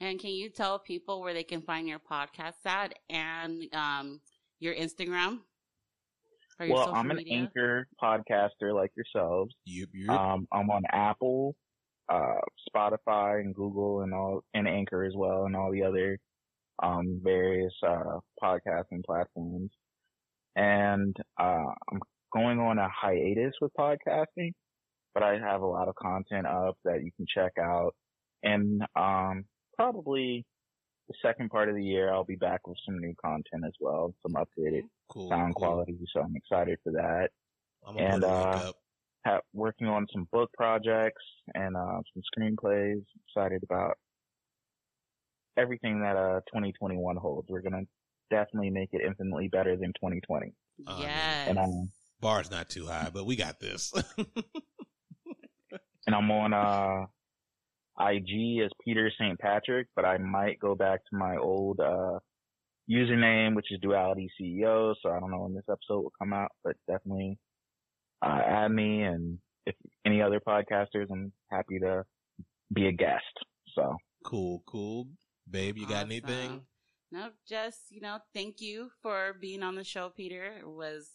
And 0.00 0.18
can 0.18 0.30
you 0.30 0.50
tell 0.50 0.78
people 0.78 1.20
where 1.20 1.34
they 1.34 1.44
can 1.44 1.62
find 1.62 1.86
your 1.86 2.00
podcast 2.00 2.54
at 2.66 2.94
and 3.08 3.62
um, 3.74 4.20
your 4.58 4.74
Instagram? 4.74 5.40
Or 6.58 6.66
your 6.66 6.74
Well, 6.74 6.94
I'm 6.94 7.10
an 7.10 7.18
media? 7.18 7.38
anchor 7.38 7.86
podcaster 8.02 8.74
like 8.74 8.90
yourselves. 8.96 9.54
Yep, 9.66 9.88
yep. 9.94 10.10
Um, 10.10 10.48
I'm 10.52 10.70
on 10.70 10.82
Apple, 10.90 11.54
uh, 12.08 12.40
Spotify, 12.74 13.40
and 13.40 13.54
Google, 13.54 14.00
and 14.02 14.14
all, 14.14 14.42
and 14.54 14.68
Anchor 14.68 15.04
as 15.04 15.14
well, 15.16 15.44
and 15.46 15.56
all 15.56 15.70
the 15.70 15.84
other 15.84 16.18
um, 16.82 17.20
various 17.22 17.72
uh, 17.86 18.18
podcasting 18.42 19.04
platforms. 19.04 19.70
And 20.56 21.16
uh, 21.40 21.72
I'm 21.90 22.00
going 22.32 22.58
on 22.58 22.78
a 22.78 22.88
hiatus 22.88 23.54
with 23.60 23.72
podcasting, 23.78 24.52
but 25.14 25.22
I 25.22 25.38
have 25.38 25.62
a 25.62 25.66
lot 25.66 25.88
of 25.88 25.94
content 25.94 26.46
up 26.46 26.76
that 26.84 27.02
you 27.02 27.10
can 27.16 27.26
check 27.32 27.52
out. 27.58 27.94
And 28.42 28.82
um, 28.96 29.44
probably 29.76 30.44
the 31.08 31.14
second 31.22 31.50
part 31.50 31.68
of 31.68 31.74
the 31.74 31.84
year, 31.84 32.12
I'll 32.12 32.24
be 32.24 32.36
back 32.36 32.66
with 32.66 32.78
some 32.84 32.98
new 32.98 33.14
content 33.24 33.64
as 33.66 33.72
well, 33.80 34.14
some 34.22 34.34
updated 34.34 34.82
cool. 35.10 35.28
sound 35.28 35.54
cool. 35.54 35.68
quality. 35.68 35.98
So 36.12 36.20
I'm 36.20 36.36
excited 36.36 36.78
for 36.82 36.92
that 36.92 37.30
I'm 37.86 37.96
gonna 37.96 38.06
and 38.06 38.22
put 38.22 38.28
a 38.28 38.34
link 38.34 38.46
uh, 38.46 38.68
up. 38.68 38.76
Ha- 39.24 39.40
working 39.52 39.86
on 39.86 40.06
some 40.12 40.28
book 40.32 40.50
projects 40.56 41.22
and 41.54 41.76
uh, 41.76 42.00
some 42.12 42.22
screenplays. 42.36 43.02
Excited 43.28 43.62
about 43.62 43.96
everything 45.56 46.00
that 46.00 46.16
uh 46.16 46.40
2021 46.48 47.16
holds. 47.16 47.48
We're 47.50 47.60
gonna 47.60 47.82
definitely 48.30 48.70
make 48.70 48.90
it 48.92 49.02
infinitely 49.06 49.48
better 49.48 49.76
than 49.76 49.88
2020. 49.94 50.52
Uh, 50.86 50.96
Yes. 51.00 51.48
And 51.48 51.58
um, 51.58 51.90
Bar's 52.20 52.50
not 52.50 52.68
too 52.70 52.86
high, 52.86 53.10
but 53.12 53.26
we 53.26 53.36
got 53.36 53.60
this. 53.60 53.92
and 56.06 56.14
I'm 56.14 56.30
on 56.30 56.52
uh 56.54 57.06
IG 58.00 58.62
as 58.64 58.70
Peter 58.84 59.10
St. 59.18 59.38
Patrick, 59.38 59.88
but 59.94 60.04
I 60.04 60.18
might 60.18 60.58
go 60.58 60.74
back 60.74 61.00
to 61.10 61.16
my 61.16 61.36
old 61.36 61.80
uh 61.80 62.18
username, 62.90 63.54
which 63.54 63.70
is 63.70 63.80
Duality 63.80 64.30
CEO. 64.40 64.94
So 65.02 65.10
I 65.10 65.20
don't 65.20 65.30
know 65.30 65.42
when 65.42 65.54
this 65.54 65.64
episode 65.70 66.02
will 66.02 66.12
come 66.18 66.32
out, 66.32 66.50
but 66.64 66.76
definitely 66.88 67.38
uh, 68.22 68.40
add 68.46 68.70
me. 68.70 69.02
And 69.02 69.38
if 69.66 69.74
any 70.06 70.22
other 70.22 70.40
podcasters, 70.40 71.10
I'm 71.10 71.32
happy 71.50 71.78
to 71.80 72.04
be 72.72 72.86
a 72.86 72.92
guest. 72.92 73.22
So 73.74 73.96
cool, 74.24 74.62
cool. 74.66 75.08
Babe, 75.50 75.76
you 75.76 75.86
got 75.86 76.06
anything? 76.06 76.62
No, 77.10 77.28
just, 77.46 77.80
you 77.90 78.00
know, 78.00 78.18
thank 78.32 78.60
you 78.60 78.90
for 79.02 79.36
being 79.38 79.62
on 79.62 79.74
the 79.74 79.84
show, 79.84 80.08
Peter. 80.08 80.52
It 80.58 80.66
was 80.66 81.10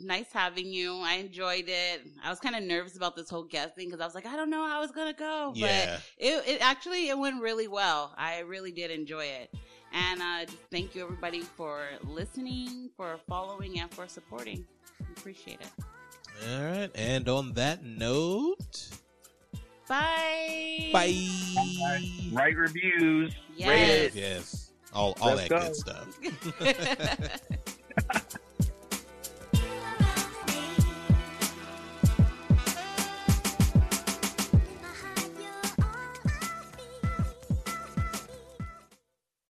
nice 0.00 0.32
having 0.32 0.66
you. 0.66 0.96
I 0.96 1.14
enjoyed 1.14 1.66
it. 1.68 2.00
I 2.24 2.30
was 2.30 2.40
kind 2.40 2.56
of 2.56 2.64
nervous 2.64 2.96
about 2.96 3.14
this 3.14 3.30
whole 3.30 3.44
guest 3.44 3.76
thing 3.76 3.86
because 3.86 4.00
I 4.00 4.06
was 4.06 4.14
like, 4.14 4.26
I 4.26 4.34
don't 4.34 4.50
know 4.50 4.66
how 4.66 4.82
it's 4.82 4.92
going 4.92 5.12
to 5.12 5.18
go. 5.18 5.52
Yeah. 5.54 5.86
But 5.86 6.02
it, 6.18 6.48
it 6.48 6.66
actually, 6.66 7.10
it 7.10 7.18
went 7.18 7.40
really 7.40 7.68
well. 7.68 8.12
I 8.18 8.40
really 8.40 8.72
did 8.72 8.90
enjoy 8.90 9.26
it. 9.26 9.54
And 9.92 10.20
uh, 10.20 10.52
thank 10.72 10.96
you, 10.96 11.04
everybody, 11.04 11.42
for 11.42 11.84
listening, 12.02 12.90
for 12.96 13.16
following, 13.28 13.78
and 13.78 13.88
for 13.92 14.08
supporting. 14.08 14.66
Appreciate 15.16 15.60
it. 15.60 15.84
All 16.42 16.64
right. 16.64 16.90
And 16.94 17.28
on 17.28 17.52
that 17.54 17.84
note, 17.84 18.88
Bye. 19.88 20.90
bye. 20.92 21.28
write 22.32 22.56
reviews. 22.56 23.34
Yes. 23.56 24.14
Yes. 24.14 24.70
All 24.92 25.16
all 25.20 25.34
Let's 25.34 25.48
that 25.48 25.84
go. 25.84 26.04
good 26.64 27.40
stuff. 28.06 28.38